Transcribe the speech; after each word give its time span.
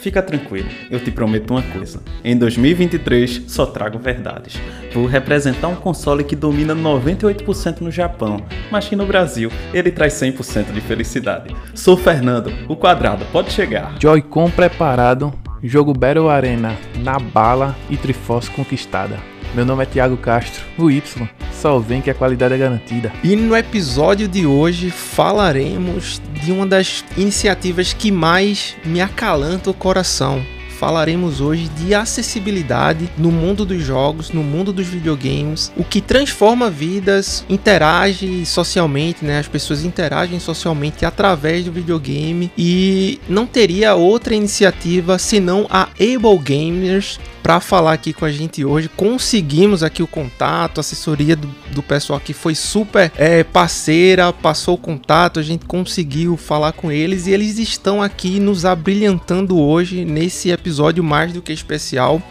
Fica 0.00 0.22
tranquilo, 0.22 0.68
eu 0.90 0.98
te 0.98 1.10
prometo 1.10 1.50
uma 1.50 1.62
coisa. 1.62 2.00
Em 2.24 2.34
2023 2.34 3.44
só 3.46 3.66
trago 3.66 3.98
verdades. 3.98 4.58
Vou 4.94 5.04
representar 5.04 5.68
um 5.68 5.76
console 5.76 6.24
que 6.24 6.34
domina 6.34 6.74
98% 6.74 7.82
no 7.82 7.90
Japão, 7.90 8.42
mas 8.70 8.88
que 8.88 8.96
no 8.96 9.04
Brasil 9.04 9.52
ele 9.74 9.90
traz 9.90 10.14
100% 10.14 10.72
de 10.72 10.80
felicidade. 10.80 11.54
Sou 11.74 11.98
Fernando, 11.98 12.50
o 12.66 12.74
quadrado, 12.74 13.26
pode 13.30 13.52
chegar. 13.52 13.94
Joy-Con 14.00 14.50
preparado, 14.50 15.34
jogo 15.62 15.92
Battle 15.92 16.30
Arena 16.30 16.78
na 16.96 17.18
bala 17.18 17.76
e 17.90 17.96
Triforce 17.98 18.50
conquistada. 18.50 19.18
Meu 19.52 19.66
nome 19.66 19.82
é 19.82 19.86
Thiago 19.86 20.16
Castro, 20.16 20.64
o 20.78 20.88
Y. 20.88 21.28
Só 21.52 21.80
vem 21.80 22.00
que 22.00 22.08
a 22.08 22.14
qualidade 22.14 22.54
é 22.54 22.58
garantida. 22.58 23.12
E 23.24 23.34
no 23.34 23.56
episódio 23.56 24.28
de 24.28 24.46
hoje 24.46 24.90
falaremos 24.90 26.22
de 26.44 26.52
uma 26.52 26.64
das 26.64 27.04
iniciativas 27.16 27.92
que 27.92 28.12
mais 28.12 28.76
me 28.84 29.00
acalanta 29.00 29.68
o 29.68 29.74
coração. 29.74 30.40
Falaremos 30.78 31.40
hoje 31.42 31.68
de 31.68 31.94
acessibilidade 31.94 33.10
no 33.18 33.30
mundo 33.30 33.66
dos 33.66 33.82
jogos, 33.82 34.30
no 34.30 34.42
mundo 34.42 34.72
dos 34.72 34.86
videogames, 34.86 35.70
o 35.76 35.84
que 35.84 36.00
transforma 36.00 36.70
vidas, 36.70 37.44
interage 37.50 38.46
socialmente, 38.46 39.22
né? 39.22 39.40
As 39.40 39.48
pessoas 39.48 39.84
interagem 39.84 40.40
socialmente 40.40 41.04
através 41.04 41.66
do 41.66 41.72
videogame 41.72 42.50
e 42.56 43.20
não 43.28 43.46
teria 43.46 43.94
outra 43.94 44.34
iniciativa 44.34 45.18
senão 45.18 45.66
a 45.68 45.88
Able 46.00 46.38
Gamers 46.38 47.18
para 47.42 47.60
falar 47.60 47.92
aqui 47.92 48.12
com 48.12 48.24
a 48.24 48.30
gente 48.30 48.64
hoje. 48.64 48.88
Conseguimos 48.88 49.82
aqui 49.82 50.02
o 50.02 50.06
contato, 50.06 50.78
a 50.78 50.80
assessoria 50.80 51.36
do, 51.36 51.48
do 51.72 51.82
pessoal 51.82 52.20
que 52.20 52.32
foi 52.32 52.54
super 52.54 53.10
é, 53.16 53.42
parceira, 53.42 54.32
passou 54.32 54.74
o 54.74 54.78
contato, 54.78 55.40
a 55.40 55.42
gente 55.42 55.64
conseguiu 55.64 56.36
falar 56.36 56.72
com 56.72 56.90
eles 56.90 57.26
e 57.26 57.32
eles 57.32 57.58
estão 57.58 58.02
aqui 58.02 58.38
nos 58.40 58.64
abrilhantando 58.64 59.58
hoje 59.58 60.04
nesse 60.04 60.50
episódio 60.50 61.02
mais 61.02 61.32
do 61.32 61.42
que 61.42 61.52
especial. 61.52 62.22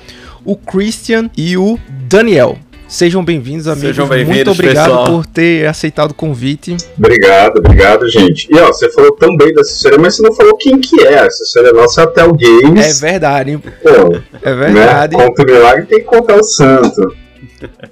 O 0.45 0.55
Christian 0.55 1.29
e 1.35 1.57
o 1.57 1.77
Daniel. 2.07 2.57
Sejam 2.89 3.23
bem-vindos, 3.23 3.67
amigos. 3.67 3.89
Sejam 3.89 4.07
bem-vindos, 4.07 4.35
Muito 4.37 4.51
obrigado 4.51 4.85
pessoal. 4.87 5.05
por 5.05 5.25
ter 5.27 5.67
aceitado 5.67 6.09
o 6.09 6.13
convite. 6.15 6.75
Obrigado, 6.97 7.57
obrigado, 7.59 8.09
gente. 8.09 8.47
E 8.51 8.57
ó, 8.59 8.65
você 8.67 8.89
falou 8.91 9.11
tão 9.11 9.37
bem 9.37 9.53
da 9.53 9.61
assessoria, 9.61 9.99
mas 9.99 10.15
você 10.15 10.23
não 10.23 10.33
falou 10.33 10.57
quem 10.57 10.79
que 10.81 10.99
é. 11.05 11.19
A 11.19 11.27
assessoria 11.27 11.71
nossa 11.71 12.01
é 12.01 12.03
a 12.05 12.07
Tel 12.07 12.35
É 12.41 12.61
Games. 12.61 12.99
verdade, 12.99 13.51
hein? 13.51 13.59
Pô, 13.59 13.89
é 14.41 14.55
né? 14.55 14.71
verdade. 14.71 15.15
Conta 15.15 15.43
o 15.43 15.45
milagre 15.45 15.85
tem 15.85 15.99
que 15.99 16.05
contar 16.05 16.35
o 16.37 16.43
santo. 16.43 17.15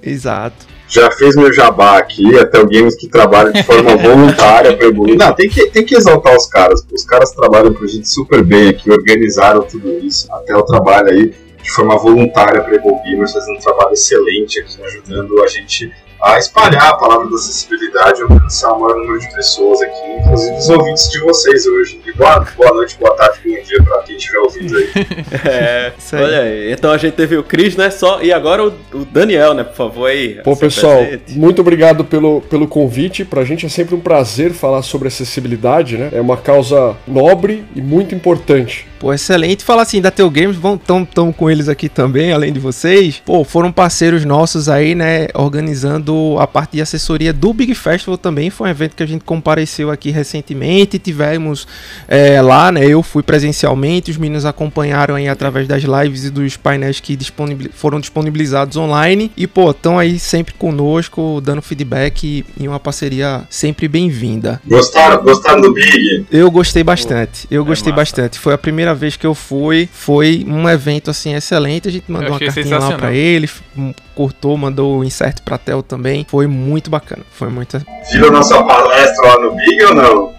Exato. 0.02 0.66
Já 0.88 1.10
fiz 1.12 1.36
meu 1.36 1.52
jabá 1.52 1.98
aqui, 1.98 2.36
a 2.36 2.44
Tel 2.46 2.66
Games 2.66 2.96
que 2.96 3.08
trabalha 3.08 3.52
de 3.52 3.62
forma 3.62 3.94
voluntária 3.98 4.76
para 4.76 4.86
evoluir. 4.86 5.16
Não, 5.16 5.32
tem 5.32 5.48
que, 5.48 5.70
tem 5.70 5.84
que 5.84 5.94
exaltar 5.94 6.34
os 6.36 6.46
caras. 6.48 6.84
Os 6.92 7.04
caras 7.04 7.30
trabalham 7.30 7.72
pra 7.72 7.86
gente 7.86 8.08
super 8.08 8.42
bem 8.42 8.70
aqui, 8.70 8.90
organizaram 8.90 9.62
tudo 9.62 9.88
isso. 10.04 10.26
A 10.32 10.38
Tel 10.38 10.62
trabalha 10.64 11.12
aí 11.12 11.32
de 11.62 11.70
forma 11.70 11.98
voluntária 11.98 12.62
para 12.62 12.74
Evo 12.74 13.00
Gamers, 13.02 13.32
fazendo 13.32 13.56
um 13.56 13.60
trabalho 13.60 13.92
excelente 13.92 14.60
aqui, 14.60 14.82
ajudando 14.82 15.42
a 15.42 15.46
gente 15.46 15.92
a 16.20 16.36
espalhar 16.36 16.88
a 16.88 16.94
palavra 16.94 17.28
da 17.28 17.36
acessibilidade 17.36 18.20
e 18.20 18.22
alcançar 18.22 18.72
o 18.72 18.80
maior 18.80 18.96
número 18.96 19.20
de 19.20 19.32
pessoas 19.34 19.80
aqui, 19.80 20.12
inclusive 20.20 20.56
os 20.56 20.68
ouvintes 20.68 21.10
de 21.10 21.20
vocês 21.20 21.66
hoje. 21.66 22.00
E 22.04 22.12
boa, 22.12 22.44
boa 22.56 22.74
noite, 22.74 22.96
boa 22.98 23.14
tarde, 23.14 23.38
bom 23.44 23.62
dia 23.62 23.82
para 23.84 24.02
quem 24.02 24.16
estiver 24.16 24.38
ouvindo 24.38 24.76
aí. 24.76 24.88
É, 25.48 25.92
aí. 26.12 26.22
olha 26.22 26.40
aí. 26.40 26.72
Então 26.72 26.90
a 26.90 26.98
gente 26.98 27.14
teve 27.14 27.36
o 27.36 27.42
Chris, 27.42 27.76
né? 27.76 27.90
Só, 27.90 28.20
e 28.20 28.32
agora 28.32 28.64
o, 28.64 28.72
o 28.92 29.04
Daniel, 29.04 29.54
né? 29.54 29.62
Por 29.62 29.74
favor, 29.74 30.06
aí. 30.06 30.40
Bom, 30.44 30.54
se 30.54 30.60
pessoal, 30.60 31.00
apresente. 31.02 31.38
muito 31.38 31.60
obrigado 31.60 32.04
pelo, 32.04 32.40
pelo 32.42 32.66
convite. 32.66 33.24
Pra 33.24 33.44
gente 33.44 33.66
é 33.66 33.68
sempre 33.68 33.94
um 33.94 34.00
prazer 34.00 34.52
falar 34.52 34.82
sobre 34.82 35.08
acessibilidade, 35.08 35.96
né? 35.96 36.10
É 36.12 36.20
uma 36.20 36.36
causa 36.36 36.96
nobre 37.06 37.64
e 37.74 37.80
muito 37.80 38.14
importante. 38.14 38.88
Pô, 38.98 39.12
excelente. 39.12 39.62
Fala 39.64 39.82
assim, 39.82 40.00
da 40.00 40.10
Teu 40.10 40.28
Games, 40.30 40.56
vão 40.56 40.76
tão, 40.76 41.04
tão 41.04 41.32
com 41.32 41.48
eles 41.50 41.68
aqui 41.68 41.88
também, 41.88 42.32
além 42.32 42.52
de 42.52 42.58
vocês. 42.58 43.22
Pô, 43.24 43.44
foram 43.44 43.70
parceiros 43.70 44.24
nossos 44.24 44.68
aí, 44.68 44.94
né, 44.94 45.28
organizando 45.34 46.36
a 46.38 46.46
parte 46.46 46.72
de 46.72 46.82
assessoria 46.82 47.32
do 47.32 47.52
Big 47.52 47.74
Festival 47.74 48.18
também. 48.18 48.50
Foi 48.50 48.68
um 48.68 48.70
evento 48.70 48.96
que 48.96 49.02
a 49.02 49.06
gente 49.06 49.24
compareceu 49.24 49.90
aqui 49.90 50.10
recentemente. 50.10 50.98
Tivemos 50.98 51.66
é, 52.08 52.42
lá, 52.42 52.72
né, 52.72 52.84
eu 52.86 53.02
fui 53.02 53.22
presencialmente, 53.22 54.10
os 54.10 54.16
meninos 54.16 54.44
acompanharam 54.44 55.14
aí 55.14 55.28
através 55.28 55.68
das 55.68 55.82
lives 55.84 56.24
e 56.24 56.30
dos 56.30 56.56
painéis 56.56 56.98
que 56.98 57.14
disponibil- 57.14 57.70
foram 57.74 58.00
disponibilizados 58.00 58.76
online. 58.76 59.30
E, 59.36 59.46
pô, 59.46 59.70
estão 59.70 59.98
aí 59.98 60.18
sempre 60.18 60.54
conosco, 60.54 61.40
dando 61.40 61.62
feedback 61.62 62.24
e, 62.24 62.44
e 62.62 62.66
uma 62.66 62.80
parceria 62.80 63.42
sempre 63.48 63.86
bem-vinda. 63.86 64.60
Gostaram, 64.66 65.22
gostaram 65.22 65.60
do 65.60 65.72
Big? 65.72 66.26
Eu 66.30 66.50
gostei 66.50 66.82
bastante. 66.82 67.46
Eu 67.50 67.64
gostei 67.64 67.92
massa. 67.92 68.02
bastante. 68.02 68.38
Foi 68.38 68.54
a 68.54 68.58
primeira 68.58 68.87
vez 68.94 69.16
que 69.16 69.26
eu 69.26 69.34
fui. 69.34 69.88
Foi 69.92 70.44
um 70.46 70.68
evento 70.68 71.10
assim 71.10 71.34
excelente. 71.34 71.88
A 71.88 71.92
gente 71.92 72.10
mandou 72.10 72.30
uma 72.30 72.38
cartinha 72.38 72.78
lá 72.78 72.92
pra 72.92 73.12
ele, 73.12 73.48
um, 73.76 73.92
cortou, 74.14 74.56
mandou 74.56 74.98
o 74.98 75.04
insert 75.04 75.42
pra 75.42 75.58
Tel 75.58 75.82
também. 75.82 76.26
Foi 76.28 76.46
muito 76.46 76.90
bacana. 76.90 77.22
Foi 77.30 77.48
muito. 77.48 77.80
Viram 78.12 78.30
nossa 78.30 78.62
palestra 78.62 79.28
lá 79.28 79.40
no 79.40 79.54
Big 79.54 79.84
ou 79.84 79.94
não? 79.94 80.37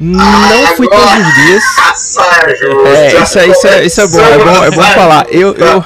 Não 0.00 0.66
fui 0.76 0.88
todos 0.88 1.12
os 1.28 1.34
dias. 1.34 1.62
Sérgio! 1.96 2.86
É, 2.86 3.22
isso, 3.22 3.38
é- 3.38 3.46
isso, 3.48 3.66
é, 3.66 3.84
isso 3.86 4.00
é 4.00 4.06
bom, 4.06 4.20
é 4.20 4.38
bom, 4.38 4.64
é 4.64 4.70
bom 4.70 4.82
falar. 4.82 5.26
Eu, 5.30 5.54
eu, 5.54 5.84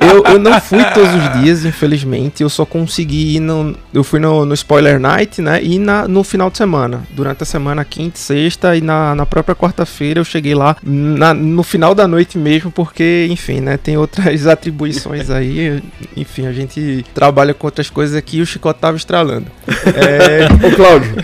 eu, 0.00 0.24
eu 0.32 0.38
não 0.38 0.60
fui 0.60 0.84
todos 0.94 1.10
os 1.14 1.40
dias, 1.40 1.64
infelizmente. 1.64 2.42
Eu 2.42 2.48
só 2.48 2.64
consegui 2.64 3.36
ir 3.36 3.40
no. 3.40 3.76
Eu 3.92 4.04
fui 4.04 4.20
no, 4.20 4.44
no 4.44 4.54
Spoiler 4.54 4.98
Night, 5.00 5.42
né? 5.42 5.62
E 5.62 5.78
na, 5.78 6.06
no 6.06 6.22
final 6.22 6.50
de 6.50 6.56
semana. 6.58 7.02
Durante 7.10 7.42
a 7.42 7.46
semana, 7.46 7.84
quinta, 7.84 8.16
e 8.16 8.20
sexta 8.20 8.76
e 8.76 8.80
na, 8.80 9.14
na 9.14 9.26
própria 9.26 9.54
quarta-feira 9.54 10.20
eu 10.20 10.24
cheguei 10.24 10.54
lá 10.54 10.76
na- 10.82 11.34
no 11.34 11.62
final 11.62 11.94
da 11.94 12.06
noite 12.06 12.38
mesmo, 12.38 12.70
porque, 12.70 13.26
enfim, 13.30 13.60
né? 13.60 13.76
Tem 13.76 13.96
outras 13.96 14.46
atribuições 14.46 15.30
aí. 15.30 15.82
Enfim, 16.16 16.46
a 16.46 16.52
gente 16.52 17.04
trabalha 17.14 17.52
com 17.54 17.66
outras 17.66 17.90
coisas 17.90 18.14
aqui 18.16 18.38
e 18.38 18.42
o 18.42 18.46
chicote 18.46 18.78
tava 18.80 18.96
estralando. 18.96 19.46
É, 19.86 20.46
Ô, 20.66 20.76
Cláudio, 20.76 21.14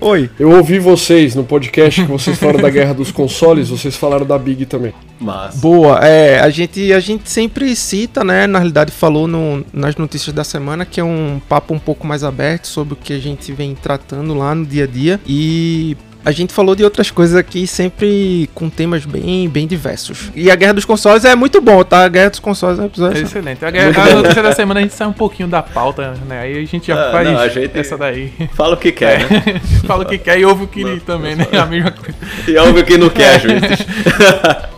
Oi. 0.00 0.30
eu 0.38 0.50
ouvi 0.52 0.67
vocês 0.76 1.36
no 1.36 1.44
podcast 1.44 2.02
que 2.04 2.10
vocês 2.10 2.36
falaram 2.36 2.60
da 2.60 2.68
guerra 2.68 2.92
dos 2.92 3.12
consoles, 3.12 3.68
vocês 3.68 3.94
falaram 3.96 4.26
da 4.26 4.36
Big 4.36 4.66
também. 4.66 4.92
Massa. 5.20 5.58
Boa, 5.58 6.00
é, 6.04 6.40
a 6.40 6.50
gente, 6.50 6.92
a 6.92 6.98
gente 7.00 7.30
sempre 7.30 7.74
cita, 7.76 8.24
né, 8.24 8.46
na 8.48 8.58
realidade 8.58 8.90
falou 8.90 9.28
no- 9.28 9.64
nas 9.72 9.96
notícias 9.96 10.34
da 10.34 10.42
semana 10.42 10.84
que 10.84 11.00
é 11.00 11.04
um 11.04 11.40
papo 11.48 11.72
um 11.72 11.78
pouco 11.78 12.04
mais 12.06 12.24
aberto 12.24 12.66
sobre 12.66 12.94
o 12.94 12.96
que 12.96 13.12
a 13.12 13.18
gente 13.18 13.52
vem 13.52 13.74
tratando 13.74 14.34
lá 14.34 14.52
no 14.54 14.66
dia 14.66 14.84
a 14.84 14.86
dia 14.86 15.20
e 15.26 15.96
a 16.28 16.32
gente 16.32 16.52
falou 16.52 16.74
de 16.74 16.84
outras 16.84 17.10
coisas 17.10 17.34
aqui 17.34 17.66
sempre 17.66 18.50
com 18.54 18.68
temas 18.68 19.06
bem, 19.06 19.48
bem 19.48 19.66
diversos. 19.66 20.30
E 20.34 20.50
a 20.50 20.54
Guerra 20.54 20.74
dos 20.74 20.84
Consoles 20.84 21.24
é 21.24 21.34
muito 21.34 21.58
bom, 21.58 21.82
tá? 21.82 22.04
A 22.04 22.08
Guerra 22.08 22.28
dos 22.30 22.38
Consoles 22.38 22.78
é 22.78 22.82
um 22.82 22.84
É 22.84 22.88
episódio... 22.88 23.22
excelente. 23.22 23.64
A, 23.64 23.68
a 23.68 24.14
notícia 24.14 24.42
da 24.42 24.52
semana 24.52 24.80
a 24.80 24.82
gente 24.82 24.92
sai 24.94 25.06
um 25.08 25.12
pouquinho 25.12 25.48
da 25.48 25.62
pauta, 25.62 26.12
né? 26.28 26.40
Aí 26.42 26.58
a 26.62 26.66
gente 26.66 26.88
já 26.88 27.08
Ah, 27.08 27.12
faz 27.12 27.28
não, 27.28 27.38
a 27.38 27.48
gente- 27.48 27.78
essa 27.78 27.96
daí. 27.96 28.30
Fala 28.52 28.74
o 28.74 28.76
que 28.76 28.92
quer, 28.92 29.20
né? 29.30 29.60
Fala 29.86 30.02
o 30.02 30.06
que 30.06 30.18
quer 30.18 30.38
e 30.38 30.44
ouve 30.44 30.64
o 30.64 30.66
que 30.68 31.00
também, 31.00 31.34
né? 31.34 31.46
A 31.52 31.64
mesma 31.64 31.92
coisa. 31.92 32.14
E 32.46 32.56
ouve 32.58 32.80
o 32.80 32.84
que 32.84 32.98
não 32.98 33.08
quer, 33.08 33.40
juízes. 33.40 33.86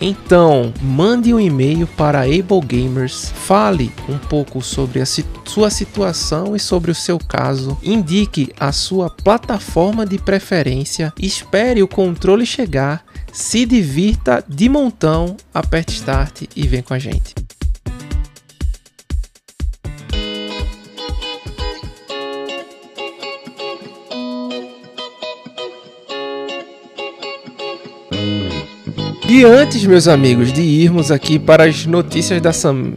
Então, 0.00 0.72
mande 0.82 1.32
um 1.32 1.40
e-mail 1.40 1.86
para 1.86 2.20
Able 2.22 2.60
Gamers, 2.64 3.30
fale 3.34 3.90
um 4.08 4.18
pouco 4.18 4.60
sobre 4.60 5.00
a 5.00 5.06
si- 5.06 5.24
sua 5.44 5.70
situação 5.70 6.54
e 6.54 6.60
sobre 6.60 6.90
o 6.90 6.94
seu 6.94 7.18
caso, 7.18 7.76
indique 7.82 8.52
a 8.60 8.72
sua 8.72 9.08
plataforma 9.08 10.04
de 10.04 10.18
preferência, 10.18 11.12
espere 11.18 11.82
o 11.82 11.88
controle 11.88 12.44
chegar, 12.44 13.04
se 13.32 13.64
divirta 13.64 14.44
de 14.48 14.68
montão, 14.68 15.36
aperte 15.52 15.94
Start 15.94 16.42
e 16.54 16.66
vem 16.66 16.82
com 16.82 16.94
a 16.94 16.98
gente. 16.98 17.34
E 29.28 29.44
antes, 29.44 29.84
meus 29.84 30.06
amigos, 30.06 30.52
de 30.52 30.62
irmos 30.62 31.10
aqui 31.10 31.36
para 31.36 31.64
as 31.64 31.84
notícias 31.84 32.40
da, 32.40 32.52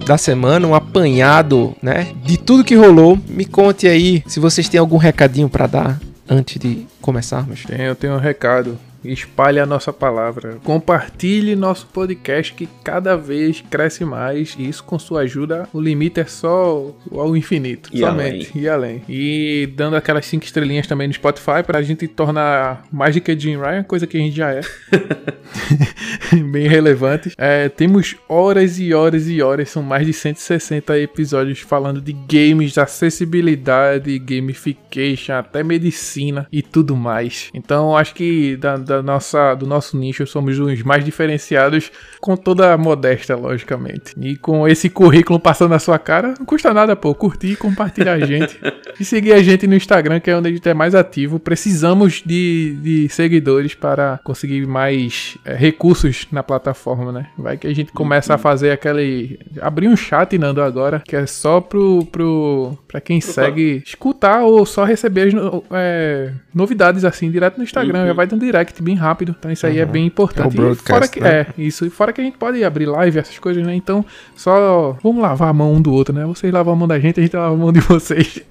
da 0.05 0.15
semana, 0.15 0.67
um 0.67 0.75
apanhado, 0.75 1.75
né, 1.81 2.13
de 2.23 2.37
tudo 2.37 2.63
que 2.63 2.75
rolou, 2.75 3.17
me 3.27 3.45
conte 3.45 3.87
aí 3.87 4.23
se 4.27 4.39
vocês 4.39 4.69
têm 4.69 4.79
algum 4.79 4.97
recadinho 4.97 5.49
para 5.49 5.65
dar 5.65 5.99
antes 6.29 6.59
de 6.59 6.85
começarmos. 7.01 7.63
Tenho, 7.65 7.81
eu 7.81 7.95
tenho 7.95 8.13
um 8.13 8.19
recado. 8.19 8.77
Espalhe 9.03 9.59
a 9.59 9.65
nossa 9.65 9.91
palavra, 9.93 10.57
compartilhe 10.63 11.55
nosso 11.55 11.87
podcast 11.87 12.53
que 12.53 12.67
cada 12.83 13.15
vez 13.15 13.61
cresce 13.69 14.03
mais 14.05 14.55
e 14.57 14.67
isso 14.67 14.83
com 14.83 14.97
sua 14.97 15.21
ajuda 15.21 15.67
o 15.73 15.81
limite 15.81 16.19
é 16.19 16.25
só 16.25 16.93
ao 17.11 17.35
infinito, 17.35 17.89
E 17.93 17.99
somente 17.99 18.51
e 18.57 18.67
além. 18.67 19.01
E 19.07 19.69
dando 19.75 19.95
aquelas 19.95 20.25
cinco 20.25 20.45
estrelinhas 20.45 20.87
também 20.87 21.07
no 21.07 21.13
Spotify 21.13 21.63
pra 21.65 21.81
gente 21.81 22.07
tornar 22.07 22.85
mais 22.91 23.15
do 23.15 23.21
que 23.21 23.37
Jim 23.37 23.57
Ryan, 23.57 23.83
coisa 23.83 24.07
que 24.07 24.17
a 24.17 24.19
gente 24.19 24.35
já 24.35 24.51
é. 24.51 24.61
Bem 26.51 26.67
relevante. 26.67 27.31
É, 27.37 27.69
temos 27.69 28.15
horas 28.27 28.79
e 28.79 28.93
horas 28.93 29.27
e 29.27 29.41
horas, 29.41 29.69
são 29.69 29.81
mais 29.81 30.05
de 30.05 30.13
160 30.13 30.97
episódios 30.99 31.59
falando 31.59 32.01
de 32.01 32.13
games, 32.13 32.73
de 32.73 32.79
acessibilidade, 32.79 34.17
gamification, 34.19 35.33
até 35.33 35.63
medicina 35.63 36.47
e 36.51 36.61
tudo 36.61 36.95
mais. 36.95 37.49
Então 37.53 37.95
acho 37.95 38.13
que 38.13 38.55
da, 38.57 38.77
da 38.89 39.03
nossa, 39.03 39.53
do 39.53 39.67
nosso 39.67 39.95
nicho 39.95 40.25
somos 40.25 40.57
os 40.59 40.81
mais 40.81 41.05
diferenciados, 41.05 41.91
com 42.19 42.35
toda 42.35 42.73
a 42.73 42.77
modéstia, 42.77 43.35
logicamente. 43.35 44.13
E 44.19 44.35
com 44.35 44.67
esse 44.67 44.89
currículo 44.89 45.39
passando 45.39 45.69
na 45.69 45.79
sua 45.79 45.99
cara, 45.99 46.33
não 46.39 46.45
custa 46.45 46.73
nada, 46.73 46.95
pô, 46.95 47.13
curtir 47.13 47.51
e 47.51 47.55
compartilhar 47.55 48.13
a 48.13 48.19
gente. 48.19 48.59
E 48.99 49.05
seguir 49.05 49.31
a 49.31 49.41
gente 49.41 49.65
no 49.65 49.75
Instagram, 49.75 50.19
que 50.19 50.29
é 50.29 50.35
onde 50.35 50.49
a 50.49 50.51
gente 50.51 50.67
é 50.67 50.73
mais 50.73 50.93
ativo. 50.93 51.39
Precisamos 51.39 52.21
de, 52.25 52.77
de 52.81 53.07
seguidores 53.07 53.73
para 53.73 54.19
conseguir 54.25 54.67
mais 54.67 55.37
é, 55.45 55.55
recursos 55.55 56.27
na 56.33 56.43
plataforma, 56.43 57.09
né? 57.09 57.27
Vai 57.37 57.55
que 57.55 57.65
a 57.65 57.73
gente 57.73 57.93
começa 57.93 58.33
a 58.33 58.37
fazer 58.37 58.71
aquele. 58.71 59.39
abrir 59.61 59.87
um 59.87 59.95
chat, 59.95 60.37
Nando, 60.37 60.61
agora, 60.61 61.01
que 61.07 61.15
é 61.15 61.25
só 61.25 61.61
pro. 61.61 62.05
pro 62.11 62.77
pra 62.89 62.99
quem 62.99 63.21
segue 63.21 63.81
escutar 63.85 64.41
ou 64.41 64.65
só 64.65 64.83
receber 64.83 65.29
as 65.29 65.33
é, 65.71 66.33
novidades 66.53 67.05
assim, 67.05 67.31
direto 67.31 67.57
no 67.57 67.63
Instagram. 67.63 68.07
Já 68.07 68.13
vai 68.13 68.27
dando 68.27 68.43
direct 68.43 68.78
bem 68.83 68.95
rápido. 68.95 69.35
Então 69.37 69.51
isso 69.51 69.65
aí 69.65 69.79
é 69.79 69.85
bem 69.85 70.05
importante. 70.05 70.45
É 70.45 70.49
o 70.49 70.53
E 70.53 70.65
broadcast, 70.65 70.89
fora 70.89 71.07
que, 71.07 71.19
né? 71.19 71.29
É, 71.29 71.47
isso. 71.57 71.85
E 71.85 71.89
fora 71.89 72.13
que 72.13 72.21
a 72.21 72.23
gente 72.23 72.37
pode 72.37 72.63
abrir 72.63 72.85
live, 72.85 73.19
essas 73.19 73.37
coisas, 73.39 73.65
né? 73.65 73.73
Então, 73.75 74.05
só 74.35 74.97
vamos 75.03 75.21
lavar 75.21 75.49
a 75.49 75.53
mão 75.53 75.73
um 75.73 75.81
do 75.81 75.93
outro, 75.93 76.13
né? 76.13 76.25
Vocês 76.25 76.51
lavam 76.51 76.73
a 76.73 76.75
mão 76.75 76.87
da 76.87 76.99
gente, 76.99 77.19
a 77.19 77.23
gente 77.23 77.35
lava 77.35 77.53
a 77.53 77.57
mão 77.57 77.71
de 77.71 77.79
vocês. 77.79 78.41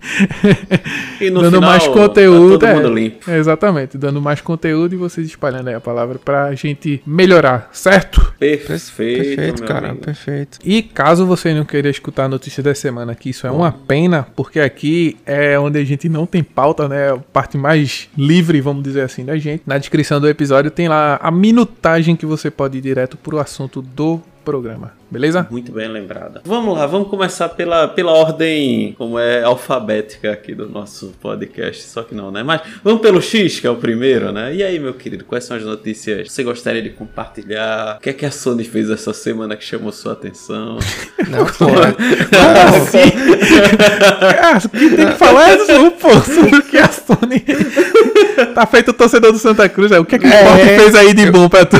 E 1.21 1.31
no 1.31 1.41
dando 1.43 1.55
final, 1.57 1.71
mais 1.71 1.85
tá 1.87 1.93
conteúdo. 1.93 2.59
todo 2.59 2.67
é, 2.67 2.75
mundo 2.75 2.95
limpo. 2.95 3.31
Exatamente, 3.31 3.99
dando 3.99 4.21
mais 4.21 4.41
conteúdo 4.41 4.95
e 4.95 4.99
vocês 4.99 5.27
espalhando 5.27 5.69
aí 5.69 5.75
a 5.75 5.81
palavra 5.81 6.19
pra 6.19 6.55
gente 6.55 7.03
melhorar, 7.07 7.69
certo? 7.73 8.33
Perfeito, 8.39 8.93
Perfeito, 8.97 9.61
meu 9.61 9.69
cara, 9.69 9.89
amigo. 9.89 10.05
perfeito. 10.05 10.59
E 10.65 10.83
caso 10.83 11.27
você 11.27 11.53
não 11.53 11.65
queira 11.65 11.89
escutar 11.89 12.25
a 12.25 12.29
notícia 12.29 12.63
da 12.63 12.75
semana, 12.75 13.15
que 13.15 13.31
isso 13.31 13.47
é 13.47 13.51
uma 13.51 13.73
pena, 13.73 14.27
porque 14.37 14.61
aqui 14.61 15.17
é 15.27 15.59
onde 15.59 15.79
a 15.79 15.85
gente 15.85 16.09
não 16.09 16.27
tem 16.27 16.43
pauta, 16.43 16.89
né? 16.89 17.13
A 17.13 17.17
parte 17.17 17.57
mais 17.59 18.09
livre, 18.17 18.61
vamos 18.61 18.83
dizer 18.83 19.03
assim, 19.03 19.25
da 19.25 19.37
gente. 19.37 19.63
Na 19.67 19.79
descrição 19.79 20.18
do 20.21 20.29
episódio 20.29 20.71
tem 20.71 20.89
lá 20.89 21.19
a 21.23 21.31
minutagem 21.31 22.17
que 22.17 22.27
você 22.27 22.51
pode 22.51 22.79
ir 22.79 22.81
direto 22.81 23.17
pro 23.17 23.39
assunto 23.39 23.83
do 23.83 24.21
programa, 24.49 24.93
beleza? 25.11 25.47
Muito 25.51 25.71
bem 25.73 25.89
lembrada. 25.89 26.41
Vamos 26.43 26.75
lá, 26.75 26.87
vamos 26.87 27.09
começar 27.09 27.51
pela, 27.51 27.87
pela 27.87 28.13
ordem 28.13 28.95
como 28.97 29.19
é 29.19 29.43
alfabética 29.43 30.33
aqui 30.33 30.55
do 30.55 30.67
nosso 30.67 31.13
podcast, 31.21 31.83
só 31.83 32.03
que 32.03 32.15
não, 32.15 32.31
né? 32.31 32.43
Mas 32.43 32.63
vamos 32.83 33.03
pelo 33.03 33.21
X, 33.21 33.61
que 33.61 33.67
é 33.67 33.71
o 33.71 33.77
primeiro, 33.77 34.33
né? 34.33 34.55
E 34.55 34.63
aí, 34.63 34.79
meu 34.79 34.95
querido, 34.95 35.23
quais 35.27 35.45
são 35.45 35.55
as 35.55 35.63
notícias 35.63 36.23
que 36.29 36.33
você 36.33 36.43
gostaria 36.43 36.81
de 36.81 36.89
compartilhar? 36.89 37.97
O 37.99 38.01
que 38.01 38.09
é 38.09 38.13
que 38.15 38.25
a 38.25 38.31
Sony 38.31 38.65
fez 38.65 38.89
essa 38.89 39.13
semana 39.13 39.55
que 39.55 39.65
chamou 39.65 39.93
sua 39.93 40.15
atenção? 40.15 40.79
Não, 41.29 41.45
pô. 41.45 41.67
Ah, 44.41 44.59
o 44.65 44.69
que 44.71 44.91
tem 44.97 45.07
que 45.09 45.13
falar 45.15 45.51
é 45.51 45.57
do 45.57 45.91
pô, 45.93 46.11
sobre 46.21 46.57
o 46.57 46.63
que 46.63 46.79
a 46.79 46.89
Sony 46.89 47.45
tá 48.55 48.67
feito 48.67 48.91
o 48.93 48.95
torcedor 48.95 49.33
do 49.33 49.39
Santa 49.39 49.69
Cruz, 49.69 49.93
é 49.93 49.99
o 49.99 50.05
que, 50.05 50.15
é 50.15 50.19
que 50.19 50.27
o 50.27 50.31
É. 50.31 50.43
Sport 50.43 50.81
fez 50.81 50.95
aí 50.95 51.13
de 51.13 51.31
bom 51.31 51.49
pra 51.49 51.67
tu? 51.67 51.77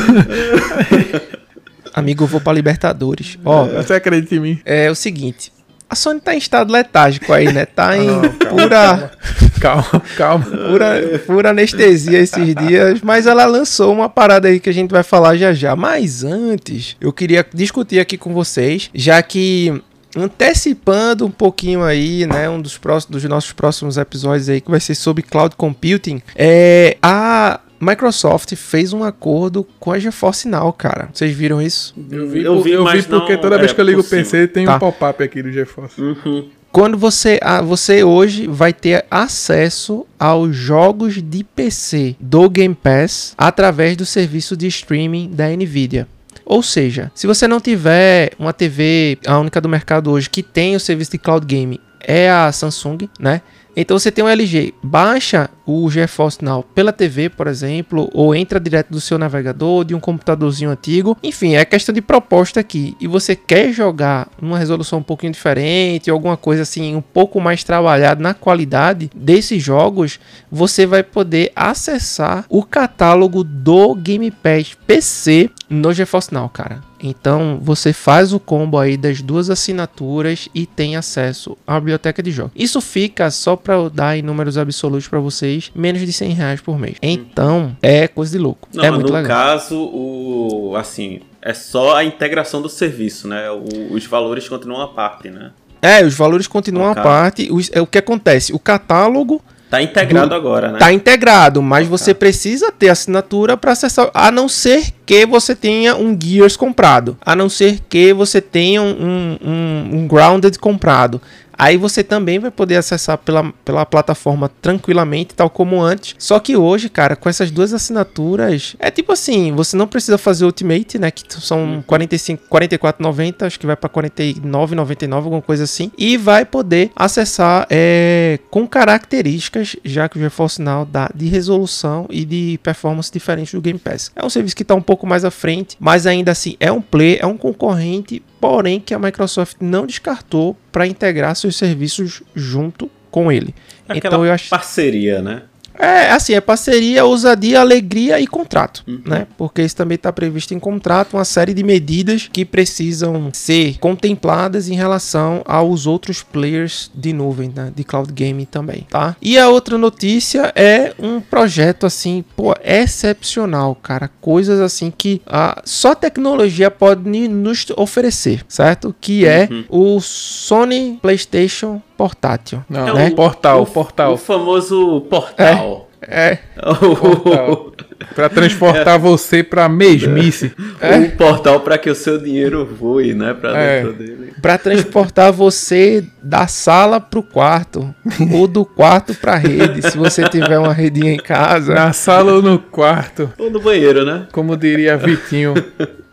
Amigo, 1.93 2.23
eu 2.23 2.27
vou 2.27 2.39
pra 2.41 2.53
Libertadores. 2.53 3.37
Ó, 3.45 3.65
Você 3.65 3.93
acredita 3.93 4.35
em 4.35 4.39
mim? 4.39 4.61
é 4.65 4.89
o 4.89 4.95
seguinte. 4.95 5.51
A 5.89 5.95
Sony 5.95 6.19
tá 6.19 6.35
em 6.35 6.37
estado 6.37 6.71
letárgico 6.71 7.33
aí, 7.33 7.51
né? 7.51 7.65
Tá 7.65 7.97
em 7.97 8.05
Não, 8.05 8.21
calma, 8.21 8.47
pura, 8.49 9.11
Calma, 9.59 10.01
calma. 10.15 10.45
pura, 10.45 11.21
pura 11.25 11.49
anestesia 11.49 12.19
esses 12.19 12.53
dias. 12.55 13.01
Mas 13.01 13.25
ela 13.25 13.45
lançou 13.47 13.91
uma 13.91 14.07
parada 14.07 14.47
aí 14.47 14.59
que 14.59 14.69
a 14.69 14.73
gente 14.73 14.91
vai 14.91 15.01
falar 15.01 15.35
já 15.35 15.51
já. 15.51 15.75
Mas 15.75 16.23
antes, 16.23 16.95
eu 17.01 17.11
queria 17.11 17.43
discutir 17.51 17.99
aqui 17.99 18.19
com 18.19 18.31
vocês, 18.35 18.91
já 18.93 19.19
que 19.23 19.81
antecipando 20.15 21.25
um 21.25 21.31
pouquinho 21.31 21.83
aí, 21.83 22.25
né, 22.27 22.47
um 22.49 22.61
dos 22.61 22.77
próximos 22.77 23.21
dos 23.21 23.29
nossos 23.29 23.51
próximos 23.51 23.97
episódios 23.97 24.47
aí 24.49 24.61
que 24.61 24.69
vai 24.69 24.79
ser 24.79 24.93
sobre 24.95 25.23
cloud 25.23 25.55
computing, 25.55 26.21
é 26.35 26.97
a 27.01 27.59
Microsoft 27.79 28.53
fez 28.55 28.93
um 28.93 29.03
acordo 29.03 29.65
com 29.79 29.91
a 29.91 29.99
GeForce 29.99 30.47
Now, 30.47 30.71
cara. 30.73 31.09
Vocês 31.13 31.35
viram 31.35 31.61
isso? 31.61 31.93
Eu 32.11 32.27
vi, 32.29 32.43
Eu 32.43 32.61
vi, 32.61 32.71
eu 32.71 32.85
vi 32.85 33.03
porque 33.03 33.37
toda 33.37 33.57
vez 33.57 33.71
é, 33.71 33.73
que 33.73 33.81
eu 33.81 33.85
ligo 33.85 34.01
o. 34.01 34.03
PC 34.03 34.47
tem 34.47 34.65
Tá. 34.65 34.75
um 34.75 34.79
pop-up 34.79 35.23
aqui 35.23 35.41
do 35.41 35.51
GeForce. 35.51 35.99
Uhum. 36.01 36.49
Quando 36.71 36.97
você, 36.97 37.39
você 37.65 38.03
hoje 38.03 38.45
vai 38.47 38.71
ter 38.71 39.03
acesso 39.09 40.05
aos 40.19 40.55
jogos 40.55 41.21
de 41.21 41.43
PC 41.43 42.15
do 42.19 42.47
Game 42.49 42.75
Pass 42.75 43.33
através 43.37 43.97
do 43.97 44.05
serviço 44.05 44.55
de 44.55 44.67
streaming 44.67 45.31
da 45.31 45.47
Nvidia. 45.49 46.07
Ou 46.45 46.61
seja, 46.61 47.11
se 47.15 47.25
você 47.25 47.47
não 47.47 47.59
tiver 47.59 48.31
uma 48.37 48.53
TV, 48.53 49.17
a 49.25 49.39
única 49.39 49.59
do 49.59 49.69
mercado 49.69 50.11
hoje 50.11 50.29
que 50.29 50.43
tem 50.43 50.75
o 50.75 50.79
serviço 50.79 51.11
de 51.11 51.17
cloud 51.17 51.45
game 51.45 51.79
é 52.01 52.29
a 52.29 52.51
Samsung, 52.51 53.09
né? 53.19 53.41
Então 53.81 53.97
você 53.97 54.11
tem 54.11 54.21
um 54.21 54.27
LG, 54.27 54.73
baixa 54.83 55.49
o 55.65 55.89
GeForce 55.89 56.43
Now 56.43 56.63
pela 56.63 56.91
TV, 56.91 57.29
por 57.29 57.47
exemplo, 57.47 58.09
ou 58.13 58.35
entra 58.35 58.59
direto 58.59 58.89
do 58.89 58.99
seu 58.99 59.17
navegador, 59.17 59.85
de 59.85 59.95
um 59.95 60.01
computadorzinho 60.01 60.69
antigo. 60.69 61.17
Enfim, 61.23 61.55
é 61.55 61.63
questão 61.63 61.95
de 61.95 62.01
proposta 62.01 62.59
aqui. 62.59 62.97
E 62.99 63.07
você 63.07 63.37
quer 63.37 63.71
jogar 63.71 64.27
numa 64.41 64.59
resolução 64.59 64.99
um 64.99 65.03
pouquinho 65.03 65.31
diferente, 65.31 66.09
alguma 66.09 66.35
coisa 66.35 66.63
assim, 66.63 66.93
um 66.93 67.01
pouco 67.01 67.39
mais 67.39 67.63
trabalhada 67.63 68.21
na 68.21 68.33
qualidade 68.33 69.09
desses 69.15 69.63
jogos, 69.63 70.19
você 70.51 70.85
vai 70.85 71.01
poder 71.01 71.49
acessar 71.55 72.43
o 72.49 72.63
catálogo 72.63 73.45
do 73.45 73.95
Game 73.95 74.29
Pass 74.29 74.77
PC 74.85 75.49
no 75.69 75.93
GeForce 75.93 76.33
Now, 76.33 76.49
cara. 76.49 76.88
Então 77.01 77.59
você 77.61 77.93
faz 77.93 78.33
o 78.33 78.39
combo 78.39 78.77
aí 78.77 78.97
das 78.97 79.21
duas 79.21 79.49
assinaturas 79.49 80.49
e 80.53 80.65
tem 80.65 80.95
acesso 80.95 81.57
à 81.65 81.79
biblioteca 81.79 82.21
de 82.21 82.31
jogos. 82.31 82.51
Isso 82.55 82.81
fica 82.81 83.29
só 83.31 83.55
para 83.55 83.89
dar 83.89 84.17
em 84.17 84.21
números 84.21 84.57
absolutos 84.57 85.07
para 85.07 85.19
vocês, 85.19 85.71
menos 85.73 86.01
de 86.01 86.11
100 86.11 86.31
reais 86.33 86.61
por 86.61 86.77
mês. 86.77 86.97
Então 87.01 87.75
é 87.81 88.07
coisa 88.07 88.31
de 88.31 88.37
louco. 88.37 88.67
Não, 88.73 88.83
é 88.83 88.91
muito 88.91 89.07
no 89.07 89.13
legal. 89.13 89.27
caso, 89.29 89.75
o 89.77 90.73
assim, 90.75 91.21
é 91.41 91.53
só 91.53 91.95
a 91.95 92.03
integração 92.03 92.61
do 92.61 92.69
serviço, 92.69 93.27
né? 93.27 93.49
O- 93.51 93.93
os 93.93 94.05
valores 94.05 94.47
continuam 94.49 94.81
à 94.81 94.87
parte, 94.87 95.29
né? 95.29 95.51
É, 95.81 96.03
os 96.05 96.13
valores 96.13 96.45
continuam 96.47 96.91
à 96.91 96.95
parte. 96.95 97.47
Os- 97.51 97.69
é 97.71 97.79
o 97.81 97.87
que 97.87 97.97
acontece. 97.97 98.51
O 98.53 98.59
catálogo 98.59 99.41
Tá 99.69 99.83
integrado 99.83 100.33
agora, 100.33 100.71
né? 100.71 100.79
Tá 100.79 100.91
integrado, 100.91 101.61
mas 101.61 101.87
você 101.87 102.11
precisa 102.11 102.71
ter 102.71 102.89
assinatura 102.89 103.55
para 103.55 103.73
acessar, 103.73 104.09
a 104.15 104.31
não 104.31 104.49
ser 104.49 104.87
que 105.05 105.27
você 105.27 105.55
tenha 105.55 105.95
um 105.95 106.17
Gears 106.19 106.57
comprado, 106.57 107.15
a 107.21 107.35
não 107.35 107.47
ser 107.47 107.79
que 107.87 108.11
você 108.11 108.41
tenha 108.41 108.81
um, 108.81 109.37
um, 109.39 109.89
um 109.93 110.07
Grounded 110.07 110.57
comprado. 110.57 111.21
Aí 111.59 111.75
você 111.75 112.01
também 112.01 112.39
vai 112.39 112.49
poder 112.49 112.77
acessar 112.77 113.17
pela, 113.17 113.51
pela 113.65 113.85
plataforma 113.85 114.49
tranquilamente, 114.61 115.35
tal 115.35 115.49
como 115.49 115.81
antes. 115.81 116.15
Só 116.17 116.39
que 116.39 116.55
hoje, 116.55 116.87
cara, 116.87 117.17
com 117.17 117.27
essas 117.27 117.51
duas 117.51 117.73
assinaturas, 117.73 118.77
é 118.79 118.89
tipo 118.89 119.11
assim, 119.11 119.51
você 119.51 119.75
não 119.75 119.85
precisa 119.85 120.17
fazer 120.17 120.45
Ultimate, 120.45 120.97
né? 120.97 121.11
Que 121.11 121.23
são 121.41 121.83
45, 121.85 122.43
44,90, 122.49 123.45
acho 123.45 123.59
que 123.59 123.65
vai 123.65 123.75
para 123.75 123.89
49,99, 123.89 125.13
alguma 125.13 125.41
coisa 125.41 125.65
assim. 125.65 125.91
E 125.97 126.15
vai 126.15 126.45
poder 126.45 126.91
acessar 126.95 127.67
é, 127.69 128.39
com 128.49 128.65
características, 128.65 129.75
já 129.83 130.07
que 130.07 130.17
o 130.17 130.21
GeForce 130.21 130.61
Now 130.61 130.85
dá 130.85 131.11
de 131.13 131.27
resolução 131.27 132.07
e 132.09 132.23
de 132.23 132.57
performance 132.63 133.11
diferente 133.11 133.53
do 133.53 133.61
Game 133.61 133.79
Pass. 133.79 134.11
É 134.15 134.25
um 134.25 134.29
serviço 134.29 134.55
que 134.55 134.63
está 134.63 134.75
um 134.75 134.81
pouco 134.81 135.05
mais 135.05 135.25
à 135.25 135.31
frente, 135.31 135.75
mas 135.77 136.07
ainda 136.07 136.31
assim 136.31 136.55
é 136.57 136.71
um 136.71 136.81
play, 136.81 137.17
é 137.19 137.25
um 137.25 137.35
concorrente, 137.35 138.23
porém 138.39 138.79
que 138.79 138.93
a 138.93 138.99
Microsoft 138.99 139.57
não 139.59 139.85
descartou 139.85 140.57
para 140.71 140.87
integrar 140.87 141.35
seus 141.35 141.55
serviços 141.55 142.23
junto 142.35 142.89
com 143.11 143.31
ele. 143.31 143.53
Aquela 143.87 144.15
então 144.15 144.25
eu 144.25 144.31
acho 144.31 144.49
parceria, 144.49 145.21
né? 145.21 145.43
É 145.79 146.11
assim, 146.11 146.33
é 146.33 146.41
parceria, 146.41 147.05
ousadia, 147.05 147.61
alegria 147.61 148.19
e 148.19 148.27
contrato, 148.27 148.83
né? 149.05 149.27
Porque 149.37 149.61
isso 149.61 149.75
também 149.75 149.95
está 149.95 150.11
previsto 150.11 150.53
em 150.53 150.59
contrato, 150.59 151.13
uma 151.15 151.23
série 151.23 151.53
de 151.53 151.63
medidas 151.63 152.29
que 152.31 152.43
precisam 152.43 153.29
ser 153.33 153.77
contempladas 153.79 154.67
em 154.67 154.75
relação 154.75 155.41
aos 155.45 155.87
outros 155.87 156.21
players 156.21 156.91
de 156.93 157.13
nuvem, 157.13 157.51
né? 157.55 157.71
De 157.73 157.83
cloud 157.83 158.11
gaming 158.11 158.45
também, 158.45 158.85
tá? 158.89 159.15
E 159.21 159.37
a 159.37 159.49
outra 159.49 159.77
notícia 159.77 160.51
é 160.55 160.93
um 160.99 161.21
projeto 161.21 161.85
assim, 161.85 162.23
pô, 162.35 162.53
excepcional, 162.63 163.73
cara, 163.75 164.09
coisas 164.19 164.59
assim 164.59 164.91
que 164.95 165.21
ah, 165.25 165.61
só 165.63 165.95
tecnologia 165.95 166.69
pode 166.69 167.09
nos 167.29 167.65
oferecer, 167.77 168.43
certo? 168.47 168.93
Que 168.99 169.25
é 169.25 169.47
o 169.69 169.99
Sony 170.01 170.99
PlayStation 171.01 171.81
portátil. 171.99 172.63
Não, 172.69 172.87
É 172.87 172.93
né? 172.93 173.07
o- 173.09 173.15
portal, 173.15 173.61
o, 173.61 173.65
portal. 173.65 174.13
O 174.13 174.17
famoso 174.17 175.01
portal. 175.09 175.89
É, 176.01 176.37
Portal. 176.55 177.73
Pra 178.15 178.29
transportar 178.29 178.97
você 178.97 179.43
pra 179.43 179.67
mesmice. 179.67 180.53
Um 180.81 181.09
portal 181.17 181.59
para 181.59 181.77
que 181.77 181.89
o 181.89 181.93
seu 181.95 182.17
dinheiro 182.17 182.65
voe, 182.65 183.13
né? 183.13 183.33
Pra 183.33 183.57
É. 183.57 183.81
dentro 183.83 183.97
dele. 183.97 184.33
Pra 184.41 184.57
transportar 184.57 185.33
você 185.33 186.01
da 186.23 186.47
sala 186.47 187.01
pro 187.01 187.21
quarto 187.21 187.93
ou 188.31 188.47
do 188.47 188.63
quarto 188.63 189.13
pra 189.13 189.35
rede, 189.35 189.81
se 189.91 189.97
você 189.97 190.23
tiver 190.29 190.57
uma 190.57 190.71
redinha 190.73 191.11
em 191.11 191.17
casa. 191.19 191.73
Na 191.73 191.91
sala 191.91 192.31
ou 192.31 192.41
no 192.41 192.57
quarto, 192.59 193.29
Ou 193.37 193.51
no 193.51 193.59
banheiro, 193.59 194.05
né? 194.05 194.25
como 194.31 194.55
diria 194.55 194.95
Vitinho. 194.95 195.53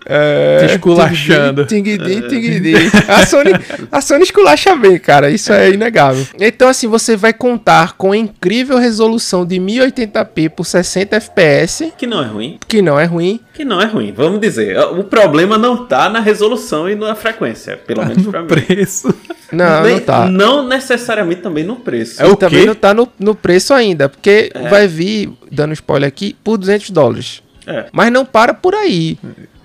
É, 0.08 0.66
esculachando. 0.70 1.64
Tingidi, 1.66 2.22
tingidi. 2.28 2.75
A 3.08 3.26
Sony, 3.26 3.50
a 3.90 4.00
Sony 4.00 4.22
esculacha 4.22 4.75
bem, 4.76 4.98
cara. 4.98 5.30
Isso 5.30 5.52
é 5.52 5.70
inegável. 5.70 6.25
Então, 6.40 6.68
assim, 6.68 6.86
você 6.86 7.16
vai 7.16 7.32
contar 7.32 7.94
com 7.94 8.14
incrível 8.14 8.78
resolução 8.78 9.44
de 9.44 9.56
1080p 9.56 10.48
por 10.50 10.64
60 10.64 11.16
fps, 11.20 11.82
Que 11.98 12.06
não 12.06 12.22
é 12.22 12.26
ruim. 12.26 12.58
que 12.68 12.80
não 12.80 12.98
é 13.00 13.04
ruim. 13.04 13.40
Que 13.52 13.64
não 13.64 13.80
é 13.80 13.86
ruim. 13.86 14.12
Vamos 14.16 14.40
dizer, 14.40 14.78
o 14.78 15.02
problema 15.04 15.58
não 15.58 15.86
tá 15.86 16.08
na 16.08 16.20
resolução 16.20 16.88
e 16.88 16.94
na 16.94 17.14
frequência. 17.14 17.76
Pelo 17.76 18.04
menos 18.06 18.26
pra 18.26 18.42
No 18.42 18.46
mim. 18.46 18.54
preço. 18.62 19.12
Não, 19.52 19.84
Nem- 19.84 19.92
não 19.94 20.00
tá. 20.00 20.26
Não 20.28 20.66
necessariamente 20.66 21.40
também 21.40 21.62
no 21.62 21.76
preço. 21.76 22.20
É 22.20 22.26
o 22.26 22.32
E 22.32 22.36
também 22.36 22.60
quê? 22.62 22.66
não 22.66 22.75
tá 22.75 22.92
no, 22.92 23.06
no 23.16 23.32
preço 23.32 23.72
ainda, 23.72 24.08
porque 24.08 24.50
vai 24.68 24.88
vir, 24.88 25.30
dando 25.52 25.72
spoiler 25.72 26.08
aqui, 26.08 26.34
por 26.42 26.58
200 26.58 26.90
dólares. 26.90 27.44
É. 27.64 27.86
Mas 27.92 28.10
não 28.10 28.25
para 28.26 28.52
por 28.52 28.75
aí. 28.75 29.16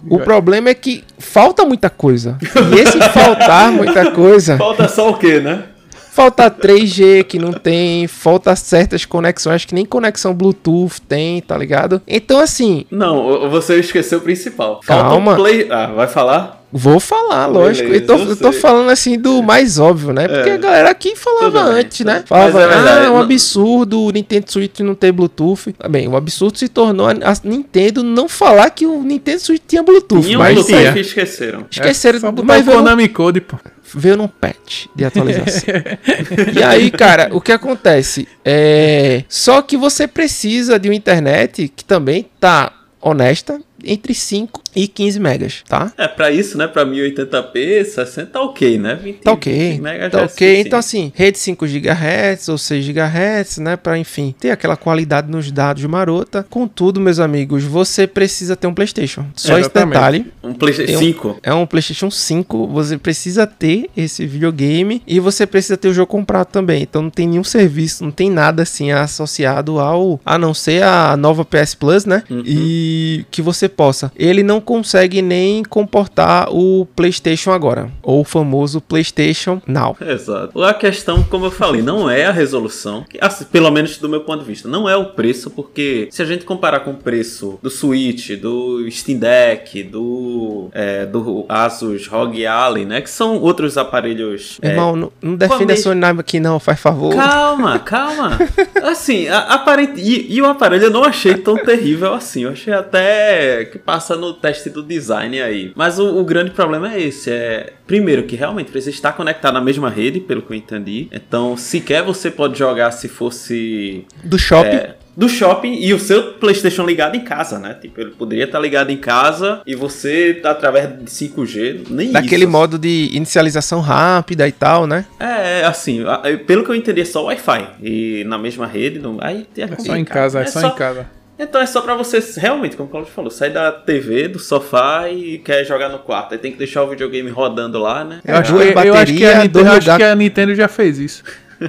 O 0.10 0.20
problema 0.20 0.70
é 0.70 0.74
que 0.74 1.04
falta 1.20 1.66
muita 1.66 1.90
coisa. 1.90 2.38
E 2.76 2.80
esse 2.80 3.00
faltar 3.00 3.72
muita 3.72 4.12
coisa, 4.12 4.58
Falta 4.58 4.88
só 4.88 5.12
o 5.12 5.18
quê, 5.18 5.40
né? 5.40 5.64
Falta 6.12 6.50
3G 6.52 7.24
que 7.24 7.40
não 7.40 7.54
tem, 7.54 8.08
falta 8.08 8.56
certas 8.56 9.06
conexões 9.06 9.66
que 9.66 9.74
nem 9.74 9.86
conexão 9.86 10.34
Bluetooth 10.34 11.02
tem, 11.08 11.42
tá 11.42 11.58
ligado? 11.58 12.02
Então 12.08 12.40
assim, 12.40 12.86
Não, 12.92 13.50
você 13.50 13.80
esqueceu 13.80 14.20
o 14.20 14.22
principal. 14.22 14.82
Falta 14.84 15.10
Calma. 15.10 15.32
um 15.34 15.36
play. 15.36 15.68
Ah, 15.72 15.88
vai 15.88 16.08
falar? 16.08 16.60
vou 16.74 17.02
falar, 17.02 17.48
lógico. 17.48 17.90
Beleza, 17.90 18.04
eu, 18.14 18.18
tô, 18.18 18.24
eu 18.24 18.30
eu 18.30 18.36
tô 18.38 18.52
falando 18.54 18.90
assim 18.90 19.20
do 19.20 19.44
mais 19.44 19.78
óbvio, 19.78 20.14
né? 20.14 20.26
Porque 20.28 20.50
É. 20.52 20.54
a 20.54 20.58
galera 20.58 20.90
aqui 20.90 21.18
falava 21.18 21.64
bem, 21.66 21.74
antes, 21.82 22.06
né? 22.06 22.24
Falava, 22.26 22.66
Mas 22.66 22.86
é 22.86 22.90
ah, 22.90 23.04
é 23.04 23.10
um 23.10 23.18
absurdo 23.18 24.00
o 24.02 24.10
Nintendo 24.10 24.50
Switch 24.50 24.80
não 24.80 24.96
ter 24.96 25.12
Bluetooth. 25.12 25.76
Ah, 25.80 25.90
Bem, 25.90 26.08
o 26.08 26.16
absurdo 26.16 26.58
se 26.58 26.70
tornou 26.70 27.08
a, 27.08 27.14
Nintendo 27.44 28.04
não 28.04 28.30
falar 28.30 28.70
que 28.70 28.86
o 28.86 29.04
Nintendo 29.04 29.42
Switch 29.42 29.64
tinha 29.68 29.84
Bluetooth. 29.84 30.22
Tinha 30.26 30.38
um 30.38 30.42
mas 30.42 30.54
Bluetooth 30.54 30.78
tinha. 30.80 30.94
que 30.94 31.00
esqueceram. 31.02 31.66
esqueceram, 31.70 32.18
É 32.18 32.22
só 32.22 32.32
botar 32.32 32.48
mas 32.48 32.66
o 32.66 32.72
Konami 32.72 33.10
Code, 33.10 33.42
pô. 33.42 33.58
Veio 33.94 34.18
num 34.18 34.28
patch 34.28 34.88
de 34.96 35.06
atualização. 35.06 35.74
e 36.54 36.64
aí, 36.64 36.92
cara, 36.92 37.30
o 37.32 37.42
que 37.42 37.52
acontece? 37.52 38.28
É. 38.44 39.24
Só 39.28 39.62
que 39.62 39.78
você 39.78 40.08
precisa 40.08 40.80
de 40.80 40.90
uma 40.90 40.96
internet 40.96 41.68
que 41.68 41.84
também 41.84 42.30
tá 42.40 42.74
honesta 43.02 43.60
entre 43.86 44.14
5 44.14 44.62
e 44.76 44.88
15 44.88 45.20
megas, 45.20 45.64
tá? 45.68 45.92
É, 45.98 46.08
pra 46.08 46.32
isso, 46.32 46.58
né? 46.58 46.68
Pra 46.68 46.86
1080p, 46.86 47.84
60 47.86 48.28
tá 48.32 48.42
ok, 48.42 48.78
né? 48.78 48.96
20, 49.02 49.18
Tá 49.22 49.32
ok, 49.34 49.72
20 49.74 49.82
mega 49.82 50.04
já 50.06 50.10
tá 50.10 50.18
é 50.20 50.22
ok. 50.24 50.30
suficiente. 50.30 50.68
Então 50.68 50.80
assim, 50.80 51.12
rede 51.16 51.38
5 51.40 51.66
GHz 51.68 52.50
ou 52.50 52.58
6 52.58 52.86
GHz, 52.86 53.58
né, 53.60 53.76
Pra 53.76 53.98
enfim, 53.98 54.34
ter 54.40 54.52
aquela 54.52 54.76
qualidade 54.78 55.30
nos 55.30 55.52
dados 55.52 55.84
marota. 55.86 56.46
Contudo, 56.50 57.00
meus 57.00 57.20
amigos, 57.20 57.64
você 57.64 58.08
precisa 58.08 58.56
ter 58.56 58.68
um 58.68 58.74
PlayStation. 58.74 59.26
Só 59.36 59.58
esse 59.58 59.70
detalhe. 59.74 60.32
Um 60.44 60.54
PlayStation 60.54 60.94
Eu- 60.94 61.00
5. 61.00 61.38
É 61.44 61.54
um 61.54 61.66
PlayStation 61.66 62.10
5, 62.10 62.68
você 62.68 62.98
precisa 62.98 63.46
ter 63.48 63.90
esse 63.96 64.26
videogame 64.26 65.02
e 65.08 65.20
você 65.20 65.46
precisa 65.46 65.76
ter 65.78 65.88
o 65.90 65.94
jogo 65.94 66.08
comprado 66.08 66.48
também. 66.48 66.84
Então 66.84 67.02
não 67.02 67.10
tem 67.10 67.28
nenhum 67.28 67.44
serviço, 67.44 68.04
não 68.04 68.12
tem 68.12 68.30
nada 68.30 68.64
assim 68.64 68.92
associado 68.92 69.80
ao 69.80 70.20
a 70.26 70.38
não 70.38 70.54
ser 70.54 70.84
a 70.84 71.16
nova 71.18 71.44
PS 71.46 71.76
Plus, 71.76 72.06
né? 72.06 72.24
Uhum. 72.30 72.44
E 72.46 73.26
que 73.32 73.42
você 73.42 73.68
possa. 73.72 74.12
Ele 74.16 74.44
não 74.44 74.62
consegue 74.62 75.22
nem 75.22 75.64
comportar 75.64 76.48
o 76.52 76.86
PlayStation 76.96 77.52
agora, 77.52 77.90
ou 78.04 78.22
o 78.22 78.24
famoso 78.24 78.80
PlayStation 78.82 79.62
Now. 79.66 79.98
Exato. 80.00 80.62
A 80.64 80.74
questão, 80.74 81.24
como 81.24 81.46
eu 81.46 81.52
falei, 81.52 81.82
não 81.82 82.10
é 82.10 82.26
a 82.26 82.32
resolução, 82.32 83.06
assim, 83.20 83.46
pelo 83.46 83.72
menos 83.72 83.98
do 83.98 84.10
meu 84.10 84.22
ponto 84.22 84.40
de 84.42 84.46
vista, 84.46 84.68
não 84.68 84.88
é 84.88 84.96
o 84.96 85.06
preço, 85.06 85.50
porque 85.50 86.08
se 86.12 86.22
a 86.22 86.26
gente 86.26 86.46
comparar 86.46 86.82
com 86.82 86.92
o 86.92 86.96
preço 86.98 87.60
do 87.62 87.70
Switch, 87.70 88.32
do 88.40 88.90
Steam 88.92 89.18
Deck, 89.20 89.84
do, 89.84 90.70
é, 90.74 91.06
do 91.06 91.46
Asus 91.50 92.08
ROG 92.08 92.46
Ally, 92.46 92.86
né, 92.86 93.02
que 93.02 93.10
são 93.10 93.40
outros 93.40 93.78
aparelhos... 93.78 94.58
é, 94.62 94.70
Irmão, 94.70 94.96
não, 94.96 95.12
não 95.22 95.36
defenda 95.36 95.74
a 95.74 95.78
Sony 95.78 96.02
aqui 96.20 96.40
não, 96.40 96.60
faz 96.60 96.80
favor. 96.80 97.16
Calma, 97.16 97.80
calma. 97.80 98.38
Assim, 98.84 99.28
a- 99.28 99.40
aparente. 99.54 100.00
E, 100.02 100.34
e 100.36 100.42
o 100.42 100.46
aparelho 100.46 100.86
eu 100.86 100.90
não 100.92 101.04
achei 101.04 101.36
tão 101.36 101.56
terrível 101.56 102.14
assim. 102.14 102.44
Eu 102.44 102.52
achei 102.52 102.74
até 102.74 103.61
que 103.66 103.78
passa 103.80 104.16
no 104.16 104.34
teste 104.34 104.70
do 104.70 104.84
design 104.84 105.42
aí. 105.42 105.72
Mas 105.76 106.00
o, 106.00 106.18
o 106.20 106.24
grande 106.24 106.52
problema 106.52 106.94
é 106.94 107.02
esse: 107.02 107.30
é. 107.32 107.74
Primeiro, 107.88 108.24
que 108.24 108.36
realmente 108.36 108.72
precisa 108.72 108.96
estar 108.96 109.14
conectado 109.14 109.54
na 109.54 109.62
mesma 109.62 109.90
rede, 109.90 110.20
pelo 110.20 110.42
que 110.42 110.54
eu 110.54 110.58
entendi. 110.58 111.08
Então, 111.12 111.58
sequer 111.58 112.04
você 112.04 112.32
pode 112.32 112.58
jogar 112.58 112.92
se 112.92 113.08
fosse. 113.08 114.06
Do 114.24 114.38
shopping. 114.40 114.68
é, 114.70 114.96
do 115.16 115.28
shopping 115.28 115.74
e 115.82 115.94
o 115.94 116.00
seu 116.00 116.34
PlayStation 116.36 116.86
ligado 116.86 117.16
em 117.16 117.20
casa, 117.22 117.60
né? 117.60 117.74
Tipo, 117.82 118.00
ele 118.00 118.12
poderia 118.12 118.46
estar 118.46 118.60
ligado 118.60 118.92
em 118.92 118.98
casa 118.98 119.62
e 119.68 119.76
você, 119.76 120.40
através 120.44 120.88
de 120.88 121.04
5G, 121.06 121.82
nem 121.90 122.12
Daquele 122.14 122.44
isso. 122.44 122.52
modo 122.52 122.80
de 122.80 123.10
inicialização 123.12 123.82
rápida 123.82 124.48
e 124.48 124.52
tal, 124.54 124.88
né? 124.88 125.06
É, 125.20 125.66
assim, 125.66 126.06
a- 126.06 126.22
pelo 126.48 126.64
que 126.64 126.72
eu 126.72 126.76
entendi, 126.76 127.02
é 127.02 127.06
só 127.06 127.26
Wi-Fi. 127.26 127.68
E 127.84 128.24
na 128.26 128.38
mesma 128.38 128.66
rede, 128.66 129.00
não... 129.00 129.18
aí 129.20 129.46
tem 129.54 129.66
É 129.66 129.76
só 129.78 129.96
em 129.98 130.06
casa, 130.06 130.40
é, 130.42 130.46
só, 130.46 130.66
em 130.66 130.76
casa. 130.76 131.06
Então 131.42 131.60
é 131.60 131.66
só 131.66 131.82
pra 131.82 131.96
você, 131.96 132.20
realmente, 132.40 132.78
como 132.78 132.88
o 132.88 132.92
Claudio 132.92 133.12
falou, 133.12 133.32
sair 133.32 133.50
da 133.52 133.72
TV, 133.72 134.28
do 134.28 134.38
sofá 134.38 135.10
e 135.10 135.40
quer 135.40 135.66
jogar 135.66 135.90
no 135.90 135.98
quarto. 136.00 136.34
Aí 136.34 136.38
tem 136.38 136.52
que 136.52 136.58
deixar 136.60 136.84
o 136.84 136.88
videogame 136.88 137.32
rodando 137.32 137.80
lá, 137.80 138.04
né? 138.04 138.20
Eu 138.24 138.36
acho, 138.36 138.52
duas 138.54 138.72
que, 138.72 138.88
eu 138.88 138.94
acho 138.94 139.14
que 139.14 139.26
a 139.26 139.40
Nintendo, 139.44 139.60
eu 139.68 139.72
acho 139.72 139.96
que 139.98 140.04
a 140.04 140.16
Nintendo 140.16 140.54
já 140.56 140.68
fez 140.68 141.00
isso. 141.00 141.24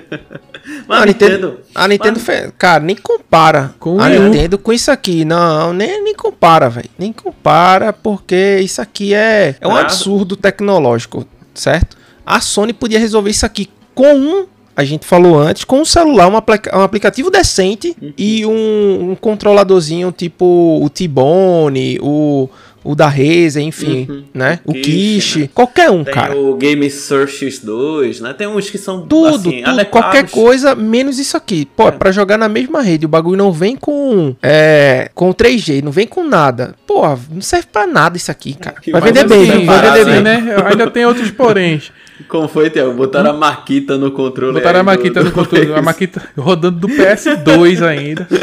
Mas 0.87 1.03
a 1.03 1.07
Nintendo, 1.07 1.61
a 1.75 1.89
Nintendo 1.89 2.15
mas- 2.19 2.25
fez. 2.25 2.53
Cara, 2.57 2.83
nem 2.85 2.97
compara 2.97 3.75
Com 3.79 4.01
a. 4.01 4.09
Nintendo 4.09 4.57
com 4.59 4.73
isso 4.73 4.91
aqui. 4.91 5.25
Não, 5.25 5.73
nem, 5.73 6.03
nem 6.05 6.15
compara, 6.15 6.69
velho. 6.71 6.89
Nem 6.99 7.13
compara, 7.13 7.93
porque 7.93 8.59
isso 8.63 8.81
aqui 8.81 9.13
é, 9.13 9.57
é 9.61 9.67
um 9.69 9.75
Ah. 9.77 9.81
absurdo 9.81 10.37
tecnológico, 10.37 11.27
certo? 11.55 11.97
A 12.25 12.41
Sony 12.41 12.73
podia 12.73 12.99
resolver 12.99 13.31
isso 13.31 13.45
aqui 13.45 13.69
com 13.95 14.15
um. 14.15 14.47
A 14.75 14.85
gente 14.85 15.05
falou 15.07 15.39
antes, 15.39 15.65
com 15.65 15.81
um 15.81 15.85
celular, 15.85 16.29
um, 16.29 16.37
aplica- 16.37 16.77
um 16.77 16.81
aplicativo 16.83 17.31
decente 17.31 17.95
Uhum. 18.01 18.13
e 18.17 18.47
um, 18.47 19.11
um 19.11 19.15
controladorzinho 19.15 20.11
tipo 20.11 20.81
o 20.83 20.89
T-Bone, 20.89 21.99
o, 22.01 22.49
o 22.85 22.95
da 22.95 23.07
Razer, 23.07 23.63
enfim, 23.63 24.07
Uhum. 24.09 24.25
né? 24.35 24.59
O 24.65 24.73
Kishi, 24.73 25.41
né? 25.41 25.49
qualquer 25.55 25.91
um, 25.91 26.03
Tem 26.05 26.13
cara. 26.15 26.37
o 26.37 26.57
Game 26.57 26.89
Search 26.91 27.47
X2, 27.47 28.21
né? 28.21 28.33
Tem 28.33 28.47
uns 28.47 28.69
que 28.71 28.79
são 28.79 29.07
Tudo, 29.07 29.37
assim, 29.37 29.63
tudo, 29.63 29.69
adequados. 29.71 29.91
qualquer 29.91 30.29
coisa, 30.31 30.75
menos 30.75 31.19
isso 31.19 31.37
aqui. 31.37 31.67
Pô, 31.77 31.89
é. 31.89 31.91
pra 31.93 32.11
jogar 32.13 32.37
na 32.37 32.49
mesma 32.49 32.83
rede, 32.83 33.07
o 33.07 33.09
bagulho 33.09 33.37
não 33.37 33.53
vem 33.53 33.77
com 33.77 34.35
é, 34.43 35.11
com 35.15 35.33
3G, 35.33 35.83
não 35.83 35.93
vem 35.93 36.07
com 36.07 36.25
nada. 36.25 36.75
Pô, 36.87 37.03
não 37.31 37.41
serve 37.41 37.67
pra 37.73 37.87
nada 37.87 38.17
isso 38.17 38.31
aqui, 38.31 38.55
cara. 38.55 38.81
Que 38.81 38.91
Vai 38.93 39.01
vender 39.01 39.27
bem, 39.29 39.47
separado, 39.47 39.87
vai 39.89 40.05
vender 40.05 40.23
bem. 40.23 40.43
né? 40.43 40.57
Ainda 40.67 40.91
tem 40.91 41.05
outros 41.07 41.31
poréns. 41.31 41.93
Como 42.29 42.47
foi, 42.47 42.71
Tiago? 42.71 42.93
Botaram 42.95 43.31
a 43.31 43.33
Maquita 43.33 43.97
no 43.99 44.11
controle. 44.13 44.53
Botaram 44.55 44.79
a 44.81 44.83
do- 44.83 44.87
Maquita 44.87 45.21
do 45.21 45.27
no 45.27 45.33
controle, 45.33 45.73
a. 45.75 45.83
Maquita 45.83 46.23
rodando 46.37 46.79
do 46.79 46.89
PS2 46.89 47.83
ainda. 47.85 48.29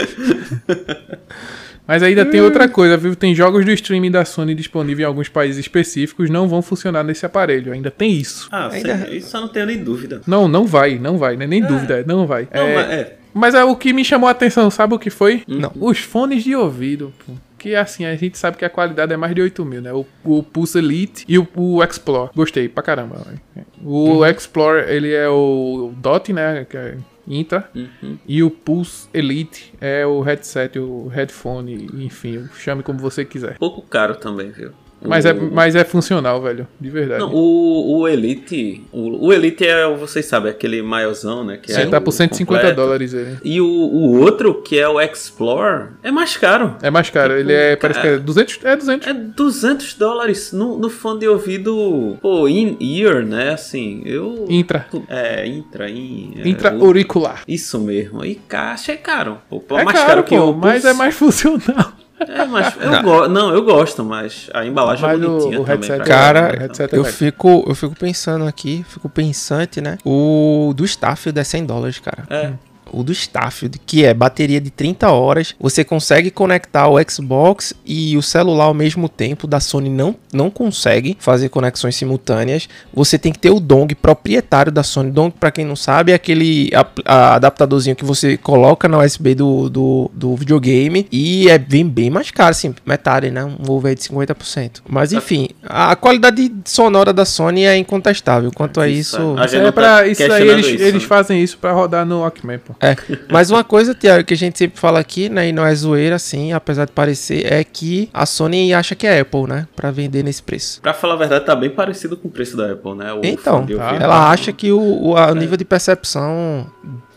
Mas 1.90 2.04
ainda 2.04 2.24
tem 2.24 2.40
outra 2.40 2.70
coisa, 2.70 2.96
viu? 2.96 3.16
Tem 3.16 3.34
jogos 3.34 3.66
do 3.66 3.72
streaming 3.72 4.12
da 4.12 4.24
Sony 4.24 4.54
disponíveis 4.54 5.00
em 5.00 5.08
alguns 5.08 5.28
países 5.28 5.58
específicos, 5.60 6.30
não 6.30 6.48
vão 6.48 6.62
funcionar 6.62 7.04
nesse 7.04 7.26
aparelho. 7.26 7.74
Ainda 7.74 7.90
tem 7.90 8.12
isso. 8.14 8.48
Ah, 8.52 8.70
Ainda- 8.72 8.96
sim, 9.08 9.16
isso 9.16 9.36
eu 9.36 9.42
não 9.42 9.48
tenho 9.48 9.66
nem 9.66 9.84
dúvida. 9.84 10.22
Não, 10.28 10.48
não 10.48 10.68
vai, 10.68 11.00
não 11.00 11.18
vai, 11.18 11.36
né? 11.36 11.48
Nem 11.48 11.64
dúvida, 11.66 12.04
não 12.06 12.28
vai. 12.28 12.48
Não, 12.54 12.62
É, 12.62 12.76
mas 12.76 12.90
é. 12.92 13.16
Mas 13.34 13.56
é 13.56 13.64
o 13.64 13.76
que 13.76 13.92
me 13.92 14.06
chamou 14.06 14.28
a 14.28 14.32
atenção, 14.32 14.70
sabe 14.70 14.94
o 14.94 15.00
que 15.00 15.10
foi? 15.10 15.42
Não. 15.48 15.72
Os 15.80 15.98
fones 16.00 16.44
de 16.44 16.56
ouvido, 16.56 17.12
pô. 17.26 17.34
Que 17.58 17.76
assim, 17.76 18.06
a 18.06 18.16
gente 18.16 18.38
sabe 18.38 18.56
que 18.56 18.64
a 18.64 18.70
qualidade 18.70 19.12
é 19.12 19.18
mais 19.18 19.34
de 19.36 19.42
8 19.42 19.66
mil, 19.66 19.82
né? 19.82 19.92
O, 19.92 20.06
o 20.24 20.42
Pulse 20.44 20.78
Elite 20.78 21.26
e 21.28 21.38
o, 21.40 21.48
o 21.56 21.84
Explore. 21.84 22.30
Gostei 22.36 22.70
pra 22.70 22.82
caramba. 22.84 23.18
velho. 23.26 23.66
O 23.84 24.26
Explore, 24.26 24.86
ele 24.88 25.12
é 25.12 25.28
o 25.28 25.92
DOT, 25.98 26.32
né? 26.34 26.66
Que 26.70 26.78
é 26.78 26.96
Intra. 27.30 27.70
Uhum. 27.76 28.18
E 28.28 28.42
o 28.42 28.50
Pulse 28.50 29.08
Elite 29.14 29.74
é 29.80 30.06
o 30.06 30.22
headset, 30.22 30.80
o 30.80 31.08
headphone, 31.08 31.88
enfim, 31.94 32.50
chame 32.56 32.82
como 32.82 32.98
você 33.00 33.24
quiser. 33.24 33.58
Pouco 33.58 33.82
caro 33.84 34.16
também, 34.16 34.50
viu? 34.50 34.72
Mas, 35.02 35.24
O- 35.26 35.28
é, 35.30 35.34
mas 35.34 35.76
é 35.76 35.84
funcional, 35.84 36.42
velho. 36.42 36.68
De 36.80 36.90
verdade. 36.90 37.22
Não, 37.22 37.34
o, 37.34 38.00
o 38.00 38.08
Elite. 38.08 38.84
O, 38.92 39.28
o 39.28 39.34
Elite 39.34 39.66
é, 39.66 39.88
vocês 39.96 40.26
sabem, 40.26 40.52
aquele 40.52 40.82
maiozão, 40.82 41.44
né? 41.46 41.58
Que 41.58 41.72
Você 41.72 41.82
é 41.82 41.86
tá 41.86 42.02
por 42.02 42.12
150 42.12 42.46
completo. 42.60 42.76
dólares 42.76 43.14
ele. 43.14 43.38
E 43.44 43.62
o, 43.62 43.66
o 43.66 44.20
outro, 44.22 44.62
que 44.62 44.78
é 44.78 44.88
o 44.88 45.00
Explore, 45.00 45.90
é 46.04 46.12
mais 46.12 46.36
caro. 46.36 46.76
É 46.82 46.90
mais 46.90 47.10
caro, 47.10 47.34
ele 47.34 47.54
é, 47.54 47.76
parece 47.76 48.02
que 48.02 48.08
é 48.08 48.18
200, 48.18 48.60
é 48.64 48.76
200. 48.76 49.08
É 49.08 49.14
200 49.14 49.94
dólares 49.94 50.52
no, 50.52 50.78
no 50.78 50.90
fone 50.90 51.20
de 51.22 51.28
ouvido, 51.28 52.18
pô, 52.22 52.48
in-ear, 52.48 53.26
né? 53.26 53.52
Assim, 53.54 54.02
eu. 54.06 54.46
Intra. 54.50 54.86
É, 55.08 55.46
intra, 55.48 55.90
in. 55.90 56.34
é, 56.38 56.48
Intra-auricular. 56.48 57.44
Isso 57.48 57.80
mesmo. 57.80 58.24
E 58.26 58.36
cá, 58.36 58.74
achei 58.74 58.98
caro. 58.98 59.38
Pô, 59.50 59.64
É 59.78 59.84
mais 59.84 59.98
caro, 59.98 60.08
caro, 60.10 60.24
que 60.24 60.36
pô, 60.38 60.52
o. 60.52 60.54
mas 60.58 60.84
é 60.86 60.94
mais 60.94 61.16
funcional. 61.16 61.94
É, 62.28 62.46
mas 62.46 62.76
eu 62.80 63.02
gosto. 63.04 63.30
Não, 63.30 63.54
eu 63.54 63.64
gosto, 63.64 64.04
mas 64.04 64.50
a 64.54 64.66
embalagem 64.66 65.06
Mas 65.06 65.22
é 65.22 65.26
bonitinha 65.26 65.62
o 65.62 65.66
também. 65.66 65.90
headset 65.90 66.04
pra 66.04 66.06
é- 66.06 66.08
Cara, 66.08 66.40
o 66.40 66.48
então. 66.50 66.60
headset 66.62 66.96
é 66.96 66.98
Eu 66.98 67.06
fico, 67.06 67.66
eu 67.68 67.76
fico 67.76 67.96
pensando 67.96 68.46
aqui, 68.46 68.86
fico 68.88 69.08
pensante, 69.10 69.80
né? 69.82 69.98
O 70.06 70.74
do 70.76 70.84
Starfield 70.86 71.40
é 71.40 71.44
100 71.44 71.66
dólares, 71.66 72.00
cara. 72.00 72.24
É. 72.30 72.52
O 72.92 73.04
do 73.04 73.12
Starfield, 73.12 73.80
que 73.86 74.06
é 74.06 74.14
bateria 74.14 74.60
de 74.62 74.70
30 74.70 75.10
horas, 75.12 75.56
você 75.60 75.84
consegue 75.84 76.32
conectar 76.32 76.88
o 76.88 76.96
Xbox 77.10 77.74
e 77.86 78.16
o 78.18 78.22
celular 78.22 78.66
ao 78.66 78.74
mesmo 78.74 79.08
tempo. 79.10 79.48
Da 79.48 79.60
Sony 79.60 79.90
não, 79.90 80.16
não 80.34 80.50
consegue 80.50 81.18
fazer 81.20 81.50
conexões 81.50 81.96
simultâneas. 81.96 82.68
Você 82.94 83.18
tem 83.18 83.32
que 83.32 83.40
ter 83.40 83.50
o 83.50 83.60
dong 83.60 83.94
proprietário 83.96 84.72
da 84.72 84.84
Sony. 84.84 85.12
Dong, 85.12 85.34
pra 85.40 85.52
quem 85.52 85.66
não 85.66 85.76
sabe, 85.76 86.12
é 86.12 86.16
aquele 86.16 86.70
ap- 86.74 87.00
a- 87.06 87.36
adaptadorzinho 87.36 87.96
que 87.96 88.06
você 88.06 88.38
coloca 88.38 88.88
na 88.88 89.00
USB 89.00 89.36
do, 89.36 89.70
do, 89.70 90.12
do 90.14 90.36
videogame 90.36 91.08
e 91.12 91.50
é 91.50 91.58
bem, 91.58 91.88
bem 91.88 92.10
mais 92.10 92.32
caro, 92.32 92.52
assim, 92.52 92.74
metade, 92.86 93.32
né? 93.32 93.44
Um 93.46 93.72
over 93.72 93.94
de 93.96 94.02
50%. 94.02 94.82
Mas 94.88 95.14
enfim, 95.14 95.50
a 95.64 95.96
qualidade 95.96 96.52
sonora 96.66 97.12
da 97.14 97.26
Sony 97.26 97.66
é 97.66 97.78
incontestável. 97.78 98.52
Quanto 98.54 98.80
a 98.82 98.88
Isso, 98.88 99.18
isso. 99.18 99.58
a 99.58 99.60
é 99.68 99.72
pra, 99.72 99.98
tá 99.98 100.08
isso 100.08 100.32
aí 100.32 100.48
eles, 100.48 100.66
isso, 100.68 100.84
eles 100.84 101.02
né? 101.04 101.08
fazem 101.08 101.42
isso 101.44 101.58
pra 101.58 101.72
rodar 101.72 102.06
no 102.06 102.20
Walkman, 102.22 102.60
pô. 102.60 102.76
É, 102.82 102.96
mas 103.30 103.52
uma 103.52 103.64
coisa, 103.64 103.94
Tiago, 103.94 104.24
que 104.24 104.34
a 104.34 104.38
gente 104.38 104.58
sempre 104.58 104.80
fala 104.80 105.00
aqui, 105.00 105.28
né, 105.30 105.50
e 105.50 105.52
não 105.52 105.66
é 105.66 105.76
zoeira, 105.76 106.16
assim, 106.16 106.54
apesar 106.54 106.86
de 106.86 106.92
parecer, 106.94 107.46
é 107.52 107.64
que 107.64 108.10
a 108.14 108.26
Sony 108.26 108.74
acha 108.74 108.96
que 108.96 109.06
é 109.06 109.20
Apple, 109.20 109.44
né, 109.48 109.68
pra 109.76 109.92
vender 109.92 110.24
nesse 110.24 110.42
preço. 110.42 110.82
Pra 110.82 110.94
falar 110.94 111.16
a 111.16 111.18
verdade, 111.18 111.46
tá 111.46 111.56
bem 111.56 111.70
parecido 111.70 112.16
com 112.16 112.28
o 112.28 112.32
preço 112.32 112.56
da 112.56 112.72
Apple, 112.72 112.96
né? 112.96 113.12
O 113.14 113.22
Então, 113.24 113.62
ouvido. 113.62 113.80
ela 113.82 114.30
acha 114.32 114.54
que 114.54 114.72
o, 114.72 114.80
o 115.10 115.18
a- 115.18 115.32
o 115.32 115.36
nível 115.36 115.58
de 115.58 115.66
percepção 115.66 116.72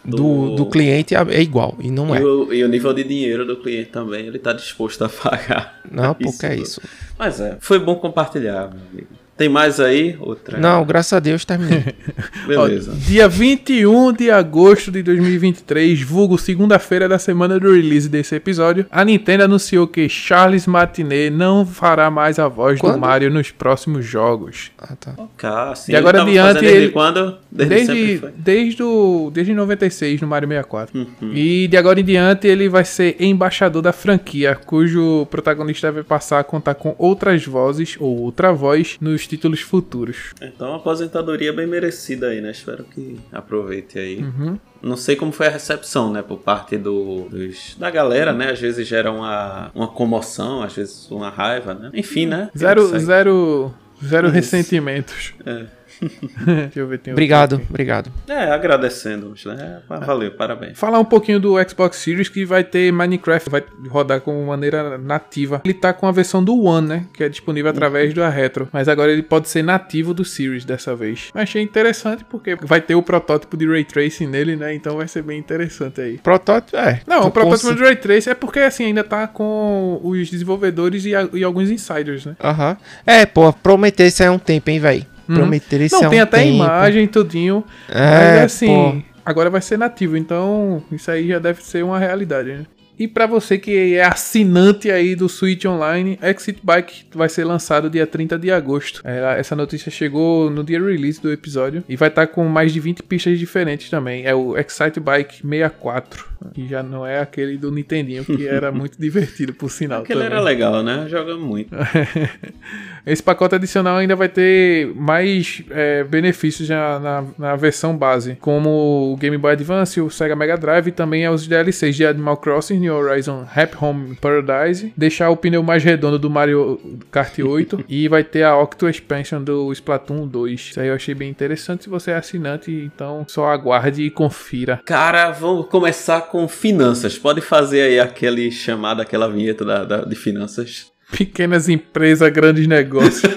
do, 0.04 0.56
Do- 0.56 0.66
cliente 0.66 1.14
é 1.14 1.18
é 1.30 1.40
igual, 1.40 1.76
e 1.78 1.88
não 1.90 2.12
E 2.12 2.18
é. 2.18 2.24
o, 2.24 2.52
e 2.52 2.64
o 2.64 2.68
nível 2.68 2.92
de 2.92 3.04
dinheiro 3.04 3.46
do 3.46 3.56
cliente 3.56 3.90
também, 3.90 4.26
ele 4.26 4.38
tá 4.40 4.52
disposto 4.52 5.04
a 5.04 5.08
pagar. 5.08 5.80
Não, 5.88 6.16
Isso 6.18 6.32
porque 6.32 6.46
é 6.46 6.50
tudo. 6.56 6.62
isso. 6.62 6.80
Mas 7.16 7.40
é, 7.40 7.56
foi 7.60 7.78
bom 7.78 7.94
compartilhar, 7.94 8.68
meu 8.68 8.80
amigo. 8.92 9.08
Tem 9.42 9.48
mais 9.48 9.80
aí? 9.80 10.16
Outra? 10.20 10.56
Não, 10.56 10.84
graças 10.84 11.12
a 11.14 11.18
Deus 11.18 11.44
terminei. 11.44 11.82
Beleza. 12.46 12.92
Ó, 12.92 12.94
dia 12.94 13.28
21 13.28 14.12
de 14.12 14.30
agosto 14.30 14.92
de 14.92 15.02
2023, 15.02 16.00
vulgo 16.02 16.38
segunda-feira 16.38 17.08
da 17.08 17.18
semana 17.18 17.58
do 17.58 17.72
release 17.74 18.08
desse 18.08 18.36
episódio, 18.36 18.86
a 18.88 19.04
Nintendo 19.04 19.42
anunciou 19.42 19.88
que 19.88 20.08
Charles 20.08 20.64
Martinet 20.68 21.28
não 21.30 21.66
fará 21.66 22.08
mais 22.08 22.38
a 22.38 22.46
voz 22.46 22.78
Quando? 22.78 22.94
do 22.94 23.00
Mario 23.00 23.30
nos 23.32 23.50
próximos 23.50 24.06
jogos. 24.06 24.70
Ah, 24.78 24.94
tá. 24.94 25.16
Cá, 25.36 25.72
assim, 25.72 25.90
E 25.90 25.96
agora 25.96 26.22
adiante, 26.22 26.60
desde 26.60 26.76
ele- 26.78 26.88
quando? 26.92 27.38
Desde, 27.50 27.78
sempre 27.80 27.94
Desde, 27.94 28.18
foi. 28.20 28.30
desde, 28.36 28.82
o, 28.84 29.30
desde 29.34 29.52
96 29.54 30.20
no 30.20 30.28
Mario 30.28 30.48
64. 30.48 30.96
Uhum. 30.96 31.32
E 31.34 31.66
de 31.66 31.76
agora 31.76 31.98
em 32.00 32.04
diante 32.04 32.46
ele 32.46 32.68
vai 32.68 32.84
ser 32.84 33.16
embaixador 33.18 33.82
da 33.82 33.92
franquia, 33.92 34.54
cujo 34.64 35.26
protagonista 35.26 35.90
vai 35.90 36.04
passar 36.04 36.38
a 36.38 36.44
contar 36.44 36.74
com 36.76 36.94
outras 36.96 37.44
vozes 37.44 37.96
ou 37.98 38.20
outra 38.20 38.52
voz 38.52 38.96
nos 39.00 39.26
títulos 39.32 39.60
futuros. 39.62 40.34
Então, 40.42 40.68
uma 40.68 40.76
aposentadoria 40.76 41.52
bem 41.54 41.66
merecida 41.66 42.28
aí, 42.28 42.40
né? 42.42 42.50
Espero 42.50 42.84
que 42.84 43.18
aproveite 43.32 43.98
aí. 43.98 44.18
Uhum. 44.22 44.58
Não 44.82 44.96
sei 44.96 45.16
como 45.16 45.32
foi 45.32 45.46
a 45.46 45.50
recepção, 45.50 46.12
né? 46.12 46.20
Por 46.20 46.38
parte 46.38 46.76
do, 46.76 47.28
dos- 47.30 47.74
da 47.78 47.90
galera, 47.90 48.32
né? 48.34 48.50
Às 48.50 48.60
vezes 48.60 48.86
gera 48.86 49.10
uma, 49.10 49.70
uma 49.74 49.88
comoção, 49.88 50.62
às 50.62 50.74
vezes 50.74 51.10
uma 51.10 51.30
raiva, 51.30 51.72
né? 51.72 51.90
Enfim, 51.94 52.26
né? 52.26 52.50
Zero, 52.56 52.86
zero, 52.98 53.74
zero 54.04 54.26
Isso. 54.26 54.34
ressentimentos. 54.34 55.32
É. 55.46 55.64
Deixa 56.44 56.78
eu 56.80 56.86
ver, 56.86 56.98
tem 56.98 57.12
Obrigado, 57.12 57.56
aqui. 57.56 57.66
obrigado. 57.68 58.12
É, 58.28 58.50
agradecendo, 58.50 59.34
né? 59.46 59.80
Valeu, 59.88 60.32
parabéns. 60.32 60.78
Falar 60.78 60.98
um 60.98 61.04
pouquinho 61.04 61.38
do 61.38 61.54
Xbox 61.68 61.96
Series 61.98 62.28
que 62.28 62.44
vai 62.44 62.64
ter 62.64 62.92
Minecraft, 62.92 63.48
vai 63.50 63.62
rodar 63.88 64.20
com 64.20 64.44
maneira 64.44 64.98
nativa. 64.98 65.60
Ele 65.64 65.74
tá 65.74 65.92
com 65.92 66.06
a 66.06 66.12
versão 66.12 66.42
do 66.42 66.60
One, 66.62 66.88
né? 66.88 67.06
Que 67.12 67.24
é 67.24 67.28
disponível 67.28 67.70
através 67.70 68.12
da 68.14 68.28
Retro. 68.28 68.68
Mas 68.72 68.88
agora 68.88 69.12
ele 69.12 69.22
pode 69.22 69.48
ser 69.48 69.62
nativo 69.62 70.12
do 70.14 70.24
Series 70.24 70.64
dessa 70.64 70.94
vez. 70.96 71.30
Mas 71.34 71.42
achei 71.44 71.62
interessante 71.62 72.24
porque 72.24 72.56
vai 72.56 72.80
ter 72.80 72.94
o 72.94 73.02
protótipo 73.02 73.56
de 73.56 73.66
Ray 73.68 73.84
Tracing 73.84 74.26
nele, 74.26 74.56
né? 74.56 74.74
Então 74.74 74.96
vai 74.96 75.06
ser 75.08 75.22
bem 75.22 75.38
interessante 75.38 76.00
aí. 76.00 76.18
Protótipo, 76.18 76.76
é. 76.76 77.00
Não, 77.06 77.26
o 77.26 77.30
protótipo 77.30 77.68
cons- 77.68 77.76
de 77.76 77.82
Ray 77.84 77.96
Tracing 77.96 78.30
é 78.30 78.34
porque 78.34 78.58
assim 78.60 78.84
ainda 78.86 79.04
tá 79.04 79.26
com 79.26 80.00
os 80.02 80.30
desenvolvedores 80.30 81.04
e, 81.04 81.14
a- 81.14 81.28
e 81.32 81.44
alguns 81.44 81.70
insiders, 81.70 82.26
né? 82.26 82.34
Aham. 82.42 82.76
É, 83.06 83.24
pô, 83.26 83.52
prometer 83.52 84.06
isso 84.06 84.22
aí 84.22 84.28
é 84.28 84.30
um 84.30 84.38
tempo, 84.38 84.70
hein, 84.70 84.80
velho. 84.80 85.11
Prometer 85.34 85.80
isso 85.80 85.96
Não, 85.96 86.04
é 86.04 86.06
um 86.06 86.10
tem 86.10 86.20
até 86.20 86.38
tempo. 86.38 86.54
imagem, 86.56 87.06
tudinho. 87.06 87.64
É, 87.88 88.40
mas 88.40 88.44
assim, 88.44 89.02
pô. 89.04 89.20
agora 89.24 89.50
vai 89.50 89.60
ser 89.60 89.78
nativo, 89.78 90.16
então 90.16 90.82
isso 90.92 91.10
aí 91.10 91.28
já 91.28 91.38
deve 91.38 91.62
ser 91.62 91.84
uma 91.84 91.98
realidade, 91.98 92.50
né? 92.52 92.66
E 92.98 93.08
pra 93.08 93.26
você 93.26 93.58
que 93.58 93.94
é 93.96 94.04
assinante 94.04 94.90
aí 94.90 95.16
do 95.16 95.28
Switch 95.28 95.64
Online, 95.64 96.18
Exit 96.22 96.60
Bike 96.62 97.06
vai 97.14 97.28
ser 97.28 97.42
lançado 97.44 97.88
dia 97.90 98.06
30 98.06 98.38
de 98.38 98.50
agosto. 98.50 99.00
É, 99.04 99.40
Essa 99.40 99.56
notícia 99.56 99.90
chegou 99.90 100.50
no 100.50 100.62
dia 100.62 100.78
release 100.78 101.20
do 101.20 101.32
episódio 101.32 101.82
e 101.88 101.96
vai 101.96 102.08
estar 102.10 102.26
com 102.28 102.44
mais 102.44 102.72
de 102.72 102.78
20 102.78 103.02
pistas 103.02 103.38
diferentes 103.38 103.88
também. 103.90 104.24
É 104.24 104.34
o 104.34 104.56
Excite 104.56 105.00
Bike 105.00 105.36
64, 105.42 106.26
que 106.52 106.66
já 106.66 106.82
não 106.82 107.06
é 107.06 107.20
aquele 107.20 107.56
do 107.56 107.70
Nintendinho, 107.70 108.24
que 108.24 108.46
era 108.46 108.70
muito 108.72 108.98
divertido, 108.98 109.52
por 109.52 109.70
sinal. 109.70 110.02
Aquele 110.02 110.20
também. 110.20 110.36
era 110.36 110.42
legal, 110.42 110.82
né? 110.82 111.06
Joga 111.08 111.36
muito. 111.36 111.74
Esse 113.04 113.22
pacote 113.22 113.56
adicional 113.56 113.96
ainda 113.96 114.14
vai 114.14 114.28
ter 114.28 114.94
mais 114.94 115.62
é, 115.70 116.04
benefícios 116.04 116.68
já 116.68 117.00
na, 117.00 117.24
na 117.36 117.56
versão 117.56 117.96
base, 117.96 118.36
como 118.40 119.12
o 119.12 119.16
Game 119.16 119.36
Boy 119.36 119.52
Advance, 119.52 120.00
o 120.00 120.08
Sega 120.08 120.36
Mega 120.36 120.56
Drive 120.56 120.86
e 120.86 120.92
também 120.92 121.28
os 121.28 121.46
DLCs 121.46 121.96
de 121.96 122.06
Animal 122.06 122.36
Crossing, 122.36 122.78
New 122.78 122.94
Horizon 122.94 123.44
Happy 123.54 123.76
Home 123.80 124.14
Paradise, 124.14 124.92
deixar 124.96 125.30
o 125.30 125.36
pneu 125.36 125.64
mais 125.64 125.82
redondo 125.82 126.18
do 126.18 126.30
Mario 126.30 126.80
Kart 127.10 127.36
8 127.38 127.84
e 127.88 128.06
vai 128.06 128.22
ter 128.22 128.44
a 128.44 128.56
Octo 128.56 128.88
Expansion 128.88 129.42
do 129.42 129.72
Splatoon 129.72 130.28
2. 130.28 130.60
Isso 130.70 130.80
aí 130.80 130.86
eu 130.86 130.94
achei 130.94 131.14
bem 131.14 131.28
interessante. 131.28 131.84
Se 131.84 131.90
você 131.90 132.12
é 132.12 132.16
assinante, 132.16 132.70
então 132.70 133.24
só 133.28 133.48
aguarde 133.50 134.04
e 134.04 134.10
confira. 134.10 134.80
Cara, 134.84 135.30
vamos 135.32 135.66
começar 135.66 136.20
com 136.32 136.48
finanças. 136.48 137.18
Pode 137.18 137.42
fazer 137.42 137.82
aí 137.82 138.00
aquele 138.00 138.50
chamado, 138.50 139.02
aquela 139.02 139.28
vinheta 139.28 139.64
da, 139.66 139.84
da- 139.84 140.04
de 140.04 140.16
finanças. 140.16 140.90
Pequenas 141.12 141.68
empresas, 141.68 142.32
grandes 142.32 142.66
negócios. 142.66 143.22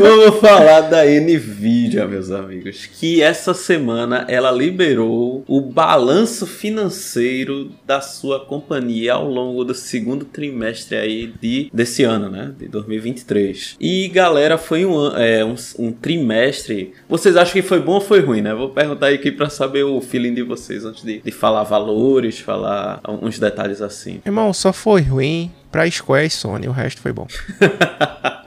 Vamos 0.00 0.40
falar 0.40 0.82
da 0.82 1.04
Nvidia, 1.04 2.06
meus 2.06 2.30
amigos, 2.30 2.86
que 2.86 3.20
essa 3.20 3.52
semana 3.52 4.24
ela 4.28 4.52
liberou 4.52 5.44
o 5.48 5.60
balanço 5.60 6.46
financeiro 6.46 7.72
da 7.84 8.00
sua 8.00 8.38
companhia 8.38 9.14
ao 9.14 9.28
longo 9.28 9.64
do 9.64 9.74
segundo 9.74 10.24
trimestre 10.24 10.96
aí 10.96 11.32
de, 11.40 11.68
desse 11.72 12.04
ano, 12.04 12.30
né, 12.30 12.52
de 12.56 12.68
2023. 12.68 13.76
E 13.80 14.08
galera, 14.08 14.56
foi 14.56 14.84
um, 14.86 15.08
é, 15.16 15.44
um, 15.44 15.56
um 15.78 15.92
trimestre. 15.92 16.92
Vocês 17.08 17.36
acham 17.36 17.54
que 17.54 17.62
foi 17.62 17.80
bom 17.80 17.94
ou 17.94 18.00
foi 18.00 18.20
ruim, 18.20 18.42
né? 18.42 18.54
Vou 18.54 18.68
perguntar 18.68 19.08
aqui 19.08 19.32
pra 19.32 19.50
saber 19.50 19.82
o 19.82 20.00
feeling 20.00 20.34
de 20.34 20.42
vocês 20.42 20.84
antes 20.84 21.02
de, 21.02 21.20
de 21.20 21.30
falar 21.32 21.64
valores, 21.64 22.38
falar 22.38 23.00
uns 23.22 23.40
detalhes 23.40 23.82
assim. 23.82 24.20
Irmão, 24.24 24.52
só 24.52 24.72
foi 24.72 25.02
ruim 25.02 25.50
pra 25.76 25.90
Square 25.90 26.24
e 26.24 26.30
Sony, 26.30 26.68
o 26.68 26.72
resto 26.72 27.02
foi 27.02 27.12
bom. 27.12 27.26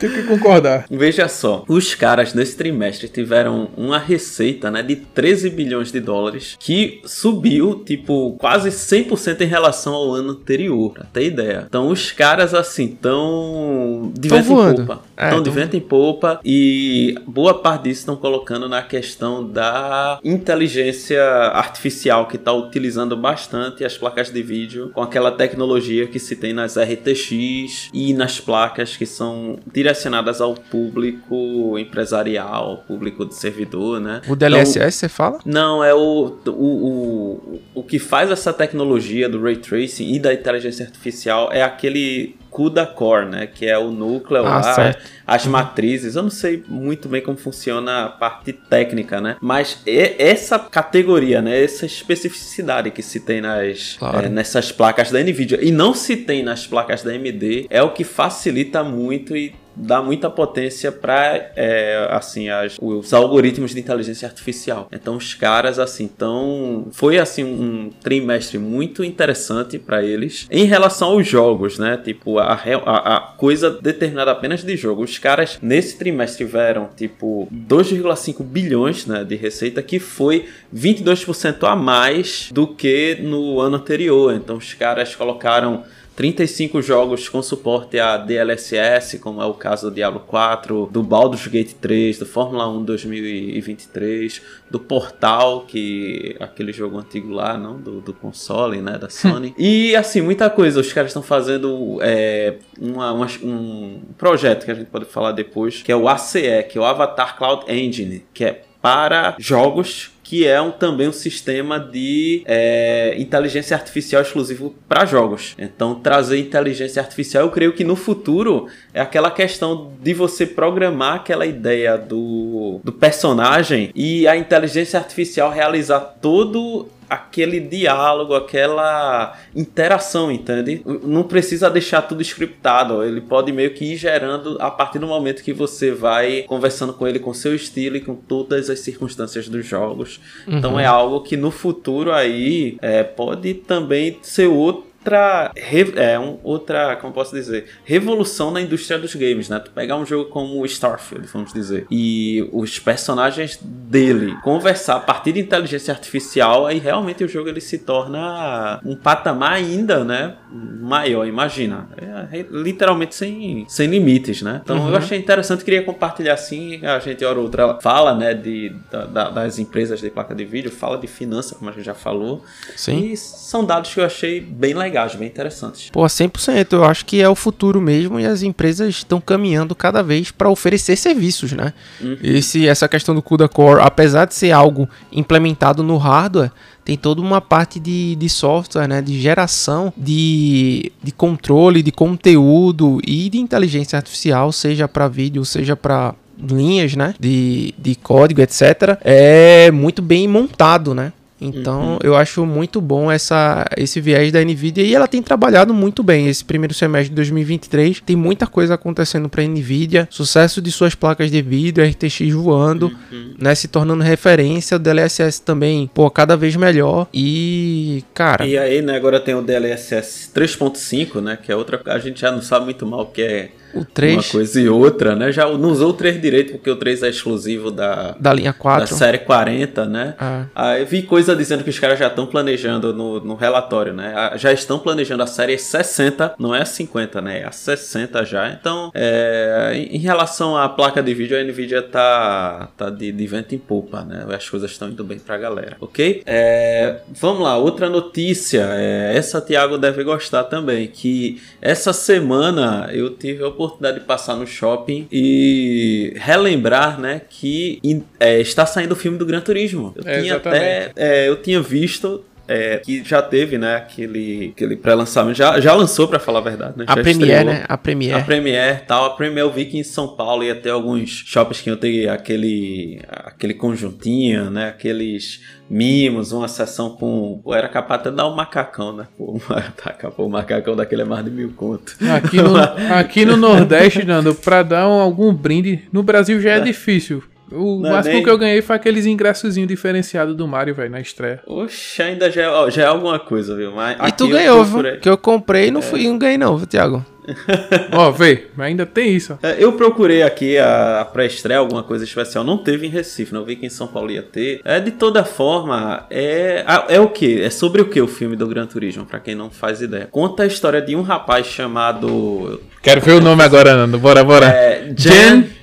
Tenho 0.00 0.14
que 0.14 0.22
concordar. 0.22 0.86
Veja 0.90 1.28
só, 1.28 1.62
os 1.68 1.94
caras 1.94 2.32
nesse 2.32 2.56
trimestre 2.56 3.06
tiveram 3.06 3.68
uma 3.76 3.98
receita, 3.98 4.70
né, 4.70 4.82
de 4.82 4.96
13 4.96 5.50
bilhões 5.50 5.92
de 5.92 6.00
dólares, 6.00 6.56
que 6.58 7.02
subiu, 7.04 7.82
tipo, 7.84 8.34
quase 8.38 8.70
100% 8.70 9.42
em 9.42 9.46
relação 9.46 9.92
ao 9.92 10.14
ano 10.14 10.30
anterior, 10.30 10.92
pra 10.92 11.04
ter 11.04 11.26
ideia. 11.26 11.66
Então 11.68 11.88
os 11.88 12.10
caras, 12.12 12.54
assim, 12.54 12.88
tão 12.88 14.10
de 14.18 14.28
vento 14.28 14.52
em 14.52 14.76
popa. 14.76 15.02
É, 15.16 15.28
Tão 15.28 15.42
de 15.42 15.50
vento 15.50 15.76
em 15.76 15.80
popa 15.80 16.40
e 16.42 17.14
boa 17.26 17.52
parte 17.52 17.84
disso 17.84 18.00
estão 18.00 18.16
colocando 18.16 18.68
na 18.70 18.80
questão 18.82 19.46
da 19.46 20.18
inteligência 20.24 21.22
artificial, 21.22 22.26
que 22.26 22.36
está 22.36 22.52
utilizando 22.54 23.14
bastante 23.14 23.84
as 23.84 23.98
placas 23.98 24.30
de 24.32 24.42
vídeo 24.42 24.90
com 24.94 25.02
aquela 25.02 25.30
tecnologia 25.30 26.06
que 26.06 26.18
se 26.18 26.36
tem 26.36 26.54
nas 26.54 26.78
RTX 26.78 27.90
e 27.92 28.14
nas 28.14 28.40
placas 28.40 28.96
que 28.96 29.04
são 29.04 29.58
direcionadas 29.90 30.40
ao 30.40 30.54
público 30.54 31.78
empresarial, 31.78 32.64
ao 32.70 32.76
público 32.78 33.24
de 33.26 33.34
servidor, 33.34 34.00
né? 34.00 34.22
O 34.28 34.36
DLSS, 34.36 34.96
você 34.96 35.08
fala? 35.08 35.38
Não, 35.44 35.82
é 35.82 35.92
o, 35.94 36.38
o, 36.46 36.50
o, 36.50 37.60
o 37.74 37.82
que 37.82 37.98
faz 37.98 38.30
essa 38.30 38.52
tecnologia 38.52 39.28
do 39.28 39.42
Ray 39.42 39.56
Tracing 39.56 40.12
e 40.14 40.18
da 40.18 40.32
inteligência 40.32 40.84
artificial 40.86 41.50
é 41.52 41.62
aquele 41.62 42.36
CUDA 42.50 42.84
Core, 42.84 43.26
né? 43.26 43.46
Que 43.46 43.66
é 43.66 43.78
o 43.78 43.90
núcleo 43.92 44.40
Ah, 44.44 44.56
lá, 44.56 44.62
certo. 44.74 45.04
as 45.26 45.46
matrizes. 45.46 46.16
Eu 46.16 46.22
não 46.24 46.30
sei 46.30 46.64
muito 46.66 47.08
bem 47.08 47.22
como 47.22 47.36
funciona 47.38 48.06
a 48.06 48.08
parte 48.08 48.52
técnica, 48.52 49.20
né? 49.20 49.36
Mas 49.40 49.80
é 49.86 50.30
essa 50.30 50.58
categoria, 50.58 51.40
né? 51.40 51.62
Essa 51.62 51.86
especificidade 51.86 52.90
que 52.90 53.02
se 53.02 53.20
tem 53.20 53.40
nas, 53.40 53.96
Claro. 53.98 54.26
é, 54.26 54.28
nessas 54.28 54.72
placas 54.72 55.10
da 55.12 55.20
NVIDIA 55.20 55.60
e 55.62 55.70
não 55.70 55.94
se 55.94 56.16
tem 56.16 56.42
nas 56.42 56.66
placas 56.66 57.02
da 57.04 57.12
AMD 57.12 57.66
é 57.70 57.82
o 57.82 57.90
que 57.90 58.02
facilita 58.02 58.82
muito 58.82 59.36
e 59.36 59.54
dá 59.74 60.02
muita 60.02 60.28
potência 60.28 60.90
para 60.92 61.52
é, 61.56 62.08
assim 62.10 62.48
as, 62.48 62.76
os 62.80 63.12
algoritmos 63.12 63.72
de 63.72 63.80
inteligência 63.80 64.26
artificial. 64.26 64.88
Então 64.92 65.16
os 65.16 65.34
caras 65.34 65.78
assim, 65.78 66.04
então 66.04 66.88
foi 66.92 67.18
assim 67.18 67.44
um 67.44 67.90
trimestre 68.02 68.58
muito 68.58 69.04
interessante 69.04 69.78
para 69.78 70.02
eles 70.02 70.46
em 70.50 70.64
relação 70.64 71.10
aos 71.10 71.26
jogos, 71.26 71.78
né? 71.78 71.96
Tipo 72.02 72.38
a, 72.38 72.52
a, 72.52 73.16
a, 73.16 73.20
coisa 73.20 73.70
determinada 73.70 74.30
apenas 74.30 74.62
de 74.62 74.76
jogo. 74.76 75.02
Os 75.02 75.18
caras 75.18 75.58
nesse 75.62 75.96
trimestre 75.98 76.44
tiveram 76.44 76.88
tipo 76.96 77.48
2,5 77.52 78.42
bilhões, 78.42 79.06
né, 79.06 79.24
de 79.24 79.36
receita 79.36 79.82
que 79.82 79.98
foi 79.98 80.46
22% 80.74 81.64
a 81.68 81.76
mais 81.76 82.50
do 82.52 82.66
que 82.66 83.18
no 83.20 83.60
ano 83.60 83.76
anterior. 83.76 84.34
Então 84.34 84.56
os 84.56 84.74
caras 84.74 85.14
colocaram 85.14 85.84
35 86.20 86.82
jogos 86.82 87.30
com 87.30 87.40
suporte 87.40 87.98
a 87.98 88.18
DLSS, 88.18 89.18
como 89.20 89.40
é 89.40 89.46
o 89.46 89.54
caso 89.54 89.88
do 89.88 89.94
Diablo 89.94 90.20
4, 90.20 90.90
do 90.92 91.02
Baldur's 91.02 91.46
Gate 91.46 91.72
3, 91.80 92.18
do 92.18 92.26
Fórmula 92.26 92.68
1 92.68 92.84
2023, 92.84 94.42
do 94.70 94.78
Portal, 94.78 95.62
que 95.62 96.36
aquele 96.38 96.74
jogo 96.74 96.98
antigo 96.98 97.32
lá, 97.32 97.56
não, 97.56 97.80
do, 97.80 98.02
do 98.02 98.12
console, 98.12 98.82
né, 98.82 98.98
da 98.98 99.08
Sony. 99.08 99.54
e 99.56 99.96
assim, 99.96 100.20
muita 100.20 100.50
coisa. 100.50 100.78
Os 100.80 100.92
caras 100.92 101.08
estão 101.08 101.22
fazendo 101.22 101.96
é, 102.02 102.56
uma, 102.78 103.12
uma, 103.12 103.26
um 103.42 104.02
projeto 104.18 104.66
que 104.66 104.70
a 104.72 104.74
gente 104.74 104.88
pode 104.88 105.06
falar 105.06 105.32
depois, 105.32 105.80
que 105.80 105.90
é 105.90 105.96
o 105.96 106.06
ACE, 106.06 106.66
que 106.70 106.76
é 106.76 106.80
o 106.82 106.84
Avatar 106.84 107.38
Cloud 107.38 107.64
Engine, 107.66 108.26
que 108.34 108.44
é 108.44 108.60
para 108.82 109.36
jogos 109.38 110.10
que 110.30 110.46
é 110.46 110.62
um, 110.62 110.70
também 110.70 111.08
um 111.08 111.12
sistema 111.12 111.76
de 111.76 112.44
é, 112.46 113.16
inteligência 113.18 113.76
artificial 113.76 114.22
exclusivo 114.22 114.72
para 114.88 115.04
jogos. 115.04 115.56
Então, 115.58 115.96
trazer 115.96 116.38
inteligência 116.38 117.02
artificial, 117.02 117.42
eu 117.42 117.50
creio 117.50 117.72
que 117.72 117.82
no 117.82 117.96
futuro 117.96 118.68
é 118.94 119.00
aquela 119.00 119.32
questão 119.32 119.90
de 120.00 120.14
você 120.14 120.46
programar 120.46 121.16
aquela 121.16 121.44
ideia 121.44 121.98
do, 121.98 122.80
do 122.84 122.92
personagem 122.92 123.90
e 123.92 124.28
a 124.28 124.36
inteligência 124.36 125.00
artificial 125.00 125.50
realizar 125.50 125.98
todo 125.98 126.88
aquele 127.10 127.60
diálogo, 127.60 128.34
aquela 128.34 129.36
interação, 129.54 130.30
entende? 130.30 130.80
Não 131.02 131.24
precisa 131.24 131.68
deixar 131.68 132.02
tudo 132.02 132.22
scriptado, 132.22 133.02
ele 133.02 133.20
pode 133.20 133.52
meio 133.52 133.74
que 133.74 133.92
ir 133.92 133.96
gerando 133.96 134.56
a 134.60 134.70
partir 134.70 134.98
do 135.00 135.06
momento 135.06 135.42
que 135.42 135.52
você 135.52 135.90
vai 135.90 136.42
conversando 136.44 136.92
com 136.92 137.06
ele 137.06 137.18
com 137.18 137.34
seu 137.34 137.54
estilo 137.54 137.96
e 137.96 138.00
com 138.00 138.14
todas 138.14 138.70
as 138.70 138.78
circunstâncias 138.80 139.48
dos 139.48 139.66
jogos. 139.66 140.20
Então, 140.42 140.52
uhum. 140.52 140.70
Então 140.70 140.80
é 140.80 140.86
algo 140.86 141.20
que 141.22 141.36
no 141.36 141.50
futuro 141.50 142.12
aí 142.12 142.78
é, 142.80 143.02
pode 143.02 143.54
também 143.54 144.18
ser 144.22 144.46
outro 144.46 144.89
outra, 145.00 145.50
é, 145.96 146.18
um, 146.18 146.38
outra, 146.42 146.96
como 146.96 147.12
posso 147.12 147.34
dizer, 147.34 147.66
revolução 147.84 148.50
na 148.50 148.60
indústria 148.60 148.98
dos 148.98 149.14
games, 149.14 149.48
né? 149.48 149.58
Tu 149.58 149.70
pegar 149.70 149.96
um 149.96 150.04
jogo 150.04 150.30
como 150.30 150.64
Starfield, 150.66 151.26
vamos 151.32 151.52
dizer, 151.52 151.86
e 151.90 152.46
os 152.52 152.78
personagens 152.78 153.58
dele 153.62 154.36
conversar 154.42 154.96
a 154.96 155.00
partir 155.00 155.32
de 155.32 155.40
inteligência 155.40 155.92
artificial, 155.92 156.66
aí 156.66 156.78
realmente 156.78 157.24
o 157.24 157.28
jogo 157.28 157.48
ele 157.48 157.60
se 157.60 157.78
torna 157.78 158.80
um 158.84 158.94
patamar 158.94 159.54
ainda, 159.54 160.04
né? 160.04 160.36
Maior, 160.52 161.26
imagina. 161.26 161.88
É, 161.96 162.40
é, 162.40 162.46
literalmente 162.50 163.14
sem, 163.14 163.64
sem 163.68 163.88
limites, 163.88 164.42
né? 164.42 164.60
Então 164.62 164.76
uhum. 164.76 164.90
eu 164.90 164.96
achei 164.96 165.18
interessante, 165.18 165.64
queria 165.64 165.82
compartilhar 165.82 166.34
assim, 166.34 166.84
a 166.84 166.98
gente 166.98 167.24
hora 167.24 167.38
ou 167.38 167.44
outra 167.44 167.78
fala, 167.80 168.14
né, 168.14 168.34
de, 168.34 168.74
da, 168.90 169.30
das 169.30 169.58
empresas 169.58 170.00
de 170.00 170.10
placa 170.10 170.34
de 170.34 170.44
vídeo, 170.44 170.70
fala 170.70 170.98
de 170.98 171.06
finança, 171.06 171.54
como 171.54 171.70
a 171.70 171.72
gente 171.72 171.84
já 171.84 171.94
falou. 171.94 172.44
Sim. 172.76 173.12
E 173.12 173.16
são 173.16 173.64
dados 173.64 173.92
que 173.92 174.00
eu 174.00 174.04
achei 174.04 174.40
bem 174.40 174.74
legais 174.74 174.89
legais, 174.90 175.14
bem 175.14 175.28
interessantes. 175.28 175.88
Pô, 175.90 176.02
100%. 176.02 176.72
Eu 176.72 176.84
acho 176.84 177.06
que 177.06 177.20
é 177.20 177.28
o 177.28 177.34
futuro 177.34 177.80
mesmo 177.80 178.18
e 178.18 178.26
as 178.26 178.42
empresas 178.42 178.88
estão 178.96 179.20
caminhando 179.20 179.74
cada 179.74 180.02
vez 180.02 180.30
para 180.30 180.50
oferecer 180.50 180.96
serviços, 180.96 181.52
né? 181.52 181.72
Uhum. 182.00 182.18
Esse, 182.22 182.66
essa 182.66 182.88
questão 182.88 183.14
do 183.14 183.22
CUDA 183.22 183.48
Core, 183.48 183.80
apesar 183.82 184.26
de 184.26 184.34
ser 184.34 184.50
algo 184.50 184.88
implementado 185.12 185.82
no 185.82 185.96
hardware, 185.96 186.50
tem 186.84 186.96
toda 186.96 187.20
uma 187.20 187.40
parte 187.40 187.78
de, 187.78 188.16
de 188.16 188.28
software, 188.28 188.88
né, 188.88 189.00
de 189.00 189.20
geração 189.20 189.92
de, 189.96 190.90
de 191.02 191.12
controle 191.12 191.82
de 191.82 191.92
conteúdo 191.92 193.00
e 193.06 193.28
de 193.28 193.38
inteligência 193.38 193.96
artificial, 193.96 194.50
seja 194.50 194.88
para 194.88 195.06
vídeo, 195.06 195.44
seja 195.44 195.76
para 195.76 196.14
linhas, 196.38 196.96
né, 196.96 197.14
de, 197.20 197.74
de 197.78 197.94
código, 197.94 198.40
etc. 198.40 198.98
É 199.02 199.70
muito 199.70 200.00
bem 200.02 200.26
montado, 200.26 200.94
né? 200.94 201.12
Então, 201.40 201.92
uhum. 201.92 201.98
eu 202.02 202.14
acho 202.14 202.44
muito 202.44 202.80
bom 202.80 203.10
essa, 203.10 203.64
esse 203.76 204.00
viés 204.00 204.30
da 204.30 204.44
Nvidia 204.44 204.84
e 204.84 204.94
ela 204.94 205.08
tem 205.08 205.22
trabalhado 205.22 205.72
muito 205.72 206.02
bem. 206.02 206.28
Esse 206.28 206.44
primeiro 206.44 206.74
semestre 206.74 207.08
de 207.10 207.16
2023 207.16 208.00
tem 208.00 208.16
muita 208.16 208.46
coisa 208.46 208.74
acontecendo 208.74 209.28
para 209.28 209.42
a 209.42 209.46
Nvidia, 209.46 210.06
sucesso 210.10 210.60
de 210.60 210.70
suas 210.70 210.94
placas 210.94 211.30
de 211.30 211.40
vídeo, 211.40 211.84
RTX 211.84 212.32
voando, 212.32 212.92
uhum. 213.10 213.34
né, 213.38 213.54
se 213.54 213.68
tornando 213.68 214.02
referência, 214.02 214.76
o 214.76 214.80
DLSS 214.80 215.40
também, 215.40 215.90
pô, 215.92 216.10
cada 216.10 216.36
vez 216.36 216.54
melhor 216.56 217.08
e, 217.12 218.04
cara. 218.12 218.46
E 218.46 218.58
aí, 218.58 218.82
né, 218.82 218.96
agora 218.96 219.20
tem 219.20 219.34
o 219.34 219.42
DLSS 219.42 220.30
3.5, 220.34 221.20
né, 221.20 221.38
que 221.40 221.50
é 221.50 221.56
outra, 221.56 221.80
a 221.86 221.98
gente 221.98 222.20
já 222.20 222.30
não 222.30 222.42
sabe 222.42 222.66
muito 222.66 222.84
mal 222.86 223.02
o 223.02 223.06
que 223.06 223.22
é 223.22 223.50
o 223.74 223.84
3. 223.84 224.16
Uma 224.16 224.22
coisa 224.22 224.60
e 224.60 224.68
outra, 224.68 225.14
né? 225.14 225.32
Já 225.32 225.48
não 225.48 225.70
usou 225.70 225.90
o 225.90 225.92
3 225.92 226.20
direito, 226.20 226.52
porque 226.52 226.70
o 226.70 226.76
3 226.76 227.02
é 227.02 227.08
exclusivo 227.08 227.70
da, 227.70 228.16
da 228.18 228.32
linha 228.32 228.52
4. 228.52 228.80
Da 228.80 228.86
série 228.86 229.18
40, 229.18 229.86
né? 229.86 230.14
Ah. 230.18 230.44
Aí 230.54 230.84
vi 230.84 231.02
coisa 231.02 231.34
dizendo 231.36 231.64
que 231.64 231.70
os 231.70 231.78
caras 231.78 231.98
já 231.98 232.08
estão 232.08 232.26
planejando 232.26 232.92
no, 232.92 233.20
no 233.20 233.34
relatório, 233.34 233.92
né? 233.92 234.32
Já 234.36 234.52
estão 234.52 234.78
planejando 234.78 235.22
a 235.22 235.26
série 235.26 235.58
60, 235.58 236.34
não 236.38 236.54
é 236.54 236.62
a 236.62 236.64
50, 236.64 237.20
né? 237.20 237.40
É 237.40 237.44
a 237.44 237.52
60 237.52 238.24
já. 238.24 238.48
Então, 238.50 238.90
é, 238.94 239.72
em 239.90 239.98
relação 239.98 240.56
à 240.56 240.68
placa 240.68 241.02
de 241.02 241.14
vídeo, 241.14 241.38
a 241.38 241.42
Nvidia 241.42 241.82
tá, 241.82 242.68
tá 242.76 242.90
de, 242.90 243.12
de 243.12 243.26
vento 243.26 243.54
em 243.54 243.58
polpa, 243.58 244.02
né? 244.02 244.26
As 244.34 244.48
coisas 244.48 244.70
estão 244.70 244.88
indo 244.88 245.04
bem 245.04 245.18
pra 245.18 245.36
galera, 245.36 245.76
ok? 245.80 246.22
É, 246.26 246.96
vamos 247.08 247.42
lá, 247.42 247.56
outra 247.56 247.88
notícia. 247.88 248.66
É, 248.72 249.12
essa 249.16 249.40
Thiago 249.40 249.78
deve 249.78 250.02
gostar 250.04 250.44
também, 250.44 250.86
que 250.86 251.40
essa 251.60 251.92
semana 251.92 252.88
eu 252.92 253.10
tive 253.10 253.44
a 253.44 253.50
oportunidade 253.64 254.00
de 254.00 254.06
passar 254.06 254.36
no 254.36 254.46
shopping 254.46 255.06
e 255.10 256.14
relembrar, 256.16 257.00
né, 257.00 257.20
que 257.28 257.80
é, 258.18 258.40
está 258.40 258.64
saindo 258.66 258.92
o 258.92 258.96
filme 258.96 259.18
do 259.18 259.26
Gran 259.26 259.40
Turismo. 259.40 259.94
Eu 259.96 260.10
é, 260.10 260.20
tinha 260.20 260.36
até, 260.36 260.92
é, 260.96 261.28
eu 261.28 261.36
tinha 261.36 261.60
visto 261.60 262.24
é, 262.50 262.78
que 262.78 263.04
já 263.04 263.22
teve, 263.22 263.56
né, 263.56 263.76
aquele, 263.76 264.52
aquele 264.56 264.74
pré-lançamento, 264.74 265.36
já, 265.36 265.60
já 265.60 265.72
lançou, 265.72 266.08
para 266.08 266.18
falar 266.18 266.40
a 266.40 266.42
verdade, 266.42 266.74
né? 266.76 266.84
A 266.88 266.96
já 266.96 267.02
Premiere, 267.02 267.32
estreou. 267.32 267.44
né? 267.44 267.64
A 267.68 267.78
Premiere. 267.78 268.20
A 268.20 268.24
Premiere, 268.24 268.80
tal. 268.88 269.04
A 269.04 269.10
Premiere 269.10 269.46
eu 269.46 269.52
vi 269.52 269.66
que 269.66 269.78
em 269.78 269.84
São 269.84 270.16
Paulo 270.16 270.42
ia 270.42 270.56
ter 270.56 270.70
alguns 270.70 271.10
shoppings 271.10 271.60
que 271.60 271.70
iam 271.70 271.76
ter 271.76 272.08
aquele, 272.08 273.00
aquele 273.08 273.54
conjuntinho, 273.54 274.50
né? 274.50 274.70
Aqueles 274.70 275.40
mimos, 275.70 276.32
uma 276.32 276.48
sessão 276.48 276.90
com. 276.90 277.40
Pô, 277.44 277.54
era 277.54 277.68
capaz 277.68 278.00
até 278.00 278.10
dar 278.10 278.26
um 278.26 278.34
macacão, 278.34 278.96
né? 278.96 279.06
Pô, 279.16 279.40
tá, 279.80 280.10
pô, 280.10 280.24
o 280.24 280.28
macacão 280.28 280.74
daquele 280.74 281.02
é 281.02 281.04
mais 281.04 281.24
de 281.24 281.30
mil 281.30 281.52
conto. 281.52 281.94
Aqui 282.16 282.42
no, 282.42 282.56
aqui 282.92 283.24
no 283.24 283.36
Nordeste, 283.38 284.04
Nando, 284.04 284.34
pra 284.34 284.64
dar 284.64 284.88
um, 284.88 285.00
algum 285.00 285.32
brinde, 285.32 285.84
no 285.92 286.02
Brasil 286.02 286.40
já 286.40 286.54
é, 286.54 286.56
é. 286.56 286.60
difícil. 286.60 287.22
O 287.52 287.80
não, 287.80 287.90
máximo 287.90 288.14
nem... 288.14 288.22
que 288.22 288.30
eu 288.30 288.38
ganhei 288.38 288.62
foi 288.62 288.76
aqueles 288.76 289.06
ingressozinhos 289.06 289.68
diferenciados 289.68 290.36
do 290.36 290.46
Mario, 290.46 290.74
velho, 290.74 290.90
na 290.90 291.00
estreia. 291.00 291.40
Oxe, 291.46 292.02
ainda 292.02 292.30
já 292.30 292.42
é, 292.42 292.70
já 292.70 292.82
é 292.82 292.86
alguma 292.86 293.18
coisa, 293.18 293.56
viu? 293.56 293.72
Mas 293.72 293.96
e 294.08 294.12
tu 294.12 294.28
ganhou, 294.28 294.64
viu? 294.64 295.00
Que 295.00 295.08
eu 295.08 295.18
comprei 295.18 295.68
e 295.68 295.70
não, 295.70 295.80
é. 295.80 295.82
fui, 295.82 296.06
não 296.06 296.18
ganhei 296.18 296.38
não, 296.38 296.56
viu, 296.56 296.66
Thiago? 296.66 297.04
Ó, 297.92 298.08
oh, 298.08 298.12
vê, 298.12 298.46
ainda 298.58 298.86
tem 298.86 299.14
isso. 299.14 299.38
É, 299.42 299.56
eu 299.58 299.72
procurei 299.72 300.22
aqui 300.22 300.58
a, 300.58 301.00
a 301.00 301.04
pré-estreia, 301.04 301.58
alguma 301.58 301.82
coisa 301.82 302.04
especial. 302.04 302.44
Não 302.44 302.58
teve 302.58 302.86
em 302.86 302.90
Recife, 302.90 303.32
não 303.32 303.44
vi 303.44 303.56
que 303.56 303.66
em 303.66 303.70
São 303.70 303.86
Paulo 303.86 304.10
ia 304.10 304.22
ter. 304.22 304.60
É, 304.64 304.80
de 304.80 304.90
toda 304.90 305.24
forma, 305.24 306.06
é, 306.10 306.64
é 306.88 307.00
o 307.00 307.08
que? 307.08 307.42
É 307.42 307.50
sobre 307.50 307.82
o 307.82 307.86
que 307.86 308.00
o 308.00 308.06
filme 308.08 308.36
do 308.36 308.46
Gran 308.46 308.66
Turismo, 308.66 309.04
para 309.04 309.20
quem 309.20 309.34
não 309.34 309.50
faz 309.50 309.80
ideia. 309.80 310.08
Conta 310.10 310.42
a 310.42 310.46
história 310.46 310.80
de 310.80 310.96
um 310.96 311.02
rapaz 311.02 311.46
chamado. 311.46 312.60
Quero 312.82 313.00
ver 313.00 313.12
o 313.12 313.20
nome 313.20 313.42
agora, 313.42 313.76
Nando. 313.76 313.98
Bora, 313.98 314.24
bora. 314.24 314.46
É, 314.46 314.92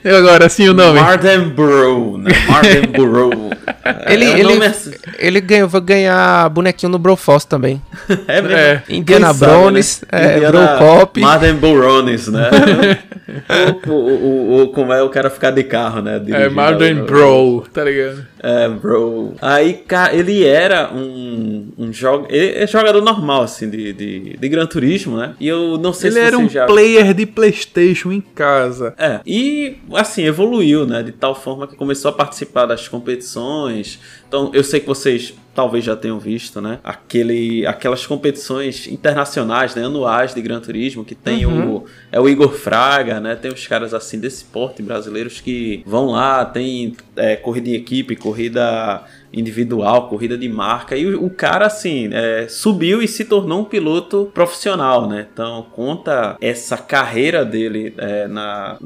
agora 0.05 0.47
sim 0.49 0.69
o 0.69 0.73
nome. 0.73 0.99
Mardenborough, 0.99 2.17
né? 2.17 2.31
Mardenborough. 2.47 3.51
ele, 4.07 4.25
é, 4.25 4.39
ele, 4.39 4.65
assim. 4.65 4.91
ele 5.17 5.41
ganhou, 5.41 5.67
vai 5.67 5.81
ganhar 5.81 6.49
bonequinho 6.49 6.91
no 6.91 6.99
Brofoss 6.99 7.45
também. 7.45 7.81
é 8.27 8.41
mesmo? 8.41 8.57
É. 8.57 8.83
Indiana 8.89 9.33
Browns, 9.33 10.01
né? 10.11 10.37
é, 10.37 10.51
Brocop. 10.51 11.19
Borones, 11.55 12.27
né? 12.27 12.49
o, 13.87 13.91
o, 13.91 14.61
o, 14.61 14.67
como 14.69 14.93
é 14.93 15.01
o 15.01 15.09
cara 15.09 15.29
ficar 15.29 15.51
de 15.51 15.63
carro, 15.63 16.01
né? 16.01 16.21
É, 16.29 16.49
Marden 16.49 17.03
Bro, 17.03 17.65
tá 17.73 17.83
ligado? 17.83 18.25
É, 18.39 18.69
bro. 18.69 19.33
Aí, 19.41 19.73
cara, 19.73 20.15
ele 20.15 20.45
era 20.45 20.93
um, 20.93 21.69
um 21.77 21.91
jogo. 21.91 22.27
Ele 22.29 22.57
é 22.57 22.67
jogador 22.67 23.01
normal, 23.01 23.43
assim, 23.43 23.69
de, 23.69 23.93
de, 23.93 24.37
de 24.37 24.49
Gran 24.49 24.65
Turismo, 24.65 25.17
né? 25.17 25.33
E 25.39 25.47
eu 25.47 25.77
não 25.77 25.91
sei 25.91 26.09
ele 26.09 26.13
se 26.13 26.19
Ele 26.19 26.27
era 26.27 26.37
um 26.37 26.49
já... 26.49 26.65
player 26.65 27.13
de 27.13 27.25
PlayStation 27.25 28.11
em 28.11 28.21
casa. 28.21 28.93
É. 28.97 29.19
E, 29.25 29.77
assim, 29.93 30.23
evoluiu, 30.23 30.85
né? 30.85 31.03
De 31.03 31.11
tal 31.11 31.35
forma 31.35 31.67
que 31.67 31.75
começou 31.75 32.09
a 32.09 32.13
participar 32.13 32.65
das 32.65 32.87
competições. 32.87 33.99
Então, 34.27 34.51
eu 34.53 34.63
sei 34.63 34.79
que 34.79 34.87
vocês 34.87 35.33
talvez 35.57 35.83
já 35.83 35.95
tenham 35.95 36.19
visto, 36.19 36.61
né? 36.61 36.77
Aquele, 36.83 37.65
aquelas 37.65 38.05
competições 38.05 38.85
internacionais, 38.87 39.73
né? 39.73 39.85
Anuais 39.85 40.31
de 40.35 40.39
Gran 40.39 40.59
Turismo, 40.59 41.03
que 41.03 41.15
tem 41.15 41.47
Uhum. 41.47 41.77
o. 41.77 41.85
É 42.11 42.19
o 42.19 42.29
Igor 42.29 42.51
Fraga, 42.51 43.19
né? 43.19 43.35
Tem 43.35 43.51
os 43.51 43.65
caras 43.65 43.91
assim 43.91 44.19
desse 44.19 44.45
porte 44.45 44.83
brasileiros 44.83 45.41
que 45.41 45.81
vão 45.83 46.11
lá, 46.11 46.45
tem 46.45 46.95
é, 47.15 47.35
corrida 47.35 47.69
em 47.69 47.73
equipe, 47.73 48.15
corrida 48.15 49.03
individual, 49.33 50.07
corrida 50.09 50.37
de 50.37 50.47
marca. 50.47 50.95
E 50.95 51.07
o, 51.07 51.25
o 51.25 51.29
cara, 51.31 51.65
assim, 51.65 52.09
é, 52.13 52.47
subiu 52.47 53.01
e 53.01 53.07
se 53.07 53.25
tornou 53.25 53.61
um 53.61 53.65
piloto 53.65 54.29
profissional, 54.35 55.09
né? 55.09 55.25
Então 55.33 55.65
conta 55.71 56.37
essa 56.39 56.77
carreira 56.77 57.43
dele 57.43 57.95
é, 57.97 58.27
na, 58.27 58.77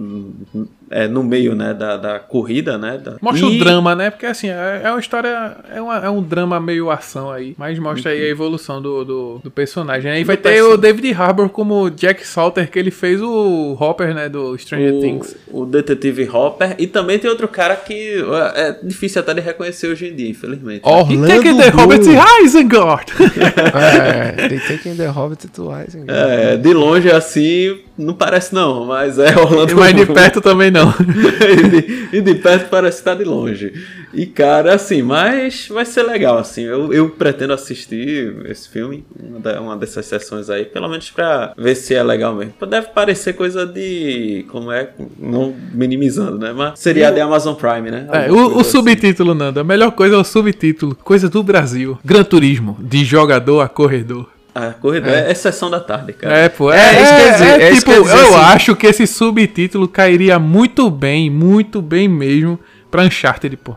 é, 0.92 1.08
no 1.08 1.24
meio 1.24 1.56
né, 1.56 1.74
da, 1.74 1.98
da 1.98 2.20
corrida, 2.20 2.78
né? 2.78 2.98
Da... 2.98 3.16
Mostra 3.22 3.48
E- 3.48 3.56
o 3.56 3.60
drama, 3.64 3.96
né? 3.96 4.10
Porque 4.10 4.26
assim, 4.26 4.50
é, 4.50 4.82
é 4.84 4.90
uma 4.92 5.00
história. 5.00 5.56
É, 5.74 5.82
uma- 5.82 5.98
é 6.06 6.10
um 6.10 6.22
drama 6.22 6.60
meio 6.60 6.92
ação 6.92 7.32
aí. 7.32 7.56
Mas 7.58 7.80
mostra 7.80 8.12
aí 8.12 8.22
a 8.24 8.28
evolução 8.30 8.82
do, 8.82 9.04
do, 9.06 9.40
do 9.44 9.50
personagem. 9.52 10.12
Aí 10.12 10.24
vai 10.24 10.38
ter 10.38 10.62
o 10.62 10.78
David 10.78 11.14
Harbour 11.14 11.50
como 11.50 11.90
Jack 11.90 12.26
Salter, 12.28 12.70
que 12.70 12.78
ele 12.78 12.92
fez 12.92 13.22
o 13.22 13.76
Hopper, 13.80 14.14
né? 14.14 14.30
Do 14.30 14.58
Stranger 14.58 15.00
Things. 15.00 15.36
o, 15.48 15.62
o 15.62 15.66
detetive 15.66 16.30
Hopper. 16.30 16.76
E 16.78 16.86
também 16.88 17.18
tem 17.18 17.30
outro 17.30 17.48
cara 17.48 17.76
que 17.76 18.24
é 18.56 18.62
é 18.62 18.80
difícil 18.84 19.22
até 19.22 19.34
de 19.34 19.40
reconhecer 19.42 19.88
hoje 19.88 20.08
em 20.10 20.16
dia, 20.16 20.30
infelizmente. 20.30 20.82
E 20.86 20.90
Orlando 20.90 21.28
Taking 21.28 21.58
the 21.58 21.72
Bloom. 21.72 21.82
Hobbit 21.84 22.10
Isengard! 22.44 23.06
É, 23.74 24.48
They 24.50 24.60
Taking 24.60 24.96
the 24.96 25.08
Hobbit 25.08 25.48
to 25.50 25.70
Isengard. 25.72 26.12
É, 26.12 26.58
de 26.58 26.74
longe 26.74 27.10
assim, 27.10 27.80
não 28.02 28.14
parece 28.14 28.54
não, 28.54 28.86
mas 28.86 29.18
é 29.20 29.38
Orlando 29.38 29.76
Mas 29.76 29.96
de 29.96 30.06
perto 30.06 30.42
também 30.42 30.72
não. 30.72 30.94
e, 31.42 31.70
de, 31.70 32.18
e 32.18 32.22
de 32.22 32.36
perto 32.36 32.70
parece 32.70 33.00
estar 33.00 33.16
de 33.16 33.24
longe. 33.24 33.74
E 34.14 34.26
cara, 34.26 34.76
assim, 34.76 35.02
mas 35.02 35.68
vai 35.70 35.86
ser 35.86 36.04
legal, 36.04 36.38
assim. 36.38 36.64
Eu, 36.64 36.92
eu 36.92 37.10
pretendo 37.10 37.54
assistir 37.54 38.36
esse 38.46 38.68
filme, 38.68 39.06
uma, 39.18 39.40
da- 39.40 39.62
uma 39.62 39.78
dessas 39.78 40.06
sessões 40.06 40.50
aí, 40.50 40.66
pelo 40.66 40.90
menos 40.90 41.10
pra 41.12 41.54
ver 41.58 41.76
se 41.76 41.94
é 41.96 42.04
legal 42.04 42.36
mesmo. 42.36 42.54
Deve 42.68 42.88
parecer 42.88 43.34
coisa 43.34 43.66
de. 43.66 44.46
Como 44.50 44.72
é? 44.72 44.90
Não 45.18 45.54
minimizando, 45.74 46.38
né? 46.38 46.52
Mas 46.54 46.80
seria 46.80 47.12
de 47.12 47.22
Amazon 47.22 47.56
Prime, 47.56 47.90
né? 47.92 48.08
É, 48.12 48.32
o, 48.32 48.58
o 48.58 48.60
assim. 48.62 48.72
subtítulo, 48.72 49.34
Nando. 49.34 49.60
A 49.60 49.64
melhor 49.64 49.92
coisa 49.92 50.16
é 50.16 50.18
o 50.18 50.24
subtítulo. 50.24 50.96
Coisa 51.04 51.30
do 51.30 51.42
Brasil. 51.44 51.98
Gran 52.04 52.24
Turismo. 52.24 52.78
De 52.82 53.06
jogador 53.06 53.62
a 53.62 53.70
corredor. 53.70 54.28
A 54.54 54.72
corrida 54.72 55.10
é. 55.10 55.34
sessão 55.34 55.70
da 55.70 55.80
tarde, 55.80 56.12
cara. 56.14 56.38
É, 56.38 56.50
pô. 56.50 56.72
É, 56.72 56.78
É, 56.78 57.02
isso 57.04 57.14
é, 57.14 57.16
quer 57.18 57.32
dizer- 57.34 57.46
é 57.62 57.64
é 57.64 57.72
isso 57.72 57.80
tipo, 57.80 57.92
quer 57.94 58.02
dizer 58.02 58.18
eu 58.18 58.36
assim- 58.36 58.54
acho 58.56 58.76
que 58.76 58.88
esse 58.88 59.08
subtítulo 59.08 59.88
cairia 59.88 60.38
muito 60.38 60.90
bem, 60.90 61.30
muito 61.30 61.82
bem 61.82 62.08
mesmo 62.10 62.60
pra 62.92 63.04
Uncharted, 63.04 63.58
pô. 63.58 63.76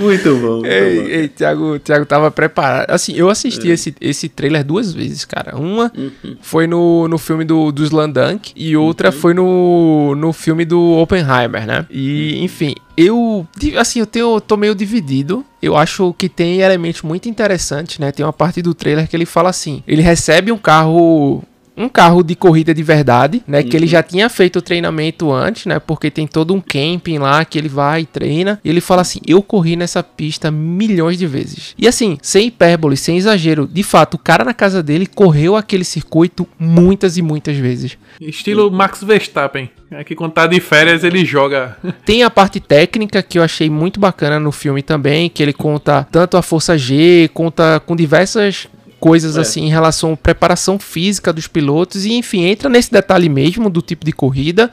Muito 0.00 0.36
bom. 0.38 0.56
muito 0.60 0.62
bom. 0.62 0.66
Ei, 0.66 1.12
ei, 1.12 1.28
Thiago, 1.28 1.78
Thiago 1.78 2.04
tava 2.04 2.30
preparado. 2.30 2.90
Assim, 2.90 3.14
eu 3.14 3.30
assisti 3.30 3.68
esse, 3.68 3.94
esse 4.00 4.28
trailer 4.28 4.64
duas 4.64 4.92
vezes, 4.92 5.24
cara. 5.24 5.56
Uma 5.56 5.92
foi 6.40 6.66
no, 6.66 7.06
no 7.08 7.18
filme 7.18 7.44
do, 7.44 7.70
do 7.70 7.84
Slandunk 7.84 8.52
e 8.56 8.76
outra 8.76 9.12
foi 9.12 9.34
no, 9.34 10.14
no 10.16 10.32
filme 10.32 10.64
do 10.64 10.80
Oppenheimer, 10.98 11.66
né? 11.66 11.86
E, 11.90 12.42
enfim, 12.42 12.74
eu. 12.96 13.46
Assim, 13.78 14.00
eu 14.00 14.06
tenho, 14.06 14.40
tô 14.40 14.56
meio 14.56 14.74
dividido. 14.74 15.44
Eu 15.60 15.76
acho 15.76 16.12
que 16.14 16.28
tem 16.28 16.60
elementos 16.60 17.02
muito 17.02 17.28
interessantes, 17.28 17.98
né? 17.98 18.10
Tem 18.10 18.26
uma 18.26 18.32
parte 18.32 18.60
do 18.60 18.74
trailer 18.74 19.08
que 19.08 19.16
ele 19.16 19.26
fala 19.26 19.50
assim: 19.50 19.82
ele 19.86 20.02
recebe 20.02 20.50
um 20.50 20.58
carro 20.58 21.42
um 21.76 21.88
carro 21.88 22.22
de 22.22 22.34
corrida 22.34 22.74
de 22.74 22.82
verdade, 22.82 23.42
né? 23.46 23.62
Que 23.62 23.76
ele 23.76 23.86
já 23.86 24.02
tinha 24.02 24.28
feito 24.28 24.58
o 24.58 24.62
treinamento 24.62 25.32
antes, 25.32 25.66
né? 25.66 25.78
Porque 25.78 26.10
tem 26.10 26.26
todo 26.26 26.54
um 26.54 26.60
camping 26.60 27.18
lá 27.18 27.44
que 27.44 27.58
ele 27.58 27.68
vai 27.68 28.02
e 28.02 28.06
treina. 28.06 28.60
E 28.64 28.68
ele 28.68 28.80
fala 28.80 29.02
assim: 29.02 29.20
Eu 29.26 29.42
corri 29.42 29.76
nessa 29.76 30.02
pista 30.02 30.50
milhões 30.50 31.18
de 31.18 31.26
vezes. 31.26 31.74
E 31.78 31.88
assim, 31.88 32.18
sem 32.22 32.48
hipérbole, 32.48 32.96
sem 32.96 33.16
exagero, 33.16 33.66
de 33.66 33.82
fato, 33.82 34.14
o 34.14 34.18
cara 34.18 34.44
na 34.44 34.54
casa 34.54 34.82
dele 34.82 35.06
correu 35.06 35.56
aquele 35.56 35.84
circuito 35.84 36.46
muitas 36.58 37.16
e 37.16 37.22
muitas 37.22 37.56
vezes. 37.56 37.96
Estilo 38.20 38.70
Max 38.70 39.02
Verstappen. 39.02 39.70
É 39.90 40.02
que 40.02 40.14
quando 40.14 40.32
tá 40.32 40.46
de 40.46 40.58
férias 40.58 41.04
ele 41.04 41.24
joga. 41.24 41.76
Tem 42.04 42.22
a 42.22 42.30
parte 42.30 42.58
técnica 42.60 43.22
que 43.22 43.38
eu 43.38 43.42
achei 43.42 43.68
muito 43.68 44.00
bacana 44.00 44.40
no 44.40 44.50
filme 44.50 44.82
também, 44.82 45.28
que 45.28 45.42
ele 45.42 45.52
conta 45.52 46.06
tanto 46.10 46.36
a 46.36 46.42
força 46.42 46.78
G, 46.78 47.30
conta 47.34 47.80
com 47.84 47.94
diversas 47.94 48.68
coisas 49.02 49.36
É. 49.36 49.40
assim 49.40 49.64
em 49.64 49.68
relação 49.68 50.12
à 50.12 50.16
preparação 50.16 50.78
física 50.78 51.32
dos 51.32 51.48
pilotos 51.48 52.06
e 52.06 52.12
enfim, 52.12 52.44
entra 52.44 52.68
nesse 52.68 52.92
detalhe 52.92 53.28
mesmo 53.28 53.68
do 53.68 53.82
tipo 53.82 54.06
de 54.06 54.12
corrida. 54.12 54.70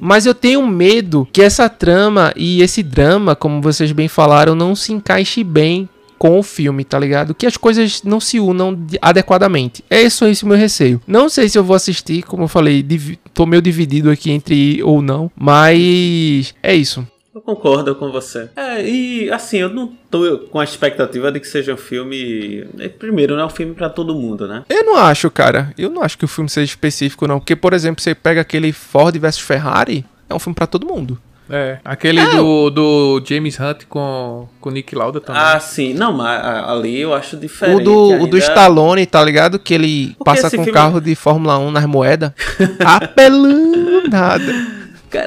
Mas 0.00 0.24
eu 0.26 0.34
tenho 0.34 0.66
medo 0.66 1.28
que 1.32 1.42
essa 1.42 1.68
trama 1.68 2.32
e 2.34 2.62
esse 2.62 2.82
drama, 2.82 3.36
como 3.36 3.60
vocês 3.60 3.92
bem 3.92 4.08
falaram, 4.08 4.54
não 4.54 4.74
se 4.74 4.92
encaixe 4.92 5.44
bem 5.44 5.86
com 6.16 6.38
o 6.38 6.42
filme, 6.42 6.82
tá 6.82 6.98
ligado? 6.98 7.34
Que 7.34 7.46
as 7.46 7.56
coisas 7.56 8.02
não 8.02 8.18
se 8.20 8.40
unam 8.40 8.74
de- 8.74 8.98
adequadamente. 9.02 9.84
É 9.90 10.08
só 10.08 10.26
esse 10.26 10.44
o 10.44 10.48
meu 10.48 10.56
receio. 10.56 11.00
Não 11.06 11.28
sei 11.28 11.48
se 11.48 11.58
eu 11.58 11.62
vou 11.64 11.76
assistir, 11.76 12.22
como 12.22 12.44
eu 12.44 12.48
falei, 12.48 12.84
tô 13.34 13.44
meio 13.44 13.60
dividido 13.62 14.10
aqui 14.10 14.30
entre 14.30 14.82
ou 14.82 15.02
não, 15.02 15.30
mas 15.36 16.54
é 16.62 16.74
isso. 16.74 17.06
Eu 17.38 17.42
concordo 17.54 17.94
com 17.94 18.10
você. 18.10 18.48
É, 18.56 18.82
e 18.84 19.30
assim, 19.30 19.58
eu 19.58 19.68
não 19.68 19.92
tô 20.10 20.38
com 20.50 20.58
a 20.58 20.64
expectativa 20.64 21.30
de 21.30 21.38
que 21.38 21.46
seja 21.46 21.72
um 21.72 21.76
filme. 21.76 22.66
é, 22.80 22.88
Primeiro, 22.88 23.36
não 23.36 23.42
é 23.42 23.46
um 23.46 23.50
filme 23.50 23.74
pra 23.74 23.88
todo 23.88 24.12
mundo, 24.14 24.48
né? 24.48 24.64
Eu 24.68 24.82
não 24.84 24.96
acho, 24.96 25.30
cara. 25.30 25.72
Eu 25.78 25.88
não 25.88 26.02
acho 26.02 26.18
que 26.18 26.24
o 26.24 26.28
filme 26.28 26.50
seja 26.50 26.64
específico, 26.70 27.28
não. 27.28 27.38
Porque, 27.38 27.54
por 27.54 27.72
exemplo, 27.72 28.02
você 28.02 28.12
pega 28.14 28.40
aquele 28.40 28.72
Ford 28.72 29.16
vs 29.16 29.38
Ferrari, 29.38 30.04
é 30.28 30.34
um 30.34 30.38
filme 30.40 30.54
pra 30.54 30.66
todo 30.66 30.84
mundo. 30.86 31.16
É, 31.50 31.78
aquele 31.82 32.22
do, 32.26 32.68
do 32.68 33.22
James 33.26 33.58
Hunt 33.58 33.84
com 33.88 34.46
com 34.60 34.70
Nick 34.70 34.94
Lauda 34.94 35.18
também. 35.18 35.40
Ah, 35.40 35.58
sim. 35.58 35.94
Não, 35.94 36.12
mas 36.12 36.44
ali 36.44 37.00
eu 37.00 37.14
acho 37.14 37.38
diferente. 37.38 37.80
O 37.80 37.84
do, 37.84 37.92
o 38.14 38.26
do 38.26 38.36
ainda- 38.36 38.38
Stallone, 38.38 39.06
tá 39.06 39.24
ligado? 39.24 39.58
Que 39.58 39.72
ele 39.72 40.08
Porque 40.18 40.24
passa 40.24 40.50
com 40.50 40.56
um 40.60 40.64
filme- 40.64 40.72
carro 40.72 41.00
de 41.00 41.14
Fórmula 41.14 41.56
1 41.58 41.70
nas 41.70 41.86
moedas. 41.86 42.32
Apelando 42.84 44.10
nada. 44.10 44.77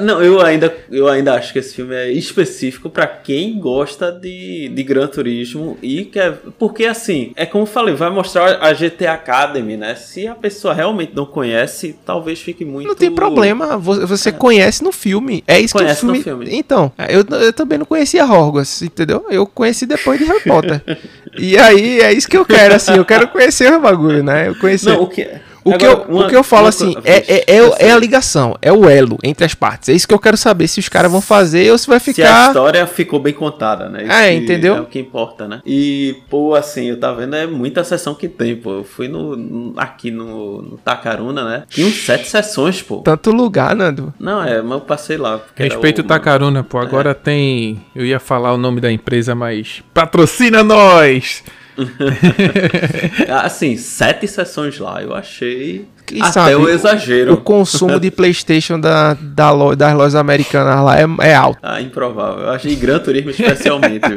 Não, 0.02 0.22
eu 0.22 0.39
ainda, 0.41 0.74
eu 0.91 1.08
ainda 1.08 1.34
acho 1.34 1.52
que 1.54 1.60
esse 1.60 1.74
filme 1.76 1.96
é 1.96 2.12
específico 2.12 2.89
pra 2.89 3.08
quem 3.08 3.60
gosta 3.60 4.12
de, 4.12 4.70
de 4.70 4.84
Gran 4.84 5.08
Turismo 5.08 5.78
e 5.82 6.06
quer. 6.06 6.34
Porque 6.60 6.86
assim, 6.86 7.32
é 7.36 7.46
como 7.46 7.63
eu 7.63 7.67
falei, 7.67 7.96
vai 7.96 8.10
mostrar 8.10 8.58
a 8.62 8.74
GT 8.74 9.08
Academy, 9.08 9.78
né? 9.78 9.96
Se 9.96 10.28
a 10.28 10.36
pessoa 10.36 10.74
realmente 10.74 11.13
não 11.15 11.26
conhece, 11.26 11.96
talvez 12.06 12.39
fique 12.41 12.63
muito. 12.63 12.88
Não 12.88 12.96
tem 12.96 13.12
problema, 13.12 13.78
vo- 13.78 14.06
você 14.06 14.32
conhece 14.32 14.84
no 14.84 14.91
filme. 14.91 15.44
É 15.48 15.60
isso 15.60 15.74
Conhece 15.74 16.02
que 16.02 16.06
o 16.06 16.08
no 16.10 16.13
filme... 16.15 16.46
filme. 16.46 16.58
Então, 16.60 16.91
eu, 17.10 17.26
eu 17.39 17.54
também 17.54 17.78
não 17.78 17.86
conhecia 17.86 18.26
Hogwarts, 18.26 18.82
entendeu? 18.82 19.26
Eu 19.30 19.46
conheci 19.46 19.86
depois 19.86 20.20
de 20.20 20.26
Harry 20.26 20.44
Potter. 20.44 20.82
e 21.38 21.58
aí, 21.58 22.02
é 22.02 22.13
isso 22.13 22.28
que 22.28 22.38
eu 22.38 22.46
quero, 22.46 22.76
assim. 22.76 22.94
Eu 22.96 23.06
quero 23.06 23.28
conhecer 23.28 23.72
o 23.74 23.80
bagulho, 23.80 24.24
né? 24.24 24.48
Eu 24.50 24.56
conheci... 24.56 24.86
Não, 24.86 25.02
o 25.04 25.08
que. 25.08 25.28
O, 25.63 25.78
que, 25.78 25.86
Agora, 25.86 26.06
eu, 26.10 26.15
uma- 26.15 26.26
o 26.26 26.30
que 26.30 26.36
eu 26.36 26.43
falo 26.43 26.63
uma 26.63 26.69
assim, 26.69 26.93
coisa- 26.93 27.08
é, 27.08 27.17
é, 27.28 27.45
é, 27.58 27.88
é 27.88 27.91
a 27.91 27.97
ligação, 27.97 28.58
é 28.62 28.71
o 28.74 28.89
elo 28.89 29.17
entre 29.24 29.45
as 29.45 29.54
partes. 29.54 29.89
É 29.89 29.93
isso 29.93 30.08
que 30.08 30.13
eu 30.13 30.17
quero 30.19 30.36
saber, 30.36 30.67
se 30.67 30.80
os 30.80 30.89
caras 30.89 31.12
vão 31.12 31.21
fazer 31.21 31.71
ou 31.71 31.78
se 31.78 31.88
vai 31.88 32.00
Se 32.00 32.10
a 32.10 32.13
ficar. 32.13 32.47
história 32.47 32.88
ficou 32.88 33.19
bem 33.19 33.34
contada, 33.34 33.88
né? 33.88 34.04
Isso 34.04 34.12
É, 34.12 34.30
que 34.32 34.38
entendeu? 34.38 34.76
É 34.78 34.82
o 34.82 34.86
que 34.86 35.00
importa, 35.00 35.47
né? 35.47 35.62
E, 35.65 36.15
pô, 36.30 36.56
assim, 36.56 36.86
eu 36.89 37.00
tava 37.00 37.19
vendo, 37.21 37.36
é 37.36 37.45
muita 37.45 37.84
sessão 37.84 38.15
que 38.15 38.28
tem, 38.28 38.56
pô. 38.56 38.71
Eu 38.78 38.84
fui 38.84 39.08
no, 39.08 39.74
aqui 39.78 40.10
no, 40.10 40.62
no 40.63 40.78
Tacaruna, 40.78 41.43
né? 41.47 41.63
Tinha 41.69 41.86
uns 41.86 42.06
sete 42.06 42.28
sessões, 42.28 42.82
pô. 42.82 42.97
Tanto 42.97 43.32
lugar, 43.32 43.76
Nando. 43.76 44.13
Não, 44.19 44.43
é, 44.43 44.62
mas 44.63 44.71
eu 44.71 44.82
passei 44.82 45.17
lá. 45.17 45.39
Respeito 45.56 46.00
o 46.00 46.06
o- 46.06 46.08
Tacaruna, 46.08 46.63
pô. 46.63 46.80
Agora 46.80 47.13
tem. 47.13 47.80
Eu 47.95 48.04
ia 48.06 48.19
falar 48.19 48.52
o 48.54 48.58
nome 48.58 48.82
da 48.82 48.91
empresa, 48.91 49.36
mas. 49.36 49.84
Patrocina 49.93 50.63
nós! 50.63 51.43
Assim, 53.44 53.78
sete 53.78 54.28
sessões 54.28 54.78
lá, 54.80 55.02
eu 55.02 55.13
achei 55.15 55.86
Quem 56.06 56.22
até 56.22 56.32
sabe 56.32 56.56
o 56.56 56.70
exagero. 56.70 57.34
O 57.34 57.38
consumo 57.38 58.00
de 58.00 58.12
PlayStation 58.12 58.80
da, 58.80 59.15
da 59.20 59.52
lo- 59.52 59.76
das 59.76 59.94
lojas 59.94 60.15
americanas 60.15 60.84
lá 60.84 61.00
é, 61.00 61.06
é 61.22 61.34
alto. 61.36 61.60
Ah, 61.62 61.82
improvável. 61.82 62.44
Eu 62.46 62.50
achei 62.52 62.76
Gran 62.76 63.00
Turismo 63.00 63.30
especialmente? 63.32 64.02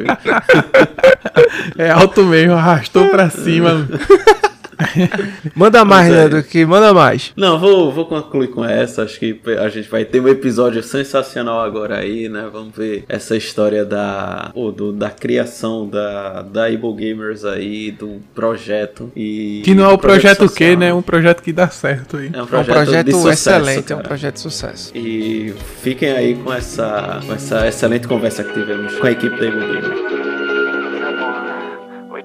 É 1.76 1.90
alto 1.90 2.22
mesmo, 2.24 2.54
arrastou 2.54 3.08
pra 3.08 3.28
cima. 3.30 3.88
Manda 5.54 5.84
mais, 5.84 6.08
Pois 6.08 6.18
é. 6.18 6.22
Nando, 6.28 6.42
que 6.42 6.64
manda 6.66 6.92
mais. 6.94 7.32
Não, 7.36 7.58
vou, 7.58 7.92
vou 7.92 8.06
concluir 8.06 8.48
com 8.48 8.64
essa. 8.64 9.02
Acho 9.02 9.18
que 9.18 9.38
a 9.58 9.68
gente 9.68 9.88
vai 9.88 10.04
ter 10.04 10.20
um 10.20 10.28
episódio 10.28 10.82
sensacional 10.82 11.60
agora 11.60 11.98
aí, 11.98 12.28
né? 12.28 12.48
Vamos 12.52 12.74
ver 12.76 13.04
essa 13.08 13.36
história 13.36 13.84
da, 13.84 14.50
ou 14.54 14.70
do- 14.72 14.92
da 14.92 15.10
criação 15.10 15.88
da, 15.88 16.42
da 16.42 16.66
Able 16.66 16.92
Gamers 16.94 17.44
aí, 17.44 17.90
do 17.90 18.20
projeto. 18.34 19.10
E 19.16 19.62
Que 19.64 19.74
não 19.74 19.84
é 19.84 19.88
do 19.88 19.94
o 19.94 19.98
projeto 19.98 20.44
o 20.44 20.48
quê, 20.48 20.64
social, 20.72 20.76
né? 20.78 20.88
É 20.88 20.94
um 20.94 21.02
projeto 21.02 21.42
que 21.42 21.52
dá 21.52 21.68
certo 21.68 22.16
aí. 22.16 22.30
É 22.32 22.36
um 22.36 22.40
É 22.40 22.42
um 22.42 22.46
projeto, 22.46 22.74
projeto 22.74 23.12
sucesso, 23.12 23.32
excelente, 23.50 23.92
é 23.92 23.94
um 23.94 23.98
cara. 23.98 24.08
projeto 24.08 24.34
de 24.34 24.40
sucesso. 24.40 24.92
E 24.96 25.54
fiquem 25.82 26.10
aí 26.12 26.34
com 26.34 26.52
essa, 26.52 27.20
com 27.26 27.32
essa 27.32 27.66
excelente 27.68 28.06
conversa 28.06 28.42
que 28.44 28.52
tivemos 28.52 28.94
com 28.96 29.06
a 29.06 29.10
equipe 29.10 29.36
da 29.38 29.46
Able 29.46 29.60
Gamers. 29.80 30.13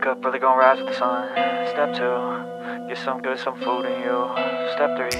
Up 0.10 0.26
early, 0.26 0.40
gonna 0.40 0.58
rise 0.58 0.80
with 0.80 0.88
the 0.88 0.96
sun. 0.96 1.30
Step 1.70 1.94
two, 1.94 2.88
get 2.88 2.98
some 2.98 3.22
good, 3.22 3.38
some 3.38 3.56
food 3.60 3.86
in 3.86 4.02
you. 4.02 4.28
Step 4.74 4.98
three, 4.98 5.12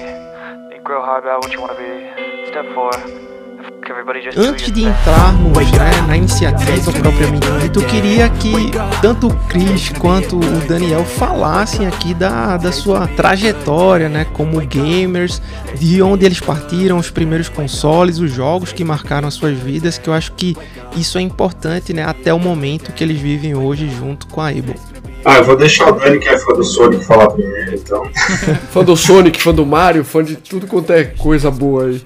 think 0.68 0.88
real 0.88 1.00
hard 1.00 1.22
about 1.22 1.44
what 1.44 1.52
you 1.52 1.60
wanna 1.60 1.78
be. 1.78 2.10
Step 2.50 2.66
four, 2.74 2.90
Antes 4.36 4.70
de 4.72 4.84
entrarmos 4.84 5.70
né, 5.72 5.90
na 6.06 6.16
iniciativa 6.16 6.92
propriamente 6.92 7.46
dita, 7.60 7.78
eu 7.80 7.86
queria 7.86 8.28
que 8.28 8.52
tanto 9.02 9.28
o 9.28 9.36
Chris 9.48 9.90
quanto 9.98 10.36
o 10.38 10.68
Daniel 10.68 11.04
falassem 11.04 11.86
aqui 11.86 12.14
da, 12.14 12.56
da 12.56 12.72
sua 12.72 13.06
trajetória, 13.08 14.08
né, 14.08 14.24
como 14.32 14.60
gamers, 14.60 15.42
de 15.78 16.00
onde 16.02 16.24
eles 16.24 16.40
partiram, 16.40 16.98
os 16.98 17.10
primeiros 17.10 17.48
consoles, 17.48 18.18
os 18.18 18.32
jogos 18.32 18.72
que 18.72 18.84
marcaram 18.84 19.26
as 19.26 19.34
suas 19.34 19.58
vidas, 19.58 19.98
que 19.98 20.08
eu 20.08 20.14
acho 20.14 20.32
que 20.32 20.56
isso 20.96 21.18
é 21.18 21.20
importante, 21.20 21.92
né, 21.92 22.04
até 22.04 22.32
o 22.32 22.38
momento 22.38 22.92
que 22.92 23.02
eles 23.02 23.20
vivem 23.20 23.54
hoje 23.54 23.88
junto 23.88 24.26
com 24.28 24.40
a 24.40 24.48
Able. 24.48 24.99
Ah, 25.24 25.36
eu 25.36 25.44
vou 25.44 25.56
deixar 25.56 25.88
o 25.90 25.92
Dani, 25.92 26.18
que 26.18 26.28
é 26.28 26.38
fã 26.38 26.52
do 26.54 26.64
Sonic, 26.64 27.04
falar 27.04 27.30
primeiro, 27.30 27.74
então. 27.74 28.02
Fã 28.72 28.82
do 28.82 28.96
Sonic, 28.96 29.42
fã 29.42 29.52
do 29.52 29.66
Mario, 29.66 30.04
fã 30.04 30.24
de 30.24 30.36
tudo 30.36 30.66
quanto 30.66 30.92
é 30.92 31.04
coisa 31.04 31.50
boa 31.50 31.86
aí. 31.86 32.00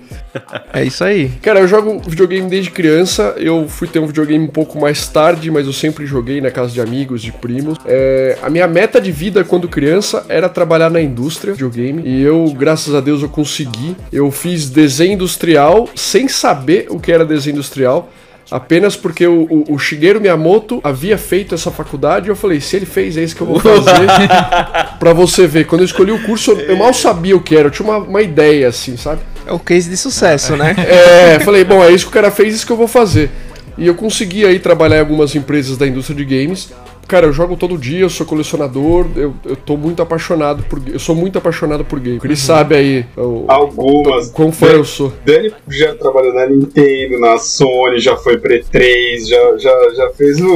É 0.73 0.85
isso 0.85 1.05
aí. 1.05 1.29
Cara, 1.41 1.61
eu 1.61 1.69
jogo 1.69 2.01
videogame 2.07 2.49
desde 2.49 2.71
criança. 2.71 3.35
Eu 3.37 3.69
fui 3.69 3.87
ter 3.87 4.01
um 4.01 4.07
videogame 4.07 4.45
um 4.45 4.51
pouco 4.51 4.81
mais 4.81 5.07
tarde, 5.07 5.51
mas 5.51 5.67
eu 5.67 5.73
sempre 5.73 6.07
joguei 6.07 6.41
na 6.41 6.51
casa 6.51 6.73
de 6.73 6.81
amigos, 6.81 7.23
de 7.23 7.31
primos. 7.31 7.79
É, 7.87 8.37
a 8.43 8.51
minha 8.51 8.67
meta 8.67 9.01
de 9.01 9.13
vida 9.13 9.45
quando 9.45 9.69
criança 9.69 10.25
era 10.29 10.49
trabalhar 10.49 10.91
na 10.91 11.01
indústria 11.01 11.53
de 11.53 11.63
videogame. 11.63 12.03
E 12.05 12.23
eu, 12.23 12.53
graças 12.57 12.95
a 12.95 13.01
Deus, 13.01 13.23
eu 13.23 13.29
consegui. 13.29 13.97
Eu 14.13 14.31
fiz 14.31 14.69
desenho 14.69 15.13
industrial 15.13 15.89
sem 15.95 16.27
saber 16.27 16.87
o 16.91 16.99
que 16.99 17.13
era 17.13 17.25
desenho 17.25 17.55
industrial. 17.55 18.11
Apenas 18.51 18.95
porque 18.95 19.27
o, 19.27 19.43
o, 19.45 19.75
o 19.75 19.79
Shigeru 19.79 20.21
Miyamoto 20.21 20.81
havia 20.85 21.17
feito 21.17 21.55
essa 21.55 21.71
faculdade 21.71 22.27
e 22.27 22.31
eu 22.31 22.37
falei, 22.37 22.61
se 22.61 22.77
ele 22.77 22.87
fez, 22.87 23.17
é 23.17 23.23
isso 23.23 23.35
que 23.35 23.41
eu 23.41 23.47
vou 23.47 23.59
fazer 23.59 24.07
pra 24.99 25.13
você 25.13 25.47
ver. 25.47 25.67
Quando 25.67 25.81
eu 25.81 25.87
escolhi 25.87 26.13
o 26.13 26.23
curso, 26.23 26.53
eu, 26.53 26.61
eu 26.61 26.77
mal 26.77 26.93
sabia 26.93 27.37
o 27.37 27.41
que 27.41 27.57
era, 27.57 27.69
eu 27.69 27.71
tinha 27.71 27.89
uma, 27.89 27.99
uma 27.99 28.23
ideia, 28.23 28.69
assim, 28.69 28.97
sabe? 28.97 29.21
É 29.47 29.53
o 29.53 29.59
case 29.59 29.89
de 29.89 29.97
sucesso, 29.97 30.57
né? 30.57 30.75
É, 30.79 31.39
falei, 31.41 31.65
bom, 31.65 31.83
é 31.83 31.91
isso 31.91 32.05
que 32.07 32.11
o 32.11 32.15
cara 32.15 32.31
fez, 32.31 32.55
isso 32.55 32.67
que 32.67 32.73
eu 32.73 32.77
vou 32.77 32.89
fazer. 32.89 33.31
E 33.77 33.87
eu 33.87 33.95
consegui 33.95 34.45
aí 34.47 34.59
trabalhar 34.59 34.97
em 34.97 35.01
algumas 35.01 35.35
empresas 35.35 35.77
da 35.77 35.87
indústria 35.87 36.17
de 36.17 36.25
games. 36.25 36.73
Cara, 37.07 37.27
eu 37.27 37.33
jogo 37.33 37.57
todo 37.57 37.77
dia, 37.77 38.01
eu 38.01 38.11
sou 38.11 38.27
colecionador, 38.27 39.07
eu, 39.17 39.35
eu 39.45 39.55
tô 39.57 39.77
muito 39.77 40.01
apaixonado 40.03 40.63
por. 40.65 40.81
Eu 40.87 40.99
sou 40.99 41.15
muito 41.15 41.37
apaixonado 41.39 41.85
por 41.85 42.01
game. 42.01 42.19
Ele 42.25 42.37
sabe 42.37 42.75
aí 42.75 43.07
o, 43.17 43.45
Algumas. 43.47 44.31
quão 44.31 44.51
fã 44.51 44.67
eu 44.69 44.85
sou. 44.85 45.13
Dani 45.25 45.53
já 45.69 45.95
trabalhou 45.95 46.33
na 46.35 46.47
Nintendo, 46.47 47.19
na 47.21 47.39
Sony, 47.39 48.01
já 48.01 48.17
foi 48.17 48.39
pra 48.39 48.55
E3, 48.59 49.29
já, 49.29 49.59
já, 49.59 49.95
já 49.95 50.11
fez 50.17 50.41
o, 50.41 50.49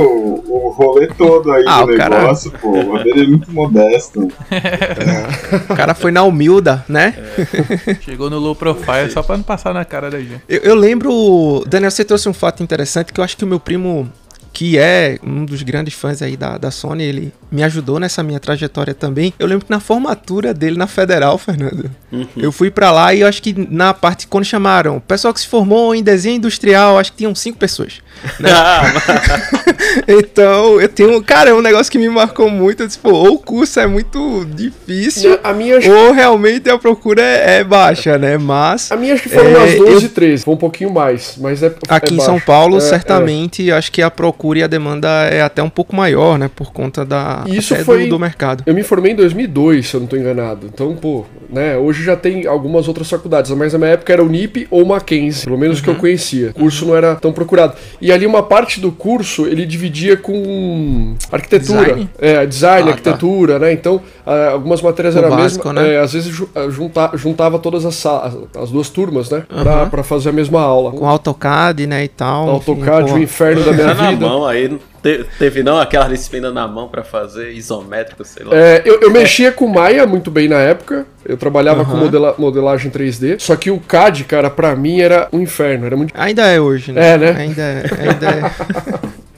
o 0.48 0.70
rolê 0.76 1.06
todo 1.08 1.52
aí 1.52 1.64
Ah, 1.68 1.84
do 1.84 1.94
cara- 1.96 2.20
negócio, 2.22 2.50
pô. 2.60 2.70
O 2.70 3.04
dele 3.04 3.24
é 3.24 3.26
muito 3.26 3.50
modesto. 3.52 4.28
O 5.70 5.74
cara 5.76 5.94
foi 5.94 6.10
na 6.10 6.22
humilda, 6.22 6.84
né? 6.88 7.14
Chegou 8.00 8.30
no 8.30 8.38
low 8.38 8.54
profile 8.54 9.10
só 9.10 9.22
pra 9.22 9.36
não 9.36 9.44
passar 9.44 9.74
na 9.74 9.84
cara 9.84 10.10
da 10.10 10.18
gente. 10.18 10.42
Eu, 10.48 10.60
eu 10.60 10.74
lembro, 10.74 11.62
Daniel, 11.66 11.90
você 11.90 12.04
trouxe 12.04 12.28
um 12.28 12.32
fato 12.32 12.62
interessante 12.62 13.12
que 13.12 13.20
eu 13.20 13.24
acho 13.24 13.36
que 13.36 13.44
o 13.44 13.46
meu 13.46 13.60
primo, 13.60 14.10
que 14.58 14.76
é 14.76 15.20
um 15.22 15.44
dos 15.44 15.62
grandes 15.62 15.94
fãs 15.94 16.20
aí 16.20 16.36
da, 16.36 16.58
da 16.58 16.68
Sony, 16.68 17.04
ele 17.04 17.32
me 17.48 17.62
ajudou 17.62 18.00
nessa 18.00 18.24
minha 18.24 18.40
trajetória 18.40 18.92
também. 18.92 19.32
Eu 19.38 19.46
lembro 19.46 19.64
que 19.64 19.70
na 19.70 19.78
formatura 19.78 20.52
dele 20.52 20.76
na 20.76 20.88
Federal, 20.88 21.38
Fernando, 21.38 21.88
eu 22.36 22.50
fui 22.50 22.68
pra 22.68 22.90
lá 22.90 23.14
e 23.14 23.22
acho 23.22 23.40
que 23.40 23.54
na 23.70 23.94
parte, 23.94 24.26
quando 24.26 24.44
chamaram 24.44 24.96
o 24.96 25.00
pessoal 25.00 25.32
que 25.32 25.38
se 25.38 25.46
formou 25.46 25.94
em 25.94 26.02
desenho 26.02 26.38
industrial, 26.38 26.98
acho 26.98 27.12
que 27.12 27.18
tinham 27.18 27.36
cinco 27.36 27.56
pessoas. 27.56 28.02
Né? 28.40 28.50
então, 30.06 30.80
eu 30.80 30.88
tenho, 30.88 31.22
cara, 31.22 31.50
é 31.50 31.54
um 31.54 31.60
negócio 31.62 31.90
que 31.90 31.98
me 31.98 32.08
marcou 32.08 32.50
muito. 32.50 32.86
Pô, 33.02 33.10
ou 33.12 33.34
o 33.34 33.38
curso 33.38 33.78
é 33.80 33.86
muito 33.86 34.46
difícil, 34.54 35.38
A 35.42 35.52
minha, 35.52 35.76
ou 35.90 36.12
realmente 36.12 36.68
a 36.70 36.78
procura 36.78 37.22
é, 37.22 37.58
é 37.58 37.64
baixa, 37.64 38.16
né? 38.18 38.36
Mas. 38.38 38.90
a 38.92 38.96
minha 38.96 39.14
acho 39.14 39.22
que 39.24 39.28
foram 39.28 39.50
É, 39.50 39.56
umas 39.58 39.74
12, 39.74 40.04
eu- 40.06 40.10
13, 40.10 40.44
foi 40.44 40.54
um 40.54 40.58
pouquinho 40.58 40.90
mais, 40.90 41.34
mas 41.38 41.62
é. 41.62 41.72
Aqui 41.88 42.14
é 42.14 42.16
em 42.16 42.20
São. 42.20 42.38
Paulo, 42.40 42.78
É, 42.78 42.80
certamente, 42.80 43.70
acho 43.70 43.90
que 43.92 44.00
a 44.00 44.10
procura 44.10 44.60
e 44.60 44.62
a 44.62 44.66
demanda 44.66 45.08
é 45.30 45.42
até 45.42 45.62
um 45.62 45.68
pouco 45.68 45.94
maior, 45.94 46.38
né? 46.38 46.48
Por 46.54 46.72
conta 46.72 47.04
da 47.04 47.44
isso 47.46 47.74
foi- 47.84 48.04
do, 48.04 48.10
do 48.10 48.18
mercado. 48.18 48.62
Eu 48.66 48.74
me 48.74 48.82
formei 48.82 49.12
em 49.12 49.16
2002, 49.16 49.88
se 49.88 49.94
eu 49.94 50.00
não 50.00 50.06
tô 50.06 50.16
enganado. 50.16 50.66
Então, 50.72 50.94
pô, 50.96 51.24
né, 51.50 51.76
hoje 51.76 52.02
já 52.04 52.16
tem 52.16 52.46
algumas 52.46 52.88
outras 52.88 53.08
faculdades, 53.10 53.50
mas 53.52 53.72
na 53.72 53.78
minha 53.78 53.90
época 53.92 54.12
era 54.12 54.22
o 54.22 54.28
NIP 54.28 54.66
ou 54.70 54.84
Mackenzie, 54.86 55.44
pelo 55.44 55.58
menos 55.58 55.78
Uhum. 55.78 55.84
que 55.84 55.90
eu 55.90 55.94
conhecia. 55.96 56.50
O 56.50 56.54
curso 56.54 56.86
não 56.86 56.96
era 56.96 57.14
tão 57.16 57.32
procurado. 57.32 57.74
E 58.00 58.07
ali 58.12 58.26
uma 58.26 58.42
parte 58.42 58.80
do 58.80 58.90
curso, 58.92 59.46
ele 59.46 59.64
dividia 59.66 60.16
com 60.16 61.14
arquitetura. 61.30 61.80
Design? 61.84 62.10
É, 62.18 62.46
design, 62.46 62.80
Ah, 62.82 62.84
tá. 62.84 62.90
arquitetura, 62.90 63.58
né? 63.58 63.72
Então, 63.72 64.00
ah, 64.26 64.50
algumas 64.52 64.80
matérias 64.82 65.16
eram 65.16 65.34
mesmas. 65.36 65.74
né? 65.74 65.94
é, 65.94 65.98
às 66.00 66.12
vezes 66.12 66.42
ah, 66.54 66.68
junta- 66.70 67.10
juntava 67.14 67.58
todas 67.58 67.84
as, 67.84 68.04
as 68.06 68.70
duas 68.70 68.88
turmas, 68.88 69.30
né? 69.30 69.44
Pra, 69.48 69.72
Aham. 69.72 69.88
pra 69.90 70.02
fazer 70.02 70.28
a 70.30 70.32
mesma 70.32 70.60
aula. 70.60 70.92
Com 70.92 71.08
AutoCAD, 71.08 71.86
né, 71.86 72.04
e 72.04 72.08
tal. 72.08 72.48
AutoCAD, 72.50 73.10
enfim, 73.10 73.18
o 73.18 73.22
inferno 73.22 73.64
da 73.64 73.72
minha 73.72 73.86
Tá 73.88 73.94
na 74.02 74.10
vida. 74.10 74.26
mão 74.26 74.46
aí. 74.46 74.78
Te- 75.02 75.24
Teve 75.38 75.62
não 75.62 75.78
aquela 75.78 76.06
disciplina 76.08 76.50
na 76.52 76.66
mão 76.68 76.88
pra 76.88 77.02
fazer 77.02 77.52
isométrico, 77.52 78.24
sei 78.24 78.44
lá. 78.44 78.56
É, 78.56 78.82
eu, 78.84 79.00
eu 79.00 79.10
mexia 79.10 79.50
com 79.52 79.66
Maya 79.68 80.06
muito 80.06 80.30
bem 80.30 80.48
na 80.48 80.58
época. 80.58 81.06
Eu 81.24 81.36
trabalhava 81.36 81.84
com 81.84 81.92
Aham. 81.92 82.00
modela- 82.04 82.34
modelagem 82.38 82.90
3D. 82.90 83.38
Só 83.38 83.54
que 83.56 83.70
o 83.70 83.78
CAD, 83.80 84.24
cara, 84.24 84.48
pra 84.50 84.74
mim 84.74 85.00
era 85.00 85.28
um 85.32 85.40
inferno. 85.40 85.86
Era 85.86 85.96
muito. 85.96 86.12
Ainda 86.16 86.46
é 86.46 86.60
hoje, 86.60 86.92
né? 86.92 87.10
É, 87.14 87.18
né? 87.18 87.30
Ainda 87.38 87.62
é. 87.62 87.82
Ainda 88.08 88.26
é. 88.30 89.18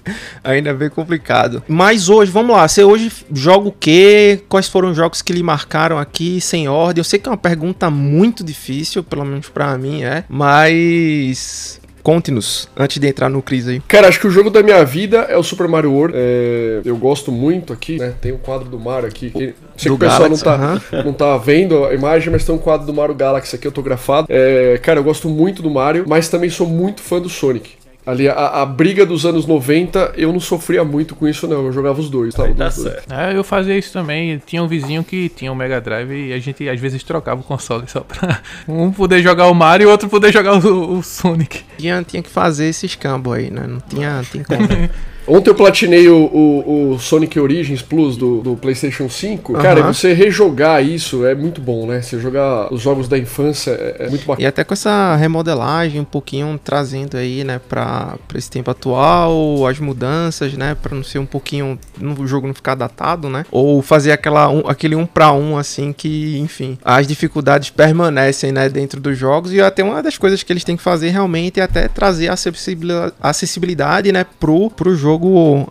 Ainda 0.43 0.71
é 0.71 0.75
bem 0.75 0.89
complicado. 0.89 1.63
Mas 1.69 2.09
hoje, 2.09 2.33
vamos 2.33 2.57
lá. 2.57 2.67
Você 2.67 2.83
hoje 2.83 3.13
joga 3.33 3.69
o 3.69 3.73
quê? 3.73 4.41
Quais 4.49 4.67
foram 4.69 4.91
os 4.91 4.97
jogos 4.97 5.21
que 5.21 5.33
lhe 5.33 5.43
marcaram 5.43 5.99
aqui, 5.99 6.41
sem 6.41 6.67
ordem? 6.69 7.01
Eu 7.01 7.05
sei 7.05 7.19
que 7.19 7.29
é 7.29 7.33
uma 7.33 7.37
pergunta 7.37 7.91
muito 7.91 8.43
difícil, 8.43 9.05
pelo 9.05 9.25
menos 9.25 9.49
pra 9.51 9.77
mim, 9.77 10.03
é. 10.03 10.25
Mas. 10.29 11.80
Conte-nos, 12.03 12.69
antes 12.77 12.99
de 12.99 13.07
entrar 13.07 13.29
no 13.29 13.43
Cris 13.43 13.69
aí. 13.69 13.81
Cara, 13.87 14.09
acho 14.09 14.21
que 14.21 14.27
o 14.27 14.31
jogo 14.31 14.51
da 14.51 14.63
minha 14.63 14.85
vida 14.85 15.27
é 15.29 15.37
o 15.37 15.43
Super 15.43 15.69
Mario 15.69 15.93
World. 15.93 16.15
É, 16.17 16.81
eu 16.85 16.97
gosto 16.97 17.31
muito 17.31 17.73
aqui, 17.73 17.99
né? 17.99 18.15
Tem 18.21 18.33
um 18.33 18.39
quadro 18.39 18.69
do 18.69 18.79
Mario 18.79 19.09
aqui. 19.09 19.31
Que, 19.31 19.39
sei 19.39 19.49
Do 19.49 19.55
que 19.77 19.91
o 19.91 19.99
pessoal 19.99 20.23
Galaxy, 20.23 20.45
não, 20.45 20.59
tá, 20.59 21.05
não 21.05 21.13
tá 21.13 21.37
vendo 21.37 21.85
a 21.85 21.95
imagem, 21.95 22.31
mas 22.33 22.45
tem 22.45 22.55
um 22.55 22.59
quadro 22.59 22.87
do 22.87 22.95
Mario 22.95 23.15
Galaxy 23.15 23.55
aqui 23.55 23.67
autografado. 23.67 24.27
É, 24.31 24.79
cara, 24.83 24.99
eu 24.99 25.05
gosto 25.05 25.29
muito 25.29 25.63
do 25.63 25.71
Mario, 25.71 26.05
mas 26.07 26.29
também 26.29 26.51
sou 26.51 26.67
muito 26.67 27.01
fã 27.01 27.21
do 27.21 27.29
Sonic. 27.29 27.80
Ali, 28.07 28.29
a, 28.29 28.63
a 28.63 28.67
briga 28.67 29.05
dos 29.05 29.27
anos 29.27 29.47
90, 29.47 30.15
eu 30.17 30.33
não 30.33 30.41
sofria 30.41 30.83
muito 30.83 31.15
com 31.15 31.29
isso, 31.29 31.47
não. 31.47 31.67
Eu 31.67 31.73
jogava 31.73 32.01
os 32.01 32.09
dois, 32.09 32.35
tá? 32.35 32.45
Tá 32.45 32.53
dois. 32.53 32.75
certo. 32.75 33.13
É, 33.13 33.37
eu 33.37 33.45
fazia 33.45 33.77
isso 33.77 33.93
também. 33.93 34.41
Tinha 34.45 34.63
um 34.63 34.69
vizinho 34.69 35.05
que 35.05 35.29
tinha 35.29 35.53
um 35.53 35.55
Mega 35.55 35.81
Drive 35.81 36.11
e 36.11 36.33
a 36.33 36.39
gente 36.39 36.69
às 36.69 36.81
vezes 36.81 37.03
trocava 37.03 37.41
o 37.41 37.45
console 37.45 37.85
só 37.89 38.01
pra 38.01 38.41
um 38.67 38.91
poder 38.91 39.23
jogar 39.23 39.49
o 39.49 39.55
Mario 39.55 39.85
e 39.85 39.87
o 39.87 39.91
outro 39.91 40.09
poder 40.09 40.33
jogar 40.33 40.55
o, 40.55 40.99
o 40.99 41.03
Sonic. 41.03 41.63
Tinha, 41.79 42.03
tinha 42.03 42.23
que 42.23 42.31
fazer 42.31 42.67
esse 42.67 42.87
escambo 42.87 43.33
aí, 43.33 43.51
né? 43.51 43.67
Não 43.67 43.81
tinha, 43.81 44.23
tem 44.33 44.43
como. 44.43 44.67
Ontem 45.33 45.51
eu 45.51 45.55
platinei 45.55 46.09
o, 46.09 46.17
o- 46.27 46.91
o 46.95 46.99
Sonic 46.99 47.39
Origins 47.39 47.83
Plus 47.83 48.17
do, 48.17 48.41
do 48.41 48.57
PlayStation 48.57 49.09
5. 49.09 49.53
Cara, 49.55 49.79
e 49.79 49.83
Aham. 49.83 49.93
você 49.93 50.13
rejogar 50.13 50.85
isso 50.85 51.25
é 51.25 51.35
muito 51.35 51.61
bom, 51.61 51.87
né? 51.87 52.03
Você 52.03 52.19
jogar 52.19 52.73
os 52.73 52.81
jogos 52.83 53.07
da 53.09 53.17
infância 53.17 53.71
é, 53.71 54.07
é 54.07 54.09
muito 54.09 54.25
E 54.25 54.27
bacana. 54.27 54.49
até 54.49 54.65
com 54.65 54.75
essa 54.75 55.15
remodelagem 55.17 56.01
um 56.01 56.05
pouquinho 56.05 56.59
trazendo 56.63 57.17
aí, 57.17 57.45
né, 57.45 57.61
pra, 57.69 58.17
pra 58.27 58.39
esse 58.39 58.51
tempo 58.51 58.71
atual, 58.71 59.67
as 59.67 59.79
mudanças, 59.79 60.55
né, 60.55 60.75
pra 60.81 60.95
não 60.97 61.05
ser 61.05 61.19
um 61.21 61.27
pouquinho, 61.27 61.79
no 61.99 62.21
o 62.21 62.27
jogo 62.27 62.47
não 62.47 62.55
ficar 62.55 62.75
datado, 62.75 63.29
né, 63.31 63.47
ou 63.53 63.81
fazer 63.83 64.13
aquela 64.13 64.49
um, 64.51 64.67
aquele 64.67 64.95
um 64.97 65.07
pra 65.07 65.33
um, 65.33 65.57
assim, 65.57 65.93
que, 65.93 66.39
enfim, 66.39 66.77
as 66.85 67.07
dificuldades 67.07 67.71
permanecem, 67.71 68.51
né, 68.53 68.69
dentro 68.69 69.01
dos 69.01 69.17
jogos 69.17 69.53
e 69.53 69.61
até 69.61 69.83
uma 69.85 70.03
das 70.03 70.19
coisas 70.19 70.43
que 70.43 70.53
eles 70.53 70.65
têm 70.65 70.77
que 70.77 70.83
fazer 70.83 71.11
realmente 71.11 71.61
é 71.61 71.63
até 71.63 71.87
trazer 71.89 72.29
a 72.29 72.33
acessibilidade, 72.33 73.13
acessibilidade 73.21 74.11
né, 74.13 74.27
pro, 74.41 74.71
pro 74.71 74.95
jogo 74.97 75.20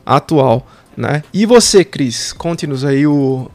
atual, 0.05 0.67
né. 0.95 1.23
E 1.33 1.45
você, 1.45 1.83
Cris, 1.83 2.33
conte-nos 2.33 2.83
aí 2.83 3.05
o... 3.07 3.49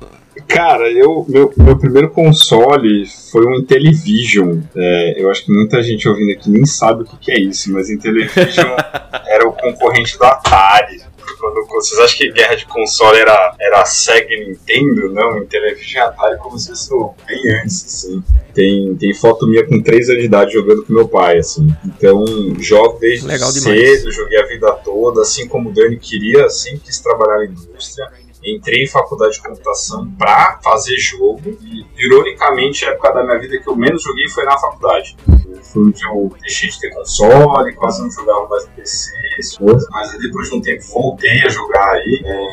Cara, 0.49 0.91
eu, 0.91 1.25
meu, 1.29 1.53
meu 1.57 1.79
primeiro 1.79 2.11
console 2.11 3.07
foi 3.31 3.47
um 3.47 3.57
Intellivision. 3.61 4.61
É, 4.77 5.23
eu 5.23 5.31
acho 5.31 5.45
que 5.45 5.53
muita 5.53 5.83
gente 5.83 6.09
ouvindo 6.09 6.33
aqui 6.33 6.51
nem 6.51 6.67
sabe 6.67 7.03
o 7.03 7.05
que, 7.07 7.17
que 7.17 7.33
é 7.33 7.41
isso, 7.41 7.73
mas 7.73 7.89
Intellivision 7.89 8.67
era 9.27 9.49
o 9.49 9.53
concorrente 9.53 10.19
do 10.19 10.25
Atari. 10.25 11.01
Vocês 11.69 12.01
acham 12.01 12.17
que 12.19 12.33
guerra 12.33 12.55
de 12.55 12.67
console 12.67 13.19
era, 13.19 13.55
era 13.61 13.85
Sega 13.85 14.33
e 14.33 14.49
Nintendo? 14.49 15.11
Não, 15.13 15.39
Intellivision 15.39 16.05
e 16.05 16.09
Atari 16.09 16.39
começou 16.39 17.15
bem 17.27 17.43
antes, 17.61 17.85
assim. 17.85 18.23
Tem, 18.53 18.95
tem 18.97 19.15
foto 19.15 19.47
minha 19.47 19.67
com 19.67 19.83
3 19.83 20.11
anos 20.11 20.21
de 20.21 20.27
idade 20.27 20.53
jogando 20.53 20.85
com 20.85 20.93
meu 20.93 21.09
pai, 21.09 21.39
assim. 21.39 21.67
Então, 21.85 22.25
jogo 22.59 22.99
desde 23.01 23.27
Legal 23.27 23.51
cedo, 23.51 23.75
demais. 23.75 24.15
joguei 24.15 24.39
a 24.41 24.47
vida 24.47 24.73
toda, 24.85 25.23
assim 25.23 25.49
como 25.49 25.71
o 25.71 25.73
Dani 25.73 25.99
queria, 25.99 26.49
sempre 26.49 26.81
quis 26.81 27.01
trabalhar 27.01 27.39
na 27.39 27.47
indústria 27.47 28.24
entrei 28.45 28.85
em 28.85 28.89
faculdade 28.89 29.35
de 29.35 29.43
computação 29.43 30.11
pra 30.19 30.59
fazer 30.63 30.97
jogo 30.99 31.57
e, 31.63 31.87
ironicamente, 31.97 32.85
a 32.85 32.91
época 32.91 33.13
da 33.13 33.25
minha 33.25 33.39
vida 33.39 33.59
que 33.59 33.69
eu 33.69 33.77
menos 33.77 34.03
joguei 34.03 34.29
foi 34.29 34.45
na 34.45 34.59
faculdade. 34.59 35.17
Foi 35.63 35.83
onde 35.83 36.05
eu 36.05 36.33
deixei 36.41 36.69
de 36.69 36.79
ter 36.79 36.91
console, 36.91 37.75
quase 37.75 38.03
não 38.03 38.11
jogava 38.11 38.47
mais 38.49 38.67
no 38.67 38.73
PC, 38.73 39.13
coisas. 39.59 39.89
Mas 39.91 40.13
depois 40.19 40.49
de 40.49 40.57
um 40.57 40.61
tempo 40.61 40.83
voltei 40.93 41.43
a 41.43 41.49
jogar 41.49 41.93
aí 41.93 42.23
é, 42.25 42.49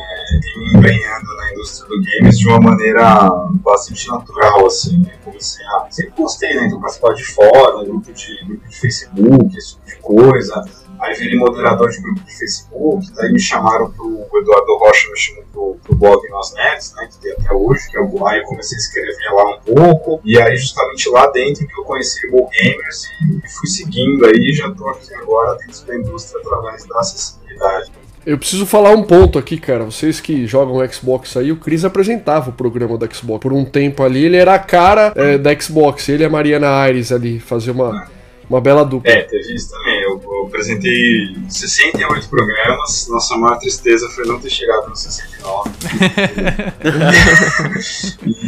me 0.58 0.78
empenhando 0.78 1.36
na 1.36 1.52
indústria 1.52 1.88
do 1.88 2.02
games 2.02 2.38
de 2.38 2.48
uma 2.48 2.60
maneira 2.60 3.28
bastante 3.62 4.08
natural, 4.08 4.66
assim. 4.66 4.98
né? 4.98 5.12
Comecei 5.24 5.64
a 5.66 5.86
sempre 5.90 6.12
gostei, 6.16 6.54
né? 6.54 6.66
Então 6.66 6.80
participar 6.80 7.14
de 7.14 7.24
fórum, 7.24 7.84
grupo 7.84 8.12
de, 8.12 8.44
grupo 8.44 8.68
de 8.68 8.76
Facebook, 8.76 9.56
esse 9.56 9.76
tipo 9.76 9.86
de 9.86 9.96
coisa. 9.96 10.64
Aí 11.02 11.14
virei 11.14 11.36
moderador 11.36 11.90
de 11.90 12.00
grupo 12.00 12.20
de 12.20 12.38
Facebook, 12.38 13.12
daí 13.16 13.32
me 13.32 13.40
chamaram 13.40 13.90
pro 13.90 14.24
Eduardo 14.40 14.78
Rocha, 14.78 15.10
me 15.10 15.18
chamou 15.18 15.44
pro, 15.52 15.76
pro 15.82 15.96
blog 15.96 16.30
Nós 16.30 16.54
Nerds, 16.54 16.94
né, 16.94 17.08
que 17.10 17.18
tem 17.18 17.32
até 17.32 17.52
hoje, 17.52 17.90
que 17.90 17.98
é 17.98 18.00
o 18.00 18.26
aí 18.26 18.38
eu 18.38 18.44
comecei 18.44 18.76
a 18.76 18.78
escrever 18.78 19.32
lá 19.32 19.56
um 19.56 19.74
pouco, 19.74 20.20
e 20.24 20.40
aí 20.40 20.56
justamente 20.56 21.08
lá 21.08 21.26
dentro 21.32 21.66
que 21.66 21.80
eu 21.80 21.84
conheci 21.84 22.24
o 22.28 22.48
Gamers 22.48 23.04
e 23.20 23.48
fui 23.48 23.68
seguindo 23.68 24.24
aí, 24.26 24.52
já 24.52 24.70
tô 24.70 24.88
aqui 24.90 25.12
agora 25.14 25.58
dentro 25.58 25.84
da 25.84 25.96
indústria 25.96 26.40
através 26.40 26.86
da 26.86 27.00
acessibilidade. 27.00 27.90
Eu 28.24 28.38
preciso 28.38 28.64
falar 28.64 28.90
um 28.90 29.02
ponto 29.02 29.36
aqui, 29.36 29.58
cara. 29.58 29.82
Vocês 29.84 30.20
que 30.20 30.46
jogam 30.46 30.88
Xbox 30.88 31.36
aí, 31.36 31.50
o 31.50 31.56
Chris 31.56 31.84
apresentava 31.84 32.50
o 32.50 32.52
programa 32.52 32.96
da 32.96 33.08
Xbox. 33.12 33.42
Por 33.42 33.52
um 33.52 33.64
tempo 33.64 34.04
ali, 34.04 34.24
ele 34.24 34.36
era 34.36 34.54
a 34.54 34.60
cara 34.60 35.12
é, 35.16 35.36
da 35.36 35.58
Xbox. 35.58 36.08
Ele 36.08 36.22
e 36.22 36.26
a 36.26 36.30
Mariana 36.30 36.68
Aires 36.68 37.10
ali, 37.10 37.40
fazer 37.40 37.72
uma, 37.72 38.08
uma 38.52 38.60
bela 38.60 38.84
dupla. 38.84 39.10
É, 39.10 39.22
teve 39.22 39.54
isso 39.54 39.70
também. 39.70 40.02
Eu, 40.02 40.20
eu 40.22 40.46
apresentei 40.46 41.34
68 41.48 42.28
programas. 42.28 43.08
Nossa 43.08 43.36
maior 43.36 43.58
tristeza 43.58 44.08
foi 44.10 44.26
não 44.26 44.38
ter 44.38 44.50
chegado 44.50 44.90
no 44.90 44.96
69. 44.96 45.70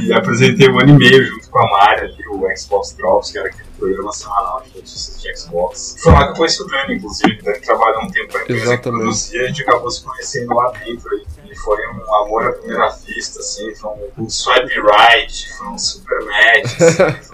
e 0.06 0.12
apresentei 0.12 0.68
um 0.68 0.78
ano 0.78 0.90
e 0.90 0.98
meio 0.98 1.24
junto 1.24 1.48
com 1.48 1.58
a 1.58 1.70
Mari 1.70 2.00
ali, 2.02 2.28
o 2.28 2.56
Xbox 2.56 2.92
Drops, 2.92 3.30
que 3.30 3.38
era 3.38 3.48
aquele 3.48 3.64
programa 3.78 4.12
semanal 4.12 4.62
de 4.62 4.76
notícias 4.76 5.22
de 5.22 5.36
Xbox. 5.36 5.96
Foi 6.02 6.12
lá 6.12 6.26
que 6.26 6.32
eu 6.32 6.36
conheci 6.36 6.62
o 6.62 6.66
Dani, 6.66 6.94
inclusive. 6.96 7.40
O 7.40 7.44
Dani 7.44 7.60
trabalhou 7.60 8.02
um 8.02 8.10
tempo 8.10 8.32
para 8.32 8.42
empresa 8.42 8.76
que 8.76 8.82
produzia 8.82 9.42
a 9.42 9.46
gente 9.46 9.62
acabou 9.62 9.90
se 9.90 10.04
conhecendo 10.04 10.54
lá 10.54 10.70
dentro. 10.72 11.10
E 11.50 11.56
foi 11.56 11.78
um 11.88 12.14
amor 12.16 12.46
à 12.46 12.52
primeira 12.52 12.88
vista, 12.90 13.40
assim. 13.40 13.74
Foi 13.76 13.90
um, 13.90 14.24
um 14.24 14.28
swipe 14.28 14.74
right, 14.80 15.52
foi 15.56 15.68
um 15.68 15.78
super 15.78 16.24
match, 16.24 16.80
assim, 16.80 17.33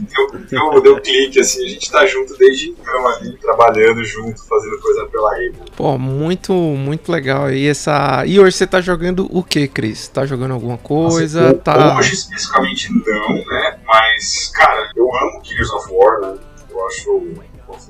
deu, 0.00 0.40
deu, 0.40 0.82
deu 0.82 1.00
clique, 1.00 1.40
assim, 1.40 1.64
a 1.64 1.68
gente 1.68 1.90
tá 1.90 2.06
junto 2.06 2.36
desde 2.36 2.70
então 2.70 3.08
ali, 3.08 3.36
trabalhando 3.38 4.04
junto, 4.04 4.44
fazendo 4.46 4.78
coisa 4.80 5.06
pela 5.06 5.34
Able. 5.34 5.54
Pô, 5.76 5.98
muito, 5.98 6.52
muito 6.52 7.10
legal. 7.10 7.50
E 7.52 7.68
essa. 7.68 8.24
E 8.26 8.38
hoje 8.38 8.56
você 8.56 8.66
tá 8.66 8.80
jogando 8.80 9.28
o 9.30 9.42
que, 9.42 9.66
Cris? 9.68 10.08
Tá 10.08 10.26
jogando 10.26 10.52
alguma 10.52 10.78
coisa? 10.78 11.50
Assim, 11.50 11.58
tá... 11.58 11.96
Hoje 11.98 12.14
especificamente 12.14 12.90
não, 12.92 13.34
né? 13.34 13.78
Mas, 13.86 14.50
cara, 14.54 14.90
eu 14.96 15.04
amo 15.04 15.44
Gears 15.44 15.70
of 15.70 15.92
War, 15.92 16.20
né? 16.20 16.38
Eu 16.70 16.86
acho 16.86 17.22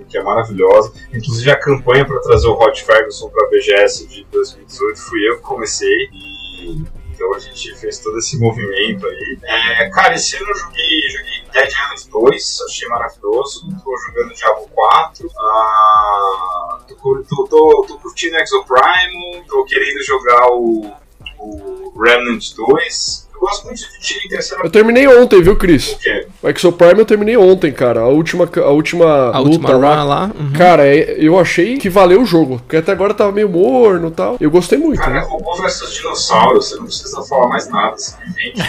que 0.09 0.17
é 0.17 0.23
maravilhosa. 0.23 0.93
Inclusive 1.13 1.51
a 1.51 1.59
campanha 1.59 2.05
para 2.05 2.21
trazer 2.21 2.47
o 2.49 2.55
Rod 2.55 2.77
Ferguson 2.79 3.29
para 3.29 3.47
a 3.47 3.51
BGS 3.51 4.07
de 4.09 4.27
2018 4.31 5.01
fui 5.01 5.29
eu 5.29 5.37
que 5.37 5.43
comecei 5.43 6.09
e 6.13 6.85
então 7.17 7.35
a 7.35 7.39
gente 7.39 7.75
fez 7.77 7.99
todo 7.99 8.19
esse 8.19 8.39
movimento 8.39 9.07
aí. 9.07 9.39
É, 9.43 9.89
cara, 9.89 10.15
esse 10.15 10.37
ano 10.37 10.47
eu 10.51 10.55
joguei, 10.55 11.01
joguei 11.11 11.43
Dead 11.51 11.69
Island 11.69 12.11
2, 12.11 12.59
achei 12.69 12.89
maravilhoso. 12.89 13.67
Tô 13.83 13.97
jogando 14.07 14.35
Diablo 14.35 14.69
4. 14.69 15.31
Ah, 15.39 16.79
tô, 16.87 17.25
tô, 17.25 17.45
tô, 17.49 17.87
tô 17.89 17.99
curtindo 17.99 18.37
Exoprime. 18.37 19.43
Tô 19.49 19.65
querendo 19.65 20.03
jogar 20.05 20.47
o, 20.51 20.93
o 21.39 22.03
Remnant 22.03 22.55
2. 22.55 23.26
Eu 23.37 23.41
gosto 23.41 23.65
muito 23.67 23.79
de 23.79 24.01
tiro 24.01 24.21
em 24.25 24.29
terceira 24.29 24.65
Eu 24.65 24.71
terminei 24.71 25.07
ontem, 25.07 25.43
viu, 25.43 25.55
Cris? 25.57 25.93
O 25.93 25.99
quê? 25.99 26.27
O 26.43 26.49
Exoprime 26.49 26.99
eu 27.01 27.05
terminei 27.05 27.37
ontem, 27.37 27.71
cara. 27.71 28.01
A 28.01 28.09
última, 28.09 28.49
a 28.57 28.71
última 28.71 29.31
A 29.31 29.39
luta 29.39 29.51
última 29.51 29.75
lá. 29.77 30.03
lá. 30.05 30.31
uhum. 30.39 30.53
Cara, 30.55 30.87
é- 30.87 31.17
eu 31.19 31.39
achei 31.39 31.77
que 31.77 31.89
valeu 31.91 32.23
o 32.23 32.25
jogo. 32.25 32.59
Porque 32.59 32.77
até 32.79 32.93
agora 32.93 33.13
tava 33.13 33.31
meio 33.33 33.49
morno 33.49 34.09
e 34.09 34.11
tal. 34.11 34.37
Eu 34.41 34.51
gostei 34.51 34.79
muito, 34.79 34.99
Cara, 35.01 35.21
né? 35.21 35.27
robô 35.29 35.55
versus 35.57 35.93
dinossauro, 35.95 36.61
você 36.63 36.77
não 36.77 36.85
precisa 36.85 37.23
falar 37.23 37.49
mais 37.49 37.69
nada. 37.69 37.95
Simplesmente 37.99 38.63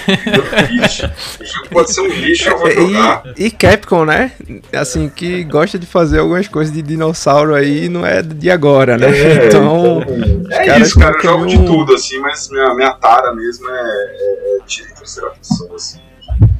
lixo. 0.73 1.11
O 1.41 1.45
jogo 1.45 1.69
pode 1.71 1.93
ser 1.93 2.01
um 2.01 2.07
lixo, 2.07 2.49
eu 2.49 2.57
vou 2.57 2.69
jogar. 2.71 3.23
E, 3.37 3.45
e 3.45 3.51
Capcom, 3.51 4.05
né? 4.05 4.31
Assim, 4.73 5.09
que 5.09 5.43
gosta 5.45 5.79
de 5.79 5.85
fazer 5.85 6.19
algumas 6.19 6.47
coisas 6.47 6.73
de 6.73 6.81
dinossauro 6.81 7.55
aí, 7.55 7.87
não 7.89 8.05
é 8.05 8.21
de 8.21 8.49
agora, 8.51 8.97
né? 8.97 9.07
É, 9.17 9.47
então, 9.47 10.03
É 10.51 10.65
caras 10.65 10.87
isso, 10.89 10.99
cara. 10.99 11.15
Eu 11.17 11.21
jogo 11.23 11.45
de 11.47 11.57
tudo, 11.65 11.93
assim, 11.95 12.19
mas 12.19 12.49
minha, 12.49 12.73
minha 12.75 12.91
tara 12.93 13.33
mesmo 13.33 13.67
é, 13.69 13.73
é, 13.73 14.57
é 14.57 14.66
tiro 14.67 14.89
em 14.91 14.93
terceira 14.93 15.29
pessoa, 15.31 15.75
assim. 15.75 15.99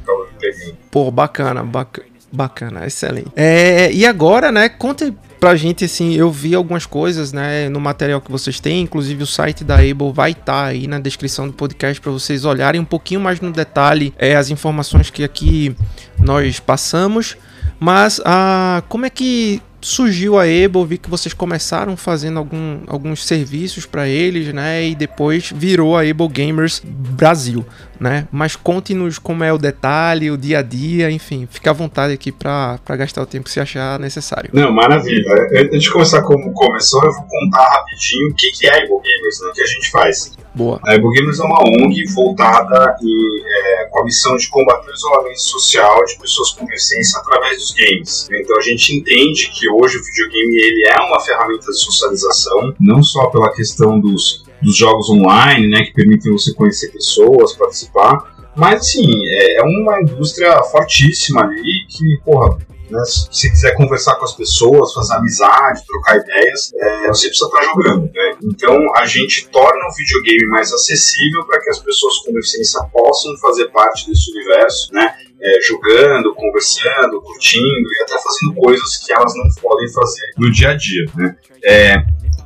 Então 0.02 0.18
eu 0.20 0.28
peguei. 0.40 0.74
pô, 0.90 1.10
bacana, 1.10 1.62
baca- 1.62 2.02
bacana, 2.32 2.86
excelente. 2.86 3.30
É, 3.36 3.92
e 3.92 4.04
agora, 4.06 4.50
né? 4.50 4.68
Conta 4.68 5.14
pra 5.38 5.54
gente, 5.54 5.84
assim, 5.84 6.14
eu 6.14 6.32
vi 6.32 6.54
algumas 6.54 6.84
coisas, 6.84 7.32
né, 7.32 7.68
no 7.68 7.78
material 7.78 8.20
que 8.20 8.30
vocês 8.32 8.58
têm, 8.58 8.80
inclusive 8.82 9.22
o 9.22 9.26
site 9.26 9.62
da 9.62 9.76
Able 9.76 10.12
vai 10.12 10.32
estar 10.32 10.64
aí 10.64 10.88
na 10.88 10.98
descrição 10.98 11.46
do 11.46 11.52
podcast 11.52 12.00
pra 12.00 12.10
vocês 12.10 12.44
olharem 12.44 12.80
um 12.80 12.84
pouquinho 12.84 13.20
mais 13.20 13.40
no 13.40 13.52
detalhe 13.52 14.12
é, 14.18 14.34
as 14.34 14.50
informações 14.50 15.10
que 15.10 15.22
aqui 15.22 15.76
nós 16.18 16.58
passamos. 16.58 17.36
Mas 17.78 18.20
ah, 18.24 18.82
como 18.88 19.06
é 19.06 19.10
que 19.10 19.62
surgiu 19.80 20.36
a 20.36 20.42
Able? 20.42 20.84
Vi 20.84 20.98
que 20.98 21.08
vocês 21.08 21.32
começaram 21.32 21.96
fazendo 21.96 22.40
algum- 22.40 22.80
alguns 22.88 23.24
serviços 23.24 23.86
para 23.86 24.08
eles, 24.08 24.52
né? 24.52 24.84
E 24.88 24.96
depois 24.96 25.52
virou 25.54 25.96
a 25.96 26.00
Able 26.00 26.26
Gamers 26.26 26.82
Brasil, 26.84 27.64
né? 28.00 28.28
Mas 28.30 28.56
conte-nos 28.56 29.18
como 29.18 29.44
é 29.44 29.52
o 29.52 29.58
detalhe, 29.58 30.30
o 30.30 30.36
dia 30.36 30.58
a 30.58 30.62
dia, 30.62 31.10
enfim, 31.10 31.48
fica 31.50 31.70
à 31.70 31.72
vontade 31.72 32.12
aqui 32.12 32.30
para 32.32 32.78
gastar 32.90 33.22
o 33.22 33.26
tempo 33.26 33.44
que 33.44 33.50
você 33.50 33.60
achar 33.60 33.98
necessário. 33.98 34.50
Não, 34.52 34.72
maravilha. 34.72 35.26
Antes 35.52 35.82
de 35.82 35.90
começar 35.90 36.22
como 36.22 36.52
começou, 36.52 37.02
eu 37.04 37.12
vou 37.12 37.26
contar 37.26 37.64
rapidinho 37.64 38.30
o 38.30 38.34
que, 38.34 38.66
é 38.66 38.70
a 38.70 38.76
Able 38.76 38.88
Gamers, 38.88 39.40
né, 39.42 39.52
que 39.54 39.62
a 39.62 39.66
gente 39.66 39.90
faz. 39.90 40.32
Boa. 40.54 40.80
A 40.84 40.94
Able 40.94 41.10
Gamers 41.10 41.38
é 41.38 41.44
uma 41.44 41.60
ONG 41.62 42.04
voltada 42.14 42.96
em, 43.02 43.42
é, 43.46 43.84
com 43.90 44.00
a 44.00 44.04
missão 44.04 44.36
de 44.36 44.48
combater 44.48 44.90
o 44.90 44.94
isolamento 44.94 45.40
social 45.40 46.04
de 46.04 46.18
pessoas 46.18 46.52
com 46.52 46.64
deficiência 46.66 47.20
através 47.20 47.58
dos 47.58 47.72
games. 47.72 48.28
Então 48.32 48.56
a 48.56 48.62
gente 48.62 48.96
entende 48.96 49.50
que 49.54 49.68
hoje 49.68 49.98
o 49.98 50.04
videogame 50.04 50.56
ele 50.58 50.88
é 50.88 51.00
uma 51.00 51.20
ferramenta 51.20 51.66
de 51.66 51.78
socialização, 51.78 52.74
não 52.80 53.02
só 53.02 53.26
pela 53.26 53.52
questão 53.52 54.00
dos, 54.00 54.44
dos 54.62 54.76
jogos 54.76 55.08
online, 55.10 55.68
né, 55.68 55.84
que 55.84 55.92
permitem 55.92 56.32
você 56.32 56.54
conhecer 56.54 56.92
pessoas, 56.92 57.52
participar, 57.54 58.36
mas 58.56 58.80
assim, 58.80 59.06
é 59.26 59.48
é 59.58 59.62
uma 59.62 60.00
indústria 60.00 60.62
fortíssima 60.64 61.42
ali 61.42 61.86
que, 61.88 62.04
porra, 62.24 62.58
né, 62.90 63.02
se 63.04 63.50
quiser 63.50 63.74
conversar 63.74 64.14
com 64.16 64.24
as 64.24 64.34
pessoas, 64.34 64.94
fazer 64.94 65.14
amizade, 65.14 65.84
trocar 65.86 66.16
ideias, 66.16 66.72
é, 66.74 67.08
você 67.08 67.28
precisa 67.28 67.46
estar 67.46 67.62
jogando. 67.62 68.10
Né? 68.12 68.36
Então 68.44 68.76
a 68.96 69.04
gente 69.04 69.48
torna 69.48 69.84
o 69.86 69.94
videogame 69.94 70.46
mais 70.48 70.72
acessível 70.72 71.44
para 71.44 71.60
que 71.60 71.70
as 71.70 71.78
pessoas 71.80 72.18
com 72.18 72.32
deficiência 72.32 72.80
possam 72.92 73.36
fazer 73.38 73.66
parte 73.68 74.08
desse 74.08 74.30
universo, 74.30 74.92
né? 74.92 75.14
É, 75.40 75.60
jogando, 75.68 76.34
conversando, 76.34 77.22
curtindo 77.22 77.62
e 77.62 78.02
até 78.02 78.20
fazendo 78.20 78.54
coisas 78.60 78.96
que 78.96 79.12
elas 79.12 79.32
não 79.36 79.48
podem 79.62 79.88
fazer 79.92 80.32
no 80.36 80.50
dia 80.50 80.70
a 80.70 80.74
dia. 80.74 81.06
Né? 81.14 81.36
É, 81.62 81.94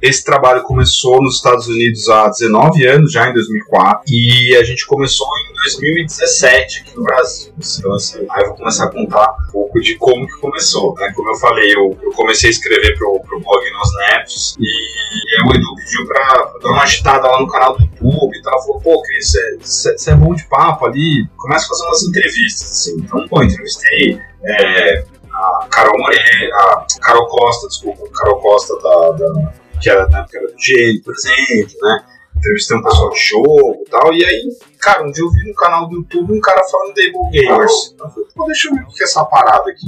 esse 0.02 0.24
trabalho 0.24 0.64
começou 0.64 1.22
nos 1.22 1.36
Estados 1.36 1.68
Unidos 1.68 2.08
há 2.08 2.28
19 2.28 2.84
anos, 2.88 3.12
já 3.12 3.30
em 3.30 3.32
2004, 3.32 4.02
e 4.08 4.56
a 4.56 4.64
gente 4.64 4.84
começou 4.84 5.28
em 5.48 5.54
2017 5.62 6.80
aqui 6.80 6.96
no 6.96 7.04
Brasil. 7.04 7.52
Então, 7.78 7.94
assim, 7.94 8.26
aí 8.28 8.42
eu 8.42 8.48
vou 8.48 8.56
começar 8.56 8.86
a 8.86 8.90
contar 8.90 9.36
um 9.48 9.52
pouco 9.52 9.80
de 9.80 9.94
como 9.94 10.26
que 10.26 10.40
começou. 10.40 10.92
Né? 10.96 11.12
Como 11.14 11.30
eu 11.30 11.36
falei, 11.36 11.72
eu, 11.72 11.96
eu 12.02 12.10
comecei 12.10 12.48
a 12.48 12.50
escrever 12.50 12.98
pro, 12.98 13.20
pro 13.20 13.38
blog 13.38 13.70
Nos 13.70 13.96
Netos, 14.08 14.56
e 14.58 15.46
o 15.46 15.54
Edu 15.54 15.74
pediu 15.76 16.06
pra 16.08 16.52
dar 16.60 16.70
uma 16.70 16.82
agitada 16.82 17.28
lá 17.28 17.40
no 17.40 17.46
canal 17.46 17.76
do 17.76 17.84
YouTube 17.84 18.36
e 18.36 18.42
tal. 18.42 18.60
Falou, 18.60 18.80
pô, 18.80 19.02
Cris, 19.02 19.32
você 19.60 20.10
é 20.10 20.14
bom 20.16 20.34
de 20.34 20.44
papo 20.48 20.84
ali, 20.84 21.28
começa 21.36 21.66
a 21.66 21.68
fazer 21.68 21.84
umas 21.84 22.02
entrevistas, 22.02 22.72
assim. 22.72 22.96
Então, 22.98 23.28
pô, 23.28 23.40
entrevistei 23.40 24.18
é, 24.44 25.04
a 25.32 25.66
Carol 25.70 25.96
Moreira, 25.96 26.56
a 26.56 26.86
Carol 27.00 27.28
Costa, 27.28 27.68
desculpa, 27.68 28.02
Carol 28.12 28.40
Costa 28.40 28.76
da, 28.80 29.10
da 29.12 29.61
que 29.82 29.90
era 29.90 30.08
na 30.08 30.20
época 30.20 30.38
era 30.38 30.46
do 30.46 30.54
Gênio, 30.58 31.02
por 31.02 31.14
exemplo, 31.14 31.76
né? 31.82 32.04
Entrevistei 32.36 32.76
um 32.76 32.82
pessoal 32.82 33.10
de 33.10 33.20
jogo 33.20 33.84
e 33.86 33.90
tal. 33.90 34.14
E 34.14 34.24
aí, 34.24 34.48
cara, 34.80 35.04
um 35.04 35.10
dia 35.10 35.22
eu 35.22 35.30
vi 35.30 35.48
no 35.48 35.54
canal 35.54 35.88
do 35.88 35.96
YouTube 35.96 36.32
um 36.32 36.40
cara 36.40 36.62
falando 36.64 36.94
da 36.94 37.02
Able 37.02 37.30
Gamers. 37.30 37.94
Eu 37.98 38.08
falei, 38.08 38.28
pô, 38.34 38.46
deixa 38.46 38.68
eu 38.68 38.74
ver 38.74 38.82
o 38.82 38.88
que 38.88 39.02
é 39.02 39.04
essa 39.04 39.24
parada 39.24 39.70
aqui. 39.70 39.86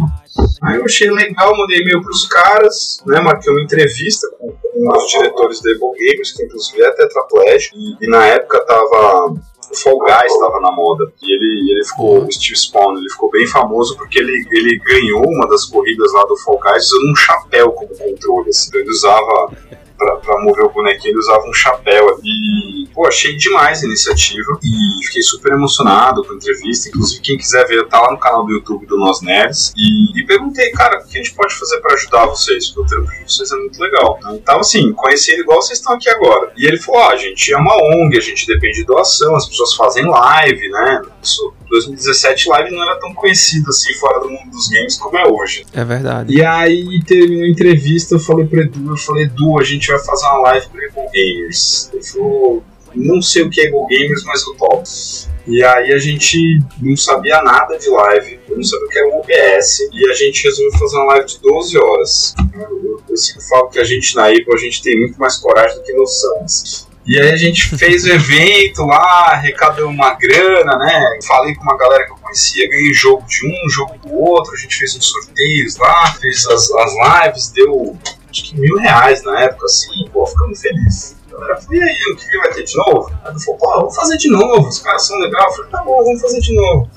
Aí 0.62 0.76
eu 0.76 0.84
achei 0.84 1.11
legal, 1.11 1.57
mandei 1.57 1.80
e-mail 1.80 2.03
pros 2.03 2.26
caras, 2.28 3.03
né? 3.07 3.20
Marquei 3.20 3.51
uma 3.51 3.62
entrevista 3.62 4.28
com, 4.38 4.53
com 4.53 4.88
um 4.88 4.92
dos 4.92 5.11
diretores 5.11 5.62
da 5.62 5.70
Able 5.70 5.99
Gamers, 5.99 6.32
que 6.32 6.45
inclusive 6.45 6.82
é 6.82 6.90
tetraplégico. 6.92 7.76
E, 7.76 8.05
e 8.05 8.09
na 8.09 8.26
época 8.26 8.64
tava 8.66 9.34
o 9.70 9.76
Fall 9.76 9.99
Guys 9.99 10.32
estava 10.32 10.61
na 10.61 10.70
moda. 10.72 11.05
E 11.22 11.34
ele, 11.34 11.72
ele 11.72 11.84
ficou, 11.84 12.24
o 12.24 12.32
Steve 12.32 12.57
Spawn, 12.57 12.97
ele 12.97 13.11
ficou 13.11 13.30
bem 13.30 13.47
famoso 13.47 13.97
porque 13.97 14.18
ele, 14.18 14.47
ele 14.51 14.78
ganhou 14.78 15.22
uma 15.26 15.49
das 15.49 15.64
corridas 15.66 16.12
lá 16.12 16.24
do 16.24 16.36
Fall 16.38 16.61
Guys 16.61 16.84
usando 16.84 17.11
um 17.11 17.16
chapéu 17.16 17.72
como 17.72 17.88
controle. 17.88 18.51
Assim. 18.51 18.68
Então 18.68 18.80
ele 18.80 18.90
usava, 18.90 19.53
pra, 20.22 20.40
mover 20.42 20.64
o 20.64 20.70
bonequinho, 20.70 21.12
ele 21.12 21.18
usava 21.18 21.48
um 21.48 21.52
chapéu. 21.52 22.18
E, 22.22 22.86
pô, 22.94 23.07
achei 23.07 23.36
demais 23.36 23.82
a 23.82 23.86
iniciativa. 23.86 24.59
E 24.62 25.07
fiquei 25.07 25.22
super 25.22 25.52
emocionado 25.52 26.24
com 26.24 26.32
a 26.32 26.36
entrevista. 26.36 26.88
Inclusive, 26.88 27.20
quem 27.20 27.36
quiser 27.36 27.66
ver, 27.66 27.86
tá 27.88 28.00
lá 28.00 28.12
no 28.12 28.18
canal 28.18 28.44
do 28.44 28.52
YouTube 28.52 28.86
do 28.86 28.98
Nós 28.98 29.20
Nerds. 29.22 29.72
E, 29.76 30.20
e 30.20 30.26
perguntei, 30.26 30.70
cara, 30.70 31.00
o 31.00 31.09
que 31.09 31.18
a 31.18 31.22
gente 31.22 31.34
pode 31.34 31.55
fazer 31.55 31.80
pra 31.80 31.94
ajudar 31.94 32.26
vocês? 32.26 32.68
Porque 32.68 32.80
o 32.82 32.86
trampo 32.86 33.11
de 33.11 33.32
vocês 33.32 33.52
é 33.52 33.57
muito 33.57 33.80
legal. 33.80 34.18
Então, 34.32 34.61
assim, 34.61 34.92
conheci 34.92 35.32
ele 35.32 35.42
igual 35.42 35.61
vocês 35.61 35.78
estão 35.78 35.94
aqui 35.94 36.09
agora. 36.09 36.52
E 36.57 36.66
ele 36.66 36.78
falou: 36.78 37.02
ah, 37.02 37.09
a 37.12 37.16
gente 37.16 37.52
é 37.52 37.57
uma 37.57 37.74
ONG, 37.74 38.16
a 38.16 38.20
gente 38.20 38.46
depende 38.46 38.78
de 38.78 38.84
doação, 38.84 39.34
as 39.36 39.46
pessoas 39.46 39.74
fazem 39.74 40.05
live, 40.07 40.68
né? 40.70 41.02
Isso 41.22 41.52
2017 41.68 42.48
live 42.48 42.70
não 42.70 42.82
era 42.82 42.98
tão 42.98 43.12
conhecida 43.14 43.70
assim 43.70 43.92
fora 43.94 44.20
do 44.20 44.30
mundo 44.30 44.50
dos 44.50 44.68
games 44.68 44.96
como 44.96 45.16
é 45.18 45.26
hoje. 45.26 45.64
É 45.72 45.84
verdade. 45.84 46.34
E 46.34 46.44
aí 46.44 47.02
teve 47.04 47.36
uma 47.36 47.48
entrevista, 47.48 48.14
eu 48.14 48.20
falei 48.20 48.46
pro 48.46 48.60
Edu, 48.60 48.90
eu 48.90 48.96
falei, 48.96 49.24
Edu, 49.24 49.58
a 49.58 49.64
gente 49.64 49.88
vai 49.88 49.98
fazer 49.98 50.26
uma 50.26 50.38
live 50.40 50.68
pro 50.68 50.82
Ego 50.82 51.10
Gamers. 51.12 51.90
Ele 51.92 52.02
falou, 52.02 52.64
não 52.94 53.20
sei 53.20 53.42
o 53.42 53.50
que 53.50 53.60
é 53.60 53.66
Ego 53.66 53.86
Gamers, 53.86 54.24
mas 54.24 54.46
eu 54.46 54.54
topo. 54.54 54.84
E 55.46 55.62
aí 55.62 55.92
a 55.92 55.98
gente 55.98 56.38
não 56.80 56.96
sabia 56.96 57.42
nada 57.42 57.76
de 57.76 57.88
live, 57.90 58.40
eu 58.48 58.56
não 58.56 58.64
sabia 58.64 58.86
o 58.86 58.88
que 58.88 58.98
era 58.98 59.08
um 59.08 59.18
OBS, 59.18 59.80
e 59.92 60.10
a 60.10 60.14
gente 60.14 60.44
resolveu 60.44 60.78
fazer 60.78 60.96
uma 60.96 61.04
live 61.06 61.26
de 61.26 61.40
12 61.40 61.78
horas. 61.78 62.34
Eu, 62.54 62.82
eu, 62.82 63.02
eu 63.06 63.16
sempre 63.16 63.44
falo 63.46 63.68
que 63.68 63.78
a 63.78 63.84
gente 63.84 64.14
na 64.16 64.28
Apple, 64.28 64.54
a 64.54 64.56
gente 64.56 64.82
tem 64.82 64.98
muito 64.98 65.18
mais 65.18 65.36
coragem 65.36 65.76
do 65.76 65.82
que 65.82 65.92
noção. 65.92 66.46
E 67.07 67.20
aí 67.20 67.32
a 67.32 67.36
gente 67.36 67.76
fez 67.76 68.05
o 68.05 68.09
evento 68.09 68.82
lá, 68.86 69.32
arrecadou 69.32 69.90
uma 69.90 70.14
grana, 70.14 70.78
né? 70.78 71.18
Falei 71.26 71.55
com 71.55 71.62
uma 71.62 71.76
galera 71.76 72.07
que 72.07 72.12
eu 72.12 72.16
conhecia, 72.16 72.68
ganhei 72.68 72.94
jogo 72.94 73.24
de 73.26 73.46
um, 73.46 73.68
jogo 73.68 73.98
do 73.98 74.14
outro, 74.14 74.55
a 74.55 74.57
gente 74.57 74.74
fez 74.74 74.96
uns 74.96 75.07
sorteios 75.07 75.76
lá, 75.76 76.14
fez 76.14 76.46
as, 76.46 76.70
as 76.70 76.92
lives, 77.26 77.50
deu 77.50 77.98
acho 78.30 78.44
que 78.44 78.59
mil 78.59 78.76
reais 78.78 79.22
na 79.22 79.38
época, 79.42 79.66
assim, 79.66 80.09
pô, 80.12 80.26
ficando 80.26 80.57
feliz. 80.57 81.14
A 81.28 81.38
galera 81.38 81.61
e 81.70 81.82
aí, 81.82 81.96
ano 82.09 82.16
que 82.16 82.38
vai 82.38 82.52
ter 82.52 82.62
de 82.64 82.76
novo? 82.76 83.12
Aí 83.22 83.34
eu 83.34 83.40
falei, 83.40 83.61
pô, 83.61 83.70
vamos 83.80 83.96
fazer 83.96 84.16
de 84.16 84.30
novo, 84.30 84.68
os 84.68 84.78
caras 84.78 85.07
são 85.07 85.18
legais. 85.18 85.44
Eu 85.44 85.52
falei, 85.52 85.70
tá 85.70 85.82
bom, 85.84 86.05
vamos 86.05 86.20
fazer 86.22 86.40
de 86.40 86.57
novo. 86.57 86.90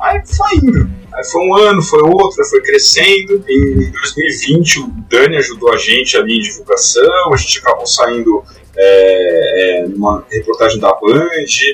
Aí 0.00 0.22
foi 0.24 0.56
indo. 0.56 0.90
Aí 1.12 1.24
foi 1.24 1.42
um 1.42 1.54
ano, 1.56 1.82
foi 1.82 2.02
outro, 2.02 2.44
foi 2.44 2.60
crescendo. 2.60 3.44
Em 3.48 3.90
2020 3.90 4.80
o 4.80 4.86
Dani 5.10 5.36
ajudou 5.38 5.72
a 5.72 5.76
gente 5.76 6.16
ali 6.16 6.38
em 6.38 6.42
divulgação, 6.42 7.32
a 7.32 7.36
gente 7.36 7.58
acabou 7.58 7.86
saindo 7.86 8.44
é, 8.80 9.80
é, 9.80 9.88
numa 9.88 10.24
reportagem 10.30 10.78
da 10.78 10.92
Band, 10.94 11.28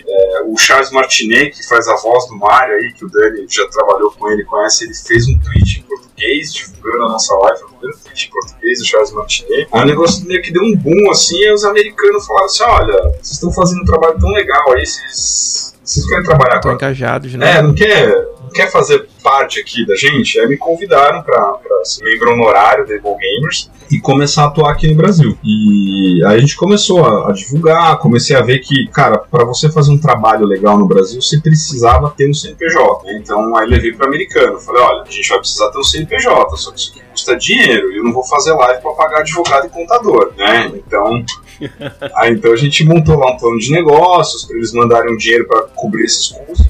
é, 0.09 0.43
o 0.47 0.57
Charles 0.57 0.91
Martinet, 0.91 1.51
que 1.51 1.69
faz 1.69 1.87
a 1.87 1.97
voz 1.97 2.27
do 2.29 2.37
Mario 2.37 2.77
aí, 2.77 2.93
que 2.95 3.05
o 3.05 3.11
Dani 3.11 3.47
já 3.49 3.69
trabalhou 3.69 4.11
com 4.13 4.31
ele, 4.31 4.43
conhece, 4.45 4.85
ele 4.85 4.95
fez 4.95 5.29
um 5.29 5.39
tweet 5.39 5.81
em 5.81 5.83
português, 5.83 6.55
divulgando 6.55 7.05
a 7.05 7.09
nossa 7.11 7.35
live, 7.37 7.63
o 7.65 7.69
primeiro 7.69 7.99
tweet 7.99 8.27
em 8.27 8.31
português, 8.31 8.81
o 8.81 8.85
Charles 8.87 9.13
Martinet. 9.13 9.69
Aí 9.71 9.83
o 9.83 9.87
negócio 9.87 10.27
meio 10.27 10.41
que 10.41 10.51
deu 10.51 10.63
um 10.63 10.77
boom 10.77 11.11
assim, 11.11 11.37
e 11.37 11.53
os 11.53 11.65
americanos 11.65 12.27
falaram 12.27 12.47
assim, 12.47 12.63
olha, 12.65 13.03
vocês 13.11 13.33
estão 13.33 13.53
fazendo 13.53 13.83
um 13.83 13.85
trabalho 13.85 14.19
tão 14.19 14.31
legal 14.31 14.73
aí, 14.73 14.87
vocês, 14.87 15.77
vocês 15.85 16.07
querem 16.09 16.25
trabalhar 16.25 16.57
Estão 16.57 16.71
com 16.71 16.77
engajados, 16.77 17.35
né? 17.35 17.59
é, 17.59 17.63
não 17.63 17.75
quer, 17.75 18.34
quer 18.55 18.71
fazer 18.71 19.09
parte 19.23 19.61
aqui 19.61 19.85
da 19.85 19.97
gente? 19.97 20.39
Aí 20.39 20.47
me 20.47 20.57
convidaram 20.57 21.23
para 21.23 21.61
ser 21.85 22.05
membro 22.05 22.33
honorário 22.33 22.87
da 22.87 22.95
Evil 22.95 23.17
Gamers 23.17 23.71
e 23.91 23.99
começar 23.99 24.45
a 24.45 24.47
atuar 24.47 24.73
aqui 24.73 24.89
no 24.89 24.95
Brasil. 24.95 25.37
E 25.45 26.23
aí 26.25 26.37
a 26.37 26.41
gente 26.41 26.57
começou 26.57 27.05
a, 27.05 27.31
a 27.31 27.33
divulgar, 27.33 27.99
comecei 27.99 28.35
a 28.37 28.41
ver 28.41 28.61
que, 28.61 28.87
cara, 28.89 29.19
para 29.19 29.45
você 29.45 29.71
fazer 29.71 29.91
um 29.91 29.99
trabalho 29.99 30.47
legal 30.47 30.79
no 30.79 30.87
Brasil, 30.87 31.21
você 31.21 31.39
precisava 31.39 32.15
ter 32.17 32.31
um 32.31 32.35
CNPJ. 32.35 33.05
né? 33.05 33.19
Então 33.21 33.55
aí 33.57 33.69
levei 33.69 33.93
para 33.93 34.07
americano. 34.07 34.59
Falei, 34.61 34.83
olha, 34.83 35.03
a 35.03 35.11
gente 35.11 35.29
vai 35.29 35.39
precisar 35.39 35.71
ter 35.71 35.79
um 35.79 35.85
CNPJ, 35.85 36.57
só 36.57 36.71
que 36.71 36.79
isso 36.79 36.93
aqui 36.93 37.03
custa 37.11 37.37
dinheiro 37.37 37.93
e 37.93 37.99
eu 37.99 38.05
não 38.05 38.13
vou 38.13 38.25
fazer 38.25 38.55
live 38.55 38.81
para 38.81 38.93
pagar 38.93 39.21
advogado 39.21 39.67
e 39.67 39.71
contador, 39.71 40.33
né? 40.37 40.73
Então 40.75 41.25
Aí 42.17 42.33
então 42.33 42.53
a 42.53 42.57
gente 42.57 42.85
montou 42.85 43.19
lá 43.19 43.33
um 43.33 43.37
plano 43.37 43.59
de 43.59 43.71
negócios 43.71 44.45
para 44.45 44.57
eles 44.57 44.73
mandarem 44.73 45.13
um 45.13 45.17
dinheiro 45.17 45.47
para 45.47 45.63
cobrir 45.63 46.05
esses 46.05 46.29
custos. 46.29 46.67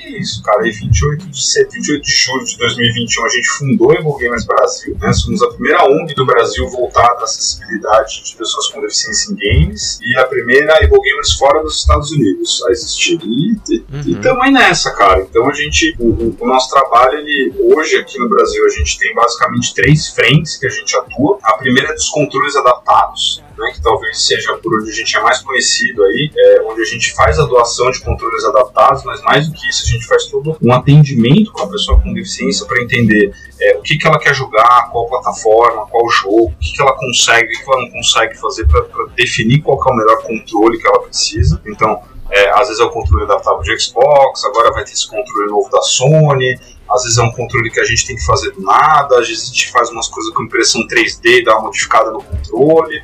Foi 0.00 0.10
isso, 0.20 0.42
cara. 0.42 0.66
E 0.66 0.70
28 0.70 1.26
de, 1.26 1.42
set- 1.44 1.70
28 1.72 2.02
de 2.02 2.12
julho 2.12 2.44
de 2.44 2.56
2021 2.58 3.24
a 3.24 3.28
gente 3.28 3.48
fundou 3.48 3.90
a 3.90 3.94
Evil 3.94 4.16
Gamers 4.16 4.44
Brasil. 4.46 4.96
Né? 5.00 5.12
Somos 5.12 5.42
a 5.42 5.48
primeira 5.48 5.84
ONG 5.84 6.14
do 6.14 6.26
Brasil 6.26 6.68
voltada 6.68 7.20
à 7.20 7.24
acessibilidade 7.24 8.22
de 8.24 8.36
pessoas 8.36 8.68
com 8.68 8.80
deficiência 8.80 9.32
em 9.32 9.36
games 9.36 9.98
e 10.02 10.16
a 10.18 10.24
primeira 10.24 10.78
Gamers 10.80 11.32
fora 11.38 11.62
dos 11.62 11.80
Estados 11.80 12.10
Unidos 12.12 12.62
a 12.66 12.70
existir. 12.70 13.18
E, 13.24 13.56
e, 13.72 14.14
Uhum. 14.14 14.20
também 14.20 14.52
nessa, 14.52 14.90
cara. 14.92 15.20
Então 15.22 15.48
a 15.48 15.52
gente, 15.52 15.94
o, 15.98 16.06
o- 16.08 16.36
o 16.38 16.46
nosso 16.46 16.70
trabalho, 16.70 17.18
ele 17.18 17.52
hoje 17.74 17.96
aqui 17.96 18.18
no 18.18 18.28
Brasil 18.28 18.64
a 18.66 18.68
gente 18.70 18.98
tem 18.98 19.14
basicamente 19.14 19.74
três 19.74 20.08
frentes 20.08 20.56
que 20.56 20.66
a 20.66 20.70
gente 20.70 20.94
atua. 20.96 21.38
A 21.42 21.54
primeira 21.54 21.90
é 21.90 21.94
dos 21.94 22.08
controles 22.10 22.54
adaptados 22.56 23.42
né, 23.58 23.72
que 23.72 23.82
talvez 23.82 24.24
seja 24.24 24.54
por 24.54 24.80
onde 24.80 24.90
a 24.90 24.94
gente 24.94 25.16
é 25.16 25.20
mais 25.20 25.40
conhecido 25.40 26.04
aí, 26.04 26.30
é, 26.36 26.62
onde 26.62 26.80
a 26.80 26.84
gente 26.84 27.12
faz 27.14 27.38
a 27.38 27.44
doação 27.44 27.90
de 27.90 28.00
controles 28.00 28.44
adaptados, 28.44 29.04
mas 29.04 29.20
mais 29.22 29.48
do 29.48 29.54
que 29.54 29.68
isso, 29.68 29.84
a 29.84 29.90
gente 29.90 30.06
faz 30.06 30.26
todo 30.26 30.56
um 30.62 30.72
atendimento 30.72 31.52
com 31.52 31.62
a 31.62 31.68
pessoa 31.68 32.00
com 32.00 32.12
deficiência 32.12 32.64
para 32.66 32.82
entender 32.82 33.32
é, 33.60 33.76
o 33.76 33.82
que, 33.82 33.98
que 33.98 34.06
ela 34.06 34.18
quer 34.18 34.34
jogar, 34.34 34.90
qual 34.90 35.06
plataforma, 35.08 35.86
qual 35.86 36.08
jogo, 36.08 36.46
o 36.46 36.56
que, 36.58 36.72
que 36.72 36.82
ela 36.82 36.94
consegue, 36.96 37.46
o 37.46 37.64
que, 37.64 37.70
ela 37.70 37.82
não 37.82 37.90
consegue 37.90 38.38
fazer 38.38 38.66
para 38.66 38.84
definir 39.16 39.60
qual 39.62 39.78
é 39.78 39.90
o 39.90 39.96
melhor 39.96 40.22
controle 40.22 40.78
que 40.78 40.86
ela 40.86 41.00
precisa. 41.00 41.60
Então, 41.66 42.00
é, 42.30 42.50
às 42.50 42.68
vezes 42.68 42.80
é 42.80 42.84
o 42.84 42.90
controle 42.90 43.24
adaptável 43.24 43.62
de 43.62 43.80
Xbox, 43.80 44.44
agora 44.44 44.70
vai 44.72 44.84
ter 44.84 44.92
esse 44.92 45.08
controle 45.08 45.50
novo 45.50 45.70
da 45.70 45.80
Sony, 45.80 46.58
às 46.90 47.02
vezes 47.02 47.18
é 47.18 47.22
um 47.22 47.32
controle 47.32 47.70
que 47.70 47.80
a 47.80 47.84
gente 47.84 48.06
tem 48.06 48.16
que 48.16 48.24
fazer 48.24 48.50
do 48.52 48.62
nada, 48.62 49.18
às 49.18 49.28
vezes 49.28 49.44
a 49.44 49.46
gente 49.48 49.70
faz 49.70 49.90
umas 49.90 50.08
coisas 50.08 50.32
com 50.32 50.42
impressão 50.42 50.86
3D, 50.86 51.44
dá 51.44 51.54
uma 51.54 51.66
modificada 51.66 52.10
no 52.10 52.22
controle. 52.22 53.02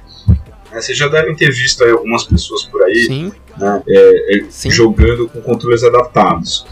Né? 0.74 0.80
Vocês 0.80 0.98
já 0.98 1.08
devem 1.08 1.34
ter 1.34 1.50
visto 1.50 1.84
aí 1.84 1.92
algumas 1.92 2.24
pessoas 2.24 2.64
por 2.64 2.82
aí 2.82 3.06
Sim, 3.06 3.32
né, 3.56 3.82
é, 3.86 4.38
é, 4.38 4.44
Sim. 4.50 4.70
jogando 4.70 5.28
com 5.28 5.40
controles 5.40 5.84
adaptados. 5.84 6.66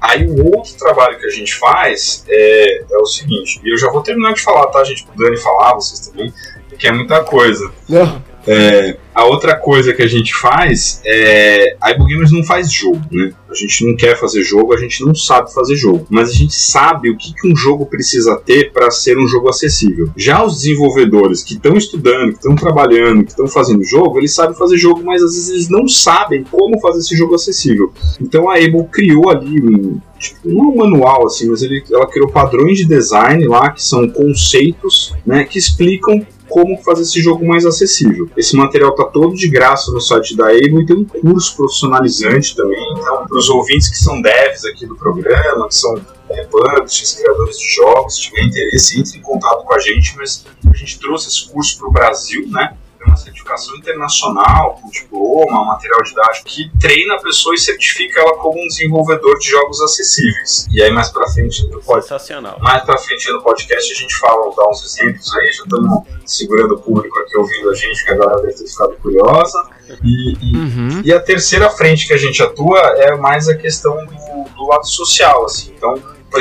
Aí 0.00 0.26
o 0.26 0.46
outro 0.46 0.74
trabalho 0.76 1.18
que 1.18 1.26
a 1.26 1.30
gente 1.30 1.54
faz 1.54 2.24
é, 2.28 2.82
é 2.90 2.96
o 2.96 3.06
seguinte, 3.06 3.60
e 3.62 3.72
eu 3.72 3.78
já 3.78 3.88
vou 3.88 4.02
terminar 4.02 4.32
de 4.34 4.42
falar, 4.42 4.66
tá, 4.66 4.82
gente? 4.82 5.04
Pro 5.06 5.16
Dani 5.16 5.36
falar, 5.36 5.74
vocês 5.74 6.08
também, 6.08 6.32
porque 6.68 6.88
é 6.88 6.92
muita 6.92 7.22
coisa. 7.22 7.70
Não, 7.88 8.20
É, 8.46 8.96
a 9.14 9.24
outra 9.24 9.54
coisa 9.56 9.92
que 9.92 10.02
a 10.02 10.06
gente 10.06 10.34
faz 10.34 11.00
é. 11.04 11.76
A 11.80 11.90
Ibo 11.90 12.06
Gamers 12.06 12.32
não 12.32 12.42
faz 12.42 12.72
jogo, 12.72 13.00
né? 13.10 13.32
A 13.50 13.54
gente 13.54 13.86
não 13.86 13.94
quer 13.94 14.18
fazer 14.18 14.42
jogo, 14.42 14.72
a 14.72 14.78
gente 14.78 15.04
não 15.04 15.14
sabe 15.14 15.52
fazer 15.52 15.76
jogo. 15.76 16.06
Mas 16.08 16.30
a 16.30 16.32
gente 16.32 16.54
sabe 16.54 17.10
o 17.10 17.16
que, 17.16 17.34
que 17.34 17.46
um 17.46 17.54
jogo 17.54 17.86
precisa 17.86 18.36
ter 18.36 18.72
para 18.72 18.90
ser 18.90 19.18
um 19.18 19.26
jogo 19.26 19.48
acessível. 19.48 20.08
Já 20.16 20.44
os 20.44 20.62
desenvolvedores 20.62 21.42
que 21.42 21.54
estão 21.54 21.76
estudando, 21.76 22.30
que 22.30 22.38
estão 22.38 22.54
trabalhando, 22.54 23.24
que 23.24 23.30
estão 23.30 23.46
fazendo 23.46 23.84
jogo, 23.84 24.18
eles 24.18 24.34
sabem 24.34 24.56
fazer 24.56 24.78
jogo, 24.78 25.02
mas 25.04 25.22
às 25.22 25.34
vezes 25.34 25.48
eles 25.50 25.68
não 25.68 25.86
sabem 25.86 26.42
como 26.44 26.80
fazer 26.80 27.00
esse 27.00 27.16
jogo 27.16 27.34
acessível. 27.34 27.92
Então 28.20 28.50
a 28.50 28.56
Able 28.56 28.84
criou 28.90 29.30
ali 29.30 29.60
um. 29.60 30.00
Tipo, 30.18 30.48
não 30.48 30.70
um 30.70 30.76
manual 30.76 31.26
assim, 31.26 31.50
mas 31.50 31.62
ele, 31.62 31.82
ela 31.90 32.06
criou 32.06 32.28
padrões 32.28 32.78
de 32.78 32.84
design 32.84 33.44
lá, 33.46 33.70
que 33.70 33.82
são 33.82 34.08
conceitos 34.08 35.12
né, 35.26 35.44
que 35.44 35.58
explicam 35.58 36.24
como 36.52 36.76
fazer 36.82 37.02
esse 37.02 37.20
jogo 37.22 37.46
mais 37.46 37.64
acessível. 37.64 38.28
Esse 38.36 38.54
material 38.54 38.94
tá 38.94 39.04
todo 39.04 39.34
de 39.34 39.48
graça 39.48 39.90
no 39.90 40.00
site 40.00 40.36
da 40.36 40.48
Able 40.48 40.82
e 40.82 40.86
tem 40.86 40.96
um 40.96 41.04
curso 41.04 41.56
profissionalizante 41.56 42.54
também. 42.54 42.78
Então, 42.92 43.26
para 43.26 43.38
os 43.38 43.48
ouvintes 43.48 43.88
que 43.88 43.96
são 43.96 44.20
devs 44.20 44.62
aqui 44.66 44.86
do 44.86 44.94
programa, 44.94 45.66
que 45.66 45.74
são 45.74 45.98
é, 46.28 46.44
publishers, 46.44 47.14
criadores 47.14 47.58
de 47.58 47.74
jogos, 47.74 48.16
se 48.16 48.22
tiver 48.22 48.42
interesse, 48.42 49.00
entre 49.00 49.18
em 49.18 49.22
contato 49.22 49.64
com 49.64 49.72
a 49.72 49.78
gente, 49.78 50.14
mas 50.18 50.44
a 50.70 50.76
gente 50.76 50.98
trouxe 50.98 51.28
esse 51.28 51.48
curso 51.48 51.78
para 51.78 51.88
o 51.88 51.90
Brasil, 51.90 52.46
né? 52.50 52.76
Tem 53.02 53.10
uma 53.10 53.16
certificação 53.16 53.76
internacional, 53.76 54.78
com 54.80 54.88
diploma, 54.90 55.64
material 55.64 56.02
didático, 56.04 56.46
que 56.48 56.70
treina 56.78 57.14
a 57.16 57.22
pessoa 57.22 57.54
e 57.54 57.58
certifica 57.58 58.20
ela 58.20 58.34
como 58.36 58.62
um 58.62 58.66
desenvolvedor 58.68 59.36
de 59.38 59.50
jogos 59.50 59.80
acessíveis. 59.80 60.66
E 60.70 60.80
aí, 60.82 60.90
mais 60.92 61.08
pra 61.08 61.26
frente, 61.28 61.66
pode 61.84 62.02
Sensacional. 62.02 62.58
mais 62.60 62.84
pra 62.84 62.96
frente 62.98 63.30
no 63.32 63.42
podcast 63.42 63.92
a 63.92 63.96
gente 63.96 64.16
fala, 64.18 64.54
dá 64.54 64.68
uns 64.68 64.84
exemplos 64.84 65.34
aí, 65.34 65.46
já 65.52 65.64
estamos 65.64 66.02
segurando 66.24 66.74
o 66.74 66.78
público 66.78 67.18
aqui 67.18 67.36
ouvindo 67.36 67.70
a 67.70 67.74
gente, 67.74 68.04
que 68.04 68.10
a 68.12 68.14
galera 68.16 68.40
deve 68.42 68.54
ter 68.54 68.68
ficado 68.68 68.94
curiosa. 68.96 69.58
E, 70.02 70.32
e- 70.40 70.56
Uhum. 70.56 71.02
e 71.04 71.12
a 71.12 71.20
terceira 71.20 71.68
frente 71.68 72.06
que 72.06 72.12
a 72.14 72.16
gente 72.16 72.40
atua 72.42 72.78
é 72.98 73.16
mais 73.16 73.48
a 73.48 73.56
questão 73.56 73.96
do, 74.06 74.44
do 74.54 74.66
lado 74.68 74.86
social, 74.86 75.44
assim. 75.44 75.74
Então, 75.76 76.00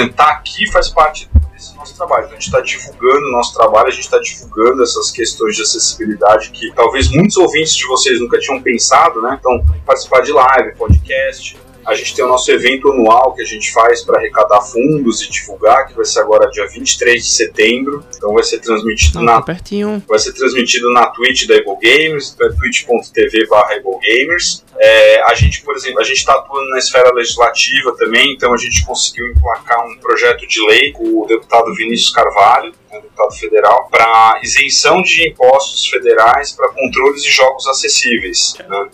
tá 0.09 0.31
aqui 0.31 0.71
faz 0.71 0.89
parte 0.89 1.29
desse 1.53 1.75
nosso 1.75 1.95
trabalho. 1.95 2.25
Então, 2.25 2.37
a 2.37 2.39
gente 2.39 2.47
está 2.47 2.61
divulgando 2.61 3.27
o 3.27 3.31
nosso 3.31 3.53
trabalho, 3.53 3.87
a 3.87 3.91
gente 3.91 4.03
está 4.03 4.19
divulgando 4.19 4.83
essas 4.83 5.11
questões 5.11 5.55
de 5.55 5.61
acessibilidade 5.61 6.51
que 6.51 6.71
talvez 6.73 7.09
muitos 7.09 7.37
ouvintes 7.37 7.75
de 7.75 7.85
vocês 7.87 8.19
nunca 8.19 8.39
tinham 8.39 8.61
pensado, 8.61 9.21
né? 9.21 9.37
Então, 9.39 9.63
participar 9.85 10.21
de 10.21 10.31
live, 10.31 10.75
podcast. 10.75 11.57
A 11.85 11.95
gente 11.95 12.15
tem 12.15 12.23
o 12.23 12.27
nosso 12.27 12.51
evento 12.51 12.91
anual 12.91 13.33
que 13.33 13.41
a 13.41 13.45
gente 13.45 13.71
faz 13.71 14.03
para 14.03 14.19
arrecadar 14.19 14.61
fundos 14.61 15.21
e 15.21 15.29
divulgar, 15.31 15.87
que 15.87 15.93
vai 15.93 16.05
ser 16.05 16.19
agora 16.19 16.49
dia 16.49 16.67
23 16.67 17.23
de 17.23 17.29
setembro. 17.29 18.05
Então 18.15 18.33
vai 18.33 18.43
ser 18.43 18.59
transmitido 18.59 19.17
Não, 19.19 19.23
na 19.25 19.33
tá 19.35 19.41
pertinho. 19.41 20.03
vai 20.07 20.19
ser 20.19 20.33
transmitido 20.33 20.91
na 20.91 21.07
Twitch 21.07 21.47
da 21.47 21.55
Gamers, 21.81 22.33
então 22.33 22.47
é 22.47 22.53
twitch.tv 22.53 23.47
barra 23.47 23.75
Gamers. 24.01 24.63
É, 24.77 25.21
a 25.23 25.33
gente, 25.35 25.61
por 25.61 25.75
exemplo, 25.75 25.99
a 25.99 26.03
gente 26.03 26.17
está 26.17 26.33
atuando 26.33 26.69
na 26.69 26.77
esfera 26.77 27.11
legislativa 27.13 27.95
também, 27.97 28.33
então 28.33 28.53
a 28.53 28.57
gente 28.57 28.85
conseguiu 28.85 29.27
emplacar 29.27 29.85
um 29.85 29.97
projeto 29.97 30.47
de 30.47 30.65
lei 30.67 30.91
com 30.91 31.03
o 31.21 31.25
deputado 31.27 31.73
Vinícius 31.75 32.11
Carvalho, 32.11 32.73
né, 32.91 32.99
deputado 32.99 33.31
federal, 33.33 33.87
para 33.91 34.39
isenção 34.43 35.01
de 35.01 35.27
impostos 35.27 35.87
federais 35.87 36.51
para 36.53 36.69
controles 36.69 37.23
de 37.23 37.29
jogos 37.31 37.67
acessíveis. 37.67 38.55
né? 38.67 38.89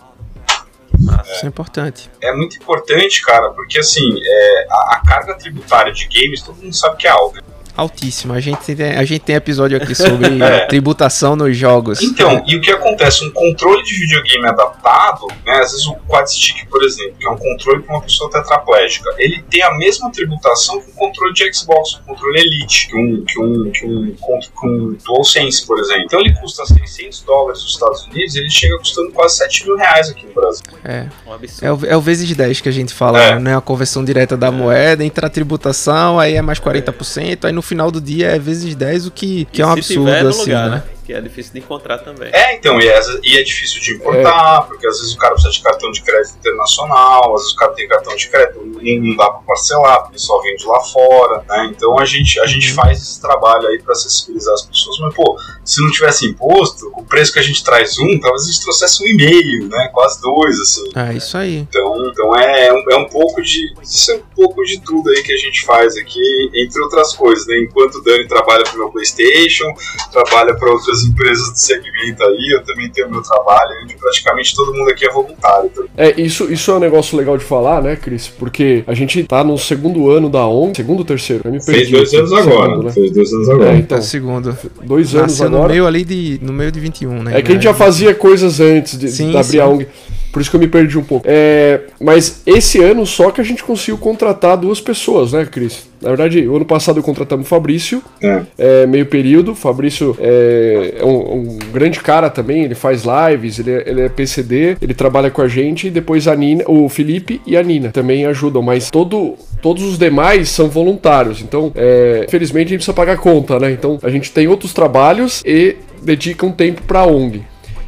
Isso 0.98 1.46
é 1.46 1.48
importante. 1.48 2.10
é 2.22 2.34
muito 2.34 2.58
importante, 2.58 3.22
cara, 3.22 3.50
porque 3.52 3.80
assim, 3.80 4.20
é, 4.22 4.68
a, 4.70 4.96
a 4.96 5.04
carga 5.08 5.36
tributária 5.36 5.94
de 5.94 6.08
games 6.08 6.42
todo 6.42 6.56
mundo 6.58 6.76
sabe 6.76 6.98
que 6.98 7.08
é 7.08 7.12
alta. 7.12 7.44
Altíssima. 7.78 8.36
A 8.36 8.40
gente 8.40 8.76
tem, 8.76 8.92
a 8.98 9.04
gente 9.06 9.22
tem 9.22 9.36
episódio 9.36 9.78
aqui 9.78 9.94
sobre 9.96 10.28
É. 10.44 10.66
tributação 10.66 11.36
nos 11.36 11.56
jogos. 11.56 12.02
Então, 12.02 12.44
e 12.48 12.56
o 12.56 12.62
que 12.62 12.72
acontece? 12.72 13.24
Um 13.26 13.32
controle 13.32 13.82
de 13.84 13.94
videogame 14.00 14.48
adaptado, 14.48 15.28
né, 15.46 15.54
às 15.60 15.72
vezes 15.72 15.86
o 15.88 15.96
quad 16.08 16.28
stick, 16.30 16.66
por 16.70 16.84
exemplo, 16.84 17.14
que 17.20 17.28
é 17.28 17.30
um 17.32 17.38
controle 17.38 17.82
para 17.84 17.96
uma 17.96 18.02
pessoa 18.02 18.30
tetraplégica, 18.32 19.10
ele 19.18 19.42
tem 19.50 19.62
a 19.64 19.76
mesma 19.78 20.12
tributação 20.12 20.82
que 20.82 20.90
um 20.92 20.94
controle 20.96 21.34
de 21.34 21.54
Xbox, 21.54 22.00
um 22.02 22.04
controle 22.14 22.40
Elite, 22.40 22.88
que 22.88 22.96
um, 22.98 23.24
que 23.26 23.40
um, 23.40 23.72
que 23.72 23.86
um, 23.86 24.16
que 24.16 24.68
um 24.68 24.98
DualSense, 25.06 25.66
por 25.66 25.80
exemplo. 25.80 26.04
Então 26.06 26.20
ele 26.20 26.34
custa 26.40 26.66
600 26.66 27.22
dólares 27.24 27.62
nos 27.62 27.74
Estados 27.74 28.06
Unidos, 28.08 28.36
ele 28.36 28.50
chega 28.50 28.78
custando 28.78 29.12
quase 29.12 29.38
7 29.38 29.66
mil 29.66 29.78
reais 29.78 30.10
aqui 30.10 30.26
no 30.26 30.34
Brasil. 30.34 30.64
É. 30.84 31.06
Um 31.26 31.34
absurdo. 31.34 31.66
É 31.66 31.72
o, 31.72 31.94
é 31.94 31.98
o 31.98 32.02
vezes 32.02 32.34
10 32.36 32.62
que 32.62 32.70
a 32.70 32.72
gente 32.72 32.94
fala, 32.94 33.22
É. 33.22 33.40
né? 33.40 33.56
A 33.58 33.62
conversão 33.62 34.04
direta 34.04 34.36
da 34.38 34.52
moeda, 34.52 35.04
entra 35.04 35.28
a 35.28 35.30
tributação, 35.30 36.20
aí 36.20 36.36
é 36.36 36.42
mais 36.42 36.60
40%, 36.60 37.46
aí 37.46 37.52
no 37.52 37.62
final 37.68 37.92
do 37.92 38.00
dia 38.00 38.28
é 38.30 38.40
vezes 38.40 38.76
10, 38.76 39.08
o 39.08 39.12
que, 39.12 39.46
que 39.52 39.62
é 39.62 39.66
um 39.66 39.72
absurdo, 39.72 40.10
assim, 40.10 40.40
lugar, 40.40 40.70
né? 40.70 40.84
Que 41.08 41.14
é 41.14 41.22
difícil 41.22 41.54
de 41.54 41.60
encontrar 41.60 42.00
também. 42.00 42.30
É, 42.34 42.54
então, 42.56 42.80
e 42.82 42.86
é, 42.88 43.00
e 43.24 43.38
é 43.38 43.42
difícil 43.44 43.80
de 43.82 43.94
importar, 43.94 44.64
porque 44.68 44.86
às 44.86 45.00
vezes 45.00 45.14
o 45.16 45.18
cara 45.18 45.34
precisa 45.36 45.54
de 45.54 45.62
cartão 45.62 45.90
de 45.90 46.02
crédito 46.02 46.36
internacional, 46.38 47.34
às 47.34 47.42
vezes 47.44 47.54
o 47.54 47.58
cara 47.58 47.72
tem 47.72 47.88
cartão 47.88 48.14
de 48.14 48.28
crédito, 48.28 48.60
não 48.66 48.78
não 49.08 49.16
dá 49.16 49.30
pra 49.30 49.40
parcelar, 49.48 50.04
porque 50.04 50.20
só 50.20 50.42
vende 50.42 50.66
lá 50.66 50.82
fora, 50.82 51.44
né? 51.48 51.72
Então 51.74 51.98
a 51.98 52.04
gente, 52.04 52.38
a 52.42 52.46
gente 52.46 52.74
faz 52.74 53.02
esse 53.02 53.22
trabalho 53.22 53.68
aí 53.70 53.82
pra 53.82 53.94
acessibilizar 53.94 54.54
as 54.54 54.66
pessoas, 54.66 55.00
mas 55.00 55.16
pô, 55.16 55.38
se 55.64 55.82
não 55.82 55.92
tivesse 55.92 56.26
imposto, 56.26 56.92
o 56.98 57.04
preço 57.06 57.32
que 57.32 57.40
a 57.40 57.44
gente 57.44 57.64
traz 57.64 57.98
um, 58.00 58.20
talvez 58.20 58.44
a 58.44 58.52
gente 58.52 58.62
trouxesse 58.64 59.02
um 59.04 59.08
e 59.08 59.16
meio, 59.16 59.70
né? 59.70 59.90
Quase 59.94 60.22
dois, 60.22 60.60
assim. 60.60 60.90
É 60.94 61.14
isso 61.14 61.38
aí. 61.38 61.58
Então, 61.60 62.06
então 62.12 62.36
é, 62.36 62.74
um- 62.74 62.84
é 62.92 62.96
um 62.98 63.06
pouco 63.08 63.42
de. 63.42 63.74
Isso 63.82 64.12
é 64.12 64.16
um 64.16 64.24
pouco 64.36 64.62
de 64.64 64.82
tudo 64.82 65.10
aí 65.10 65.24
que 65.24 65.32
a 65.32 65.38
gente 65.38 65.64
faz 65.66 65.96
aqui, 65.96 66.22
entre 66.54 66.82
outras 66.82 67.16
coisas, 67.16 67.48
né? 67.48 67.60
Enquanto 67.62 67.96
o 67.96 68.04
Dani 68.04 68.28
trabalha 68.28 68.64
pro 68.66 68.78
meu 68.78 68.90
Playstation, 68.92 69.74
trabalha 70.12 70.54
para 70.56 70.70
outras 70.70 70.97
empresas 71.04 71.52
do 71.52 71.58
segmento 71.60 72.24
aí, 72.24 72.54
eu 72.56 72.64
também 72.64 72.90
tenho 72.90 73.10
meu 73.10 73.22
trabalho, 73.22 73.72
onde 73.84 73.96
praticamente 73.96 74.56
todo 74.56 74.74
mundo 74.74 74.90
aqui 74.90 75.06
é 75.06 75.12
voluntário. 75.12 75.70
Então, 75.72 75.86
É, 75.98 76.20
isso, 76.20 76.52
isso 76.52 76.72
é 76.72 76.76
um 76.76 76.80
negócio 76.80 77.18
legal 77.18 77.38
de 77.38 77.44
falar, 77.44 77.82
né, 77.82 77.96
Cris? 77.96 78.28
Porque 78.28 78.84
a 78.88 78.94
gente 78.94 79.24
tá 79.24 79.44
no 79.44 79.58
segundo 79.58 80.10
ano 80.10 80.30
da 80.30 80.46
ONG, 80.48 80.76
segundo 80.78 81.00
ou 81.00 81.06
terceiro? 81.06 81.44
Eu 81.46 81.52
me 81.52 81.64
perdi. 81.64 81.86
Segundo, 82.08 82.84
né? 82.84 82.92
Fez 82.92 83.12
dois 83.12 83.34
anos 83.34 83.50
É, 83.62 83.76
então, 83.78 83.98
É 83.98 84.02
o 84.02 84.04
segundo. 84.04 84.58
dois 84.84 85.16
anos 85.16 85.32
Nasceu 85.34 85.50
no 85.50 85.58
agora. 85.58 85.74
meio 85.74 85.88
ali 85.88 86.04
de. 86.04 86.40
No 86.42 86.54
meio 86.54 86.72
de 86.72 86.80
21, 86.80 87.24
né? 87.24 87.38
É 87.38 87.42
que 87.42 87.52
a 87.52 87.54
gente 87.56 87.64
já 87.64 87.74
fazia 87.74 88.14
coisas 88.14 88.60
antes 88.60 88.98
de, 88.98 89.10
Sim, 89.10 89.32
de 89.32 89.38
abrir 89.38 89.52
sim. 89.52 89.60
a 89.60 89.68
ONG. 89.68 89.88
Por 90.32 90.42
isso 90.42 90.50
que 90.52 90.56
eu 90.56 90.60
me 90.60 90.68
perdi 90.68 90.98
um 90.98 91.04
pouco. 91.04 91.26
É, 91.28 91.82
mas 92.00 92.42
esse 92.46 92.80
ano 92.84 93.06
só 93.06 93.32
que 93.32 93.42
a 93.42 93.44
gente 93.44 93.64
conseguiu 93.64 93.98
contratar 93.98 94.56
duas 94.58 94.80
pessoas, 94.80 95.32
né, 95.32 95.46
Cris? 95.46 95.88
Na 96.02 96.10
verdade, 96.10 96.48
o 96.48 96.56
ano 96.56 96.66
passado 96.66 97.02
contratamos 97.02 97.46
o 97.46 97.50
Fabrício, 97.50 98.02
É. 98.22 98.42
é, 98.58 98.86
meio 98.86 99.06
período. 99.06 99.52
O 99.52 99.56
Fabrício 99.56 100.16
é, 100.20 100.96
é 101.00 101.06
um, 101.06 101.34
um 101.40 101.58
grande 101.72 102.00
cara 102.00 102.30
também, 102.30 102.64
ele 102.64 102.76
faz 102.76 103.04
lives, 103.04 103.60
ele 103.60 103.72
é, 103.72 103.84
ele 103.90 104.02
é 104.02 104.10
PCD, 104.10 104.78
ele 104.82 104.94
trabalha 104.94 105.32
com 105.32 105.42
a 105.42 105.48
gente. 105.48 105.88
E 105.88 105.90
depois 105.90 106.28
a 106.28 106.36
Nina, 106.36 106.64
o 106.68 106.88
Felipe 106.90 107.42
e 107.46 107.58
a 107.58 107.64
Nina 107.64 107.90
também 107.90 108.26
ajudam, 108.26 108.62
mas 108.62 108.92
todo, 108.92 109.36
todos 109.62 109.84
os 109.84 109.98
demais 109.98 110.50
são 110.50 110.70
voluntários. 110.70 111.42
Então, 111.42 111.72
é, 111.76 112.26
infelizmente, 112.28 112.68
a 112.68 112.70
gente 112.70 112.78
precisa 112.80 112.94
pagar 112.94 113.18
conta, 113.18 113.60
né? 113.60 113.72
Então, 113.72 113.98
a 114.04 114.10
gente 114.10 114.32
tem 114.32 114.48
outros 114.48 114.74
trabalhos 114.74 115.42
e 115.46 115.76
dedica 116.04 116.46
um 116.46 116.52
tempo 116.52 116.82
pra 116.84 117.06
ONG. 117.06 117.42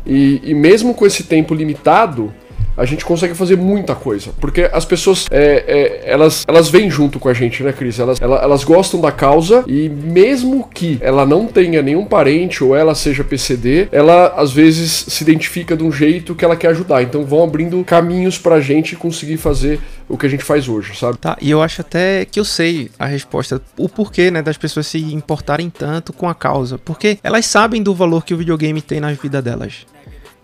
E, 0.05 0.41
e 0.43 0.53
mesmo 0.55 0.93
com 0.93 1.05
esse 1.05 1.23
tempo 1.23 1.53
limitado, 1.53 2.33
a 2.79 2.85
gente 2.85 3.03
consegue 3.05 3.35
fazer 3.35 3.57
muita 3.57 3.93
coisa. 3.93 4.31
Porque 4.39 4.69
as 4.71 4.85
pessoas, 4.85 5.27
é, 5.29 5.63
é, 6.05 6.11
elas, 6.11 6.45
elas 6.47 6.69
vêm 6.69 6.89
junto 6.89 7.19
com 7.19 7.27
a 7.29 7.33
gente, 7.33 7.61
né, 7.61 7.73
Cris? 7.73 7.99
Elas, 7.99 8.21
ela- 8.21 8.41
elas 8.41 8.63
gostam 8.63 9.01
da 9.01 9.11
causa 9.11 9.63
e 9.67 9.89
mesmo 9.89 10.67
que 10.73 10.97
ela 11.01 11.25
não 11.25 11.45
tenha 11.45 11.81
nenhum 11.81 12.05
parente 12.05 12.63
ou 12.63 12.75
ela 12.75 12.95
seja 12.95 13.23
PCD, 13.23 13.89
ela 13.91 14.33
às 14.37 14.51
vezes 14.51 14.91
se 15.09 15.23
identifica 15.23 15.75
de 15.75 15.83
um 15.83 15.91
jeito 15.91 16.33
que 16.33 16.45
ela 16.45 16.55
quer 16.55 16.69
ajudar. 16.69 17.03
Então 17.03 17.25
vão 17.25 17.43
abrindo 17.43 17.83
caminhos 17.83 18.37
pra 18.37 18.59
gente 18.61 18.95
conseguir 18.95 19.37
fazer 19.37 19.79
o 20.07 20.17
que 20.17 20.25
a 20.25 20.29
gente 20.29 20.43
faz 20.43 20.67
hoje, 20.67 20.97
sabe? 20.97 21.17
Tá, 21.17 21.37
e 21.41 21.51
eu 21.51 21.61
acho 21.61 21.81
até 21.81 22.25
que 22.25 22.39
eu 22.39 22.45
sei 22.45 22.89
a 22.97 23.05
resposta, 23.05 23.61
o 23.77 23.87
porquê, 23.89 24.31
né, 24.31 24.41
das 24.41 24.57
pessoas 24.57 24.87
se 24.87 24.97
importarem 25.13 25.69
tanto 25.69 26.13
com 26.13 26.27
a 26.27 26.33
causa. 26.33 26.77
Porque 26.79 27.19
elas 27.23 27.45
sabem 27.45 27.83
do 27.83 27.93
valor 27.93 28.23
que 28.25 28.33
o 28.33 28.37
videogame 28.37 28.81
tem 28.81 28.99
na 28.99 29.11
vida 29.13 29.41
delas. 29.41 29.85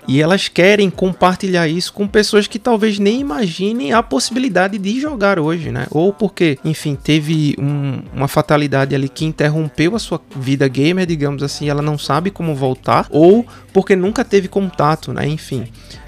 E 0.08 0.22
elas 0.22 0.48
querem 0.48 0.90
compartilhar 0.90 1.68
isso 1.68 1.92
com 1.94 2.08
pessoas 2.08 2.48
que 2.48 2.60
talvez 2.60 3.00
nem 3.00 3.20
imaginem 3.20 3.92
a 3.94 4.04
possibilidade 4.04 4.78
de 4.78 5.00
jogar 5.00 5.40
hoje, 5.40 5.72
né? 5.72 5.88
Ou 5.90 6.14
porque, 6.14 6.60
enfim, 6.64 6.96
teve 6.96 7.56
um- 7.60 8.02
uma 8.14 8.28
fatalidade 8.28 8.94
ali 8.94 9.10
que 9.10 9.26
interrompeu 9.26 9.96
a 9.96 10.00
sua 10.00 10.22
vida 10.36 10.68
gamer, 10.68 11.06
digamos 11.06 11.42
assim, 11.42 11.70
ela 11.70 11.82
não 11.82 11.98
sabe 11.98 12.30
como 12.32 12.54
voltar, 12.56 13.08
ou 13.10 13.46
porque 13.74 13.96
nunca 13.96 14.24
teve 14.24 14.48
contato, 14.48 15.12
né? 15.12 15.28
Enfim. 15.28 15.66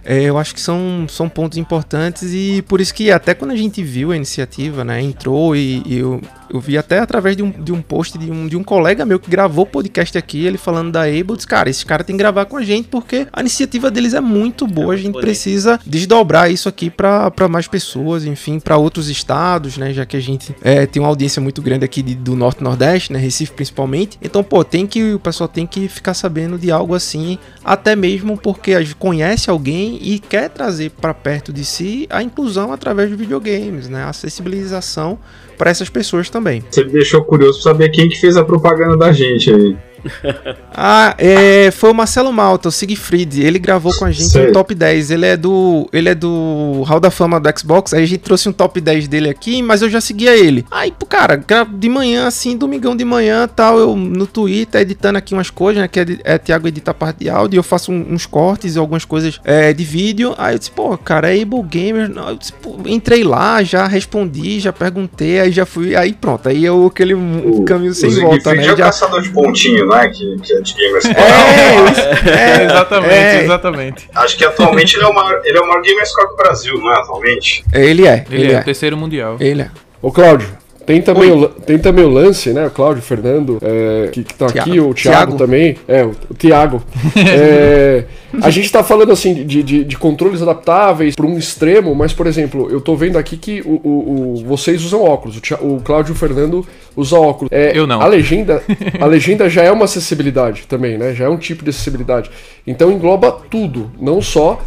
É, 0.10 0.24
eu 0.24 0.38
acho 0.38 0.56
que 0.56 0.62
são, 0.62 1.06
são 1.10 1.28
pontos 1.28 1.58
importantes 1.58 2.32
e 2.34 2.62
por 2.62 2.80
isso 2.80 2.94
que 2.94 3.12
até 3.12 3.34
quando 3.34 3.52
a 3.52 3.56
gente 3.58 3.84
viu 3.84 4.12
a 4.12 4.16
iniciativa, 4.16 4.84
né, 4.86 5.02
entrou 5.02 5.54
e, 5.54 5.84
e 5.86 5.98
eu, 5.98 6.22
eu 6.50 6.62
vi 6.62 6.78
até 6.78 7.00
através 7.00 7.36
de 7.36 7.44
um, 7.44 7.52
de 7.52 7.74
um 7.74 7.82
post 7.82 8.18
de 8.18 8.32
um, 8.32 8.48
de 8.48 8.56
um 8.56 8.64
colega 8.64 9.06
meu 9.06 9.20
que 9.20 9.30
gravou 9.30 9.66
podcast 9.66 10.18
aqui, 10.18 10.46
ele 10.46 10.58
falando 10.58 10.94
da 10.94 11.02
Able, 11.02 11.36
disse, 11.36 11.46
cara, 11.46 11.70
esses 11.70 11.84
caras 11.84 12.08
tem 12.08 12.16
que 12.16 12.20
gravar 12.24 12.46
com 12.46 12.56
a 12.56 12.64
gente 12.64 12.88
porque 12.88 13.28
a 13.34 13.42
iniciativa 13.42 13.92
deles 13.92 14.14
é 14.14 14.22
muito 14.22 14.66
boa, 14.66 14.94
a 14.94 14.98
gente 14.98 15.14
precisa 15.20 15.78
desdobrar 15.86 16.50
isso 16.50 16.70
aqui 16.70 16.90
pra 16.90 17.30
pra 17.30 17.50
mais 17.50 17.68
pessoas, 17.68 18.24
enfim, 18.26 18.60
pra 18.62 18.78
outros 18.78 19.10
estados, 19.10 19.76
né, 19.78 19.92
já 19.94 20.06
que 20.06 20.16
a 20.16 20.22
gente 20.22 20.56
é, 20.62 20.86
tem 20.86 21.02
uma 21.02 21.10
audiência 21.10 21.42
muito 21.42 21.62
grande 21.62 21.84
aqui 21.84 22.02
de- 22.02 22.16
do 22.16 22.34
Norte 22.34 22.62
e 22.62 22.64
Nordeste, 22.64 23.12
né, 23.12 23.20
Recife 23.20 23.52
principalmente, 23.52 24.18
então, 24.22 24.42
pô, 24.42 24.64
tem 24.64 24.88
que, 24.88 25.16
o 25.16 25.20
pessoal 25.20 25.50
tem 25.50 25.68
que 25.68 25.90
ficar 25.90 26.14
sabendo 26.14 26.58
de 26.58 26.72
algo 26.72 26.96
assim, 26.96 27.38
até 27.62 27.94
mesmo 27.94 28.38
porque 28.38 28.72
conhece 28.98 29.50
alguém 29.50 29.97
e 30.02 30.20
quer 30.20 30.50
trazer 30.50 30.92
para 30.92 31.14
perto 31.14 31.52
de 31.52 31.66
si 31.66 32.08
a 32.10 32.22
inclusão 32.22 32.72
através 32.72 33.10
de 33.10 33.16
videogames, 33.16 33.90
né? 33.90 34.04
A 34.04 34.10
acessibilização 34.10 35.20
para 35.58 35.70
essas 35.70 35.90
pessoas 35.90 36.30
também. 36.30 36.64
Você 36.70 36.84
me 36.84 36.92
deixou 36.92 37.24
curioso 37.24 37.62
pra 37.62 37.72
saber 37.72 37.90
quem 37.90 38.08
que 38.10 38.20
fez 38.20 38.38
a 38.38 38.44
propaganda 38.44 38.96
da 38.96 39.12
gente 39.12 39.52
aí. 39.52 39.78
Ah, 40.80 41.16
é, 41.18 41.72
foi 41.72 41.90
o 41.90 41.94
Marcelo 41.94 42.32
Malta, 42.32 42.70
o 42.70 42.72
Siegfried, 42.72 43.42
ele 43.44 43.58
gravou 43.58 43.92
com 43.98 44.06
a 44.06 44.12
gente 44.12 44.30
Sei. 44.30 44.50
um 44.50 44.52
top 44.52 44.76
10. 44.76 45.10
Ele 45.10 45.26
é 45.26 45.36
do 45.36 45.90
ele 45.92 46.08
é 46.10 46.14
do 46.14 46.84
Hall 46.86 47.00
da 47.00 47.10
Fama 47.10 47.40
do 47.40 47.50
Xbox, 47.60 47.94
aí 47.96 48.04
a 48.04 48.06
gente 48.06 48.20
trouxe 48.20 48.48
um 48.48 48.54
top 48.54 48.80
10 48.80 49.08
dele 49.08 49.28
aqui, 49.28 49.64
mas 49.64 49.82
eu 49.82 49.90
já 49.90 50.00
seguia 50.00 50.38
ele. 50.38 50.64
Aí, 50.70 50.94
cara, 51.10 51.42
de 51.68 51.90
manhã 51.90 52.28
assim, 52.28 52.56
domingão 52.56 52.96
de 52.96 53.04
manhã, 53.04 53.48
tal, 53.48 53.80
eu 53.80 53.96
no 53.96 54.28
Twitter 54.28 54.82
editando 54.82 55.18
aqui 55.18 55.34
umas 55.34 55.50
coisas, 55.50 55.82
né, 55.82 55.88
que 55.88 56.00
é, 56.00 56.06
é 56.24 56.38
Thiago 56.38 56.68
edita 56.68 56.92
a 56.92 56.94
parte 56.94 57.22
de 57.22 57.30
áudio, 57.30 57.58
e 57.58 57.60
eu 57.60 57.64
faço 57.64 57.92
um- 57.92 58.14
uns 58.14 58.28
cortes 58.28 58.76
e 58.76 58.80
algumas 58.80 59.04
coisas 59.04 59.40
é, 59.44 59.74
de 59.74 59.84
vídeo. 59.84 60.36
Aí 60.38 60.54
eu 60.54 60.60
disse, 60.60 60.70
pô, 60.72 60.96
cara, 60.98 61.36
é 61.36 61.42
Able 61.42 61.64
Gamer. 61.64 62.08
Não, 62.08 62.30
eu 62.30 62.36
disse, 62.36 62.54
pô, 62.54 62.76
entrei 62.86 63.24
lá, 63.24 63.64
já 63.64 63.88
respondi, 63.88 64.60
já 64.60 64.72
perguntei, 64.72 65.40
aí 65.40 65.52
já 65.52 65.66
fui, 65.66 65.96
aí 65.96 66.14
pronto, 66.14 66.48
aí 66.48 66.64
eu 66.64 66.86
aquele 66.86 67.16
O- 67.16 67.64
caminho 67.66 67.96
sem 67.96 68.10
o 68.12 68.22
volta, 68.22 68.54
né? 68.54 68.68
é 68.68 68.74
o 68.74 68.78
Já- 68.78 68.86
caçador 68.86 69.22
de 69.24 69.30
pontinho, 69.32 69.87
não 69.88 69.98
é? 69.98 70.10
Que, 70.10 70.38
que 70.42 70.54
é 70.54 70.62
de 70.62 70.74
gamers. 70.74 71.06
É, 71.06 71.92
isso- 71.92 72.30
é, 72.30 72.64
exatamente, 72.66 73.14
é. 73.14 73.44
exatamente. 73.44 74.10
Acho 74.16 74.38
que 74.38 74.46
atualmente 74.46 74.96
ele 74.96 75.04
é 75.04 75.08
o 75.08 75.14
maior, 75.14 75.42
ele 75.44 75.58
é 75.58 75.62
o 75.62 75.68
maior 75.68 75.82
gamerscore 75.82 76.30
do 76.30 76.36
Brasil, 76.36 76.78
não 76.80 76.92
é? 76.92 76.98
Atualmente. 76.98 77.64
Ele 77.74 78.08
é, 78.08 78.26
Ele, 78.30 78.42
ele, 78.44 78.52
é, 78.54 78.56
é. 78.56 78.60
o 78.60 78.64
terceiro 78.64 78.98
mundial. 78.98 79.38
Ele 79.40 79.62
é. 79.64 79.70
Ô, 80.02 80.12
Cláudio, 80.12 80.48
tem 80.88 81.02
também, 81.02 81.30
o, 81.32 81.48
tem 81.50 81.78
também 81.78 82.06
o 82.06 82.10
lance, 82.10 82.52
né? 82.54 82.66
O 82.66 82.72
Cláudio, 82.72 83.04
o 83.04 83.06
Fernando, 83.06 83.60
é, 83.62 84.08
que, 84.08 84.24
que 84.24 84.34
tá 84.34 84.48
Thiago. 84.48 84.70
aqui, 84.70 84.80
o 84.80 84.94
Thiago, 84.94 85.18
Thiago. 85.34 85.38
também. 85.38 85.76
É, 85.88 86.04
o, 86.04 86.16
o 86.30 86.34
Thiago. 86.34 86.82
É, 87.40 88.06
a 88.42 88.50
gente 88.50 88.72
tá 88.72 88.84
falando 88.84 89.12
assim 89.12 89.34
de, 89.46 89.64
de, 89.64 89.84
de 89.84 89.98
controles 89.98 90.42
adaptáveis 90.42 91.16
para 91.16 91.26
um 91.26 91.38
extremo, 91.38 91.94
mas, 91.96 92.14
por 92.14 92.26
exemplo, 92.28 92.70
eu 92.72 92.80
tô 92.82 92.96
vendo 92.96 93.18
aqui 93.18 93.36
que 93.38 93.62
o, 93.66 93.80
o- 93.84 94.34
o- 94.40 94.46
vocês 94.46 94.84
usam 94.84 95.02
óculos. 95.04 95.38
O, 95.62 95.76
o 95.76 95.82
Cláudio 95.82 96.12
e 96.12 96.14
o 96.14 96.16
Fernando 96.16 96.66
usam 96.96 97.22
óculos. 97.22 97.52
É, 97.52 97.78
Eu 97.78 97.86
não. 97.86 98.02
A 98.02 98.08
legenda, 98.08 98.62
a 99.00 99.06
legenda 99.08 99.50
já 99.50 99.64
é 99.64 99.72
uma 99.72 99.86
acessibilidade 99.86 100.64
também, 100.68 100.98
né? 100.98 101.14
Já 101.14 101.26
é 101.26 101.30
um 101.30 101.38
tipo 101.38 101.64
de 101.64 101.70
acessibilidade. 101.70 102.30
Então 102.66 102.92
engloba 102.92 103.32
tudo, 103.50 103.92
não 104.00 104.22
só 104.22 104.62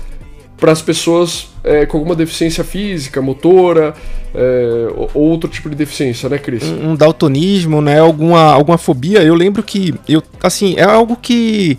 para 0.61 0.73
as 0.73 0.83
pessoas 0.83 1.49
é, 1.65 1.87
com 1.87 1.97
alguma 1.97 2.15
deficiência 2.15 2.63
física, 2.63 3.23
motora, 3.23 3.95
é, 4.35 4.89
ou 4.95 5.11
ou 5.15 5.23
outro 5.31 5.49
tipo 5.49 5.69
de 5.71 5.75
deficiência, 5.75 6.29
né, 6.29 6.39
Cris? 6.39 6.63
um 6.63 6.95
daltonismo, 6.95 7.81
né? 7.81 7.99
Alguma, 7.99 8.53
alguma 8.53 8.79
fobia. 8.79 9.23
Eu 9.23 9.35
lembro 9.35 9.63
que 9.63 9.95
eu, 10.09 10.23
assim, 10.43 10.75
é 10.77 10.85
algo 10.85 11.17
que 11.17 11.79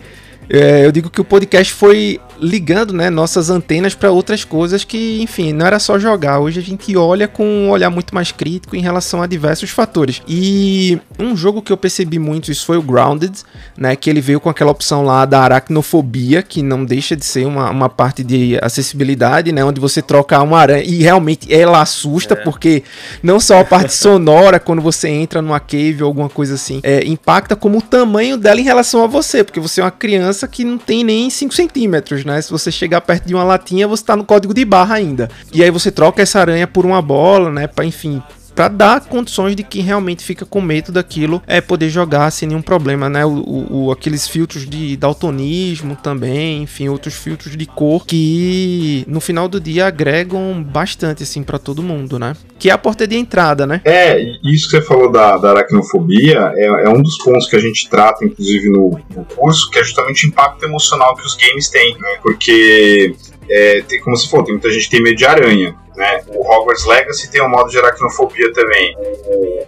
é, 0.50 0.86
eu 0.86 0.92
digo 0.92 1.10
que 1.10 1.22
o 1.22 1.24
podcast 1.24 1.72
foi 1.72 2.20
ligando, 2.42 2.92
né, 2.92 3.10
nossas 3.10 3.52
antenas 3.52 3.94
para 3.94 4.10
outras 4.10 4.44
coisas 4.44 4.84
que, 4.84 5.22
enfim, 5.22 5.54
não 5.54 5.66
era 5.66 5.78
só 5.78 6.00
jogar. 6.00 6.39
Hoje 6.39 6.60
a 6.60 6.64
gente 6.64 6.98
olha 6.98 7.28
com 7.28 7.46
um 7.46 7.70
olhar 7.70 7.92
muito 7.92 8.16
mais 8.16 8.32
crítico 8.32 8.76
em 8.76 8.82
relação 8.82 9.22
a 9.22 9.28
diversos 9.28 9.70
fatores. 9.70 10.22
E 10.28 11.00
um 11.20 11.38
jogo 11.38 11.62
que 11.62 11.72
eu 11.72 11.78
percebi 11.78 12.18
muito 12.18 12.52
isso 12.52 12.66
foi 12.66 12.78
o 12.78 12.82
Grounded, 12.82 13.32
né, 13.78 13.96
que 13.96 14.10
ele 14.10 14.20
veio 14.20 14.39
com 14.39 14.50
aquela 14.50 14.72
opção 14.72 15.04
lá 15.04 15.24
da 15.26 15.42
aracnofobia, 15.42 16.42
que 16.42 16.64
não 16.64 16.84
deixa 16.84 17.16
de 17.16 17.24
ser 17.24 17.46
uma, 17.46 17.70
uma 17.70 17.89
parte 17.89 18.24
de 18.24 18.58
acessibilidade, 18.62 19.52
né, 19.52 19.64
onde 19.64 19.80
você 19.80 20.02
troca 20.02 20.42
uma 20.42 20.58
aranha 20.58 20.84
e 20.84 21.04
realmente 21.04 21.54
ela 21.54 21.82
assusta, 21.82 22.34
é. 22.34 22.38
porque 22.38 22.84
não 23.22 23.39
só 23.39 23.60
a 23.60 23.66
parte 23.66 23.94
sonora 23.94 24.58
quando 24.60 24.82
você 24.82 25.08
entra 25.10 25.42
numa 25.42 25.60
cave 25.60 26.02
ou 26.02 26.08
alguma 26.08 26.30
coisa 26.30 26.56
assim, 26.56 26.80
é, 26.82 27.06
impacta 27.06 27.56
como 27.56 27.78
o 27.78 27.82
tamanho 27.82 28.36
dela 28.36 28.60
em 28.60 28.64
relação 28.64 29.04
a 29.04 29.08
você, 29.08 29.44
porque 29.44 29.60
você 29.60 29.80
é 29.80 29.84
uma 29.84 29.92
criança 29.92 30.48
que 30.48 30.64
não 30.64 30.80
tem 30.80 31.04
nem 31.04 31.30
5 31.30 31.54
centímetros, 31.54 32.26
né? 32.26 32.31
Se 32.40 32.52
você 32.52 32.72
chegar 32.72 33.02
perto 33.02 33.26
de 33.26 33.34
uma 33.34 33.44
latinha, 33.44 33.88
você 33.88 34.04
tá 34.04 34.16
no 34.16 34.24
código 34.24 34.54
de 34.54 34.64
barra 34.64 34.96
ainda. 34.96 35.28
E 35.52 35.64
aí 35.64 35.72
você 35.72 35.92
troca 35.92 36.22
essa 36.22 36.40
aranha 36.40 36.68
por 36.68 36.86
uma 36.86 37.02
bola, 37.02 37.52
né? 37.52 37.66
Pra, 37.66 37.84
enfim, 37.84 38.22
para 38.62 38.68
dar 38.68 39.01
condições 39.01 39.55
de 39.55 39.64
quem 39.64 39.82
realmente 39.82 40.24
fica 40.24 40.45
com 40.45 40.62
medo 40.62 40.91
daquilo 40.91 41.41
é 41.47 41.59
poder 41.59 41.89
jogar 41.89 42.30
sem 42.30 42.47
nenhum 42.47 42.62
problema, 42.62 43.09
né? 43.09 43.26
O, 43.26 43.66
o, 43.72 43.91
aqueles 43.91 44.28
filtros 44.28 44.70
de 44.70 44.95
daltonismo 44.95 45.95
também, 45.95 46.62
enfim, 46.62 46.88
outros 46.88 47.16
filtros 47.16 47.57
de 47.57 47.66
cor 47.66 48.05
que 48.05 49.03
no 49.07 49.20
final 49.20 49.47
do 49.47 49.59
dia 49.59 49.88
agregam 49.88 50.62
bastante 50.62 51.24
assim 51.24 51.41
para 51.41 51.57
todo 51.57 51.82
mundo, 51.82 52.20
né? 52.20 52.36
Que 52.59 52.70
é 52.70 52.72
a 52.72 52.78
porta 52.78 53.07
de 53.07 53.16
entrada, 53.16 53.66
né? 53.66 53.82
É, 53.84 54.22
isso 54.43 54.70
que 54.70 54.78
você 54.78 54.82
falou 54.84 55.12
da, 55.12 55.38
da 55.38 55.49
aracnofobia 55.49 56.53
é, 56.55 56.66
é 56.66 56.89
um 56.89 57.01
dos 57.01 57.18
pontos 57.18 57.49
que 57.49 57.55
a 57.55 57.59
gente 57.59 57.89
trata, 57.89 58.24
inclusive 58.24 58.70
no, 58.70 58.99
no 59.16 59.26
curso, 59.26 59.72
que 59.72 59.80
é 59.80 59.84
justamente 59.84 60.28
o 60.28 60.30
impacto 60.30 60.64
emocional 60.64 61.16
que 61.16 61.26
os 61.26 61.36
games 61.36 61.68
têm, 61.68 61.97
né? 61.99 62.20
Porque 62.22 63.16
é, 63.49 63.82
tem, 63.82 63.99
como 64.01 64.16
você 64.16 64.30
falou, 64.30 64.45
tem 64.45 64.53
muita 64.53 64.72
gente 64.72 64.84
que 64.84 64.91
tem 64.91 65.01
medo 65.01 65.16
de 65.16 65.26
aranha. 65.26 65.76
Né? 65.96 66.24
O 66.30 66.42
Hogwarts 66.42 66.86
Legacy 66.86 67.30
tem 67.30 67.42
um 67.42 67.50
modo 67.50 67.70
de 67.70 67.78
aracnofobia 67.78 68.52
também. 68.54 68.96
O, 69.26 69.68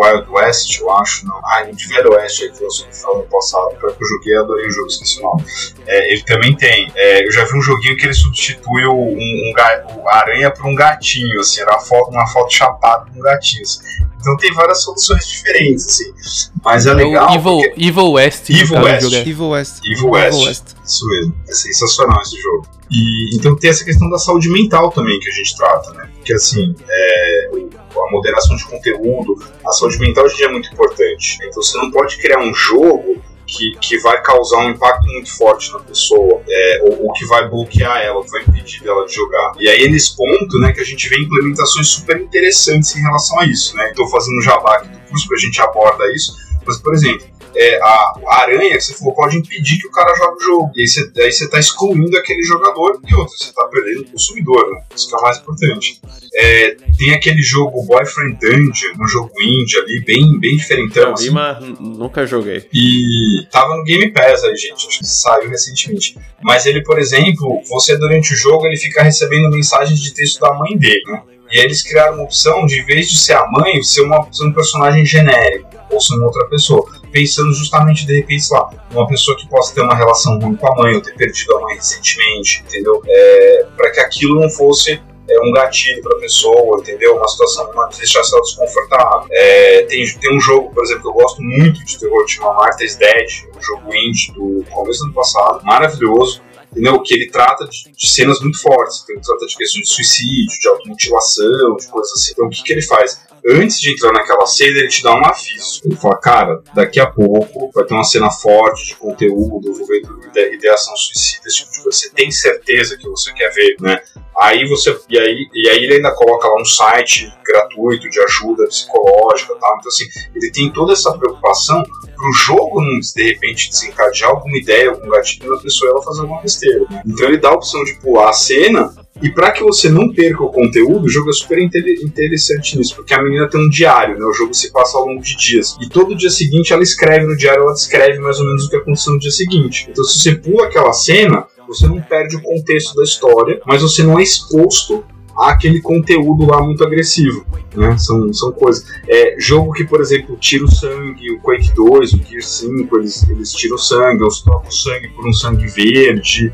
Wild 0.00 0.30
West, 0.30 0.80
eu 0.80 0.90
acho, 0.90 1.26
não. 1.26 1.36
Ah, 1.44 1.66
o 1.70 1.74
de 1.74 1.88
Velho 1.88 2.12
Oeste 2.12 2.44
aí 2.44 2.50
que 2.50 2.62
lançou 2.62 3.18
no 3.18 3.24
passado, 3.24 3.76
que 3.76 3.84
eu 3.84 4.08
joguei 4.08 4.36
adorei 4.36 4.66
o 4.66 4.70
jogo, 4.70 4.86
esqueci 4.86 5.18
o 5.18 5.22
nome. 5.22 5.44
É, 5.86 6.12
ele 6.12 6.22
também 6.22 6.54
tem. 6.56 6.90
É, 6.94 7.26
eu 7.26 7.32
já 7.32 7.44
vi 7.44 7.58
um 7.58 7.62
joguinho 7.62 7.96
que 7.96 8.04
ele 8.06 8.14
substitui 8.14 8.84
o, 8.86 8.94
um, 8.94 9.16
um, 9.16 10.08
a 10.08 10.16
aranha 10.16 10.50
por 10.50 10.66
um 10.66 10.74
gatinho, 10.74 11.40
assim, 11.40 11.60
era 11.60 11.72
uma 11.72 11.80
foto, 11.80 12.10
uma 12.10 12.26
foto 12.26 12.52
chapada 12.52 13.10
com 13.10 13.18
um 13.18 13.22
gatinho. 13.22 13.62
Assim. 13.62 13.80
Então 14.20 14.36
tem 14.36 14.52
várias 14.52 14.82
soluções 14.82 15.26
diferentes, 15.26 15.86
assim. 15.86 16.50
Mas 16.62 16.86
é, 16.86 16.90
é 16.90 16.94
legal. 16.94 17.34
Evil, 17.34 17.42
porque... 17.42 17.74
Evil 17.76 18.12
West. 18.12 18.50
Evil 18.50 18.82
West. 18.82 19.04
Evil 19.26 19.48
West. 19.48 19.80
Evil 19.84 20.10
West. 20.10 20.34
Evil 20.34 20.46
West. 20.46 20.64
Isso 20.84 21.08
mesmo. 21.08 21.34
É 21.48 21.52
sensacional 21.52 22.20
esse 22.22 22.40
jogo. 22.40 22.66
E 22.90 23.36
então 23.36 23.56
tem 23.56 23.70
essa 23.70 23.84
questão 23.84 24.10
da 24.10 24.18
saúde 24.18 24.48
mental 24.50 24.90
também 24.90 25.18
que 25.20 25.28
a 25.28 25.32
gente 25.32 25.39
trata, 25.56 25.92
né? 25.92 26.08
Porque 26.16 26.32
assim, 26.32 26.74
é, 26.88 27.50
a 27.96 28.10
moderação 28.10 28.56
de 28.56 28.64
conteúdo, 28.64 29.36
a 29.66 29.72
saúde 29.72 29.98
mental 29.98 30.24
hoje 30.24 30.34
em 30.34 30.36
dia 30.38 30.46
é 30.46 30.50
muito 30.50 30.72
importante. 30.72 31.38
Então 31.42 31.62
você 31.62 31.78
não 31.78 31.90
pode 31.90 32.16
criar 32.18 32.40
um 32.40 32.54
jogo 32.54 33.22
que, 33.46 33.76
que 33.80 33.98
vai 33.98 34.22
causar 34.22 34.58
um 34.58 34.70
impacto 34.70 35.06
muito 35.06 35.36
forte 35.36 35.72
na 35.72 35.80
pessoa, 35.80 36.40
é, 36.48 36.82
ou, 36.84 37.06
ou, 37.06 37.12
que 37.12 37.26
vai 37.26 37.48
bloquear 37.48 38.00
ela, 38.00 38.22
vai 38.22 38.42
impedir 38.42 38.82
dela 38.82 39.04
de 39.04 39.12
jogar. 39.12 39.54
E 39.58 39.68
aí 39.68 39.84
é 39.84 39.88
nesse 39.88 40.16
ponto 40.16 40.58
né, 40.60 40.72
que 40.72 40.80
a 40.80 40.84
gente 40.84 41.08
vê 41.08 41.18
implementações 41.18 41.88
super 41.88 42.20
interessantes 42.20 42.94
em 42.94 43.00
relação 43.00 43.40
a 43.40 43.46
isso. 43.46 43.76
Né? 43.76 43.90
Estou 43.90 44.06
fazendo 44.08 44.38
um 44.38 44.42
jabá 44.42 44.76
aqui 44.76 44.88
do 44.88 44.98
curso 45.08 45.28
que 45.28 45.34
a 45.34 45.38
gente 45.38 45.60
aborda 45.60 46.14
isso, 46.14 46.36
mas, 46.64 46.78
por 46.78 46.94
exemplo, 46.94 47.26
é, 47.54 47.80
a, 47.82 48.12
a, 48.26 48.40
aranha 48.42 48.76
que 48.76 48.80
você 48.80 48.94
falou 48.94 49.14
pode 49.14 49.36
impedir 49.36 49.78
que 49.78 49.86
o 49.86 49.90
cara 49.90 50.14
jogue 50.14 50.36
o 50.42 50.44
jogo. 50.44 50.72
E 50.76 50.82
aí 50.82 50.88
você, 50.88 51.10
aí 51.18 51.32
você 51.32 51.48
tá 51.48 51.58
excluindo 51.58 52.16
aquele 52.16 52.42
jogador 52.42 53.00
e 53.06 53.14
outro, 53.14 53.36
você 53.36 53.52
tá 53.52 53.66
perdendo 53.66 54.02
o 54.02 54.10
consumidor, 54.12 54.70
né? 54.70 54.82
Isso 54.94 55.08
que 55.08 55.14
é 55.14 55.18
o 55.18 55.22
mais 55.22 55.38
importante. 55.38 56.00
É, 56.34 56.76
tem 56.96 57.12
aquele 57.12 57.42
jogo 57.42 57.84
Boyfriend 57.84 58.38
Dungeon, 58.40 58.92
um 59.00 59.08
jogo 59.08 59.30
indie 59.40 59.78
ali, 59.78 60.00
bem, 60.04 60.38
bem 60.38 60.56
diferentão. 60.56 61.12
Assim. 61.12 61.30
mas 61.30 61.60
nunca 61.80 62.26
joguei. 62.26 62.68
E 62.72 63.46
tava 63.50 63.76
no 63.76 63.84
Game 63.84 64.12
Pass 64.12 64.44
aí, 64.44 64.56
gente. 64.56 64.86
Acho 64.86 64.98
que 64.98 65.06
saiu 65.06 65.48
recentemente. 65.48 66.16
Mas 66.42 66.66
ele, 66.66 66.82
por 66.82 66.98
exemplo, 66.98 67.60
você 67.68 67.96
durante 67.98 68.32
o 68.32 68.36
jogo 68.36 68.66
ele 68.66 68.76
fica 68.76 69.02
recebendo 69.02 69.50
mensagens 69.50 70.00
de 70.00 70.14
texto 70.14 70.40
da 70.40 70.54
mãe 70.54 70.76
dele, 70.76 71.02
né? 71.08 71.22
E 71.52 71.58
aí 71.58 71.64
eles 71.64 71.82
criaram 71.82 72.14
uma 72.14 72.24
opção 72.24 72.64
de, 72.64 72.78
em 72.78 72.84
vez 72.84 73.10
de 73.10 73.18
ser 73.18 73.32
a 73.32 73.44
mãe, 73.50 73.82
ser, 73.82 74.02
uma, 74.02 74.32
ser 74.32 74.44
um 74.44 74.52
personagem 74.52 75.04
genérico, 75.04 75.68
ou 75.90 76.00
ser 76.00 76.14
uma 76.14 76.26
outra 76.26 76.46
pessoa 76.46 76.86
pensando 77.10 77.52
justamente, 77.52 78.06
de 78.06 78.16
repente, 78.16 78.46
lá, 78.50 78.70
uma 78.92 79.06
pessoa 79.06 79.36
que 79.36 79.48
possa 79.48 79.74
ter 79.74 79.82
uma 79.82 79.94
relação 79.94 80.38
ruim 80.38 80.56
com 80.56 80.72
a 80.72 80.76
mãe, 80.76 80.94
ou 80.94 81.00
ter 81.00 81.14
perdido 81.14 81.56
a 81.56 81.60
mãe 81.62 81.74
recentemente, 81.74 82.64
entendeu? 82.66 83.02
É, 83.06 83.66
para 83.76 83.90
que 83.90 84.00
aquilo 84.00 84.40
não 84.40 84.48
fosse 84.48 85.00
é, 85.28 85.40
um 85.40 85.52
gatilho 85.52 86.02
para 86.02 86.16
a 86.16 86.20
pessoa, 86.20 86.80
entendeu? 86.80 87.16
Uma 87.16 87.28
situação 87.28 87.70
que 87.90 87.98
deixasse 87.98 88.32
ela 88.32 88.42
desconfortável. 88.42 89.28
É, 89.30 89.82
tem, 89.82 90.04
tem 90.18 90.36
um 90.36 90.40
jogo, 90.40 90.72
por 90.72 90.84
exemplo, 90.84 91.02
que 91.02 91.08
eu 91.08 91.12
gosto 91.12 91.42
muito 91.42 91.84
de 91.84 91.98
terror, 91.98 92.28
chama 92.28 92.54
Martha's 92.54 92.96
Dead, 92.96 93.28
um 93.56 93.62
jogo 93.62 93.94
indie 93.94 94.32
do 94.32 94.64
começo 94.70 95.00
do 95.00 95.06
ano 95.06 95.14
passado, 95.14 95.64
maravilhoso 95.64 96.42
entendeu? 96.70 97.00
Que 97.02 97.14
ele 97.14 97.28
trata 97.28 97.66
de, 97.66 97.90
de, 97.90 98.08
cenas 98.08 98.40
muito 98.40 98.60
fortes, 98.62 99.02
então 99.02 99.16
ele 99.16 99.24
trata 99.24 99.44
de 99.44 99.56
questões 99.56 99.88
de 99.88 99.92
suicídio, 99.92 100.60
de 100.60 100.68
automutilação, 100.68 101.76
de 101.76 101.88
coisas 101.88 102.12
assim. 102.12 102.32
Então 102.32 102.46
o 102.46 102.48
que, 102.50 102.62
que 102.62 102.72
ele 102.72 102.82
faz? 102.82 103.20
Antes 103.48 103.80
de 103.80 103.92
entrar 103.92 104.12
naquela 104.12 104.46
cena, 104.46 104.78
ele 104.78 104.88
te 104.88 105.02
dá 105.02 105.14
um 105.14 105.24
aviso. 105.24 105.80
Ele 105.84 105.96
fala, 105.96 106.18
cara, 106.18 106.62
daqui 106.74 107.00
a 107.00 107.06
pouco 107.06 107.70
vai 107.74 107.84
ter 107.84 107.94
uma 107.94 108.04
cena 108.04 108.30
forte 108.30 108.86
de 108.86 108.96
conteúdo 108.96 109.70
envolvendo 109.70 110.20
ideação 110.52 110.96
suicida, 110.96 111.46
esse 111.46 111.58
tipo 111.58 111.72
de 111.72 111.82
coisa. 111.82 111.98
Você 111.98 112.10
tem 112.10 112.30
certeza 112.30 112.96
que 112.96 113.08
você 113.08 113.32
quer 113.32 113.50
ver, 113.50 113.76
né? 113.80 114.00
Aí 114.40 114.68
você. 114.68 114.98
E 115.08 115.18
aí, 115.18 115.48
e 115.54 115.68
aí 115.68 115.84
ele 115.84 115.94
ainda 115.94 116.12
coloca 116.12 116.48
lá 116.48 116.60
um 116.60 116.64
site 116.64 117.32
gratuito 117.44 118.08
de 118.08 118.20
ajuda 118.20 118.66
psicológica 118.66 119.54
tal. 119.60 119.76
Então, 119.78 119.88
assim, 119.88 120.04
ele 120.34 120.50
tem 120.52 120.72
toda 120.72 120.92
essa 120.92 121.16
preocupação 121.16 121.82
pro 122.20 122.32
jogo 122.32 122.82
não, 122.82 123.00
de 123.00 123.22
repente, 123.22 123.70
desencadear 123.70 124.30
alguma 124.30 124.56
ideia, 124.58 124.90
algum 124.90 125.08
gatilho 125.08 125.50
na 125.50 125.60
pessoa 125.60 125.90
ela 125.90 126.02
fazer 126.02 126.20
alguma 126.20 126.42
besteira. 126.42 126.86
Então 127.06 127.26
ele 127.26 127.38
dá 127.38 127.48
a 127.48 127.54
opção 127.54 127.82
de 127.84 127.94
pular 127.94 128.28
a 128.28 128.32
cena 128.34 128.92
e 129.22 129.30
para 129.30 129.50
que 129.52 129.62
você 129.62 129.88
não 129.88 130.12
perca 130.12 130.42
o 130.42 130.50
conteúdo, 130.50 131.04
o 131.04 131.08
jogo 131.08 131.30
é 131.30 131.32
super 131.32 131.58
interessante 131.58 132.76
nisso, 132.76 132.96
porque 132.96 133.14
a 133.14 133.22
menina 133.22 133.48
tem 133.48 133.60
um 133.60 133.68
diário, 133.68 134.18
né? 134.18 134.24
O 134.24 134.32
jogo 134.32 134.54
se 134.54 134.72
passa 134.72 134.98
ao 134.98 135.06
longo 135.06 135.22
de 135.22 135.36
dias. 135.36 135.76
E 135.80 135.88
todo 135.88 136.16
dia 136.16 136.30
seguinte 136.30 136.72
ela 136.72 136.82
escreve 136.82 137.26
no 137.26 137.36
diário, 137.36 137.62
ela 137.62 137.72
descreve 137.72 138.18
mais 138.18 138.38
ou 138.38 138.46
menos 138.46 138.66
o 138.66 138.70
que 138.70 138.76
aconteceu 138.76 139.12
no 139.14 139.18
dia 139.18 139.30
seguinte. 139.30 139.86
Então 139.90 140.04
se 140.04 140.18
você 140.18 140.34
pula 140.34 140.66
aquela 140.66 140.92
cena, 140.92 141.46
você 141.66 141.86
não 141.86 142.00
perde 142.00 142.36
o 142.36 142.42
contexto 142.42 142.94
da 142.96 143.04
história, 143.04 143.60
mas 143.66 143.82
você 143.82 144.02
não 144.02 144.18
é 144.18 144.22
exposto 144.22 145.04
àquele 145.40 145.80
conteúdo 145.80 146.46
lá 146.46 146.62
muito 146.62 146.84
agressivo. 146.84 147.44
Né? 147.74 147.96
São, 147.98 148.32
são 148.32 148.52
coisas. 148.52 148.84
É, 149.08 149.36
jogo 149.38 149.72
que, 149.72 149.84
por 149.84 150.00
exemplo, 150.00 150.36
tira 150.36 150.64
o 150.64 150.70
sangue, 150.70 151.32
o 151.32 151.40
Quake 151.40 151.72
2, 151.74 152.12
o 152.14 152.22
Gear 152.22 152.42
5, 152.42 152.96
eles, 152.98 153.28
eles 153.28 153.52
tiram 153.52 153.76
o 153.76 153.78
sangue, 153.78 154.22
eles 154.22 154.40
trocam 154.40 154.68
o 154.68 154.72
sangue 154.72 155.08
por 155.08 155.26
um 155.26 155.32
sangue 155.32 155.66
verde. 155.66 156.52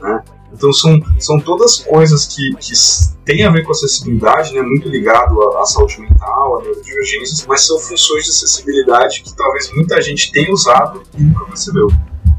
Né? 0.00 0.22
Então 0.52 0.72
são, 0.72 1.00
são 1.18 1.38
todas 1.40 1.78
coisas 1.78 2.26
que, 2.26 2.54
que 2.56 2.72
têm 3.24 3.44
a 3.44 3.50
ver 3.50 3.62
com 3.62 3.70
acessibilidade, 3.70 4.52
né, 4.54 4.62
muito 4.62 4.88
ligado 4.88 5.40
à, 5.40 5.62
à 5.62 5.66
saúde 5.66 6.00
mental, 6.00 6.58
a 6.58 6.62
neurodivergências, 6.62 7.46
mas 7.46 7.66
são 7.66 7.78
funções 7.78 8.24
de 8.24 8.30
acessibilidade 8.30 9.22
que 9.22 9.36
talvez 9.36 9.70
muita 9.72 10.00
gente 10.00 10.32
tenha 10.32 10.52
usado 10.52 11.02
e 11.16 11.22
nunca 11.22 11.44
percebeu. 11.44 11.88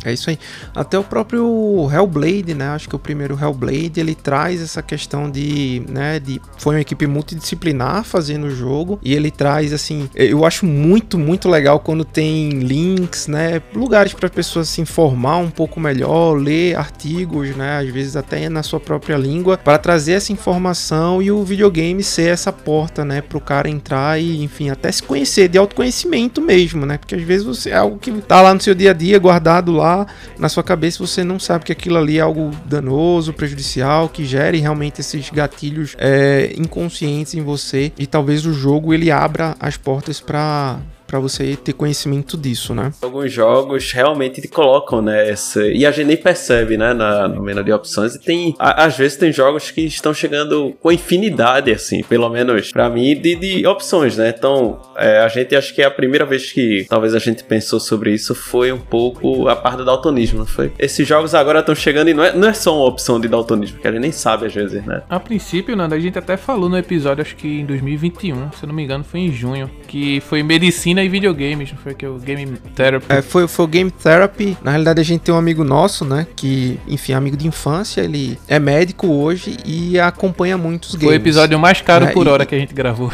É 0.04 0.14
isso 0.14 0.30
aí. 0.30 0.39
Até 0.74 0.97
o 0.97 1.04
próprio 1.04 1.89
Hellblade, 1.91 2.54
né? 2.54 2.70
Acho 2.70 2.88
que 2.88 2.95
o 2.95 3.00
primeiro 3.00 3.38
Hellblade 3.39 4.00
ele 4.00 4.16
traz 4.16 4.62
essa 4.62 4.82
questão 4.82 5.30
de, 5.30 5.84
né? 5.89 6.20
De 6.20 6.41
foi 6.58 6.76
uma 6.76 6.82
equipe 6.82 7.06
multidisciplinar 7.06 8.04
fazendo 8.04 8.47
o 8.47 8.52
jogo 8.52 9.00
e 9.04 9.14
ele 9.14 9.30
traz 9.30 9.74
assim, 9.74 10.10
eu 10.16 10.45
acho 10.45 10.66
muito 10.66 11.18
muito 11.18 11.50
legal 11.50 11.80
quando 11.80 12.06
tem 12.06 12.50
links, 12.50 13.28
né? 13.28 13.62
Lugares 13.74 14.14
para 14.14 14.30
pessoas 14.30 14.70
se 14.70 14.82
informar 14.82 15.38
um 15.38 15.50
pouco 15.50 15.80
melhor, 15.80 16.34
ler 16.34 16.78
artigos, 16.78 17.56
né? 17.56 17.80
Às 17.80 17.89
vezes 17.89 18.16
até 18.16 18.47
na 18.47 18.64
sua 18.64 18.80
própria 18.80 19.18
língua 19.18 19.58
para 19.58 19.78
trazer 19.78 20.14
essa 20.14 20.32
informação 20.32 21.22
e 21.22 21.32
o 21.32 21.43
videogame 21.43 22.02
ser 22.04 22.30
essa 22.30 22.54
porta, 22.54 23.04
né? 23.04 23.22
Para 23.22 23.38
o 23.38 23.41
cara 23.41 23.70
entrar 23.70 24.20
e, 24.20 24.43
enfim, 24.43 24.70
até 24.70 24.91
se 24.91 25.04
conhecer 25.04 25.50
de 25.50 25.58
autoconhecimento 25.58 26.41
mesmo, 26.41 26.86
né? 26.86 26.97
Porque 26.97 27.16
às 27.16 27.24
vezes 27.24 27.45
você 27.45 27.72
é 27.72 27.76
algo 27.76 27.97
que 27.97 28.12
tá 28.22 28.41
lá 28.41 28.54
no 28.54 28.62
seu 28.62 28.74
dia 28.74 28.91
a 28.91 28.93
dia 28.93 29.20
guardado 29.20 29.72
lá 29.72 29.89
na 30.38 30.50
sua 30.50 30.64
cabeça 30.64 31.06
você 31.06 31.24
não 31.24 31.40
sabe 31.40 31.66
que 31.66 31.72
aquilo 31.72 31.98
ali 31.98 32.18
é 32.18 32.22
algo 32.22 32.52
danoso, 32.66 33.34
prejudicial, 33.34 34.10
que 34.10 34.26
gere 34.26 34.60
realmente 34.60 35.02
esses 35.02 35.30
gatilhos 35.30 35.96
é, 35.98 36.54
inconscientes 36.58 37.34
em 37.34 37.42
você 37.42 37.92
e 37.98 38.06
talvez 38.06 38.46
o 38.46 38.54
jogo 38.54 38.94
ele 38.94 39.12
abra 39.12 39.56
as 39.60 39.78
portas 39.78 40.20
para 40.20 40.80
para 41.10 41.20
você 41.20 41.55
ter 41.55 41.74
conhecimento 41.74 42.38
disso, 42.38 42.74
né? 42.76 42.91
Alguns 43.01 43.32
jogos 43.34 43.91
realmente 43.91 44.39
te 44.41 44.47
colocam, 44.47 45.01
né? 45.01 45.30
Essa... 45.30 45.66
E 45.68 45.86
a 45.86 45.91
gente 45.91 46.05
nem 46.07 46.18
percebe, 46.18 46.78
né? 46.78 46.93
Na, 46.93 47.28
no 47.28 47.41
menu 47.41 47.64
de 47.64 47.72
opções. 47.72 48.16
E 48.16 48.20
tem. 48.20 48.55
a- 48.60 48.86
às 48.86 48.95
vezes 48.97 49.18
tem 49.18 49.32
jogos 49.32 49.72
que 49.72 49.82
estão 49.82 50.14
chegando 50.14 50.74
com 50.82 50.91
infinidade, 50.91 51.72
assim, 51.72 52.03
pelo 52.03 52.30
menos 52.30 52.72
pra 52.72 52.89
mim, 52.89 53.20
de, 53.20 53.36
de 53.36 53.68
opções, 53.68 54.18
né? 54.18 54.34
Então, 54.38 54.80
é, 54.95 55.20
a 55.20 55.28
gente 55.28 55.55
acho 55.55 55.74
que 55.74 55.82
é 55.82 55.86
a 55.86 55.91
primeira 55.91 56.26
vez 56.26 56.51
que 56.51 56.86
talvez 56.89 57.16
a 57.16 57.20
gente 57.20 57.43
pensou 57.43 57.80
sobre 57.80 58.14
isso 58.14 58.36
foi 58.36 58.72
um 58.72 58.80
pouco 58.80 59.47
a 59.47 59.55
parte 59.55 59.78
do 59.78 59.86
daltonismo, 59.86 60.39
não 60.39 60.45
foi? 60.45 60.72
Esses 60.78 61.07
jogos 61.07 61.34
agora 61.34 61.60
estão 61.60 61.74
chegando 61.76 62.10
e 62.10 62.14
não 62.14 62.24
é, 62.24 62.34
não 62.36 62.47
é 62.47 62.53
só 62.53 62.76
uma 62.78 62.86
opção 62.88 63.20
de 63.20 63.28
daltonismo, 63.28 63.80
que 63.80 63.88
a 63.88 63.91
gente 63.91 64.01
nem 64.01 64.12
sabe 64.12 64.45
às 64.45 64.53
vezes, 64.53 64.84
né? 64.86 65.01
A 65.10 65.20
princípio, 65.20 65.76
Nando, 65.76 65.95
a 65.95 65.99
gente 65.99 66.18
até 66.20 66.38
falou 66.38 66.70
no 66.70 66.78
episódio, 66.78 67.22
acho 67.22 67.36
que 67.36 67.47
em 67.62 67.66
2021, 67.66 68.51
se 68.51 68.64
eu 68.64 68.68
não 68.68 68.76
me 68.76 68.84
engano, 68.84 69.03
foi 69.03 69.22
em 69.22 69.32
junho, 69.32 69.70
que 69.88 70.20
foi 70.22 70.43
medicina 70.43 70.99
e 71.04 71.10
videogames, 71.10 71.72
não 71.72 71.78
foi 71.80 71.93
que 71.93 72.06
o 72.06 72.18
Game 72.18 72.58
Therapy. 72.76 73.06
É, 73.10 73.22
foi, 73.22 73.47
foi 73.47 73.66
o 73.66 73.68
Game 73.68 73.91
Therapy. 73.91 74.58
Na 74.64 74.72
realidade, 74.72 75.00
a 75.02 75.04
gente 75.04 75.22
tem 75.22 75.34
um 75.34 75.38
amigo 75.38 75.64
nosso, 75.64 76.04
né? 76.06 76.26
Que, 76.36 76.80
enfim, 76.88 77.14
amigo 77.14 77.36
de 77.38 77.47
infância. 77.47 78.02
Ele 78.02 78.38
é 78.47 78.60
médico 78.60 79.08
hoje 79.08 79.58
e 79.66 80.00
acompanha 80.00 80.58
muitos 80.58 80.91
games. 80.95 81.06
Foi 81.08 81.14
o 81.14 81.22
episódio 81.22 81.60
mais 81.60 81.82
caro 81.82 82.06
É, 82.06 82.12
por 82.12 82.26
e- 82.28 82.30
hora 82.30 82.45
que 82.45 82.56
a 82.56 82.60
gente 82.60 82.74
gravou. 82.74 83.12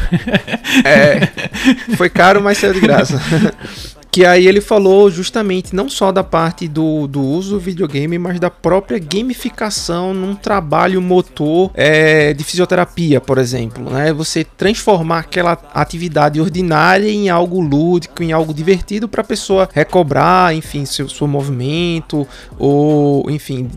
É, 0.84 1.26
foi 1.96 2.08
caro, 2.08 2.40
mas 2.42 2.58
saiu 2.58 2.72
de 2.74 2.80
graça. 2.80 3.20
Que 4.16 4.24
aí 4.24 4.48
ele 4.48 4.62
falou 4.62 5.10
justamente 5.10 5.76
não 5.76 5.90
só 5.90 6.10
da 6.10 6.24
parte 6.24 6.66
do, 6.66 7.06
do 7.06 7.20
uso 7.20 7.56
do 7.56 7.60
videogame, 7.60 8.16
mas 8.16 8.40
da 8.40 8.48
própria 8.48 8.98
gamificação 8.98 10.14
num 10.14 10.34
trabalho 10.34 11.02
motor 11.02 11.70
é, 11.74 12.32
de 12.32 12.42
fisioterapia, 12.42 13.20
por 13.20 13.36
exemplo. 13.36 13.90
Né? 13.90 14.14
Você 14.14 14.42
transformar 14.42 15.18
aquela 15.18 15.52
atividade 15.74 16.40
ordinária 16.40 17.10
em 17.10 17.28
algo 17.28 17.60
lúdico, 17.60 18.22
em 18.22 18.32
algo 18.32 18.54
divertido 18.54 19.06
para 19.06 19.20
a 19.20 19.24
pessoa 19.24 19.68
recobrar, 19.70 20.54
enfim, 20.54 20.86
seu, 20.86 21.10
seu 21.10 21.26
movimento, 21.26 22.26
ou 22.58 23.30
enfim, 23.30 23.68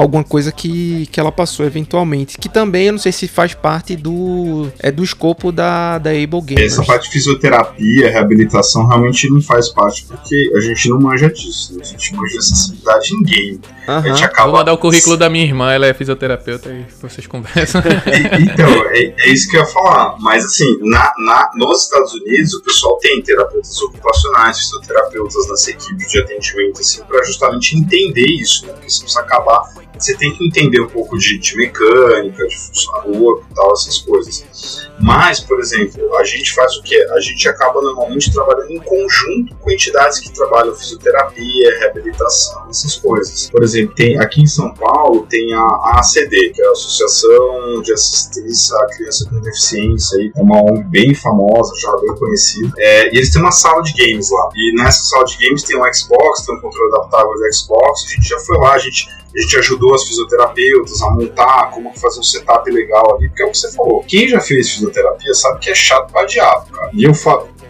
alguma 0.00 0.24
coisa 0.24 0.50
que, 0.52 1.06
que 1.06 1.18
ela 1.20 1.30
passou 1.32 1.64
eventualmente. 1.66 2.38
Que 2.38 2.48
também 2.48 2.86
eu 2.86 2.92
não 2.92 2.98
sei 2.98 3.12
se 3.12 3.28
faz 3.28 3.54
parte 3.54 3.96
do, 3.96 4.68
é, 4.80 4.90
do 4.90 5.02
escopo 5.04 5.50
da, 5.52 5.98
da 5.98 6.10
Able 6.10 6.40
Gamers. 6.42 6.72
Essa 6.72 6.84
parte 6.84 7.06
de 7.06 7.12
fisioterapia, 7.12 8.10
reabilitação, 8.10 8.86
realmente 8.86 9.28
não 9.30 9.40
faz 9.40 9.68
parte 9.68 10.04
porque 10.06 10.52
a 10.56 10.60
gente 10.60 10.88
não 10.88 11.00
manja 11.00 11.28
disso. 11.30 11.74
né? 11.74 11.80
A 11.82 11.86
gente 11.86 12.14
manja 12.14 12.32
de 12.32 12.38
acessibilidade 12.38 13.14
em 13.14 13.22
game. 13.22 13.60
A 13.86 13.92
Aham. 13.92 14.02
gente 14.08 14.16
Vou 14.18 14.24
acaba. 14.26 14.52
mandar 14.52 14.72
o 14.72 14.78
currículo 14.78 15.16
da 15.16 15.28
minha 15.28 15.44
irmã, 15.44 15.72
ela 15.72 15.86
é 15.86 15.94
fisioterapeuta 15.94 16.70
e 16.70 16.84
vocês 17.00 17.26
conversam. 17.26 17.80
E- 18.06 18.42
Então, 18.44 18.68
é, 18.90 19.14
é 19.18 19.32
isso 19.32 19.48
que 19.50 19.56
eu 19.56 19.60
ia 19.60 19.66
falar. 19.66 20.16
Mas 20.20 20.44
assim, 20.44 20.78
na, 20.82 21.12
na- 21.18 21.50
nos 21.56 21.84
Estados 21.84 22.12
Unidos, 22.14 22.54
o 22.54 22.62
pessoal 22.62 22.96
tem 22.98 23.20
terapeutas 23.22 23.80
ocupacionais, 23.82 24.58
fisioterapeutas 24.58 25.48
nas 25.48 25.66
equipes 25.68 26.10
de 26.10 26.18
atendimento, 26.20 26.80
assim, 26.80 27.02
para 27.04 27.22
justamente 27.24 27.76
entender 27.76 28.26
isso, 28.26 28.66
né? 28.66 28.72
Porque 28.72 28.90
você 28.90 29.02
precisa 29.02 29.20
acabar. 29.20 29.62
Você 29.98 30.16
tem 30.16 30.32
que 30.32 30.46
entender 30.46 30.80
um 30.80 30.88
pouco 30.88 31.18
de, 31.18 31.38
de 31.38 31.56
mecânica, 31.56 32.46
de 32.46 32.86
corpo 33.02 33.46
e 33.50 33.54
tal, 33.54 33.72
essas 33.72 33.98
coisas. 33.98 34.88
Mas, 34.98 35.40
por 35.40 35.60
exemplo, 35.60 36.14
a 36.16 36.24
gente 36.24 36.52
faz 36.52 36.76
o 36.76 36.82
quê? 36.82 37.06
A 37.12 37.20
gente 37.20 37.48
acaba 37.48 37.80
normalmente 37.80 38.32
trabalhando 38.32 38.70
em 38.70 38.80
conjunto 38.80 39.54
com 39.56 39.70
entidades 39.70 40.18
que 40.18 40.32
trabalham 40.32 40.74
fisioterapia, 40.74 41.78
reabilitação, 41.78 42.66
essas 42.68 42.96
coisas. 42.96 43.50
Por 43.50 43.62
exemplo, 43.62 43.94
tem 43.94 44.18
aqui 44.18 44.42
em 44.42 44.46
São 44.46 44.72
Paulo 44.74 45.26
tem 45.28 45.52
a, 45.54 45.98
ACD, 45.98 46.50
que 46.50 46.62
é 46.62 46.66
a 46.66 46.72
Associação 46.72 47.82
de 47.82 47.92
Assistência 47.92 48.76
à 48.76 48.86
Criança 48.86 49.28
com 49.28 49.40
Deficiência, 49.40 50.18
aí, 50.18 50.32
uma 50.36 50.62
ONG 50.62 50.84
bem 50.84 51.14
famosa, 51.14 51.72
já 51.80 51.96
bem 51.98 52.14
conhecida. 52.16 52.72
É, 52.78 53.14
e 53.14 53.16
eles 53.16 53.30
têm 53.30 53.40
uma 53.40 53.52
sala 53.52 53.82
de 53.82 53.92
games 53.92 54.30
lá. 54.30 54.48
E 54.54 54.74
nessa 54.76 55.04
sala 55.04 55.24
de 55.24 55.36
games 55.38 55.62
tem 55.62 55.78
um 55.78 55.92
Xbox, 55.92 56.44
tem 56.44 56.54
um 56.54 56.60
controle 56.60 56.92
adaptável 56.94 57.32
de 57.32 57.56
Xbox. 57.56 58.04
A 58.04 58.14
gente 58.14 58.28
já 58.28 58.38
foi 58.40 58.58
lá, 58.58 58.74
a 58.74 58.78
gente 58.78 59.08
a 59.36 59.40
gente 59.42 59.56
ajudou 59.58 59.94
as 59.94 60.04
fisioterapeutas 60.04 61.00
a 61.02 61.10
montar 61.10 61.70
como 61.70 61.92
fazer 61.96 62.20
um 62.20 62.22
setup 62.22 62.70
legal 62.70 63.16
ali, 63.16 63.28
porque 63.28 63.42
é 63.42 63.46
o 63.46 63.50
que 63.50 63.58
você 63.58 63.72
falou. 63.72 64.04
Quem 64.06 64.28
já 64.28 64.40
fez 64.40 64.70
fisioterapia 64.70 65.34
sabe 65.34 65.60
que 65.60 65.70
é 65.70 65.74
chato 65.74 66.10
pra 66.12 66.24
diabo, 66.24 66.66
cara. 66.72 66.90
E 66.92 67.04
eu, 67.04 67.14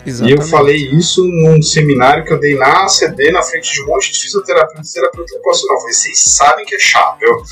fa 0.02 0.08
e 0.08 0.10
eu 0.10 0.14
Exatamente. 0.36 0.50
falei 0.50 0.76
isso 0.92 1.24
num 1.26 1.60
seminário 1.62 2.24
que 2.24 2.32
eu 2.32 2.40
dei 2.40 2.56
na 2.56 2.84
ACD, 2.84 3.30
na 3.30 3.42
frente 3.42 3.72
de 3.72 3.82
um 3.82 3.86
monte 3.86 4.12
de 4.12 4.20
fisioterapeuta 4.20 4.82
e 4.88 4.92
terapeuta 4.92 5.34
ocupacional. 5.34 5.76
Eu 5.76 5.80
falei, 5.80 5.94
vocês 5.94 6.18
sabem 6.18 6.64
que 6.64 6.74
é 6.74 6.78
chato, 6.78 7.18
viu? 7.18 7.42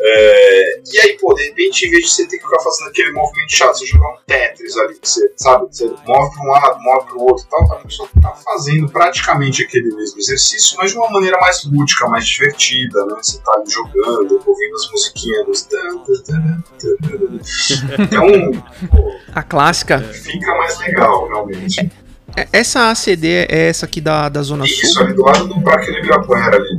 É, 0.00 0.80
E 0.92 0.98
aí, 1.00 1.18
pô, 1.20 1.32
de 1.34 1.44
repente, 1.44 1.86
em 1.86 1.90
vez 1.90 2.04
de 2.04 2.10
você 2.10 2.26
ter 2.26 2.38
que 2.38 2.44
ficar 2.44 2.60
fazendo 2.60 2.88
aquele 2.88 3.12
movimento 3.12 3.50
chato, 3.56 3.78
você 3.78 3.86
jogar 3.86 4.08
um 4.08 4.16
Tetris 4.26 4.76
ali, 4.76 4.96
você, 5.02 5.32
sabe, 5.36 5.66
você 5.70 5.84
move 5.86 6.34
pra 6.34 6.42
um 6.44 6.48
lado, 6.48 6.78
move 6.80 7.06
pro 7.06 7.20
outro 7.20 7.44
e 7.46 7.50
tal, 7.50 7.72
a 7.72 7.76
pessoa 7.80 8.08
tá 8.20 8.30
fazendo 8.44 8.88
praticamente 8.90 9.62
aquele 9.62 9.94
mesmo 9.94 10.18
exercício, 10.18 10.76
mas 10.78 10.90
de 10.92 10.96
uma 10.98 11.10
maneira 11.10 11.38
mais 11.40 11.64
lúdica, 11.64 12.06
mais 12.08 12.26
divertida, 12.26 13.04
né? 13.06 13.14
Você 13.22 13.38
tá 13.40 13.52
ali 13.54 13.70
jogando, 13.70 14.42
ouvindo 14.46 14.74
as 14.74 14.90
musiquinhas. 14.90 15.68
Então, 17.98 18.26
pô, 18.90 19.12
A 19.34 19.42
clássica. 19.42 19.98
fica 20.00 20.54
mais 20.56 20.78
legal, 20.78 21.28
realmente. 21.28 21.90
É- 22.36 22.48
Essa 22.52 22.90
ACD 22.90 23.46
é 23.48 23.68
essa 23.68 23.86
aqui 23.86 24.00
da, 24.00 24.28
da 24.28 24.42
Zona 24.42 24.64
Isso, 24.64 24.86
Sul? 24.94 25.02
ali 25.04 25.12
do 25.14 25.22
lado 25.22 25.46
do 25.48 25.60
Parque 25.62 25.90
Ibirapuera 25.90 26.56
ali. 26.56 26.76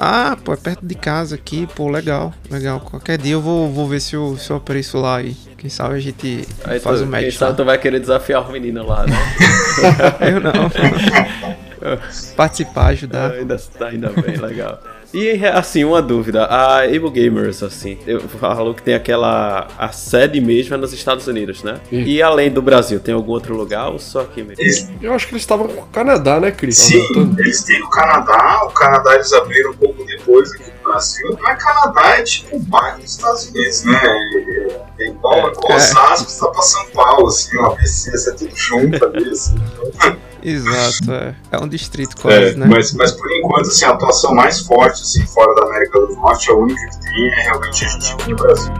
Ah, 0.00 0.36
pô, 0.44 0.52
é 0.52 0.56
perto 0.56 0.86
de 0.86 0.94
casa 0.94 1.34
aqui, 1.34 1.66
pô, 1.74 1.88
legal, 1.90 2.32
legal. 2.48 2.78
Qualquer 2.80 3.18
dia 3.18 3.32
eu 3.32 3.40
vou, 3.40 3.68
vou 3.72 3.88
ver 3.88 4.00
se 4.00 4.14
eu, 4.14 4.36
se 4.36 4.48
eu 4.50 4.56
apareço 4.56 4.96
lá 4.98 5.20
e 5.20 5.34
quem 5.56 5.68
sabe 5.68 5.96
a 5.96 5.98
gente 5.98 6.46
Aí 6.64 6.78
faz 6.78 6.98
tu, 7.00 7.04
um 7.04 7.10
quem 7.10 7.22
match 7.24 7.34
sabe 7.34 7.50
lá. 7.50 7.56
tu 7.56 7.64
vai 7.64 7.78
querer 7.78 7.98
desafiar 7.98 8.48
o 8.48 8.52
menino 8.52 8.86
lá, 8.86 9.04
né? 9.04 9.16
Eu 10.32 10.40
não. 10.40 10.52
Participar, 12.36 12.86
ajudar. 12.88 13.32
ainda, 13.32 13.56
ainda 13.80 14.08
bem, 14.10 14.36
legal. 14.36 14.80
E 15.12 15.44
assim, 15.46 15.84
uma 15.84 16.02
dúvida, 16.02 16.44
a 16.44 16.82
Able 16.82 17.10
Gamers, 17.10 17.62
assim, 17.62 17.98
eu 18.06 18.20
falou 18.20 18.74
que 18.74 18.82
tem 18.82 18.94
aquela. 18.94 19.66
A 19.78 19.90
sede 19.90 20.40
mesmo 20.40 20.74
é 20.74 20.76
nos 20.76 20.92
Estados 20.92 21.26
Unidos, 21.26 21.62
né? 21.62 21.80
Sim. 21.88 22.02
E 22.02 22.20
além 22.22 22.50
do 22.50 22.60
Brasil, 22.60 23.00
tem 23.00 23.14
algum 23.14 23.32
outro 23.32 23.56
lugar 23.56 23.88
ou 23.90 23.98
só 23.98 24.20
aqui 24.20 24.42
mesmo? 24.42 24.62
Eles, 24.62 24.88
Eu 25.00 25.14
acho 25.14 25.26
que 25.26 25.32
eles 25.32 25.42
estavam 25.42 25.66
com 25.66 25.80
o 25.82 25.86
Canadá, 25.86 26.38
né, 26.38 26.50
Cris? 26.50 26.76
sim, 26.76 27.02
eles 27.38 27.62
têm 27.64 27.80
no 27.80 27.88
Canadá, 27.88 28.60
o 28.64 28.70
Canadá 28.70 29.14
eles 29.14 29.32
abriram 29.32 29.70
um 29.70 29.76
pouco 29.76 30.04
depois 30.04 30.52
aqui 30.52 30.70
no 30.88 30.92
Brasil. 30.92 31.38
Mas 31.40 31.62
Canadá 31.62 32.18
é 32.18 32.22
tipo 32.22 32.56
o 32.56 32.60
bairro 32.60 32.98
dos 33.00 33.10
Estados 33.10 33.46
Unidos, 33.48 33.84
né? 33.84 34.00
É, 34.02 35.04
é 35.04 35.08
igual 35.08 35.34
é. 35.34 35.74
Osasco, 35.74 36.30
você 36.30 36.40
tá 36.40 36.50
pra 36.50 36.62
São 36.62 36.86
Paulo, 36.90 37.28
assim, 37.28 37.56
uma 37.58 37.76
PC, 37.76 38.10
você 38.10 38.30
é 38.30 38.34
tudo 38.34 38.56
junto 38.56 39.04
ali, 39.04 39.30
assim. 39.30 39.56
Exato, 40.40 41.12
é. 41.12 41.34
É 41.50 41.58
um 41.58 41.68
distrito 41.68 42.16
quase, 42.16 42.36
É, 42.36 42.54
né? 42.54 42.66
mas, 42.66 42.92
mas 42.92 43.12
por 43.12 43.30
enquanto, 43.32 43.68
assim, 43.68 43.84
a 43.84 43.90
atuação 43.90 44.34
mais 44.34 44.60
forte, 44.60 45.02
assim, 45.02 45.26
fora 45.26 45.52
da 45.56 45.66
América 45.66 45.98
do 45.98 46.14
Norte, 46.14 46.50
a 46.50 46.54
única 46.54 46.80
que 46.90 47.00
tem 47.00 47.32
é 47.32 47.42
realmente 47.42 47.84
a 47.84 47.88
gente 47.88 48.12
aqui 48.12 48.30
no 48.30 48.36
Brasil. 48.36 48.72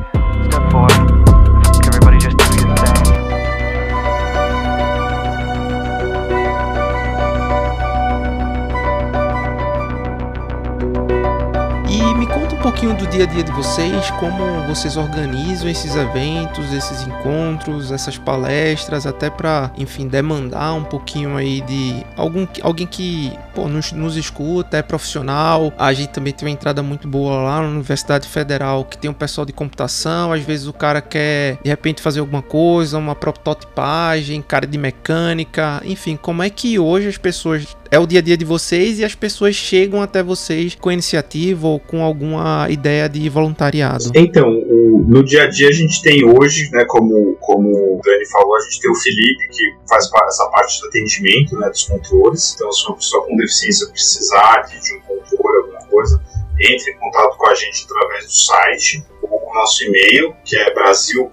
Pouquinho 12.79 12.97
do 12.97 13.09
dia 13.09 13.25
a 13.25 13.27
dia 13.27 13.43
de 13.43 13.51
vocês, 13.51 14.09
como 14.21 14.63
vocês 14.69 14.97
organizam 14.97 15.69
esses 15.69 15.97
eventos, 15.97 16.73
esses 16.73 17.03
encontros, 17.03 17.91
essas 17.91 18.17
palestras, 18.17 19.05
até 19.05 19.29
para, 19.29 19.73
enfim, 19.77 20.07
demandar 20.07 20.75
um 20.75 20.85
pouquinho 20.85 21.37
aí 21.37 21.61
de 21.63 22.07
algum, 22.17 22.47
alguém 22.63 22.87
que 22.87 23.33
pô, 23.53 23.67
nos, 23.67 23.91
nos 23.91 24.17
escuta, 24.17 24.77
é 24.77 24.83
profissional. 24.83 25.73
A 25.77 25.93
gente 25.93 26.11
também 26.11 26.33
tem 26.33 26.47
uma 26.47 26.53
entrada 26.53 26.81
muito 26.81 27.09
boa 27.09 27.43
lá 27.43 27.63
na 27.63 27.67
Universidade 27.67 28.29
Federal, 28.29 28.85
que 28.85 28.97
tem 28.97 29.11
um 29.11 29.15
pessoal 29.15 29.45
de 29.45 29.53
computação. 29.53 30.33
Às 30.33 30.43
vezes 30.43 30.69
o 30.69 30.73
cara 30.73 31.01
quer 31.01 31.59
de 31.61 31.69
repente 31.69 32.01
fazer 32.01 32.21
alguma 32.21 32.43
coisa, 32.43 32.97
uma 32.97 33.17
prototipagem, 33.17 34.41
cara 34.41 34.69
de 34.69 34.79
mecânica, 34.79 35.83
enfim, 35.85 36.15
como 36.15 36.45
é 36.45 36.49
que 36.49 36.79
hoje 36.79 37.09
as 37.09 37.19
pessoas 37.19 37.77
é 37.91 37.99
o 37.99 38.07
dia 38.07 38.21
a 38.21 38.23
dia 38.23 38.37
de 38.37 38.45
vocês 38.45 38.99
e 38.99 39.05
as 39.05 39.15
pessoas 39.15 39.55
chegam 39.55 40.03
até 40.03 40.23
vocês 40.23 40.75
com 40.75 40.91
iniciativa 40.93 41.67
ou 41.67 41.79
com 41.81 42.03
alguma 42.03 42.67
ideia 42.71 43.09
de 43.09 43.29
voluntariado. 43.29 44.11
Então, 44.15 44.49
o- 44.51 45.05
no 45.09 45.25
dia 45.25 45.45
a 45.45 45.47
dia 45.47 45.69
a 45.69 45.73
gente 45.73 46.03
tem 46.03 46.25
hoje, 46.25 46.69
né, 46.73 46.85
como, 46.87 47.35
como 47.41 47.69
o 47.71 48.01
Dani 48.05 48.27
falou, 48.27 48.57
a 48.57 48.61
gente 48.61 48.81
tem 48.81 48.91
o 48.91 48.95
Felipe, 48.95 49.49
que 49.51 49.89
faz 49.89 50.05
essa 50.29 50.47
parte 50.51 50.81
do 50.81 50.89
atendimento, 50.89 51.57
né, 51.59 51.69
dos 51.71 51.85
controles. 51.85 52.55
Então, 52.55 52.71
se 52.73 52.87
uma 52.87 52.97
pessoa 52.97 53.27
com 53.27 53.37
deficiência 53.37 53.89
precisar 53.89 54.63
de 54.63 54.95
um 54.97 55.01
controle, 55.01 55.59
alguma 55.65 55.87
coisa, 55.89 56.21
entre 56.61 56.91
em 56.93 56.99
contato 56.99 57.37
com 57.39 57.47
a 57.49 57.55
gente 57.55 57.87
através 57.89 58.25
do 58.27 58.33
site 58.33 59.05
ou 59.23 59.31
o 59.51 59.55
nosso 59.55 59.85
e-mail, 59.85 60.35
que 60.45 60.57
é 60.57 60.75
brasil 60.75 61.31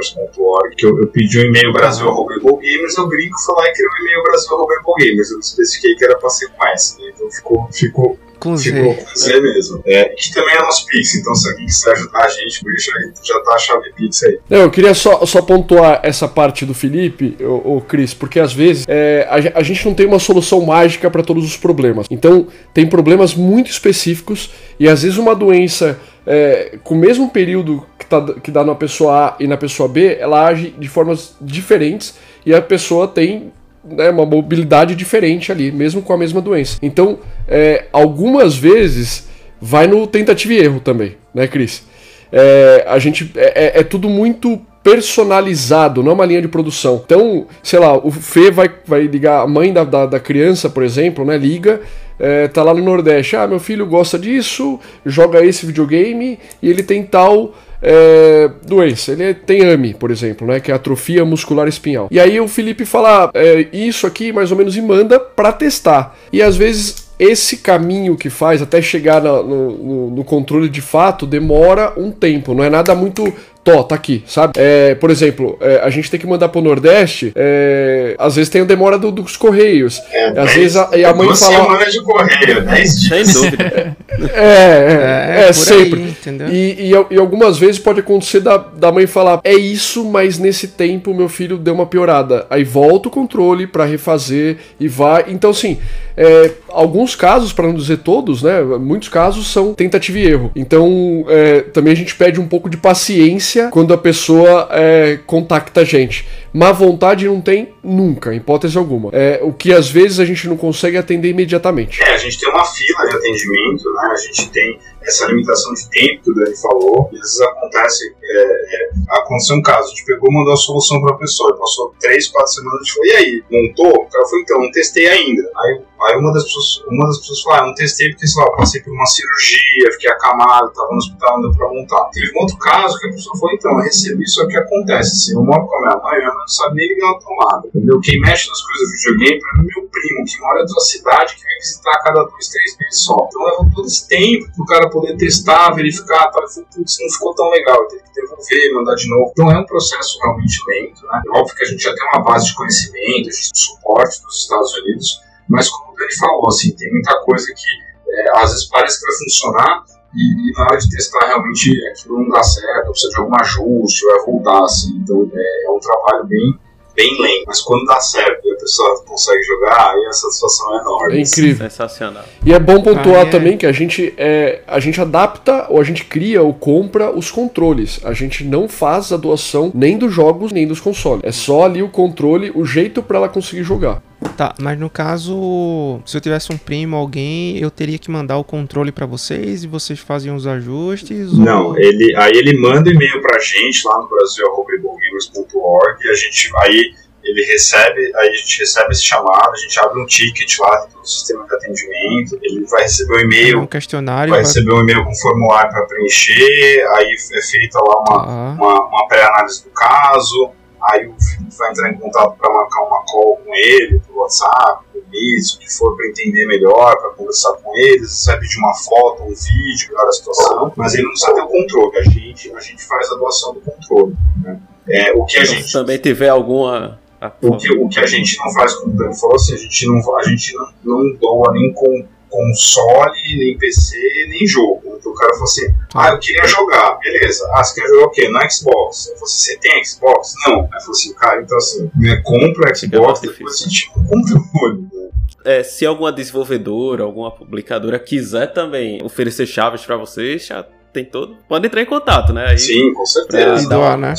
evilgamers.org, 0.00 0.76
que 0.76 0.86
eu, 0.86 0.98
eu 0.98 1.06
pedi 1.08 1.38
o 1.38 1.46
e-mail 1.46 1.72
brasil, 1.72 2.08
arroba 2.08 2.34
evilgamers, 2.34 2.96
eu 2.96 3.08
brinco, 3.08 3.38
fui 3.44 3.54
lá 3.54 3.68
e 3.68 3.72
criei 3.72 3.88
o 3.88 4.02
e-mail 4.02 4.22
brasil, 4.24 4.54
arroba 4.54 4.72
evilgamers, 4.74 5.30
eu 5.30 5.34
não 5.34 5.40
especifiquei 5.40 5.94
que 5.94 6.04
era 6.04 6.18
para 6.18 6.30
ser 6.30 6.48
com 6.48 6.66
S, 6.68 7.00
né, 7.00 7.10
então 7.14 7.30
ficou, 7.30 7.68
ficou 7.72 8.18
Com 8.38 8.56
Z. 8.56 8.72
Ficou 8.72 8.94
com 8.94 9.16
Z 9.16 9.40
mesmo. 9.40 9.82
É, 9.84 10.04
que 10.10 10.32
também 10.32 10.54
é 10.54 10.62
nosso 10.62 10.86
Pix, 10.86 11.14
então 11.14 11.34
se 11.34 11.50
alguém 11.50 11.66
quiser 11.66 11.92
ajudar 11.92 12.24
a 12.24 12.28
gente, 12.28 12.64
deixa 12.64 12.92
aí, 12.96 13.12
já 13.22 13.40
tá 13.40 13.54
a 13.54 13.58
chave 13.58 13.92
Pix 13.92 14.22
aí. 14.22 14.38
Não, 14.48 14.58
eu 14.58 14.70
queria 14.70 14.94
só, 14.94 15.24
só 15.26 15.42
pontuar 15.42 16.00
essa 16.02 16.26
parte 16.26 16.64
do 16.64 16.74
Felipe, 16.74 17.36
ô, 17.40 17.76
ô 17.76 17.80
Cris, 17.80 18.14
porque 18.14 18.40
às 18.40 18.52
vezes 18.52 18.84
é, 18.88 19.26
a, 19.28 19.58
a 19.58 19.62
gente 19.62 19.84
não 19.84 19.94
tem 19.94 20.06
uma 20.06 20.18
solução 20.18 20.60
mágica 20.62 21.10
para 21.10 21.22
todos 21.22 21.44
os 21.44 21.56
problemas. 21.56 22.06
Então, 22.10 22.46
tem 22.72 22.88
problemas 22.88 23.34
muito 23.34 23.70
específicos 23.70 24.50
e 24.78 24.88
às 24.88 25.02
vezes 25.02 25.18
uma 25.18 25.34
doença 25.34 25.98
é, 26.26 26.78
com 26.82 26.94
o 26.94 26.98
mesmo 26.98 27.30
período 27.30 27.84
que, 27.98 28.06
tá, 28.06 28.20
que 28.42 28.50
dá 28.50 28.64
na 28.64 28.74
pessoa 28.74 29.28
A 29.28 29.36
e 29.40 29.46
na 29.46 29.56
pessoa 29.56 29.88
B, 29.88 30.16
ela 30.20 30.46
age 30.46 30.74
de 30.78 30.88
formas 30.88 31.34
diferentes 31.40 32.14
e 32.44 32.54
a 32.54 32.60
pessoa 32.60 33.08
tem 33.08 33.52
né, 33.84 34.10
uma 34.10 34.26
mobilidade 34.26 34.94
diferente 34.94 35.50
ali, 35.50 35.72
mesmo 35.72 36.02
com 36.02 36.12
a 36.12 36.18
mesma 36.18 36.40
doença. 36.40 36.78
Então, 36.82 37.18
é, 37.48 37.86
algumas 37.92 38.56
vezes 38.56 39.28
vai 39.60 39.86
no 39.86 40.06
tentativa 40.06 40.52
e 40.52 40.58
erro 40.58 40.80
também, 40.80 41.16
né, 41.34 41.46
Cris? 41.46 41.84
É, 42.32 42.84
a 42.86 42.98
gente 42.98 43.30
é, 43.36 43.76
é- 43.76 43.80
é 43.80 43.82
tudo 43.82 44.08
muito 44.08 44.60
personalizado, 44.82 46.02
não 46.02 46.12
é 46.12 46.14
uma 46.14 46.24
linha 46.24 46.40
de 46.40 46.48
produção. 46.48 47.02
Então, 47.04 47.46
sei 47.62 47.78
lá, 47.78 47.96
o 47.96 48.10
Fê 48.10 48.50
vai, 48.50 48.70
vai 48.86 49.02
ligar, 49.02 49.42
a 49.42 49.46
mãe 49.46 49.72
da, 49.72 49.84
da, 49.84 50.06
da 50.06 50.20
criança, 50.20 50.70
por 50.70 50.82
exemplo, 50.82 51.24
né, 51.24 51.36
liga, 51.36 51.80
é, 52.20 52.46
tá 52.48 52.62
lá 52.62 52.74
no 52.74 52.84
Nordeste, 52.84 53.34
ah, 53.36 53.46
meu 53.46 53.58
filho 53.58 53.86
gosta 53.86 54.18
disso, 54.18 54.78
joga 55.04 55.44
esse 55.44 55.64
videogame 55.66 56.38
e 56.62 56.68
ele 56.68 56.82
tem 56.82 57.02
tal 57.02 57.54
é, 57.82 58.50
doença. 58.66 59.12
Ele 59.12 59.32
tem 59.34 59.62
AMI, 59.64 59.94
por 59.94 60.10
exemplo, 60.10 60.46
né, 60.46 60.60
que 60.60 60.70
é 60.70 60.74
atrofia 60.74 61.24
muscular 61.24 61.66
espinhal. 61.66 62.08
E 62.10 62.20
aí 62.20 62.38
o 62.40 62.46
Felipe 62.46 62.84
fala 62.84 63.30
é, 63.34 63.66
isso 63.72 64.06
aqui, 64.06 64.32
mais 64.32 64.50
ou 64.52 64.58
menos, 64.58 64.76
e 64.76 64.82
manda 64.82 65.18
pra 65.18 65.50
testar. 65.52 66.16
E 66.32 66.42
às 66.42 66.56
vezes 66.56 67.08
esse 67.18 67.58
caminho 67.58 68.16
que 68.16 68.30
faz 68.30 68.62
até 68.62 68.80
chegar 68.80 69.20
no, 69.22 69.42
no- 69.42 70.10
no 70.10 70.24
controle 70.24 70.70
de 70.70 70.80
fato 70.80 71.26
demora 71.26 71.92
um 71.94 72.10
tempo, 72.10 72.54
não 72.54 72.64
é 72.64 72.70
nada 72.70 72.94
muito. 72.94 73.30
Tó, 73.62 73.82
tá 73.82 73.94
aqui, 73.94 74.24
sabe? 74.26 74.54
É, 74.56 74.94
por 74.94 75.10
exemplo, 75.10 75.58
é, 75.60 75.80
a 75.82 75.90
gente 75.90 76.10
tem 76.10 76.18
que 76.18 76.26
mandar 76.26 76.48
pro 76.48 76.62
Nordeste, 76.62 77.30
é, 77.36 78.14
às 78.18 78.36
vezes 78.36 78.48
tem 78.48 78.62
a 78.62 78.64
demora 78.64 78.98
do- 78.98 79.12
dos 79.12 79.36
Correios. 79.36 80.00
É, 80.10 80.40
às 80.40 80.54
vezes 80.54 80.76
a, 80.78 80.88
e 80.96 81.04
a 81.04 81.12
mãe 81.12 81.26
fala. 81.36 81.56
semanas 81.56 81.92
de 81.92 82.02
correio, 82.02 82.62
10 82.64 83.00
dias. 83.02 83.26
Sem 83.28 83.34
dúvida. 83.34 83.96
É, 84.32 85.36
é, 85.36 85.40
é, 85.42 85.46
por 85.48 85.54
sempre. 85.54 86.00
aí, 86.02 86.08
entendeu? 86.08 86.48
E, 86.48 86.90
e, 86.90 87.14
e 87.14 87.18
algumas 87.18 87.58
vezes 87.58 87.78
pode 87.78 88.00
acontecer 88.00 88.40
da, 88.40 88.56
da 88.56 88.90
mãe 88.90 89.06
falar: 89.06 89.40
é 89.44 89.54
isso, 89.54 90.04
mas 90.06 90.38
nesse 90.38 90.68
tempo 90.68 91.12
meu 91.14 91.28
filho 91.28 91.58
deu 91.58 91.74
uma 91.74 91.86
piorada. 91.86 92.46
Aí 92.48 92.64
volta 92.64 93.08
o 93.08 93.10
controle 93.10 93.66
pra 93.66 93.84
refazer 93.84 94.56
e 94.78 94.88
vai. 94.88 95.26
Então, 95.28 95.50
assim, 95.50 95.78
é, 96.16 96.50
alguns 96.70 97.14
casos, 97.14 97.52
pra 97.52 97.66
não 97.66 97.74
dizer 97.74 97.98
todos, 97.98 98.42
né? 98.42 98.60
Muitos 98.62 99.08
casos 99.10 99.52
são 99.52 99.74
tentativa 99.74 100.18
e 100.18 100.26
erro. 100.26 100.50
Então, 100.56 101.24
é, 101.28 101.60
também 101.60 101.92
a 101.92 101.96
gente 101.96 102.14
pede 102.14 102.40
um 102.40 102.48
pouco 102.48 102.68
de 102.70 102.76
paciência 102.78 103.49
quando 103.70 103.92
a 103.92 103.98
pessoa 103.98 104.68
é, 104.70 105.18
contacta 105.26 105.80
a 105.80 105.84
gente. 105.84 106.26
Má 106.52 106.72
vontade 106.72 107.26
não 107.26 107.40
tem 107.40 107.74
nunca, 107.82 108.34
hipótese 108.34 108.76
alguma. 108.76 109.10
É, 109.12 109.40
o 109.42 109.52
que 109.52 109.72
às 109.72 109.88
vezes 109.88 110.18
a 110.18 110.24
gente 110.24 110.48
não 110.48 110.56
consegue 110.56 110.96
atender 110.96 111.28
imediatamente. 111.28 112.02
É, 112.02 112.14
a 112.14 112.18
gente 112.18 112.38
tem 112.40 112.48
uma 112.48 112.64
fila 112.64 113.08
de 113.08 113.16
atendimento, 113.16 113.84
né? 113.94 114.08
A 114.10 114.16
gente 114.16 114.50
tem 114.50 114.78
essa 115.02 115.26
limitação 115.26 115.72
de 115.74 115.88
tempo 115.90 116.22
que 116.24 116.30
o 116.30 116.34
Dani 116.34 116.56
falou. 116.56 117.08
Às 117.12 117.20
vezes 117.20 117.40
acontece, 117.40 118.14
é, 118.22 118.42
é, 118.42 118.90
aconteceu 119.10 119.56
um 119.56 119.62
caso, 119.62 119.86
a 119.86 119.90
gente 119.90 120.04
pegou, 120.04 120.32
mandou 120.32 120.52
a 120.52 120.56
solução 120.56 121.00
para 121.00 121.14
a 121.14 121.18
pessoa, 121.18 121.56
passou 121.56 121.94
três, 122.00 122.28
quatro 122.28 122.52
semanas, 122.52 122.80
a 122.80 122.84
gente 122.84 122.94
falou, 122.94 123.06
e 123.06 123.12
aí, 123.12 123.44
montou? 123.50 124.02
O 124.02 124.06
cara 124.06 124.24
falou, 124.24 124.40
então, 124.40 124.60
não 124.60 124.70
testei 124.72 125.06
ainda. 125.06 125.42
Aí, 125.56 125.80
aí 126.02 126.16
uma 126.16 126.32
das 126.32 126.44
pessoas, 126.44 126.84
uma 126.88 127.06
das 127.06 127.18
pessoas 127.18 127.42
falou, 127.42 127.58
ah, 127.58 127.66
não 127.66 127.74
testei 127.74 128.10
porque, 128.10 128.26
sei 128.26 128.42
lá, 128.42 128.48
eu 128.50 128.56
passei 128.56 128.82
por 128.82 128.92
uma 128.92 129.06
cirurgia, 129.06 129.92
fiquei 129.92 130.10
acamado, 130.10 130.72
tava 130.72 130.88
no 130.90 130.98
hospital, 130.98 131.40
não 131.40 131.50
deu 131.50 131.58
pra 131.58 131.68
montar. 131.68 132.04
Teve 132.12 132.32
um 132.36 132.42
outro 132.42 132.56
caso 132.58 132.98
que 132.98 133.08
a 133.08 133.10
pessoa 133.10 133.36
falou, 133.38 133.54
então, 133.54 133.72
eu 133.72 133.84
recebi, 133.84 134.28
só 134.28 134.46
que 134.46 134.56
acontece, 134.56 135.10
assim, 135.10 135.34
eu 135.34 135.44
moro 135.44 135.66
com 135.66 135.76
a 135.76 135.80
minha 135.80 135.96
mãe, 136.02 136.20
mãe 136.20 136.34
não 136.34 136.48
sabe 136.48 136.76
nem 136.76 136.88
ligar 136.88 137.10
uma 137.10 137.20
tomada, 137.20 137.68
entendeu? 137.68 138.00
Quem 138.00 138.20
mexe 138.20 138.48
nas 138.48 138.62
coisas 138.62 138.88
do 138.88 138.96
videogame 138.96 139.40
pra 139.40 139.62
mim 139.62 139.70
meu 139.74 139.88
primo, 139.88 140.24
que 140.24 140.40
mora 140.40 140.58
em 140.58 140.62
outra 140.62 140.80
cidade, 140.80 141.36
que 141.36 141.44
vem 141.44 141.58
visitar 141.58 141.92
a 141.92 142.02
cada 142.02 142.22
dois, 142.24 142.48
três 142.48 142.76
meses 142.78 143.04
só. 143.04 143.16
Então 143.28 143.42
leva 143.44 143.70
todo 143.74 143.86
esse 143.86 144.08
tempo 144.08 144.50
pro 144.54 144.64
cara 144.66 144.90
poder 144.90 145.16
testar, 145.16 145.72
verificar, 145.74 146.30
tal, 146.30 146.44
e 146.44 146.54
falou, 146.54 146.68
putz, 146.74 146.96
não 147.00 147.10
ficou 147.10 147.34
tão 147.34 147.50
legal, 147.50 147.76
eu 147.76 147.88
tenho 147.88 148.02
que 148.02 148.14
devolver, 148.14 148.74
mandar 148.74 148.94
de 148.94 149.08
novo. 149.08 149.30
Então 149.32 149.50
é 149.50 149.58
um 149.58 149.66
processo 149.66 150.18
realmente 150.22 150.58
lento, 150.66 151.06
né? 151.06 151.22
É 151.26 151.38
óbvio 151.38 151.56
que 151.56 151.64
a 151.64 151.66
gente 151.66 151.82
já 151.82 151.94
tem 151.94 152.04
uma 152.08 152.24
base 152.24 152.46
de 152.46 152.54
conhecimento, 152.54 153.28
a 153.28 153.32
gente 153.32 153.52
tem 153.52 153.62
suporte 153.62 154.22
dos 154.22 154.42
Estados 154.42 154.74
Unidos, 154.74 155.20
mas 155.50 155.68
como 155.68 155.92
o 155.92 155.96
Dani 155.96 156.14
falou, 156.16 156.48
assim, 156.48 156.70
tem 156.76 156.90
muita 156.92 157.14
coisa 157.24 157.46
que 157.46 158.12
é, 158.12 158.38
às 158.38 158.50
vezes 158.50 158.64
parece 158.66 159.00
que 159.00 159.06
vai 159.06 159.16
funcionar 159.24 159.84
e, 160.14 160.50
e 160.50 160.52
na 160.56 160.64
hora 160.64 160.78
de 160.78 160.90
testar 160.90 161.26
realmente 161.26 161.70
aquilo 161.88 162.18
não 162.18 162.28
dá 162.28 162.42
certo, 162.42 162.86
ou 162.86 162.92
precisa 162.92 163.12
de 163.12 163.20
algum 163.20 163.40
ajuste, 163.40 164.04
vai 164.06 164.24
voltar, 164.26 164.64
assim. 164.64 164.92
Então 165.02 165.30
é, 165.32 165.66
é 165.66 165.70
um 165.70 165.78
trabalho 165.78 166.24
bem, 166.26 166.58
bem 166.96 167.22
lento. 167.22 167.44
Mas 167.46 167.60
quando 167.60 167.84
dá 167.84 168.00
certo 168.00 168.48
e 168.48 168.52
a 168.52 168.56
pessoa 168.56 169.04
consegue 169.06 169.42
jogar, 169.44 169.92
aí 169.92 170.06
a 170.06 170.12
satisfação 170.12 170.76
é 170.76 170.80
enorme. 170.80 171.16
É 171.16 171.20
incrível. 171.20 171.70
Sensacional. 171.70 172.24
E 172.44 172.52
é 172.52 172.58
bom 172.58 172.82
pontuar 172.82 173.24
Ah, 173.24 173.28
é. 173.28 173.30
também 173.30 173.56
que 173.56 173.66
a 173.66 173.72
gente, 173.72 174.12
é, 174.16 174.62
a 174.66 174.80
gente 174.80 175.00
adapta 175.00 175.66
ou 175.68 175.80
a 175.80 175.84
gente 175.84 176.04
cria 176.04 176.42
ou 176.42 176.52
compra 176.52 177.16
os 177.16 177.30
controles. 177.30 178.00
A 178.02 178.12
gente 178.12 178.42
não 178.42 178.68
faz 178.68 179.12
a 179.12 179.16
doação 179.16 179.70
nem 179.72 179.96
dos 179.96 180.12
jogos 180.12 180.50
nem 180.50 180.66
dos 180.66 180.80
consoles. 180.80 181.22
É 181.24 181.30
só 181.30 181.64
ali 181.64 181.82
o 181.84 181.88
controle, 181.88 182.50
o 182.52 182.64
jeito 182.64 183.00
pra 183.00 183.18
ela 183.18 183.28
conseguir 183.28 183.62
jogar. 183.62 184.02
Tá, 184.36 184.54
mas 184.60 184.78
no 184.78 184.88
caso, 184.90 186.00
se 186.04 186.16
eu 186.16 186.20
tivesse 186.20 186.52
um 186.52 186.58
primo, 186.58 186.96
alguém, 186.96 187.58
eu 187.58 187.70
teria 187.70 187.98
que 187.98 188.10
mandar 188.10 188.36
o 188.38 188.44
controle 188.44 188.92
pra 188.92 189.06
vocês 189.06 189.64
e 189.64 189.66
vocês 189.66 189.98
faziam 189.98 190.36
os 190.36 190.46
ajustes? 190.46 191.32
Não, 191.36 191.68
ou... 191.68 191.78
ele, 191.78 192.14
aí 192.16 192.32
ele 192.34 192.58
manda 192.58 192.88
um 192.90 192.92
e-mail 192.92 193.20
pra 193.22 193.38
gente 193.38 193.86
lá 193.86 193.98
no 193.98 194.08
brasil.org 194.08 196.04
e 196.04 196.10
a 196.10 196.14
gente 196.14 196.50
aí 196.62 196.94
ele 197.22 197.44
recebe, 197.44 198.00
aí 198.16 198.28
a 198.28 198.32
gente 198.32 198.58
recebe 198.60 198.92
esse 198.92 199.04
chamado, 199.04 199.50
a 199.52 199.56
gente 199.56 199.78
abre 199.78 200.00
um 200.00 200.06
ticket 200.06 200.58
lá 200.58 200.86
do 200.86 201.06
sistema 201.06 201.46
de 201.46 201.54
atendimento, 201.54 202.38
ele 202.42 202.64
vai 202.64 202.82
receber 202.82 203.12
um 203.12 203.16
um 203.16 203.20
e-mail, 203.20 203.66
questionário? 203.66 204.30
vai 204.30 204.40
pra- 204.40 204.48
receber 204.48 204.72
um 204.72 204.80
e-mail 204.80 205.04
com 205.04 205.14
formulário 205.16 205.70
para 205.70 205.84
preencher, 205.86 206.86
aí 206.96 207.14
é 207.34 207.42
feita 207.42 207.78
lá 207.78 208.00
uma, 208.08 208.22
Ah, 208.26 208.54
uma, 208.58 208.86
uma 208.88 209.08
pré-análise 209.08 209.62
do 209.64 209.70
caso, 209.70 210.50
aí 210.82 211.06
o 211.08 211.14
Felipe 211.20 211.56
vai 211.56 211.70
entrar 211.70 211.90
em 211.90 211.98
contato 211.98 212.36
para 212.36 212.52
marcar 212.52 212.82
uma 212.82 213.04
call 213.04 213.36
com 213.36 213.54
ele, 213.54 214.00
por 214.00 214.22
WhatsApp, 214.22 214.84
por 214.92 215.02
Meet, 215.10 215.54
o 215.54 215.58
que 215.58 215.70
for 215.72 215.96
para 215.96 216.06
entender 216.08 216.46
melhor, 216.46 216.96
para 216.98 217.10
conversar 217.10 217.52
com 217.54 217.76
eles, 217.76 218.24
vai 218.26 218.38
pedir 218.38 218.58
uma 218.58 218.74
foto, 218.74 219.22
um 219.24 219.28
vídeo, 219.28 219.94
cada 219.94 220.12
situação, 220.12 220.72
mas 220.76 220.94
ele 220.94 221.04
não 221.04 221.10
precisa 221.10 221.34
ter 221.34 221.42
o 221.42 221.48
controle, 221.48 221.98
a 221.98 222.02
gente, 222.02 222.52
a 222.52 222.60
gente 222.60 222.84
faz 222.84 223.10
a 223.10 223.14
doação 223.16 223.54
do 223.54 223.60
controle. 223.60 224.16
Né? 224.42 224.60
É, 224.88 225.12
o 225.12 225.24
que 225.24 225.38
a 225.38 225.44
gente 225.44 225.64
se 225.64 225.72
também 225.72 225.98
tiver 225.98 226.28
alguma. 226.28 226.98
o 227.42 227.56
que, 227.56 227.72
o 227.72 227.88
que 227.88 228.00
a 228.00 228.06
gente 228.06 228.38
não 228.38 228.52
faz, 228.52 228.74
como 228.74 228.94
o 228.94 228.96
Dan 228.96 229.12
falou, 229.12 229.36
assim, 229.36 229.54
a 229.54 229.58
gente 229.58 229.86
não, 229.86 230.16
a 230.16 230.22
gente 230.24 230.54
não, 230.56 230.68
não 230.84 231.16
doa 231.16 231.52
nem 231.52 231.72
com 231.72 232.06
console, 232.30 233.36
nem 233.36 233.58
PC, 233.58 233.96
nem 234.28 234.46
jogo. 234.46 234.96
Então 234.98 235.12
o 235.12 235.14
cara 235.14 235.32
falou 235.32 235.44
assim, 235.44 235.74
ah, 235.94 236.10
eu 236.10 236.18
queria 236.18 236.46
jogar, 236.46 236.98
beleza. 236.98 237.46
Ah, 237.54 237.64
você 237.64 237.80
quer 237.80 237.88
jogar 237.88 238.06
o 238.06 238.10
quê? 238.10 238.28
No 238.28 238.50
Xbox. 238.50 239.08
Eu 239.08 239.14
falei 239.14 239.24
assim, 239.24 239.36
você 239.36 239.58
tem 239.58 239.84
Xbox? 239.84 240.34
Não. 240.46 240.60
Aí 240.62 240.80
falou 240.80 240.90
assim, 240.90 241.14
cara, 241.14 241.42
então 241.42 241.58
assim, 241.58 241.90
né, 241.96 242.22
compra 242.24 242.74
Xbox, 242.74 243.20
depois 243.20 243.20
difícil. 243.20 243.48
você 243.48 243.68
tira 243.68 243.92
o 243.96 244.74
né? 244.74 245.10
É, 245.44 245.62
se 245.62 245.86
alguma 245.86 246.12
desenvolvedora, 246.12 247.02
alguma 247.02 247.30
publicadora 247.30 247.98
quiser 247.98 248.52
também 248.52 249.02
oferecer 249.02 249.46
chaves 249.46 249.84
pra 249.84 249.96
vocês, 249.96 250.46
já 250.46 250.66
tem 250.92 251.04
todo. 251.04 251.36
Pode 251.48 251.66
entrar 251.66 251.82
em 251.82 251.86
contato, 251.86 252.32
né? 252.32 252.46
Aí, 252.48 252.58
Sim, 252.58 252.92
com 252.92 253.06
certeza. 253.06 253.64
E 253.64 253.68
doar, 253.68 253.96
né? 253.96 254.14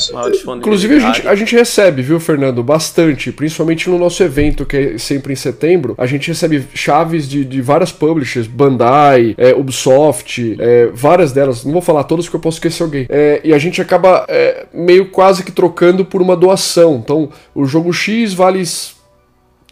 Inclusive, 0.56 0.96
a 0.96 0.98
gente, 0.98 1.28
a 1.28 1.34
gente 1.34 1.54
recebe, 1.54 2.02
viu, 2.02 2.18
Fernando? 2.18 2.62
Bastante, 2.62 3.30
principalmente 3.30 3.90
no 3.90 3.98
nosso 3.98 4.22
evento, 4.22 4.64
que 4.64 4.76
é 4.76 4.98
sempre 4.98 5.32
em 5.32 5.36
setembro. 5.36 5.94
A 5.98 6.06
gente 6.06 6.28
recebe 6.28 6.64
chaves 6.74 7.28
de, 7.28 7.44
de 7.44 7.60
várias 7.60 7.92
publishers, 7.92 8.46
Bandai, 8.46 9.34
é, 9.36 9.52
Ubisoft, 9.54 10.56
é, 10.58 10.86
várias 10.92 11.32
delas. 11.32 11.64
Não 11.64 11.72
vou 11.72 11.82
falar 11.82 12.04
todas 12.04 12.24
porque 12.24 12.36
eu 12.36 12.40
posso 12.40 12.56
esquecer 12.56 12.82
alguém. 12.82 13.06
É, 13.08 13.40
e 13.44 13.52
a 13.52 13.58
gente 13.58 13.80
acaba 13.80 14.24
é, 14.28 14.66
meio 14.72 15.10
quase 15.10 15.44
que 15.44 15.52
trocando 15.52 16.04
por 16.04 16.22
uma 16.22 16.36
doação. 16.36 17.00
Então, 17.02 17.30
o 17.54 17.66
jogo 17.66 17.92
X 17.92 18.32
vale 18.32 18.62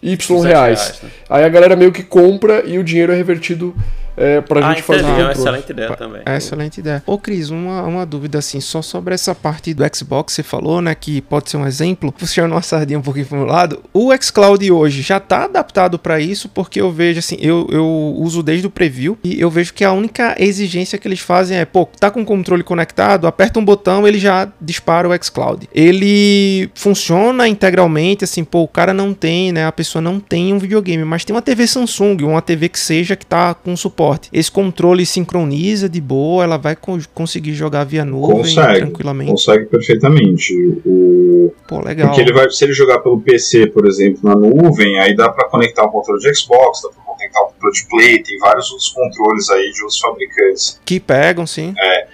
Y 0.02 0.16
200 0.16 0.44
reais. 0.44 1.00
né? 1.02 1.10
Aí 1.28 1.44
a 1.44 1.48
galera 1.48 1.76
meio 1.76 1.92
que 1.92 2.02
compra 2.02 2.62
e 2.66 2.78
o 2.78 2.84
dinheiro 2.84 3.12
é 3.12 3.16
revertido 3.16 3.74
é, 4.20 4.40
pra 4.40 4.66
Ah, 4.66 4.74
gente 4.74 4.82
fazer. 4.82 5.04
É 5.04 5.22
uma 5.22 5.32
excelente 5.32 5.70
ideia 5.70 5.96
também. 5.96 6.22
É 6.26 6.36
excelente 6.36 6.78
ideia. 6.78 7.02
Ô, 7.06 7.18
Cris, 7.18 7.50
uma, 7.50 7.82
uma 7.82 8.06
dúvida 8.06 8.38
assim, 8.38 8.60
só 8.60 8.82
sobre 8.82 9.14
essa 9.14 9.34
parte 9.34 9.72
do 9.72 9.82
Xbox, 9.96 10.34
você 10.34 10.42
falou, 10.42 10.80
né, 10.80 10.94
que 10.94 11.20
pode 11.22 11.50
ser 11.50 11.56
um 11.56 11.66
exemplo, 11.66 12.12
puxando 12.12 12.52
uma 12.52 12.62
sardinha 12.62 12.98
um 12.98 13.02
pouquinho 13.02 13.26
pro 13.26 13.38
meu 13.38 13.46
lado. 13.46 13.82
O 13.92 14.10
xCloud 14.20 14.70
hoje 14.70 15.02
já 15.02 15.18
tá 15.18 15.44
adaptado 15.44 15.98
para 15.98 16.20
isso, 16.20 16.48
porque 16.48 16.80
eu 16.80 16.90
vejo 16.92 17.18
assim, 17.18 17.36
eu, 17.40 17.66
eu 17.70 17.86
uso 18.18 18.42
desde 18.42 18.66
o 18.66 18.70
preview 18.70 19.16
e 19.24 19.40
eu 19.40 19.50
vejo 19.50 19.72
que 19.72 19.84
a 19.84 19.92
única 19.92 20.34
exigência 20.38 20.98
que 20.98 21.08
eles 21.08 21.20
fazem 21.20 21.56
é, 21.58 21.64
pô, 21.64 21.86
tá 21.98 22.10
com 22.10 22.20
o 22.20 22.24
controle 22.24 22.62
conectado, 22.62 23.26
aperta 23.26 23.58
um 23.58 23.64
botão, 23.64 24.06
ele 24.06 24.18
já 24.18 24.48
dispara 24.60 25.08
o 25.08 25.24
xCloud. 25.24 25.68
Ele 25.74 26.70
funciona 26.74 27.48
integralmente, 27.48 28.24
assim, 28.24 28.44
pô, 28.44 28.62
o 28.62 28.68
cara 28.68 28.92
não 28.92 29.14
tem, 29.14 29.52
né, 29.52 29.66
a 29.66 29.72
pessoa 29.72 30.02
não 30.02 30.20
tem 30.20 30.52
um 30.52 30.58
videogame, 30.58 31.04
mas 31.04 31.24
tem 31.24 31.34
uma 31.34 31.42
TV 31.42 31.66
Samsung, 31.66 32.22
uma 32.24 32.42
TV 32.42 32.68
que 32.68 32.78
seja 32.78 33.16
que 33.16 33.24
tá 33.24 33.54
com 33.54 33.74
suporte. 33.76 34.09
Forte. 34.10 34.28
Esse 34.32 34.50
controle 34.50 35.06
sincroniza 35.06 35.88
de 35.88 36.00
boa, 36.00 36.44
ela 36.44 36.56
vai 36.56 36.74
co 36.74 36.98
conseguir 37.14 37.52
jogar 37.52 37.84
via 37.84 38.04
nuvem 38.04 38.36
Consegue, 38.38 38.78
tranquilamente. 38.78 39.30
Consegue 39.30 39.66
perfeitamente. 39.66 40.54
O... 40.84 41.52
Pô, 41.68 41.80
legal. 41.80 42.08
Porque 42.08 42.20
ele 42.20 42.32
vai, 42.32 42.50
se 42.50 42.64
ele 42.64 42.72
jogar 42.72 42.98
pelo 43.00 43.20
PC, 43.20 43.68
por 43.68 43.86
exemplo, 43.86 44.20
na 44.22 44.34
nuvem, 44.34 44.98
aí 44.98 45.14
dá 45.14 45.28
pra 45.28 45.48
conectar 45.48 45.84
o 45.84 45.90
controle 45.90 46.20
de 46.20 46.34
Xbox, 46.34 46.82
dá 46.82 46.88
pra 46.90 47.02
conectar 47.14 47.40
o 47.40 47.46
controle 47.46 47.74
de 47.74 47.86
Play, 47.88 48.22
tem 48.22 48.38
vários 48.38 48.70
outros 48.70 48.90
controles 48.90 49.50
aí 49.50 49.70
de 49.70 49.82
outros 49.82 50.00
fabricantes. 50.00 50.80
Que 50.84 50.98
pegam, 50.98 51.46
sim. 51.46 51.74
É, 51.78 52.06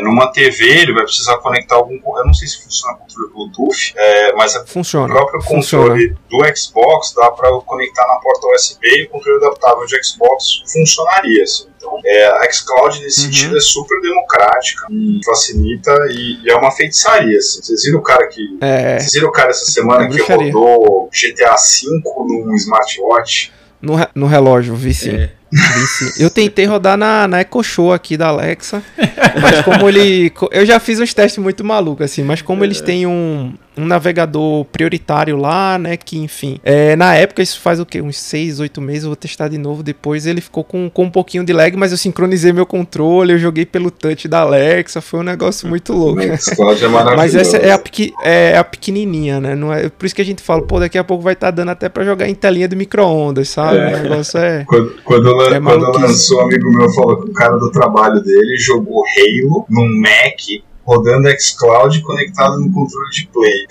numa 0.00 0.30
TV 0.32 0.64
ele 0.82 0.92
vai 0.92 1.02
precisar 1.04 1.36
conectar 1.38 1.74
algum. 1.76 1.94
Eu 2.18 2.26
não 2.26 2.32
sei 2.34 2.46
se 2.48 2.62
funciona 2.62 2.94
com 2.96 3.04
controle 3.04 3.32
Bluetooth, 3.32 3.92
é, 3.96 4.32
mas 4.34 4.54
o 4.54 4.66
Funciona. 4.66 5.12
próprio 5.12 5.42
controle 5.44 6.16
do 6.30 6.56
Xbox 6.56 7.12
dá 7.16 7.30
para 7.30 7.50
conectar 7.62 8.06
na 8.06 8.14
porta 8.16 8.46
USB 8.54 8.86
e 8.88 9.02
o 9.04 9.08
controle 9.10 9.44
adaptável 9.44 9.84
de 9.86 10.04
Xbox 10.04 10.62
funcionaria. 10.72 11.42
Assim. 11.42 11.66
Então, 11.76 11.98
é, 12.04 12.26
a 12.26 12.50
xCloud 12.52 13.00
nesse 13.02 13.20
Uhum. 13.26 13.32
sentido 13.32 13.56
é 13.56 13.60
super 13.60 14.00
democrática, 14.00 14.86
e 14.90 15.20
facilita 15.24 15.92
e, 16.10 16.40
e 16.44 16.50
é 16.50 16.56
uma 16.56 16.70
feitiçaria. 16.70 17.36
Assim. 17.36 17.60
Vocês 17.62 17.82
viram 17.84 17.98
o 17.98 18.02
cara 18.02 18.26
que. 18.28 18.40
É, 18.60 18.98
Vocês 19.00 19.12
viram 19.12 19.28
o 19.28 19.32
cara 19.32 19.50
essa 19.50 19.66
semana 19.70 20.04
É 20.04 20.08
que 20.08 20.20
rodou 20.22 21.10
GTA 21.12 21.54
V 21.56 22.00
num 22.28 22.54
smartwatch? 22.56 23.52
no, 23.82 23.96
re- 23.96 24.08
no 24.14 24.26
relógio, 24.26 24.74
vi 24.74 24.94
sim. 24.94 25.14
É. 25.16 25.30
Eu 26.18 26.30
tentei 26.30 26.64
rodar 26.66 26.96
na, 26.96 27.28
na 27.28 27.40
Echo 27.40 27.62
Show 27.62 27.92
aqui 27.92 28.16
da 28.16 28.28
Alexa, 28.28 28.82
mas 29.40 29.62
como 29.62 29.88
ele. 29.88 30.32
Eu 30.50 30.66
já 30.66 30.80
fiz 30.80 30.98
uns 31.00 31.14
testes 31.14 31.42
muito 31.42 31.62
malucos, 31.64 32.04
assim, 32.04 32.22
mas 32.22 32.42
como 32.42 32.64
eles 32.64 32.80
têm 32.80 33.06
um, 33.06 33.52
um 33.76 33.84
navegador 33.86 34.64
prioritário 34.66 35.36
lá, 35.36 35.78
né? 35.78 35.96
Que, 35.96 36.18
enfim. 36.18 36.58
é, 36.64 36.96
na 36.96 37.14
época, 37.14 37.42
isso 37.42 37.60
faz 37.60 37.78
o 37.80 37.86
quê? 37.86 38.00
Uns 38.00 38.18
6, 38.18 38.60
8 38.60 38.80
meses, 38.80 39.04
eu 39.04 39.10
vou 39.10 39.16
testar 39.16 39.48
de 39.48 39.58
novo 39.58 39.82
depois. 39.82 40.26
Ele 40.26 40.40
ficou 40.40 40.64
com, 40.64 40.90
com 40.90 41.04
um 41.04 41.10
pouquinho 41.10 41.44
de 41.44 41.52
lag, 41.52 41.76
mas 41.76 41.92
eu 41.92 41.98
sincronizei 41.98 42.52
meu 42.52 42.66
controle, 42.66 43.32
eu 43.32 43.38
joguei 43.38 43.64
pelo 43.66 43.90
touch 43.90 44.26
da 44.28 44.40
Alexa, 44.40 45.00
foi 45.00 45.20
um 45.20 45.24
negócio 45.24 45.68
muito 45.68 45.92
louco. 45.92 46.20
O 46.20 46.36
xCloud 46.36 46.84
é 46.84 46.88
maravilhoso. 46.88 47.16
Mas 47.16 47.34
essa 47.34 47.56
é 47.58 47.70
a, 47.72 47.78
pequi- 47.78 48.12
é 48.22 48.56
a 48.58 48.64
pequenininha, 48.64 49.40
né? 49.40 49.54
Não 49.54 49.72
é, 49.72 49.88
por 49.88 50.04
isso 50.06 50.14
que 50.14 50.22
a 50.22 50.24
gente 50.24 50.42
fala, 50.42 50.62
pô, 50.62 50.80
daqui 50.80 50.98
a 50.98 51.04
pouco 51.04 51.22
vai 51.22 51.34
estar 51.34 51.50
dando 51.50 51.70
até 51.70 51.88
pra 51.88 52.04
jogar 52.04 52.28
em 52.28 52.34
telinha 52.34 52.66
do 52.68 52.76
micro-ondas, 52.76 53.48
sabe? 53.48 53.78
É. 53.78 53.94
O 53.96 54.02
negócio 54.02 54.38
é. 54.38 54.64
Quando, 54.66 54.94
quando, 55.04 55.43
É 55.52 55.60
quando 55.60 55.98
lançou, 55.98 56.38
um 56.40 56.44
amigo 56.44 56.70
meu 56.72 56.90
falou 56.92 57.22
que 57.22 57.30
o 57.30 57.32
cara 57.32 57.56
do 57.56 57.70
trabalho 57.70 58.22
dele 58.22 58.56
jogou 58.58 59.02
Halo 59.18 59.66
num 59.68 60.00
Mac 60.00 60.40
rodando 60.84 61.28
xCloud 61.40 62.00
conectado 62.02 62.58
no 62.60 62.72
controle 62.72 63.10
de 63.10 63.26
Play. 63.28 63.66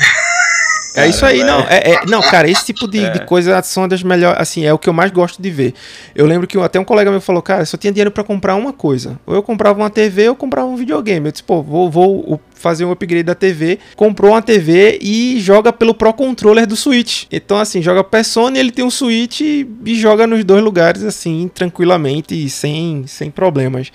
É 0.95 1.07
isso 1.07 1.25
aí, 1.25 1.43
não. 1.43 1.61
É, 1.61 1.93
é- 1.93 2.05
não, 2.05 2.21
cara, 2.21 2.47
esse 2.49 2.65
tipo 2.65 2.87
de, 2.87 2.99
É. 3.05 3.09
de 3.09 3.25
coisa 3.25 3.61
são 3.63 3.87
das 3.87 4.03
melhores. 4.03 4.39
Assim, 4.39 4.63
é 4.63 4.71
o 4.73 4.77
que 4.77 4.87
eu 4.87 4.93
mais 4.93 5.11
gosto 5.11 5.41
de 5.41 5.49
ver. 5.49 5.73
Eu 6.15 6.25
lembro 6.27 6.45
que 6.47 6.57
até 6.59 6.79
um 6.79 6.83
colega 6.83 7.09
meu 7.09 7.19
falou, 7.21 7.41
cara, 7.41 7.63
eu 7.63 7.65
só 7.65 7.77
tinha 7.77 7.91
dinheiro 7.91 8.11
pra 8.11 8.23
comprar 8.23 8.55
uma 8.55 8.71
coisa. 8.71 9.19
Ou 9.25 9.33
eu 9.33 9.41
comprava 9.41 9.79
uma 9.79 9.89
TV 9.89 10.23
ou 10.23 10.27
eu 10.27 10.35
comprava 10.35 10.67
um 10.67 10.75
videogame. 10.75 11.25
Eu 11.27 11.31
disse, 11.31 11.43
pô, 11.43 11.63
vou, 11.63 11.89
vou 11.89 12.39
fazer 12.63 12.85
um 12.85 12.91
upgrade 12.91 13.23
da 13.23 13.35
TV. 13.35 13.77
Comprou 13.93 14.31
uma 14.31 14.41
TV 14.41 14.97
e 15.01 15.37
joga 15.41 15.73
pelo 15.73 15.93
Pro 15.93 16.13
Controller 16.13 16.65
do 16.65 16.77
Switch. 16.77 17.25
Então, 17.29 17.59
assim, 17.59 17.81
joga 17.81 18.01
Persona 18.05 18.55
e 18.55 18.59
ele 18.61 18.71
tem 18.71 18.85
um 18.85 18.89
Switch 18.89 19.41
e, 19.41 19.67
joga 19.95 20.25
nos 20.25 20.45
dois 20.45 20.63
lugares, 20.63 21.03
assim, 21.03 21.51
tranquilamente 21.53 22.33
e 22.33 22.49
sem, 22.49 23.05
sem 23.05 23.29
problemas. 23.29 23.91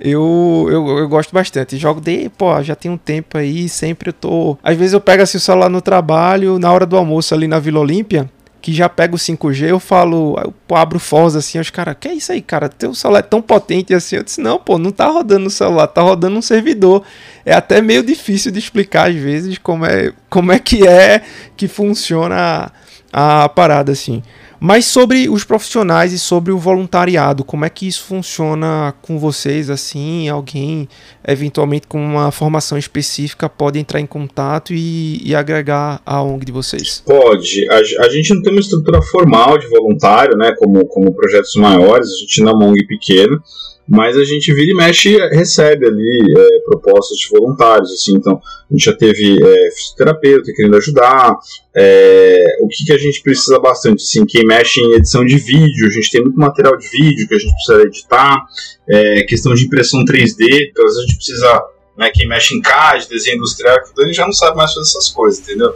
Eu, 0.00 0.66
eu, 0.70 0.98
eu 0.98 1.08
gosto 1.08 1.32
bastante. 1.32 1.76
Jogo 1.76 2.00
de, 2.00 2.30
pô, 2.30 2.62
já 2.62 2.74
tem 2.74 2.90
um 2.90 2.96
tempo 2.96 3.36
aí, 3.36 3.68
sempre 3.68 4.08
eu 4.08 4.14
tô. 4.14 4.56
Às 4.62 4.76
vezes 4.78 4.94
eu 4.94 5.00
pego 5.00 5.22
assim 5.22 5.36
o 5.36 5.40
celular 5.40 5.68
no 5.68 5.82
trabalho, 5.82 6.58
na 6.58 6.72
hora 6.72 6.86
do 6.86 6.96
almoço 6.96 7.34
ali 7.34 7.46
na 7.46 7.58
Vila 7.58 7.80
Olímpia, 7.80 8.30
que 8.66 8.72
já 8.72 8.88
pego 8.88 9.14
o 9.14 9.18
5G, 9.18 9.68
eu 9.68 9.78
falo, 9.78 10.36
eu 10.44 10.76
abro 10.76 10.98
o 10.98 11.26
assim, 11.38 11.60
os 11.60 11.70
caras, 11.70 11.94
que 12.00 12.08
é 12.08 12.14
isso 12.14 12.32
aí, 12.32 12.42
cara? 12.42 12.68
Teu 12.68 12.92
celular 12.96 13.20
é 13.20 13.22
tão 13.22 13.40
potente 13.40 13.94
assim. 13.94 14.16
Eu 14.16 14.24
disse, 14.24 14.40
não, 14.40 14.58
pô, 14.58 14.76
não 14.76 14.90
tá 14.90 15.06
rodando 15.06 15.44
no 15.44 15.50
celular, 15.50 15.86
tá 15.86 16.02
rodando 16.02 16.36
um 16.36 16.42
servidor. 16.42 17.04
É 17.44 17.54
até 17.54 17.80
meio 17.80 18.02
difícil 18.02 18.50
de 18.50 18.58
explicar 18.58 19.08
às 19.08 19.14
vezes 19.14 19.56
como 19.56 19.86
é, 19.86 20.12
como 20.28 20.50
é 20.50 20.58
que 20.58 20.84
é 20.84 21.22
que 21.56 21.68
funciona 21.68 22.72
a, 23.12 23.44
a 23.44 23.48
parada 23.48 23.92
assim. 23.92 24.20
Mas 24.60 24.86
sobre 24.86 25.28
os 25.28 25.44
profissionais 25.44 26.12
e 26.12 26.18
sobre 26.18 26.52
o 26.52 26.58
voluntariado, 26.58 27.44
como 27.44 27.64
é 27.64 27.70
que 27.70 27.86
isso 27.86 28.04
funciona 28.04 28.94
com 29.02 29.18
vocês 29.18 29.68
assim? 29.70 30.28
Alguém 30.28 30.88
eventualmente 31.26 31.86
com 31.86 32.02
uma 32.02 32.30
formação 32.30 32.78
específica 32.78 33.48
pode 33.48 33.78
entrar 33.78 34.00
em 34.00 34.06
contato 34.06 34.72
e, 34.72 35.20
e 35.24 35.34
agregar 35.34 36.00
a 36.04 36.22
ONG 36.22 36.44
de 36.44 36.52
vocês? 36.52 37.02
Pode. 37.04 37.68
A, 37.70 37.76
a 38.04 38.08
gente 38.08 38.34
não 38.34 38.42
tem 38.42 38.52
uma 38.52 38.60
estrutura 38.60 39.02
formal 39.02 39.58
de 39.58 39.66
voluntário, 39.66 40.36
né? 40.36 40.52
Como, 40.58 40.86
como 40.86 41.14
projetos 41.14 41.54
maiores, 41.56 42.08
a 42.08 42.20
gente 42.20 42.42
não 42.42 42.52
é 42.52 42.54
uma 42.54 42.66
ONG 42.66 42.86
pequena. 42.86 43.40
Mas 43.88 44.16
a 44.16 44.24
gente 44.24 44.52
vira 44.52 44.72
e 44.72 44.74
mexe 44.74 45.10
e 45.10 45.28
recebe 45.28 45.86
ali 45.86 46.34
é, 46.36 46.60
propostas 46.64 47.16
de 47.18 47.28
voluntários, 47.28 47.92
assim, 47.92 48.16
então 48.16 48.40
a 48.68 48.74
gente 48.74 48.84
já 48.84 48.92
teve 48.92 49.38
é, 49.40 49.70
fisioterapeuta 49.70 50.52
querendo 50.52 50.76
ajudar, 50.76 51.36
é, 51.74 52.42
o 52.60 52.68
que, 52.68 52.84
que 52.84 52.92
a 52.92 52.98
gente 52.98 53.22
precisa 53.22 53.60
bastante, 53.60 54.02
assim, 54.02 54.26
quem 54.26 54.44
mexe 54.44 54.80
em 54.80 54.94
edição 54.94 55.24
de 55.24 55.36
vídeo, 55.36 55.86
a 55.86 55.92
gente 55.92 56.10
tem 56.10 56.22
muito 56.22 56.38
material 56.38 56.76
de 56.76 56.88
vídeo 56.88 57.28
que 57.28 57.34
a 57.34 57.38
gente 57.38 57.54
precisa 57.54 57.82
editar, 57.82 58.44
é, 58.88 59.22
questão 59.22 59.54
de 59.54 59.64
impressão 59.66 60.04
3D, 60.04 60.68
então 60.68 60.84
às 60.84 60.94
vezes 60.94 60.98
a 60.98 61.06
gente 61.06 61.16
precisa, 61.16 61.62
né, 61.96 62.10
quem 62.12 62.28
mexe 62.28 62.56
em 62.56 62.60
CAD, 62.60 63.08
desenho 63.08 63.36
industrial, 63.36 63.76
que 63.84 64.02
ele 64.02 64.12
já 64.12 64.24
não 64.24 64.32
sabe 64.32 64.56
mais 64.56 64.72
fazer 64.72 64.88
essas 64.88 65.10
coisas, 65.10 65.40
entendeu? 65.40 65.72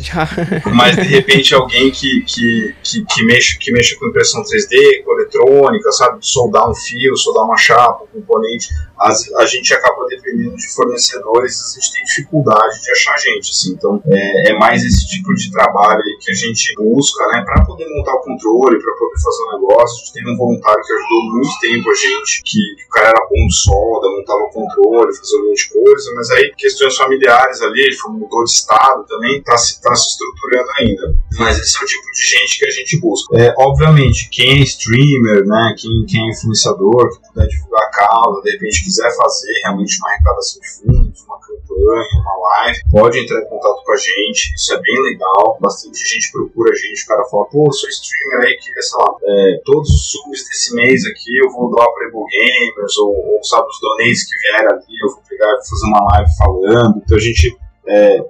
Já. 0.00 0.28
mas 0.74 0.96
de 0.96 1.02
repente 1.02 1.54
alguém 1.54 1.90
que, 1.90 2.22
que, 2.22 2.74
que, 2.82 3.04
que, 3.04 3.24
mexe, 3.24 3.58
que 3.58 3.72
mexe 3.72 3.96
com 3.96 4.06
impressão 4.06 4.42
3D, 4.42 5.04
com 5.04 5.12
eletrônica, 5.12 5.92
sabe, 5.92 6.18
soldar 6.20 6.68
um 6.68 6.74
fio, 6.74 7.16
soldar 7.16 7.44
uma 7.44 7.56
chapa, 7.56 8.04
um 8.04 8.20
componente, 8.20 8.68
as, 8.98 9.32
a 9.34 9.46
gente 9.46 9.72
acaba 9.74 10.06
dependendo 10.08 10.56
de 10.56 10.68
fornecedores, 10.74 11.60
a 11.60 11.80
gente 11.80 11.92
tem 11.92 12.04
dificuldade 12.04 12.82
de 12.82 12.90
achar 12.92 13.16
gente, 13.18 13.50
assim, 13.50 13.72
então 13.72 14.02
é, 14.06 14.50
é 14.50 14.58
mais 14.58 14.84
esse 14.84 15.06
tipo 15.06 15.32
de 15.34 15.50
trabalho 15.50 16.02
que 16.20 16.30
a 16.30 16.34
gente 16.34 16.74
busca, 16.76 17.26
né, 17.28 17.44
para 17.44 17.64
poder 17.64 17.86
montar 17.88 18.14
o 18.14 18.20
controle, 18.20 18.82
para 18.82 18.94
poder 18.94 19.22
fazer 19.22 19.42
o 19.42 19.52
negócio, 19.52 19.96
a 19.96 19.98
gente 19.98 20.12
teve 20.12 20.30
um 20.30 20.36
voluntário 20.36 20.82
que 20.82 20.92
ajudou 20.92 21.22
muito 21.32 21.60
tempo 21.60 21.90
a 21.90 21.94
gente, 21.94 22.42
que, 22.44 22.58
que 22.76 22.84
o 22.84 22.88
cara 22.90 23.08
era 23.08 23.26
bom 23.28 23.46
de 23.46 23.54
solda, 23.54 24.08
montava 24.08 24.50
controle, 24.52 25.16
fazia 25.16 25.38
um 25.40 25.48
monte 25.48 25.68
de 25.68 25.82
coisa, 25.82 26.14
mas 26.14 26.30
aí 26.30 26.52
questões 26.56 26.96
familiares 26.96 27.60
ali, 27.60 27.82
ele 27.82 27.96
foi, 27.96 28.12
mudou 28.12 28.44
de 28.44 28.50
estado 28.50 29.04
também, 29.06 29.42
tá 29.42 29.56
se, 29.56 29.80
tá 29.80 29.94
se 29.94 30.10
estruturando 30.10 30.70
ainda. 30.78 31.14
Mas 31.38 31.58
esse 31.58 31.76
é 31.76 31.82
o 31.82 31.86
tipo 31.86 32.10
de 32.12 32.24
gente 32.24 32.58
que 32.58 32.66
a 32.66 32.70
gente 32.70 33.00
busca. 33.00 33.36
É, 33.38 33.54
obviamente, 33.58 34.28
quem 34.30 34.60
é 34.60 34.62
streamer, 34.62 35.44
né, 35.46 35.74
quem, 35.78 36.04
quem 36.08 36.26
é 36.26 36.30
influenciador, 36.30 37.10
que 37.10 37.28
puder 37.28 37.46
divulgar 37.46 37.82
a 37.82 37.90
causa, 37.90 38.42
de 38.42 38.52
repente 38.52 38.85
quiser 38.86 39.10
fazer 39.16 39.52
realmente 39.64 39.98
uma 39.98 40.10
arrecadação 40.10 40.60
de 40.62 40.70
fundos, 40.70 41.22
uma 41.24 41.38
campanha, 41.40 42.20
uma 42.22 42.36
live, 42.38 42.78
pode 42.90 43.18
entrar 43.18 43.40
em 43.42 43.48
contato 43.48 43.82
com 43.84 43.92
a 43.92 43.96
gente, 43.96 44.54
isso 44.54 44.72
é 44.72 44.80
bem 44.80 45.02
legal. 45.02 45.58
Bastante 45.60 45.98
gente 45.98 46.30
procura 46.30 46.70
a 46.70 46.74
gente, 46.74 47.02
o 47.02 47.06
cara 47.06 47.24
fala, 47.24 47.44
pô, 47.46 47.72
sou 47.72 47.88
streamer 47.88 48.46
aí, 48.46 48.56
queria, 48.58 48.82
sei 48.82 48.98
lá, 48.98 49.14
é, 49.24 49.60
todos 49.64 49.90
os 49.90 50.10
subs 50.12 50.44
desse 50.46 50.74
mês 50.74 51.04
aqui 51.06 51.36
eu 51.42 51.50
vou 51.50 51.68
doar 51.68 51.86
para 51.92 52.06
Ebo 52.06 52.24
Gamers, 52.26 52.96
ou, 52.98 53.10
ou 53.10 53.44
sabe, 53.44 53.66
os 53.66 53.80
donates 53.80 54.24
que 54.24 54.38
vieram 54.38 54.76
ali, 54.76 54.96
eu 55.02 55.10
vou 55.10 55.22
pegar 55.28 55.52
e 55.52 55.68
fazer 55.68 55.86
uma 55.86 56.04
live 56.12 56.36
falando. 56.38 57.02
Então 57.04 57.16
a 57.16 57.20
gente 57.20 57.58
é, 57.88 58.24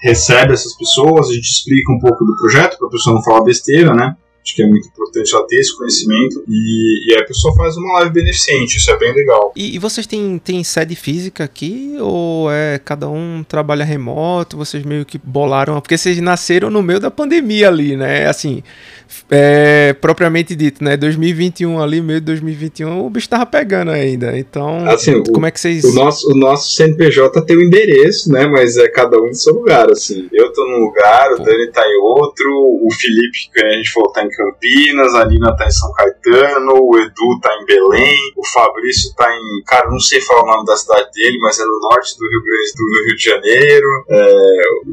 recebe 0.00 0.52
essas 0.52 0.76
pessoas, 0.76 1.28
a 1.28 1.34
gente 1.34 1.50
explica 1.50 1.92
um 1.92 1.98
pouco 1.98 2.24
do 2.24 2.36
projeto 2.36 2.78
para 2.78 2.86
a 2.86 2.90
pessoa 2.90 3.16
não 3.16 3.22
falar 3.22 3.42
besteira, 3.42 3.94
né? 3.94 4.16
Acho 4.42 4.56
que 4.56 4.62
é 4.62 4.66
muito 4.66 4.88
importante 4.88 5.34
ela 5.34 5.46
ter 5.46 5.56
esse 5.56 5.76
conhecimento 5.76 6.42
e, 6.48 7.12
e 7.12 7.14
a 7.18 7.24
pessoa 7.24 7.54
faz 7.54 7.76
uma 7.76 7.98
live 7.98 8.10
beneficente, 8.14 8.78
isso 8.78 8.90
é 8.90 8.98
bem 8.98 9.14
legal. 9.14 9.52
E, 9.54 9.74
e 9.76 9.78
vocês 9.78 10.06
têm, 10.06 10.38
têm 10.42 10.64
sede 10.64 10.96
física 10.96 11.44
aqui? 11.44 11.96
Ou 12.00 12.50
é 12.50 12.78
cada 12.82 13.08
um 13.08 13.44
trabalha 13.46 13.84
remoto? 13.84 14.56
Vocês 14.56 14.82
meio 14.84 15.04
que 15.04 15.18
bolaram? 15.18 15.78
Porque 15.80 15.96
vocês 15.98 16.18
nasceram 16.20 16.70
no 16.70 16.82
meio 16.82 16.98
da 16.98 17.10
pandemia 17.10 17.68
ali, 17.68 17.96
né? 17.96 18.26
Assim, 18.28 18.62
é, 19.30 19.92
propriamente 19.92 20.54
dito, 20.56 20.82
né? 20.82 20.96
2021 20.96 21.80
ali, 21.80 22.00
meio 22.00 22.20
de 22.20 22.26
2021, 22.26 23.04
o 23.04 23.10
bicho 23.10 23.28
tava 23.28 23.44
pegando 23.46 23.90
ainda. 23.90 24.38
Então, 24.38 24.88
Assim, 24.88 25.16
o- 25.16 25.22
como 25.24 25.46
é 25.46 25.50
que 25.50 25.60
vocês. 25.60 25.84
O 25.84 25.92
nosso, 25.94 26.30
o 26.30 26.34
nosso 26.34 26.72
CNPJ 26.74 27.42
tem 27.44 27.56
o 27.56 27.62
endereço, 27.62 28.32
né? 28.32 28.46
Mas 28.46 28.76
é 28.76 28.88
cada 28.88 29.20
um 29.20 29.28
em 29.28 29.34
seu 29.34 29.54
lugar, 29.54 29.90
assim. 29.90 30.28
Eu 30.32 30.52
tô 30.52 30.64
num 30.64 30.84
lugar, 30.86 31.32
o 31.32 31.42
Dani 31.42 31.70
tá 31.72 31.82
em 31.86 31.96
outro, 32.00 32.48
o 32.82 32.88
Felipe, 32.98 33.50
que 33.52 33.62
a 33.62 33.72
gente 33.72 33.90
falou, 33.92 34.10
tá 34.12 34.24
em 34.24 34.29
Campinas, 34.30 35.14
a 35.14 35.26
Nina 35.26 35.56
tá 35.56 35.66
em 35.66 35.70
São 35.70 35.92
Caetano, 35.92 36.72
o 36.74 36.98
Edu 36.98 37.40
tá 37.40 37.50
em 37.60 37.66
Belém, 37.66 38.16
o 38.36 38.46
Fabrício 38.46 39.14
tá 39.14 39.30
em. 39.30 39.62
Cara, 39.66 39.90
não 39.90 39.98
sei 39.98 40.20
falar 40.20 40.42
o 40.42 40.46
nome 40.46 40.66
da 40.66 40.76
cidade 40.76 41.10
dele, 41.14 41.38
mas 41.40 41.58
é 41.58 41.64
no 41.64 41.78
norte 41.80 42.18
do 42.18 42.28
Rio 42.28 42.42
Grande 42.42 42.72
do 42.76 43.06
Rio 43.06 43.16
de 43.16 43.24
Janeiro. 43.24 44.04
É, 44.08 44.52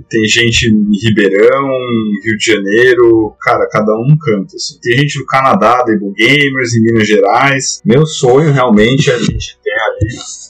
tem 0.09 0.25
gente 0.25 0.67
em 0.67 1.07
Ribeirão, 1.07 1.67
Rio 2.23 2.37
de 2.37 2.45
Janeiro, 2.45 3.35
cara, 3.41 3.67
cada 3.69 3.93
um 3.93 4.07
num 4.07 4.17
canto, 4.17 4.55
assim. 4.55 4.79
Tem 4.81 4.97
gente 4.99 5.19
no 5.19 5.25
Canadá, 5.25 5.83
da 5.83 5.93
Ebu 5.93 6.13
Gamers, 6.13 6.73
em 6.73 6.81
Minas 6.81 7.07
Gerais. 7.07 7.81
Meu 7.85 8.05
sonho 8.05 8.51
realmente 8.51 9.09
é 9.09 9.15
a 9.15 9.19
gente 9.19 9.57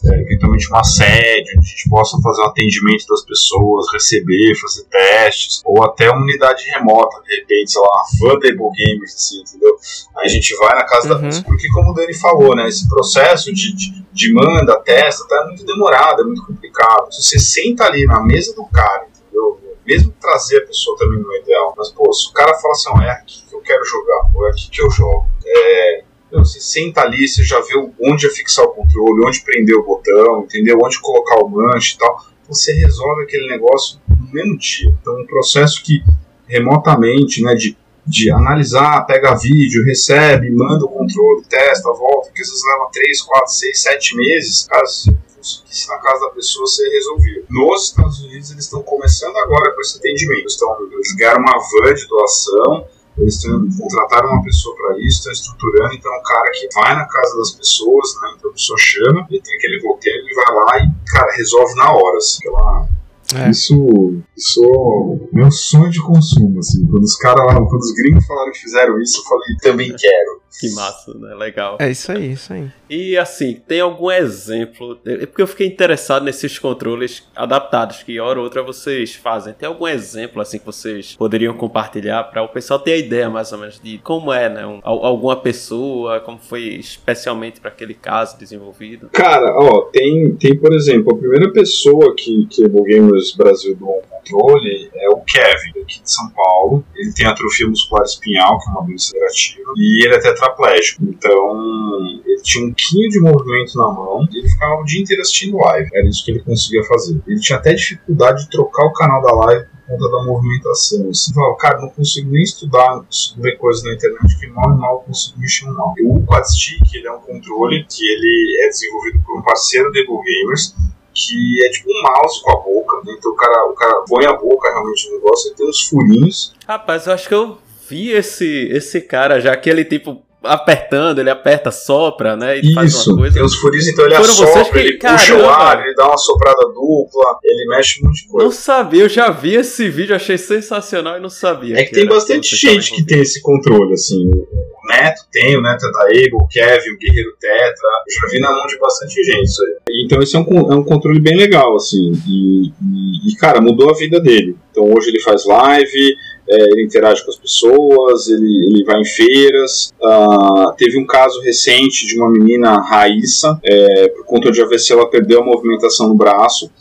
é, 0.05 0.21
eventualmente 0.21 0.67
uma 0.69 0.83
sede, 0.83 1.51
onde 1.57 1.67
a 1.67 1.69
gente 1.69 1.89
possa 1.89 2.17
fazer 2.21 2.41
um 2.41 2.45
atendimento 2.45 3.05
das 3.07 3.25
pessoas, 3.25 3.85
receber, 3.93 4.55
fazer 4.61 4.83
testes, 4.85 5.61
ou 5.65 5.83
até 5.83 6.09
uma 6.09 6.21
unidade 6.21 6.63
remota, 6.71 7.21
de 7.23 7.35
repente, 7.35 7.71
sei 7.71 7.81
lá, 7.81 7.87
uma 7.87 8.05
fã 8.19 8.39
Table 8.39 8.69
Gamers, 8.75 9.15
assim, 9.15 9.41
entendeu? 9.41 9.75
Aí 10.17 10.25
a 10.25 10.29
gente 10.29 10.55
vai 10.57 10.75
na 10.75 10.85
casa 10.85 11.07
Uhum. 11.07 11.13
da 11.21 11.27
pessoa, 11.27 11.43
porque 11.45 11.67
como 11.69 11.91
o 11.91 11.93
Dani 11.93 12.13
falou, 12.13 12.55
né, 12.55 12.67
esse 12.67 12.87
processo 12.87 13.53
de, 13.53 13.73
de, 13.75 14.05
de 14.11 14.33
manda, 14.33 14.79
testa, 14.81 15.27
tá 15.27 15.45
muito 15.47 15.65
demorado, 15.65 16.21
é 16.21 16.25
muito 16.25 16.45
complicado. 16.45 17.11
Se 17.13 17.23
você 17.23 17.39
senta 17.39 17.85
ali 17.85 18.05
na 18.05 18.21
mesa 18.23 18.53
do 18.55 18.65
cara, 18.65 19.07
entendeu? 19.07 19.59
Mesmo 19.85 20.13
trazer 20.19 20.57
a 20.57 20.65
pessoa 20.67 20.97
também 20.97 21.19
não 21.19 21.33
é 21.33 21.39
ideal, 21.39 21.73
mas 21.77 21.89
pô, 21.91 22.11
se 22.11 22.29
o 22.29 22.33
cara 22.33 22.53
fala 22.55 22.73
assim, 22.73 23.05
é 23.05 23.09
aqui 23.11 23.45
que 23.47 23.55
eu 23.55 23.61
quero 23.61 23.85
jogar, 23.85 24.31
ou 24.35 24.47
é 24.47 24.51
aqui 24.51 24.69
que 24.69 24.81
eu 24.81 24.89
jogo, 24.91 25.27
é, 25.45 26.03
meu, 26.31 26.43
você 26.43 26.59
senta 26.59 27.01
ali, 27.01 27.27
você 27.27 27.43
já 27.43 27.59
vê 27.61 27.73
onde 28.01 28.27
é 28.27 28.29
fixar 28.29 28.65
o 28.65 28.69
controle, 28.69 29.25
onde 29.25 29.41
prender 29.41 29.75
o 29.75 29.83
botão, 29.83 30.43
entendeu? 30.43 30.77
Onde 30.83 30.99
colocar 30.99 31.37
o 31.37 31.49
manche 31.49 31.95
e 31.95 31.97
tal. 31.97 32.25
Você 32.47 32.73
resolve 32.73 33.23
aquele 33.23 33.47
negócio 33.47 33.99
no 34.09 34.31
mesmo 34.31 34.57
dia. 34.57 34.93
Então, 35.01 35.19
um 35.19 35.25
processo 35.25 35.83
que 35.83 36.03
remotamente, 36.47 37.41
né, 37.43 37.53
de, 37.55 37.77
de 38.05 38.31
analisar, 38.31 39.05
pega 39.05 39.35
vídeo, 39.35 39.85
recebe, 39.85 40.49
manda 40.51 40.85
o 40.85 40.89
controle, 40.89 41.43
testa, 41.49 41.91
volta, 41.93 42.31
que 42.33 42.41
às 42.41 42.47
vezes 42.47 42.63
leva 42.65 42.89
3, 42.91 43.21
4, 43.21 43.53
6, 43.53 43.81
7 43.81 44.15
meses. 44.15 44.67
Cara, 44.67 44.85
se 44.85 45.17
conseguisse 45.35 45.87
na 45.89 45.97
casa 45.97 46.25
da 46.25 46.31
pessoa 46.31 46.67
ser 46.67 46.89
resolvido. 46.89 47.45
Nos 47.49 47.89
Estados 47.89 48.19
Unidos, 48.21 48.51
eles 48.51 48.65
estão 48.65 48.81
começando 48.81 49.35
agora 49.37 49.73
com 49.73 49.81
esse 49.81 49.97
atendimento. 49.97 50.47
Estão, 50.47 50.75
eles 50.91 51.15
ganharam 51.15 51.41
uma 51.41 51.57
van 51.57 51.93
de 51.93 52.07
doação 52.07 52.87
eles 53.17 53.35
estão, 53.35 53.67
contrataram 53.77 54.29
uma 54.29 54.43
pessoa 54.43 54.75
para 54.75 54.99
isso, 54.99 55.17
estão 55.17 55.31
estruturando, 55.31 55.93
então 55.95 56.13
é 56.13 56.19
um 56.19 56.23
cara 56.23 56.51
que 56.51 56.67
vai 56.73 56.95
na 56.95 57.05
casa 57.05 57.37
das 57.37 57.51
pessoas, 57.51 58.15
né? 58.21 58.33
Então 58.37 58.49
a 58.49 58.53
pessoa 58.53 58.77
chama, 58.79 59.27
ele 59.29 59.41
tem 59.41 59.55
aquele 59.55 59.87
roteiro, 59.87 60.19
ele 60.19 60.35
vai 60.35 60.53
lá 60.53 60.77
e, 60.85 61.11
cara, 61.11 61.31
resolve 61.35 61.75
na 61.75 61.91
hora, 61.93 62.17
assim, 62.17 62.37
aquela... 62.39 62.87
É. 63.35 63.49
Isso, 63.49 64.23
isso 64.37 64.63
é 64.63 65.35
meu 65.35 65.51
sonho 65.51 65.89
de 65.89 66.01
consumo, 66.01 66.59
assim. 66.59 66.87
Quando 66.87 67.03
os 67.03 67.17
caras 67.17 67.45
lá, 67.45 67.55
quando 67.55 67.81
os 67.81 67.93
gringos 67.93 68.25
falaram 68.25 68.53
que 68.53 68.59
fizeram 68.59 69.01
isso, 69.01 69.19
eu 69.19 69.23
falei, 69.25 69.57
também 69.61 69.93
quero. 69.97 70.36
Que 70.59 70.73
massa, 70.73 71.13
né? 71.13 71.35
Legal. 71.35 71.77
É 71.79 71.89
isso 71.91 72.11
aí, 72.11 72.31
isso 72.31 72.51
aí. 72.53 72.67
E 72.89 73.17
assim, 73.17 73.61
tem 73.67 73.79
algum 73.81 74.09
exemplo? 74.09 74.97
É 75.05 75.25
porque 75.25 75.41
eu 75.41 75.47
fiquei 75.47 75.67
interessado 75.67 76.23
nesses 76.23 76.57
controles 76.57 77.27
adaptados 77.35 78.01
que 78.03 78.19
hora 78.19 78.39
ou 78.39 78.45
outra 78.45 78.63
vocês 78.63 79.13
fazem. 79.13 79.53
Tem 79.53 79.67
algum 79.67 79.87
exemplo 79.87 80.41
assim 80.41 80.57
que 80.57 80.65
vocês 80.65 81.15
poderiam 81.15 81.53
compartilhar 81.53 82.23
para 82.25 82.41
o 82.41 82.47
pessoal 82.47 82.79
ter 82.79 82.93
a 82.93 82.97
ideia 82.97 83.29
mais 83.29 83.51
ou 83.51 83.59
menos 83.59 83.79
de 83.79 83.97
como 83.99 84.31
é, 84.33 84.49
né? 84.49 84.65
Um- 84.65 84.79
al- 84.83 85.05
alguma 85.05 85.35
pessoa, 85.35 86.19
como 86.21 86.39
foi 86.39 86.61
especialmente 86.75 87.59
para 87.59 87.69
aquele 87.69 87.93
caso 87.93 88.37
desenvolvido? 88.37 89.09
Cara, 89.11 89.53
ó, 89.59 89.81
tem, 89.91 90.35
tem, 90.35 90.57
por 90.57 90.73
exemplo, 90.73 91.13
a 91.13 91.17
primeira 91.17 91.51
pessoa 91.51 92.15
que, 92.15 92.47
que 92.47 92.63
o 92.65 92.83
Gamers 92.83 93.35
Brasil 93.35 93.75
doou 93.75 93.99
um 93.99 94.07
controle 94.09 94.89
é 94.95 95.09
o 95.09 95.17
Kevin, 95.21 95.81
aqui 95.81 96.01
de 96.01 96.11
São 96.11 96.29
Paulo. 96.31 96.83
Ele 96.95 97.13
tem 97.13 97.25
atrofia 97.27 97.67
muscular 97.67 98.03
espinhal, 98.05 98.57
que 98.59 98.69
é 98.69 98.71
uma 98.71 98.85
doença 98.85 99.11
gerativa, 99.11 99.71
e 99.77 100.05
ele 100.05 100.15
é 100.15 100.19
tetraplégico. 100.47 101.03
Então, 101.03 102.21
ele 102.25 102.41
tinha 102.41 102.65
um 102.65 102.73
quinho 102.73 103.09
de 103.09 103.19
movimento 103.19 103.77
na 103.77 103.87
mão 103.91 104.27
e 104.31 104.39
ele 104.39 104.49
ficava 104.49 104.81
o 104.81 104.85
dia 104.85 105.01
inteiro 105.01 105.21
assistindo 105.21 105.57
live. 105.57 105.89
Era 105.93 106.07
isso 106.07 106.23
que 106.23 106.31
ele 106.31 106.41
conseguia 106.41 106.83
fazer. 106.85 107.21
Ele 107.27 107.39
tinha 107.39 107.57
até 107.57 107.73
dificuldade 107.73 108.43
de 108.43 108.49
trocar 108.49 108.85
o 108.85 108.93
canal 108.93 109.21
da 109.21 109.33
live 109.33 109.65
por 109.65 109.97
conta 109.97 110.11
da 110.11 110.23
movimentação. 110.23 111.09
Assim, 111.09 111.33
falava, 111.33 111.57
cara, 111.57 111.81
não 111.81 111.89
consigo 111.89 112.31
nem 112.31 112.43
estudar, 112.43 112.95
não 112.95 113.05
ver 113.43 113.57
coisas 113.57 113.83
na 113.83 113.93
internet, 113.93 114.39
que 114.39 114.47
mal 114.47 114.75
e 114.75 114.79
mal 114.79 114.99
consigo 115.01 115.39
mexer 115.39 115.65
mal. 115.65 115.93
O 116.03 116.25
Quadstick, 116.25 116.95
ele 116.95 117.07
é 117.07 117.11
um 117.11 117.19
controle 117.19 117.85
que 117.89 118.03
ele 118.05 118.61
é 118.63 118.69
desenvolvido 118.69 119.21
por 119.25 119.39
um 119.39 119.41
parceiro 119.41 119.91
da 119.91 119.99
Evo 119.99 120.21
Gamers, 120.21 120.75
que 121.13 121.65
é 121.65 121.69
tipo 121.71 121.89
um 121.89 122.01
mouse 122.03 122.43
com 122.43 122.51
a 122.51 122.61
boca, 122.61 122.97
né? 123.03 123.15
então 123.17 123.31
o 123.31 123.35
cara, 123.35 123.71
o 123.71 123.73
cara 123.73 124.03
põe 124.07 124.25
a 124.25 124.33
boca 124.33 124.69
realmente 124.69 125.09
no 125.09 125.15
negócio, 125.15 125.47
ele 125.47 125.55
tem 125.55 125.67
uns 125.67 125.81
furinhos, 125.87 126.53
Rapaz, 126.67 127.07
eu 127.07 127.13
acho 127.13 127.27
que 127.27 127.33
eu 127.33 127.57
vi 127.89 128.11
esse, 128.11 128.67
esse 128.71 129.01
cara 129.01 129.39
já 129.39 129.55
que 129.55 129.69
ele 129.69 129.85
tipo 129.85 130.21
apertando, 130.47 131.19
ele 131.19 131.29
aperta, 131.29 131.71
sopra, 131.71 132.35
né? 132.35 132.59
E 132.59 132.73
faz 132.73 132.91
Isso, 132.93 133.11
uma 133.11 133.19
coisa. 133.19 133.33
tem 133.35 133.43
os 133.43 133.55
furinhos, 133.55 133.87
então 133.87 134.05
ele 134.05 134.15
Foram 134.15 134.29
assopra, 134.29 134.63
que- 134.73 134.79
ele 134.79 134.93
puxa 134.97 135.35
o 135.35 135.41
caramba! 135.43 135.51
ar, 135.55 135.85
ele 135.85 135.93
dá 135.95 136.07
uma 136.07 136.17
soprada 136.17 136.65
dupla, 136.67 137.39
ele 137.43 137.67
mexe 137.69 137.99
um 138.01 138.07
monte 138.07 138.23
de 138.23 138.27
coisa. 138.27 138.45
Não 138.45 138.51
sabia, 138.51 139.03
eu 139.03 139.09
já 139.09 139.29
vi 139.29 139.55
esse 139.55 139.89
vídeo, 139.89 140.15
achei 140.15 140.37
sensacional 140.37 141.17
e 141.17 141.19
não 141.19 141.29
sabia. 141.29 141.77
É 141.79 141.83
que 141.83 141.91
tem 141.91 142.03
era- 142.03 142.13
bastante 142.13 142.55
gente 142.55 142.93
que 142.93 143.05
tem 143.05 143.21
esse 143.21 143.41
controle, 143.41 143.93
assim. 143.93 144.29
O 144.29 144.87
Neto 144.89 145.21
tem, 145.31 145.57
o 145.57 145.61
Neto 145.61 145.81
da 145.91 146.03
Able, 146.05 146.29
o 146.35 146.47
Kevin, 146.47 146.91
o 146.91 146.97
Guerreiro 146.97 147.33
Tetra. 147.39 147.89
Eu 148.07 148.21
já 148.21 148.27
vi 148.33 148.39
na 148.39 148.49
mão 148.51 148.65
de 148.67 148.77
bastante 148.79 149.21
gente 149.23 149.43
isso 149.43 149.61
aí. 149.65 150.03
Então 150.05 150.21
esse 150.21 150.35
é 150.35 150.39
um, 150.39 150.71
é 150.71 150.75
um 150.75 150.83
controle 150.83 151.19
bem 151.19 151.35
legal, 151.35 151.75
assim. 151.75 152.11
E, 152.27 152.67
e- 152.67 153.31
e, 153.31 153.35
cara, 153.35 153.59
mudou 153.59 153.89
a 153.89 153.93
vida 153.93 154.19
dele. 154.19 154.55
Então 154.71 154.85
hoje 154.95 155.09
ele 155.09 155.19
faz 155.21 155.45
live, 155.45 156.15
é, 156.49 156.63
ele 156.71 156.83
interage 156.83 157.23
com 157.23 157.31
as 157.31 157.37
pessoas, 157.37 158.27
ele, 158.29 158.65
ele 158.65 158.83
vai 158.83 158.99
em 158.99 159.05
feiras. 159.05 159.93
Ah, 160.03 160.73
teve 160.77 160.97
um 160.97 161.05
caso 161.05 161.41
recente 161.41 162.05
de 162.07 162.17
uma 162.17 162.29
menina, 162.29 162.79
Raíssa, 162.81 163.59
é, 163.63 164.07
por 164.09 164.25
conta 164.25 164.51
de 164.51 164.61
AVC 164.61 164.93
ela 164.93 165.09
perdeu 165.09 165.41
a 165.41 165.45
movimentação 165.45 166.07
no 166.09 166.15
braço 166.15 166.71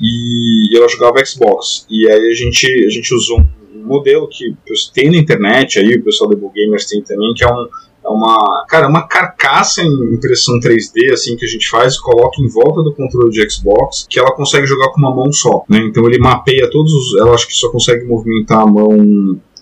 e 0.00 0.76
ela 0.76 0.88
jogava 0.88 1.24
Xbox. 1.24 1.86
E 1.88 2.08
aí 2.10 2.30
a 2.30 2.34
gente, 2.34 2.66
a 2.86 2.90
gente 2.90 3.14
usou 3.14 3.40
um 3.74 3.84
modelo 3.84 4.28
que 4.28 4.54
tem 4.92 5.10
na 5.10 5.16
internet 5.16 5.78
aí, 5.78 5.96
o 5.96 6.02
pessoal 6.02 6.30
Bull 6.30 6.52
Gamers 6.54 6.86
tem 6.86 7.02
também, 7.02 7.32
que 7.34 7.44
é 7.44 7.48
um 7.48 7.68
é 8.04 8.08
uma, 8.08 8.64
cara, 8.68 8.88
uma 8.88 9.06
carcaça 9.06 9.82
em 9.82 10.14
impressão 10.14 10.58
3D 10.60 11.12
assim 11.12 11.36
que 11.36 11.44
a 11.44 11.48
gente 11.48 11.68
faz, 11.68 11.98
coloca 11.98 12.40
em 12.40 12.48
volta 12.48 12.82
do 12.82 12.94
controle 12.94 13.30
de 13.30 13.50
Xbox, 13.50 14.06
que 14.08 14.18
ela 14.18 14.34
consegue 14.34 14.66
jogar 14.66 14.90
com 14.90 15.00
uma 15.00 15.14
mão 15.14 15.32
só, 15.32 15.64
né? 15.68 15.78
Então 15.78 16.04
ele 16.06 16.18
mapeia 16.18 16.70
todos 16.70 16.92
os, 16.92 17.20
ela 17.20 17.34
acho 17.34 17.46
que 17.46 17.54
só 17.54 17.70
consegue 17.70 18.04
movimentar 18.04 18.60
a 18.60 18.66
mão 18.66 18.88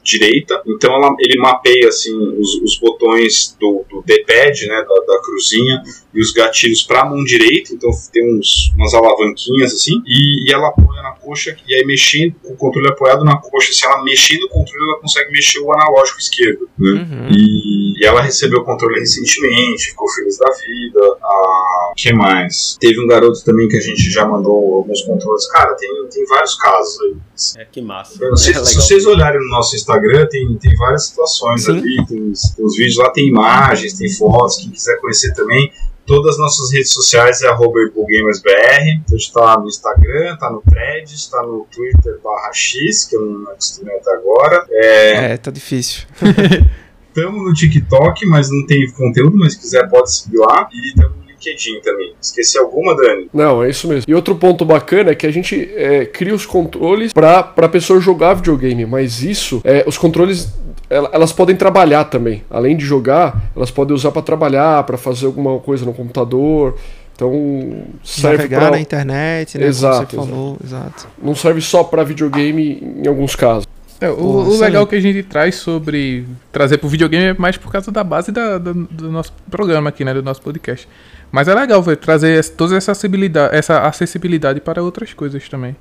direita, 0.03 0.61
então 0.67 0.93
ela, 0.95 1.15
ele 1.19 1.39
mapeia 1.39 1.89
assim 1.89 2.13
os, 2.39 2.61
os 2.63 2.79
botões 2.79 3.57
do, 3.61 3.85
do 3.89 4.03
D-pad, 4.03 4.67
né, 4.67 4.85
da, 4.89 5.15
da 5.15 5.21
cruzinha 5.23 5.83
e 6.15 6.21
os 6.21 6.33
gatilhos 6.33 6.83
para 6.83 7.03
a 7.03 7.05
mão 7.05 7.25
direita, 7.25 7.73
então 7.73 7.91
tem 8.13 8.39
uns, 8.39 8.73
umas 8.77 8.93
alavanquinhas 8.95 9.73
assim, 9.73 10.03
e, 10.07 10.49
e 10.49 10.53
ela 10.53 10.69
apoia 10.69 11.03
na 11.03 11.13
coxa, 11.13 11.57
e 11.67 11.75
aí 11.75 11.85
mexendo 11.85 12.35
com 12.43 12.53
o 12.53 12.57
controle 12.57 12.89
apoiado 12.89 13.25
na 13.25 13.37
coxa, 13.37 13.73
se 13.73 13.87
ela 13.87 14.03
mexer 14.03 14.39
no 14.39 14.49
controle, 14.49 14.85
ela 14.91 15.01
consegue 15.01 15.31
mexer 15.31 15.61
o 15.61 15.73
analógico 15.73 16.19
esquerdo, 16.19 16.69
né? 16.79 16.91
Uhum. 16.91 17.29
E, 17.31 18.01
e 18.01 18.05
ela 18.05 18.21
recebeu 18.21 18.61
o 18.61 18.65
controle 18.65 18.99
recentemente, 18.99 19.91
ficou 19.91 20.09
feliz 20.09 20.39
da 20.39 20.51
vida. 20.51 21.17
Ah, 21.23 21.93
que 21.97 22.13
mais? 22.13 22.77
Teve 22.81 23.01
um 23.01 23.07
garoto 23.07 23.45
também 23.45 23.69
que 23.69 23.77
a 23.77 23.81
gente 23.81 24.11
já 24.11 24.27
mandou 24.27 24.75
alguns 24.77 25.03
controles. 25.03 25.47
Cara, 25.49 25.75
tem, 25.75 25.89
tem 26.11 26.25
vários 26.27 26.55
casos 26.57 26.99
aí. 27.01 27.63
É 27.63 27.65
que 27.65 27.81
massa. 27.81 28.37
Sei, 28.37 28.53
É 28.55 28.65
se 28.65 28.75
vocês 28.77 29.07
olharem 29.07 29.41
no 29.41 29.49
nosso 29.49 29.77
Instagram, 29.77 29.92
tem, 30.29 30.57
tem 30.57 30.77
várias 30.77 31.07
situações 31.07 31.65
Sim. 31.65 31.79
ali, 31.79 32.07
tem 32.07 32.31
os, 32.31 32.43
tem 32.55 32.65
os 32.65 32.77
vídeos 32.77 32.97
lá, 32.97 33.11
tem 33.11 33.29
imagens, 33.29 33.95
tem 33.95 34.11
fotos, 34.11 34.59
quem 34.59 34.71
quiser 34.71 35.01
conhecer 35.01 35.35
também. 35.35 35.73
Todas 36.05 36.33
as 36.33 36.39
nossas 36.39 36.73
redes 36.73 36.93
sociais 36.93 37.43
é 37.43 37.49
arroba 37.49 37.79
GamersBR. 37.95 38.91
Então 38.91 39.15
a 39.15 39.19
gente 39.19 39.33
tá 39.33 39.57
no 39.59 39.69
Instagram, 39.69 40.37
tá 40.37 40.51
no 40.51 40.61
Threads, 40.61 41.29
tá 41.29 41.43
no 41.43 41.67
Twitter 41.73 42.19
barra 42.23 42.53
X, 42.53 43.05
que 43.05 43.17
eu 43.17 43.25
não 43.25 43.51
acostumei 43.51 43.97
até 43.97 44.15
agora. 44.15 44.67
É, 44.71 45.33
É, 45.33 45.37
tá 45.37 45.51
difícil. 45.51 46.07
Estamos 47.15 47.45
no 47.45 47.53
TikTok, 47.53 48.25
mas 48.27 48.51
não 48.51 48.67
tem 48.67 48.91
conteúdo, 48.93 49.37
mas 49.37 49.53
se 49.53 49.61
quiser 49.61 49.89
pode 49.89 50.13
seguir 50.13 50.39
lá. 50.39 50.69
E 50.73 50.89
estamos 50.89 51.23
LinkedIn 51.45 51.81
também. 51.81 52.13
Esqueci 52.21 52.59
alguma, 52.59 52.95
Dani? 52.97 53.29
Não, 53.33 53.63
é 53.63 53.71
isso 53.71 53.89
mesmo. 53.89 54.05
E 54.09 54.15
outro 54.15 54.35
ponto 54.37 54.65
bacana 54.65 55.11
é 55.11 55.15
que 55.15 55.27
a 55.27 55.31
gente 55.33 55.71
é, 55.75 56.05
cria 56.05 56.35
os 56.35 56.47
controles 56.47 57.13
pra, 57.13 57.43
pra 57.43 57.69
pessoa 57.69 58.01
jogar 58.01 58.35
videogame, 58.35 58.87
mas 58.87 59.23
isso, 59.23 59.61
é, 59.65 59.85
os 59.87 59.99
controles, 59.99 60.53
ela- 60.89 61.11
elas 61.13 61.33
podem 61.33 61.57
trabalhar 61.57 62.05
também. 62.05 62.43
Além 62.51 62.77
de 62.77 62.85
jogar, 62.85 63.51
elas 63.57 63.71
podem 63.71 63.95
usar 63.95 64.11
pra 64.13 64.23
trabalhar, 64.23 64.83
pra 64.85 64.97
fazer 64.97 65.27
alguma 65.27 65.59
coisa 65.59 65.85
no 65.85 65.93
computador. 65.93 66.77
Então, 67.15 67.83
serve 68.03 68.37
Navegar 68.39 68.61
pra, 68.61 68.71
na 68.71 68.81
internet, 68.81 69.59
né? 69.59 69.67
Exato, 69.67 70.17
como 70.17 70.27
você 70.27 70.33
falou, 70.33 70.57
exato. 70.65 71.07
não 71.23 71.35
serve 71.35 71.61
só 71.61 71.85
pra 71.85 72.03
videogame 72.03 72.83
em 73.03 73.07
alguns 73.07 73.37
casos. 73.37 73.67
É, 74.01 74.11
o, 74.11 74.17
Porra, 74.17 74.29
o 74.39 74.41
excelente. 74.43 74.61
legal 74.63 74.87
que 74.87 74.97
a 74.97 75.01
gente 75.01 75.23
traz 75.23 75.55
sobre 75.57 76.25
trazer 76.51 76.79
pro 76.79 76.89
videogame 76.89 77.27
é 77.27 77.35
mais 77.35 77.57
por 77.57 77.71
causa 77.71 77.93
da 77.93 78.03
base 78.03 78.33
da- 78.33 78.59
da- 78.59 78.73
do 78.73 79.13
nosso 79.13 79.33
programa 79.49 79.91
aqui, 79.91 80.05
né? 80.05 80.13
Do 80.13 80.23
nosso 80.25 80.43
podcast. 80.43 80.89
Mas 81.33 81.49
é 81.49 81.55
legal, 81.55 81.83
trazer 81.97 82.45
toda 82.51 82.77
essa 82.77 82.93
acessibilidade, 82.93 83.57
essa 83.57 83.81
acessibilidade 83.81 84.61
para 84.61 84.83
outras 84.83 85.15
coisas 85.15 85.49
também. 85.49 85.75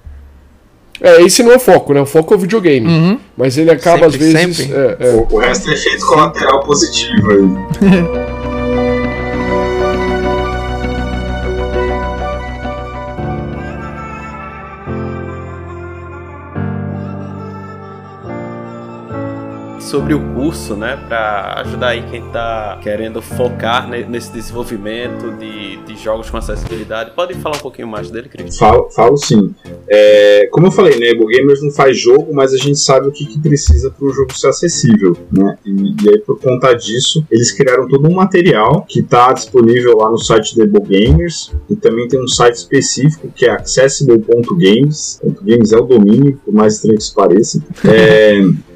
É, 1.02 1.22
esse 1.24 1.44
não 1.44 1.52
é 1.52 1.56
o 1.58 1.60
foco, 1.60 1.94
né? 1.94 2.00
O 2.00 2.06
foco 2.06 2.34
é 2.34 2.38
o 2.38 2.40
videogame. 2.40 2.88
Uhum. 2.88 3.20
Mas 3.36 3.58
ele 3.58 3.70
acaba, 3.70 4.06
às 4.06 4.14
Sempre, 4.14 4.34
vezes. 4.34 4.58
sempre. 4.58 4.74
é, 4.76 4.98
é. 5.00 5.10
O, 5.14 5.28
o 5.36 5.40
resto 5.40 5.70
é 5.70 5.74
efeito 5.74 6.06
colateral 6.06 6.62
positivo 6.62 7.32
aí. 7.32 8.32
sobre 19.92 20.14
o 20.14 20.34
curso, 20.34 20.74
né? 20.74 20.98
Para 21.06 21.62
ajudar 21.66 21.90
aí 21.90 22.04
quem 22.10 22.22
tá 22.32 22.80
querendo 22.82 23.22
focar 23.22 23.90
nesse 23.90 24.32
desenvolvimento 24.32 25.32
de, 25.38 25.84
de 25.84 26.02
jogos 26.02 26.30
com 26.30 26.38
acessibilidade. 26.38 27.12
Pode 27.12 27.34
falar 27.36 27.58
um 27.58 27.60
pouquinho 27.60 27.90
mais 27.90 28.10
dele, 28.10 28.30
Cris? 28.30 28.58
Falo, 28.58 28.90
falo 28.90 29.18
sim. 29.18 29.54
É, 29.90 30.48
como 30.50 30.68
eu 30.68 30.72
falei, 30.72 30.98
né? 30.98 31.12
O 31.22 31.28
Gamers 31.28 31.62
não 31.62 31.72
faz 31.72 32.00
jogo, 32.00 32.34
mas 32.34 32.54
a 32.54 32.58
gente 32.58 32.80
sabe 32.80 33.10
o 33.10 33.12
que, 33.12 33.26
que 33.26 33.38
precisa 33.38 33.92
para 33.92 34.08
o 34.08 34.14
jogo 34.14 34.34
ser 34.34 34.48
acessível, 34.48 35.18
né? 35.30 35.58
E, 35.66 35.94
e, 36.06 36.10
aí, 36.10 36.20
por 36.20 36.40
conta 36.40 36.74
disso, 36.74 37.26
eles 37.30 37.52
criaram 37.52 37.86
todo 37.86 38.08
um 38.08 38.14
material 38.14 38.86
que 38.88 39.02
está 39.02 39.34
disponível 39.34 39.98
lá 39.98 40.10
no 40.10 40.18
site 40.18 40.58
da 40.58 40.66
Gamers 40.66 41.52
e 41.70 41.76
também 41.76 42.08
tem 42.08 42.24
um 42.24 42.28
site 42.30 42.56
específico 42.56 43.30
que 43.36 43.46
é 43.46 43.52
accessible.games. 43.52 45.20
Games 45.44 45.74
é 45.74 45.78
o 45.78 45.82
domínio, 45.82 46.40
por 46.46 46.54
mais 46.54 46.76
estranho 46.76 46.96
que 46.96 47.04
isso 47.04 47.14
pareça. 47.14 47.62
É, 47.84 48.42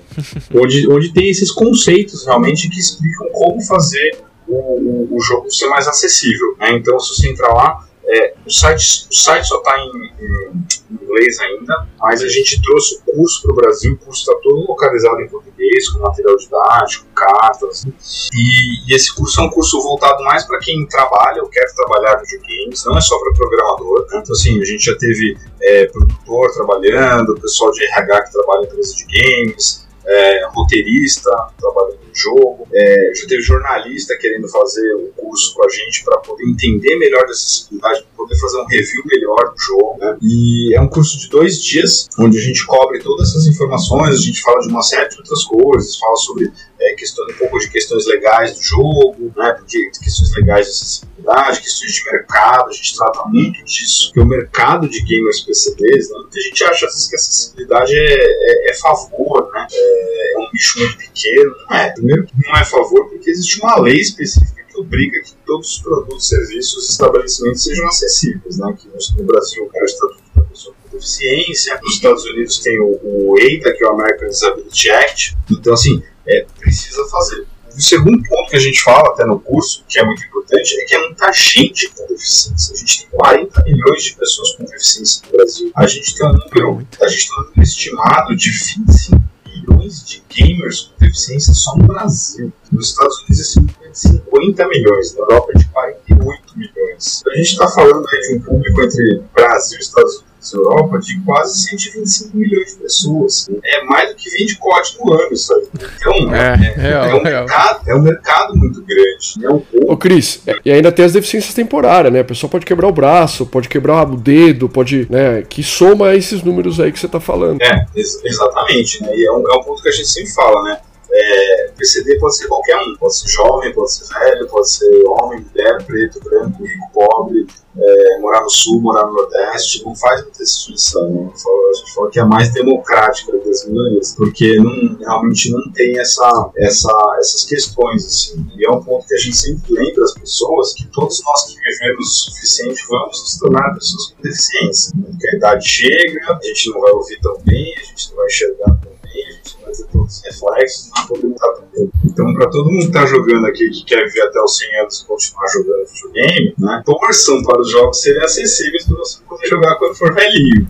onde, 0.54 0.92
onde 0.92 1.14
tem 1.14 1.30
esses 1.30 1.52
conceitos 1.52 2.26
realmente 2.26 2.70
que 2.70 2.80
explicam 2.80 3.28
como 3.32 3.62
fazer 3.62 4.18
o, 4.48 4.56
o, 4.56 5.16
o 5.16 5.22
jogo 5.22 5.52
ser 5.52 5.68
mais 5.68 5.88
acessível. 5.88 6.56
Né? 6.60 6.74
Então, 6.74 7.00
se 7.00 7.16
você 7.16 7.30
entrar 7.30 7.54
lá, 7.54 7.86
é, 8.08 8.36
o, 8.46 8.52
site, 8.52 9.08
o 9.10 9.16
site 9.16 9.48
só 9.48 9.58
está 9.58 9.80
em, 9.80 9.90
em, 9.90 10.96
inglês 11.02 11.40
ainda, 11.40 11.88
mas 12.00 12.22
a 12.22 12.28
gente 12.28 12.62
trouxe 12.62 12.98
o 12.98 13.14
curso 13.14 13.42
para 13.42 13.52
o 13.52 13.56
Brasil. 13.56 13.94
O 13.94 13.98
curso 13.98 14.22
está 14.22 14.36
todo 14.44 14.68
localizado 14.68 15.22
em 15.22 15.28
português, 15.28 15.90
com 15.90 16.00
material 16.00 16.38
didático, 16.38 17.08
cartas. 17.16 17.86
E, 17.86 18.92
e, 18.92 18.96
esse 18.96 19.14
curso 19.16 19.42
é 19.42 19.44
um 19.46 19.50
curso 19.50 19.82
voltado 19.82 20.24
mais 20.24 20.44
para 20.46 20.60
quem 20.60 20.86
trabalha 20.86 21.42
ou 21.42 21.50
quer 21.50 21.66
trabalhar 21.74 22.18
videogames, 22.18 22.86
não 22.86 22.96
é 22.96 23.02
só 23.02 23.18
para 23.18 23.34
programador. 23.34 24.02
Né? 24.12 24.20
Então, 24.22 24.34
assim, 24.34 24.62
a 24.62 24.66
gente 24.66 24.86
já 24.86 24.96
teve 24.98 25.36
é, 25.62 25.86
produtor 25.88 26.54
trabalhando, 26.54 27.40
pessoal 27.42 27.72
de 27.72 27.84
RH 27.86 28.22
que 28.22 28.32
trabalha 28.34 28.62
em 28.62 28.66
empresas 28.66 28.94
de 28.94 29.06
games 29.06 29.85
é, 30.08 30.48
roteirista 30.54 31.30
trabalhando 31.60 32.05
jogo, 32.16 32.68
é, 32.74 33.12
já 33.16 33.28
teve 33.28 33.42
jornalista 33.42 34.18
querendo 34.18 34.48
fazer 34.48 34.94
o 34.96 35.12
curso 35.16 35.54
com 35.56 35.66
a 35.66 35.70
gente 35.70 36.04
para 36.04 36.18
poder 36.18 36.44
entender 36.44 36.98
melhor 36.98 37.26
de 37.26 37.32
acessibilidade, 37.32 38.04
para 38.04 38.16
poder 38.16 38.40
fazer 38.40 38.58
um 38.60 38.66
review 38.66 39.04
melhor 39.06 39.54
do 39.54 39.60
jogo. 39.60 39.98
Né? 40.00 40.18
E 40.22 40.76
é 40.76 40.82
um 40.82 40.88
curso 40.88 41.20
de 41.20 41.30
dois 41.30 41.64
dias, 41.64 42.08
onde 42.20 42.38
a 42.38 42.42
gente 42.42 42.66
cobre 42.66 43.00
todas 43.00 43.30
essas 43.30 43.48
informações, 43.48 44.16
a 44.16 44.22
gente 44.22 44.42
fala 44.42 44.60
de 44.60 44.70
uma 44.70 44.82
série 44.82 45.10
de 45.10 45.18
outras 45.18 45.44
coisas, 45.44 45.98
fala 45.98 46.16
sobre 46.18 46.52
é, 46.80 46.96
um 47.30 47.38
pouco 47.38 47.60
de 47.60 47.70
questões 47.70 48.06
legais 48.06 48.54
do 48.56 48.62
jogo, 48.62 49.34
né? 49.36 49.54
porque 49.54 49.90
questões 50.04 50.36
legais 50.36 50.66
de 50.66 50.72
acessibilidade, 50.72 51.62
questões 51.62 51.94
de 51.94 52.04
mercado, 52.12 52.70
a 52.70 52.74
gente 52.74 52.96
trata 52.96 53.24
muito 53.28 53.64
disso, 53.64 54.12
que 54.14 54.20
o 54.20 54.26
mercado 54.26 54.88
de 54.88 55.02
gamers 55.02 55.42
PCBs, 55.42 56.10
né? 56.10 56.18
a 56.34 56.40
gente 56.40 56.64
acha 56.64 56.86
às 56.86 56.94
vezes 56.94 57.08
que 57.10 57.16
a 57.16 57.20
acessibilidade 57.20 57.96
é, 57.96 58.14
é, 58.14 58.72
é 58.72 58.74
favor, 58.76 59.50
né? 59.54 59.68
É, 59.72 60.34
é, 60.34 60.38
um 60.40 60.52
bicho 60.52 60.80
muito 60.80 60.98
pequeno. 60.98 61.56
Não 61.70 61.78
é. 61.78 61.94
Primeiro 62.06 62.28
que 62.28 62.34
não 62.38 62.56
é 62.56 62.64
favor 62.64 63.10
porque 63.10 63.32
existe 63.32 63.60
uma 63.60 63.80
lei 63.82 64.00
específica 64.00 64.64
que 64.70 64.80
obriga 64.80 65.20
que 65.24 65.34
todos 65.44 65.76
os 65.76 65.82
produtos, 65.82 66.28
serviços 66.28 66.88
e 66.88 66.92
estabelecimentos 66.92 67.64
sejam 67.64 67.88
acessíveis, 67.88 68.60
né? 68.60 68.78
Que 68.78 68.88
no 69.18 69.24
Brasil 69.24 69.68
é 69.74 69.82
o 69.82 69.86
Estatuto 69.86 70.24
da 70.36 70.42
Pessoa 70.44 70.76
com 70.84 70.96
Deficiência, 70.96 71.80
nos 71.82 71.96
Estados 71.96 72.24
Unidos 72.26 72.60
tem 72.60 72.80
o, 72.80 72.86
o 72.86 73.36
que 73.36 73.84
é 73.84 73.88
o 73.88 73.94
American 73.94 74.30
Disability 74.30 74.92
Act. 74.92 75.38
Então, 75.50 75.74
assim, 75.74 76.04
é, 76.28 76.46
precisa 76.60 77.04
fazer. 77.08 77.48
O 77.76 77.82
segundo 77.82 78.22
ponto 78.30 78.52
que 78.52 78.56
a 78.56 78.60
gente 78.60 78.82
fala 78.82 79.10
até 79.10 79.26
no 79.26 79.40
curso, 79.40 79.84
que 79.90 79.98
é 79.98 80.06
muito 80.06 80.24
importante, 80.26 80.80
é 80.80 80.86
que 80.86 80.96
é 80.96 81.00
muita 81.00 81.34
gente 81.34 81.90
com 81.90 82.06
deficiência. 82.06 82.74
A 82.74 82.78
gente 82.78 83.02
tem 83.02 83.10
40 83.20 83.64
milhões 83.64 84.04
de 84.04 84.16
pessoas 84.16 84.52
com 84.52 84.64
deficiência 84.64 85.24
no 85.26 85.38
Brasil. 85.38 85.72
A 85.76 85.88
gente 85.88 86.16
tem 86.16 86.28
um 86.28 86.34
número, 86.34 86.88
a 87.02 87.08
gente 87.08 87.28
tem 87.28 87.38
um 87.38 87.44
número 87.46 87.64
estimado 87.64 88.36
de 88.36 88.52
25 88.52 89.35
milhões 89.56 90.06
de 90.06 90.24
gamers 90.30 90.82
com 90.82 91.06
deficiência 91.06 91.54
só 91.54 91.76
no 91.76 91.86
Brasil. 91.86 92.52
Nos 92.72 92.90
Estados 92.90 93.18
Unidos 93.22 93.58
é 93.82 93.90
de 93.90 94.00
50 94.00 94.68
milhões, 94.68 95.14
na 95.16 95.22
Europa 95.22 95.52
é 95.56 95.58
de 95.58 95.66
48 95.70 96.58
milhões. 96.58 97.24
A 97.28 97.38
gente 97.38 97.52
está 97.52 97.68
falando 97.68 98.06
aí 98.08 98.22
de 98.22 98.36
um 98.36 98.42
público 98.42 98.82
entre 98.82 99.24
Brasil 99.34 99.78
e 99.78 99.82
Estados 99.82 100.16
Unidos 100.16 100.35
Europa 100.54 101.00
de 101.00 101.20
quase 101.22 101.70
125 101.70 102.38
milhões 102.38 102.72
de 102.72 102.76
pessoas. 102.78 103.48
É 103.64 103.84
mais 103.84 104.10
do 104.10 104.16
que 104.16 104.30
20 104.30 104.58
cotes 104.58 104.98
no 105.00 105.14
ano 105.14 105.34
isso 105.34 105.54
aí. 105.54 105.68
Então, 105.74 106.36
é, 106.36 106.76
é, 106.78 106.88
é, 106.88 106.92
é 106.92 107.16
um, 107.16 107.24
mercado, 107.24 107.90
é 107.90 107.96
um 107.96 108.02
mercado 108.02 108.56
muito 108.56 108.82
grande. 108.84 109.46
É 109.46 109.50
um 109.50 109.60
pouco. 109.60 109.94
Ô, 109.94 109.98
Cris, 109.98 110.42
e 110.64 110.72
ainda 110.72 110.92
tem 110.92 111.06
as 111.06 111.14
deficiências 111.14 111.54
temporárias, 111.54 112.12
né? 112.12 112.20
A 112.20 112.26
pessoa 112.26 112.50
pode 112.50 112.66
quebrar 112.66 112.88
o 112.88 112.92
braço, 112.92 113.46
pode 113.46 113.70
quebrar 113.70 114.08
o 114.08 114.18
dedo, 114.18 114.70
pode. 114.70 115.08
né? 115.10 115.42
Que 115.42 115.64
soma 115.64 116.16
esses 116.16 116.44
números 116.44 116.80
aí 116.80 116.92
que 116.92 117.00
você 117.00 117.06
está 117.06 117.20
falando. 117.20 117.62
É, 117.62 117.86
ex 117.96 118.24
exatamente. 118.24 119.02
Né? 119.02 119.10
E 119.16 119.26
é 119.26 119.32
um, 119.32 119.44
é 119.52 119.58
um 119.58 119.64
ponto 119.64 119.82
que 119.82 119.90
a 119.90 119.92
gente 119.92 120.10
sempre 120.10 120.32
fala, 120.32 120.64
né? 120.64 120.78
É, 121.12 121.72
PCD 121.78 122.20
pode 122.20 122.36
ser 122.36 122.48
qualquer 122.48 122.76
um, 122.76 122.96
pode 122.98 123.16
ser 123.16 123.30
jovem, 123.30 123.74
pode 123.74 123.94
ser 123.94 124.14
velho, 124.14 124.48
pode 124.48 124.70
ser 124.70 125.04
homem, 125.08 125.46
mulher, 125.50 125.82
preto, 125.84 126.20
branco, 126.22 126.64
rico, 126.64 126.92
pobre, 126.94 127.48
é, 127.78 128.20
morar 128.20 128.42
no 128.42 128.50
sul, 128.50 128.82
morar 128.82 129.06
no 129.08 129.14
nordeste, 129.14 129.84
não 129.84 129.96
faz 129.96 130.22
muita 130.24 130.44
distinção. 130.44 131.10
Né? 131.10 131.32
A 131.34 131.78
gente 131.78 131.94
fala 131.94 132.10
que 132.10 132.20
é 132.20 132.22
a 132.22 132.26
mais 132.26 132.54
democrática 132.54 133.38
das 133.38 133.66
minorias, 133.68 134.16
porque 134.16 134.56
não, 134.56 134.98
realmente 134.98 135.52
não 135.52 135.72
tem 135.72 135.98
essa, 136.00 136.52
essa, 136.58 136.92
essas 137.20 137.46
questões. 137.46 138.06
Assim. 138.06 138.48
E 138.58 138.66
é 138.66 138.72
um 138.72 138.82
ponto 138.84 139.06
que 139.08 139.16
a 139.16 139.18
gente 139.18 139.36
sempre 139.36 139.74
lembra 139.74 140.04
as 140.04 140.14
pessoas 140.14 140.74
que 140.74 140.88
todos 140.88 141.22
nós 141.24 141.46
que 141.46 141.60
vivemos 141.60 142.08
o 142.08 142.32
suficiente 142.32 142.86
vamos 142.90 143.22
nos 143.22 143.38
tornar 143.40 143.74
pessoas 143.74 144.08
com 144.08 144.22
deficiência. 144.22 144.94
Porque 145.04 145.28
a 145.28 145.36
idade 145.36 145.68
chega, 145.68 146.20
a 146.30 146.46
gente 146.46 146.70
não 146.72 146.82
vai 146.82 146.92
ouvir 146.92 147.20
tão 147.22 147.38
bem, 147.46 147.74
a 147.78 147.84
gente 147.84 148.10
não 148.10 148.18
vai 148.18 148.26
enxergar 148.28 148.80
tão 148.82 148.95
bem, 149.16 149.26
a 149.28 149.32
gente 149.32 149.58
fazer 149.64 149.86
todos 149.86 150.18
os 150.18 150.24
reflexos, 150.24 150.92
não 150.96 151.08
podemos 151.08 151.36
estar 151.36 151.54
também. 151.54 151.92
Então, 152.06 152.34
para 152.34 152.50
todo 152.50 152.72
mundo 152.72 152.82
que 152.82 152.88
está 152.88 153.06
jogando 153.06 153.46
aqui, 153.48 153.70
que 153.70 153.86
quer 153.86 154.06
viver 154.06 154.22
até 154.24 154.42
os 154.42 154.58
100 154.58 154.80
anos 154.82 155.02
e 155.02 155.06
continuar 155.08 155.48
jogando 155.48 155.88
videogame, 155.88 156.56
né, 156.58 156.84
torçam 156.86 157.44
para 157.44 157.60
os 157.60 157.72
jogos 157.72 158.02
serem 158.02 158.24
acessíveis 158.24 158.86
para 158.86 158.98
você 158.98 159.20
poder 159.28 159.48
jogar 159.48 159.76
quando 159.76 159.96
for 159.96 160.14
velhinho. 160.14 160.70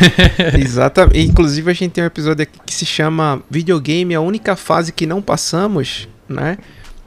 Exatamente. 0.60 1.20
Inclusive, 1.20 1.70
a 1.70 1.74
gente 1.74 1.92
tem 1.92 2.04
um 2.04 2.06
episódio 2.06 2.42
aqui 2.42 2.58
que 2.64 2.74
se 2.74 2.84
chama 2.84 3.42
Videogame, 3.50 4.14
a 4.14 4.20
única 4.20 4.56
fase 4.56 4.92
que 4.92 5.06
não 5.06 5.22
passamos, 5.22 6.08
né? 6.28 6.58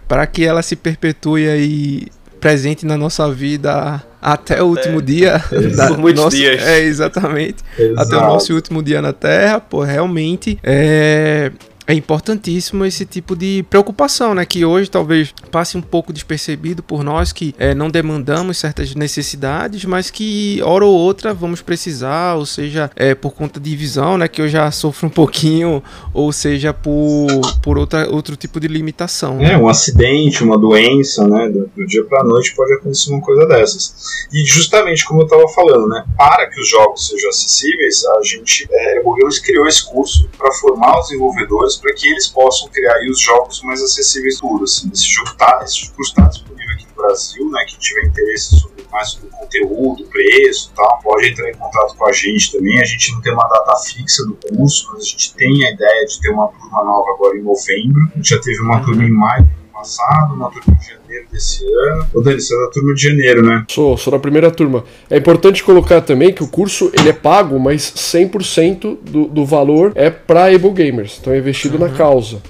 Para 0.08 0.26
que 0.26 0.44
ela 0.44 0.62
se 0.62 0.76
perpetue 0.76 1.48
aí 1.48 2.08
presente 2.40 2.86
na 2.86 2.98
nossa 2.98 3.32
vida 3.32 4.04
até, 4.22 4.62
o 4.62 4.68
último 4.68 5.02
dia. 5.02 5.44
Da, 5.76 5.88
por 5.88 5.98
muitos 5.98 6.24
nosso, 6.24 6.38
dias. 6.38 6.62
É, 6.62 6.80
exatamente. 6.82 7.58
Exato. 7.78 8.02
Até 8.02 8.18
o 8.18 8.22
nosso 8.22 8.54
último 8.54 8.82
dia 8.84 9.02
na 9.02 9.14
Terra, 9.14 9.60
pô, 9.60 9.82
realmente 9.82 10.60
é, 10.64 11.52
é 11.90 11.94
importantíssimo 11.96 12.86
esse 12.86 13.04
tipo 13.04 13.36
de 13.36 13.66
preocupação, 13.68 14.36
né? 14.36 14.46
Que 14.46 14.64
hoje 14.64 14.92
talvez 14.92 15.34
passe 15.50 15.76
um 15.76 15.82
pouco 15.82 16.14
despercebido 16.14 16.84
por 16.84 17.04
nós 17.04 17.34
que 17.34 17.56
é, 17.58 17.74
não 17.74 17.90
demandamos 17.90 18.60
certas 18.60 18.94
necessidades, 18.94 19.86
mas 19.86 20.12
que 20.12 20.62
hora 20.64 20.86
ou 20.86 20.96
outra 20.96 21.34
vamos 21.34 21.64
precisar, 21.64 22.36
ou 22.36 22.46
seja, 22.46 22.92
é, 22.96 23.16
por 23.16 23.34
conta 23.34 23.60
de 23.60 23.76
visão, 23.76 24.20
né? 24.20 24.28
Que 24.28 24.40
eu 24.40 24.48
já 24.48 24.70
sofro 24.70 25.08
um 25.08 25.10
pouquinho, 25.10 25.82
ou 26.14 26.32
seja, 26.32 26.72
por, 26.72 27.26
por 27.64 27.80
outra, 27.80 28.08
outro 28.08 28.36
tipo 28.36 28.60
de 28.60 28.68
limitação. 28.68 29.42
É, 29.42 29.58
um 29.58 29.68
acidente, 29.68 30.44
uma 30.44 30.60
doença, 30.60 31.28
né? 31.28 31.50
Do, 31.50 31.72
do 31.76 31.88
dia 31.88 32.04
para 32.04 32.24
noite 32.24 32.54
pode 32.56 32.72
acontecer 32.72 33.12
uma 33.12 33.22
coisa 33.22 33.48
dessas. 33.48 34.28
E 34.32 34.46
justamente 34.46 35.04
como 35.06 35.22
eu 35.22 35.26
estava 35.26 35.48
falando, 35.56 35.88
né? 35.88 36.06
Para 36.16 36.48
que 36.52 36.62
os 36.62 36.70
jogos 36.70 37.08
sejam 37.08 37.30
acessíveis, 37.30 38.06
a 38.06 38.24
gente, 38.24 38.68
é, 38.72 39.02
o 39.04 39.16
Games 39.16 39.40
criou 39.40 39.66
esse 39.66 39.84
curso 39.84 40.30
para 40.38 40.52
formar 40.52 41.00
os 41.00 41.08
desenvolvedores 41.08 41.79
para 41.80 41.94
que 41.94 42.08
eles 42.08 42.28
possam 42.28 42.70
criar 42.70 43.00
os 43.10 43.20
jogos 43.20 43.62
mais 43.64 43.82
acessíveis 43.82 44.40
do. 44.40 44.64
Assim. 44.64 44.90
Esse 44.92 45.06
jogo 45.06 45.34
tá, 45.38 45.62
esse 45.64 45.90
curso 45.92 46.12
está 46.12 46.28
disponível 46.28 46.74
aqui 46.74 46.86
no 46.88 46.94
Brasil, 46.96 47.50
né? 47.50 47.66
Quem 47.68 47.80
tiver 47.80 48.06
interesse 48.06 48.60
sobre 48.60 48.80
mais 48.92 49.10
sobre 49.12 49.28
o 49.28 49.32
conteúdo, 49.32 50.04
preço, 50.06 50.72
tal, 50.76 51.00
pode 51.04 51.30
entrar 51.30 51.50
em 51.50 51.56
contato 51.56 51.96
com 51.96 52.08
a 52.08 52.12
gente 52.12 52.52
também. 52.52 52.80
A 52.82 52.86
gente 52.86 53.12
não 53.14 53.22
tem 53.22 53.34
uma 53.34 53.48
data 53.48 53.76
fixa 53.86 54.26
do 54.26 54.36
curso, 54.36 54.90
mas 54.92 55.04
a 55.04 55.06
gente 55.06 55.34
tem 55.36 55.68
a 55.68 55.72
ideia 55.72 56.06
de 56.06 56.20
ter 56.20 56.30
uma 56.30 56.48
turma 56.48 56.84
nova 56.84 57.12
agora 57.14 57.38
em 57.38 57.44
novembro. 57.44 58.10
A 58.14 58.18
gente 58.18 58.30
já 58.30 58.42
teve 58.42 58.60
uma 58.62 58.84
turma 58.84 59.04
em 59.04 59.12
maio 59.12 59.48
passado, 59.72 60.34
uma 60.34 60.52
turma 60.52 60.76
de 60.76 60.99
janeiro 61.10 61.28
desse 61.32 61.66
ano. 61.66 62.08
Ô, 62.14 62.22
Dani, 62.22 62.40
você 62.40 62.56
é 62.56 62.66
da 62.66 62.72
turma 62.72 62.94
de 62.94 63.02
janeiro, 63.02 63.42
né? 63.46 63.66
Sou, 63.68 63.98
sou 63.98 64.12
da 64.12 64.20
primeira 64.20 64.52
turma. 64.52 64.84
É 65.10 65.18
importante 65.18 65.64
colocar 65.64 66.02
também 66.02 66.32
que 66.32 66.44
o 66.44 66.48
curso 66.48 66.92
ele 66.94 67.10
é 67.10 67.14
pago, 67.14 67.60
mas 67.60 67.82
100% 67.82 68.98
do, 69.02 69.26
do 69.26 69.46
valor 69.46 69.92
é 69.96 70.10
para 70.10 70.46
Able 70.46 70.72
Gamers. 70.72 71.18
Então 71.20 71.34
é 71.34 71.40
investido 71.40 71.78
uhum. 71.78 71.90
na 71.90 71.96
causa. 71.96 72.42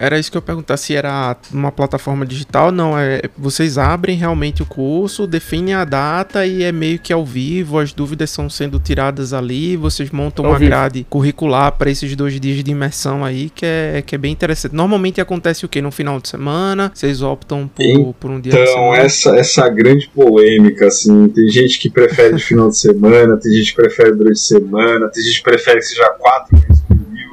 Era 0.00 0.16
isso 0.16 0.30
que 0.30 0.38
eu 0.38 0.42
perguntar 0.42 0.76
se 0.76 0.94
era 0.94 1.36
uma 1.52 1.72
plataforma 1.72 2.24
digital. 2.24 2.70
Não, 2.70 2.96
é 2.96 3.22
vocês 3.36 3.76
abrem 3.76 4.16
realmente 4.16 4.62
o 4.62 4.66
curso, 4.66 5.26
definem 5.26 5.74
a 5.74 5.84
data 5.84 6.46
e 6.46 6.62
é 6.62 6.70
meio 6.70 7.00
que 7.00 7.12
ao 7.12 7.26
vivo, 7.26 7.80
as 7.80 7.92
dúvidas 7.92 8.30
são 8.30 8.48
sendo 8.48 8.78
tiradas 8.78 9.32
ali, 9.32 9.76
vocês 9.76 10.10
montam 10.10 10.44
uma 10.44 10.56
vivo. 10.56 10.70
grade 10.70 11.06
curricular 11.10 11.72
para 11.72 11.90
esses 11.90 12.14
dois 12.14 12.38
dias 12.38 12.62
de 12.62 12.70
imersão 12.70 13.24
aí, 13.24 13.50
que 13.50 13.66
é, 13.66 14.00
que 14.06 14.14
é 14.14 14.18
bem 14.18 14.30
interessante. 14.30 14.72
Normalmente 14.72 15.20
acontece 15.20 15.64
o 15.64 15.68
que? 15.68 15.82
No 15.82 15.90
final 15.90 16.20
de 16.20 16.28
semana? 16.28 16.92
Vocês 16.94 17.20
optam 17.20 17.66
por, 17.66 18.07
por 18.14 18.30
um 18.30 18.40
dia 18.40 18.52
Então, 18.52 18.94
essa, 18.94 19.36
essa 19.36 19.68
grande 19.68 20.08
polêmica, 20.08 20.86
assim, 20.86 21.28
tem 21.28 21.48
gente 21.48 21.78
que 21.78 21.90
prefere 21.90 22.36
de 22.36 22.42
final 22.42 22.68
de 22.68 22.78
semana, 22.78 23.36
tem 23.36 23.52
gente 23.52 23.70
que 23.74 23.82
prefere 23.82 24.12
durante 24.12 24.38
a 24.38 24.42
semana, 24.42 25.08
tem 25.08 25.22
gente 25.22 25.38
que 25.38 25.44
prefere 25.44 25.78
que 25.78 25.86
seja 25.86 26.08
quatro 26.18 26.58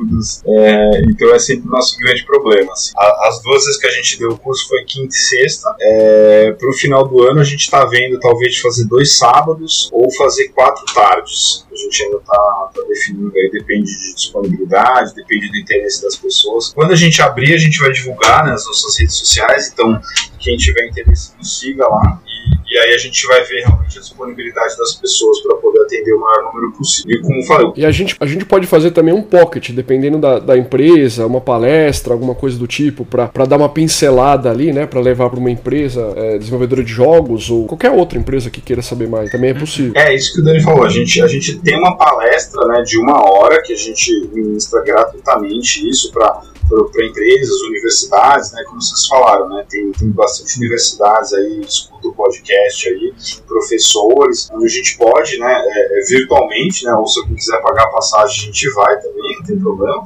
rápidos. 0.05 0.41
É, 0.45 1.01
então 1.09 1.33
é 1.33 1.39
sempre 1.39 1.67
o 1.67 1.71
nosso 1.71 1.97
grande 1.97 2.25
problema. 2.25 2.71
Assim. 2.71 2.93
As 2.97 3.41
duas 3.41 3.65
vezes 3.65 3.79
que 3.79 3.87
a 3.87 3.91
gente 3.91 4.19
deu 4.19 4.31
o 4.31 4.37
curso 4.37 4.67
foi 4.67 4.83
quinta 4.83 5.13
e 5.13 5.17
sexta. 5.17 5.75
É, 5.81 6.51
Para 6.51 6.69
o 6.69 6.73
final 6.73 7.07
do 7.07 7.23
ano 7.23 7.39
a 7.39 7.43
gente 7.43 7.61
está 7.61 7.85
vendo 7.85 8.19
talvez 8.19 8.57
fazer 8.57 8.85
dois 8.85 9.17
sábados 9.17 9.89
ou 9.91 10.11
fazer 10.11 10.49
quatro 10.49 10.85
tardes. 10.93 11.64
A 11.75 11.77
gente 11.77 12.03
ainda 12.03 12.17
está 12.17 12.37
tá 12.73 12.81
definindo 12.87 13.33
aí, 13.35 13.49
depende 13.51 13.91
de 13.91 14.15
disponibilidade, 14.15 15.13
depende 15.13 15.51
do 15.51 15.57
interesse 15.57 16.01
das 16.01 16.15
pessoas. 16.15 16.73
Quando 16.73 16.93
a 16.93 16.95
gente 16.95 17.21
abrir, 17.21 17.53
a 17.53 17.57
gente 17.57 17.77
vai 17.79 17.91
divulgar 17.91 18.45
né, 18.45 18.51
nas 18.51 18.65
nossas 18.65 18.97
redes 18.97 19.15
sociais, 19.15 19.71
então 19.73 19.99
quem 20.39 20.55
tiver 20.55 20.87
interesse 20.87 21.33
nos 21.37 21.59
siga 21.59 21.85
lá 21.85 22.21
e, 22.67 22.77
aí 22.77 22.93
a 22.93 22.97
gente 22.97 23.25
vai 23.27 23.43
ver 23.43 23.63
realmente 23.65 23.97
a 23.97 24.01
disponibilidade 24.01 24.77
das 24.77 24.93
pessoas 24.95 25.39
para 25.41 25.55
poder 25.57 25.81
atender 25.81 26.13
o 26.13 26.19
maior 26.19 26.51
número 26.51 26.73
possível. 26.73 27.11
E 27.11 27.21
como 27.21 27.43
falei, 27.45 27.71
E 27.75 27.85
a 27.85 27.91
gente, 27.91 28.15
a 28.19 28.25
gente 28.25 28.45
pode 28.45 28.67
fazer 28.67 28.91
também 28.91 29.13
um 29.13 29.21
pocket, 29.21 29.71
dependendo 29.71 30.17
da, 30.17 30.39
da 30.39 30.57
empresa, 30.57 31.25
uma 31.25 31.39
palestra, 31.39 32.13
alguma 32.13 32.35
coisa 32.35 32.57
do 32.57 32.67
tipo, 32.67 33.05
para 33.05 33.45
dar 33.45 33.57
uma 33.57 33.69
pincelada 33.69 34.49
ali, 34.49 34.73
né? 34.73 34.85
Para 34.85 34.99
levar 34.99 35.29
para 35.29 35.39
uma 35.39 35.51
empresa 35.51 36.13
é, 36.15 36.37
desenvolvedora 36.37 36.83
de 36.83 36.91
jogos 36.91 37.49
ou 37.49 37.65
qualquer 37.65 37.91
outra 37.91 38.17
empresa 38.17 38.49
que 38.49 38.59
queira 38.59 38.81
saber 38.81 39.07
mais. 39.07 39.31
Também 39.31 39.51
é 39.51 39.53
possível. 39.53 39.93
É, 39.95 40.13
isso 40.13 40.33
que 40.33 40.41
o 40.41 40.43
Dani 40.43 40.61
falou. 40.61 40.85
A 40.85 40.89
gente, 40.89 41.21
a 41.21 41.27
gente 41.27 41.57
tem 41.65 41.77
uma 41.77 41.97
palestra 41.97 42.63
né, 42.67 42.83
de 42.83 42.97
uma 42.99 43.27
hora 43.29 43.61
que 43.63 43.73
a 43.73 43.75
gente 43.75 44.29
ministra 44.31 44.81
gratuitamente 44.83 45.89
isso 45.89 46.11
para 46.13 46.43
para 46.67 47.05
empresas, 47.05 47.61
universidades, 47.61 48.51
né, 48.51 48.63
como 48.67 48.81
vocês 48.81 49.05
falaram, 49.07 49.47
né, 49.49 49.65
tem, 49.69 49.91
tem 49.91 50.09
bastante 50.09 50.57
universidades 50.57 51.33
aí, 51.33 51.61
escuta 51.61 52.07
o 52.07 52.13
podcast 52.13 52.89
aí, 52.89 53.13
professores, 53.47 54.49
onde 54.51 54.65
a 54.65 54.69
gente 54.69 54.97
pode, 54.97 55.37
né, 55.37 55.53
é, 55.53 55.99
é, 55.99 56.05
virtualmente, 56.05 56.85
né, 56.85 56.93
ou 56.95 57.05
se 57.07 57.19
alguém 57.19 57.35
quiser 57.35 57.61
pagar 57.61 57.83
a 57.83 57.89
passagem, 57.89 58.41
a 58.41 58.45
gente 58.45 58.69
vai 58.71 58.99
também, 58.99 59.35
não 59.37 59.45
tem 59.45 59.59
problema, 59.59 60.03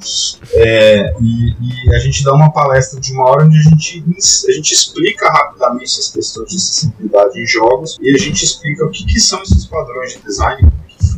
é, 0.54 1.14
e, 1.22 1.88
e, 1.88 1.96
a 1.96 2.00
gente 2.00 2.24
dá 2.24 2.34
uma 2.34 2.52
palestra 2.52 3.00
de 3.00 3.14
uma 3.14 3.30
hora 3.30 3.46
onde 3.46 3.58
a 3.58 3.62
gente, 3.62 4.04
a 4.48 4.52
gente 4.52 4.74
explica 4.74 5.30
rapidamente 5.30 5.86
essas 5.86 6.10
questões 6.10 6.50
de 6.50 6.58
acessibilidade 6.58 7.42
em 7.42 7.46
jogos 7.46 7.98
e 8.02 8.14
a 8.14 8.18
gente 8.18 8.44
explica 8.44 8.86
o 8.86 8.92
que, 8.92 9.06
que 9.06 9.20
são 9.20 9.42
esses 9.42 9.66
padrões 9.66 10.14
de 10.14 10.20
design, 10.20 10.70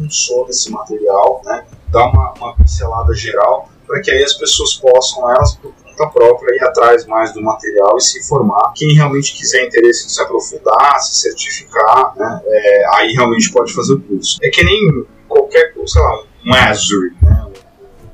funciona 0.01 0.49
esse 0.49 0.71
material, 0.71 1.41
né, 1.45 1.65
dá 1.89 2.05
uma, 2.07 2.33
uma 2.33 2.55
pincelada 2.55 3.13
geral 3.13 3.69
para 3.87 4.01
que 4.01 4.11
aí 4.11 4.23
as 4.23 4.33
pessoas 4.33 4.75
possam, 4.75 5.29
elas 5.29 5.55
por 5.57 5.73
conta 5.73 6.07
própria, 6.07 6.55
ir 6.55 6.63
atrás 6.63 7.05
mais 7.05 7.33
do 7.33 7.41
material 7.41 7.97
e 7.97 8.01
se 8.01 8.19
informar. 8.19 8.71
Quem 8.73 8.93
realmente 8.93 9.35
quiser 9.35 9.65
interesse 9.65 10.05
em 10.05 10.09
se 10.09 10.21
aprofundar, 10.21 10.99
se 10.99 11.21
certificar, 11.21 12.13
né, 12.15 12.41
é, 12.45 12.95
aí 12.95 13.11
realmente 13.13 13.51
pode 13.51 13.73
fazer 13.73 13.93
o 13.93 14.01
curso. 14.01 14.37
É 14.41 14.49
que 14.49 14.63
nem 14.63 15.05
qualquer, 15.27 15.73
sei 15.85 16.01
lá, 16.01 16.23
um 16.45 16.53
Azure, 16.53 17.13
né, 17.21 17.47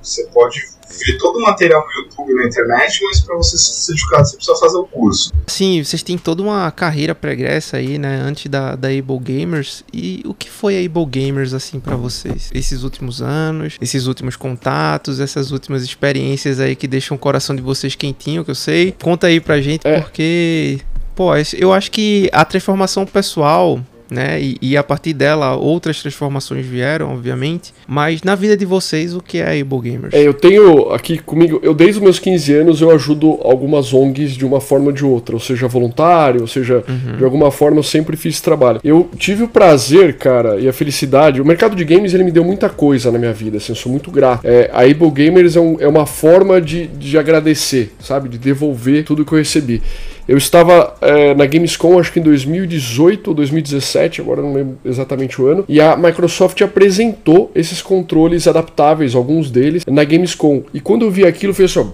você 0.02 0.26
pode 0.34 0.77
ver 0.90 1.18
todo 1.18 1.38
o 1.38 1.42
material 1.42 1.86
no 1.86 2.04
YouTube, 2.04 2.34
na 2.34 2.46
internet, 2.48 3.00
mas 3.04 3.20
para 3.22 3.36
você 3.36 3.58
se 3.58 3.72
certificar, 3.86 4.20
você 4.26 4.36
precisa 4.36 4.58
fazer 4.58 4.78
o 4.78 4.84
curso. 4.86 5.32
Sim, 5.48 5.84
vocês 5.84 6.02
têm 6.04 6.18
toda 6.18 6.42
uma 6.42 6.70
carreira 6.72 7.14
pregressa 7.16 7.78
aí, 7.78 7.98
né, 7.98 8.20
antes 8.22 8.50
da, 8.50 8.76
da 8.76 8.88
Able 8.90 9.20
Gamers. 9.20 9.84
E 9.94 10.22
o 10.26 10.34
que 10.34 10.50
foi 10.50 10.78
a 10.78 10.86
Able 10.86 11.06
Gamers, 11.06 11.54
assim, 11.54 11.80
para 11.80 11.96
vocês? 11.96 12.50
Esses 12.54 12.84
últimos 12.84 13.22
anos, 13.22 13.78
esses 13.82 14.08
últimos 14.08 14.36
contatos, 14.36 15.20
essas 15.20 15.52
últimas 15.52 15.84
experiências 15.84 16.60
aí 16.60 16.76
que 16.76 16.88
deixam 16.88 17.16
o 17.16 17.20
coração 17.20 17.56
de 17.56 17.62
vocês 17.62 17.96
quentinho, 17.96 18.44
que 18.46 18.52
eu 18.52 18.56
sei. 18.56 18.94
Conta 19.02 19.28
aí 19.28 19.40
pra 19.40 19.62
gente, 19.62 19.88
É. 19.88 20.00
porque... 20.02 20.80
Pô, 21.16 21.32
eu 21.58 21.74
acho 21.74 21.90
que 21.90 22.30
a 22.32 22.46
transformação 22.46 23.04
pessoal 23.04 23.80
né? 24.10 24.40
E, 24.42 24.58
e, 24.62 24.78
a 24.78 24.84
partir 24.84 25.14
dela 25.14 25.56
outras 25.56 26.02
transformações 26.02 26.66
vieram, 26.66 27.14
obviamente. 27.14 27.74
Mas 27.88 28.24
na 28.24 28.36
vida 28.36 28.56
de 28.56 28.66
vocês, 28.66 29.14
o 29.14 29.22
que 29.22 29.40
é 29.40 29.44
a 29.44 29.62
Able 29.62 29.92
Gamers? 29.92 30.14
É, 30.14 30.22
eu 30.22 30.34
tenho 30.34 30.92
aqui 30.92 31.18
comigo, 31.18 31.60
eu 31.64 31.74
desde 31.74 31.98
os 31.98 32.04
meus 32.04 32.20
15 32.20 32.54
anos 32.54 32.82
eu 32.82 32.92
ajudo 32.92 33.40
algumas 33.44 33.94
ONGs 33.94 34.32
de 34.32 34.46
uma 34.46 34.62
forma 34.62 34.88
ou 34.88 34.92
de 34.92 35.06
outra, 35.06 35.36
ou 35.36 35.40
seja, 35.40 35.68
voluntário, 35.68 36.42
ou 36.42 36.48
seja, 36.48 36.84
uhum. 36.88 37.18
de 37.18 37.24
alguma 37.24 37.52
forma 37.52 37.80
eu 37.80 37.84
sempre 37.84 38.16
fiz 38.16 38.36
esse 38.36 38.44
trabalho. 38.44 38.80
Eu 38.84 39.10
tive 39.18 39.44
o 39.44 39.48
prazer, 39.48 40.18
cara, 40.18 40.60
e 40.60 40.68
a 40.68 40.74
felicidade. 40.74 41.42
O 41.42 41.46
mercado 41.46 41.76
de 41.76 41.84
games 41.84 42.14
ele 42.14 42.24
me 42.24 42.32
deu 42.32 42.44
muita 42.44 42.70
coisa 42.70 43.12
na 43.12 43.20
minha 43.20 43.34
vida, 43.34 43.58
assim, 43.58 43.72
eu 43.72 43.76
sou 43.76 43.92
muito 43.92 44.12
grato. 44.12 44.46
É, 44.46 44.70
a 44.74 44.82
Able 44.82 45.12
Gamers 45.12 45.56
é, 45.56 45.60
um, 45.60 45.78
é 45.80 45.88
uma 45.88 46.06
forma 46.06 46.62
de, 46.62 46.88
de 46.88 47.18
agradecer, 47.18 47.94
sabe? 48.00 48.30
De 48.30 48.38
devolver 48.38 49.04
tudo 49.04 49.26
que 49.26 49.34
eu 49.34 49.38
recebi. 49.38 49.82
Eu 50.28 50.38
estava 50.38 50.96
é, 51.02 51.34
na 51.34 51.46
Gamescom, 51.46 52.00
acho 52.00 52.12
que 52.12 52.20
em 52.20 52.24
2018 52.24 53.30
ou 53.30 53.34
2017, 53.34 54.20
agora 54.22 54.42
não 54.42 54.54
lembro 54.54 54.78
exatamente 54.84 55.42
o 55.42 55.48
ano, 55.48 55.64
e 55.70 55.80
a 55.80 55.96
Microsoft 55.96 56.62
apresentou 56.62 57.50
esses 57.56 57.82
controles 57.82 58.48
adaptáveis, 58.48 59.16
alguns 59.16 59.50
deles, 59.50 59.86
na 59.88 60.04
Gamescom. 60.04 60.64
E 60.74 60.80
quando 60.80 61.06
eu 61.06 61.12
vi 61.12 61.26
aquilo, 61.26 61.54
foi 61.54 61.66
assim, 61.66 61.80
ó. 61.80 61.86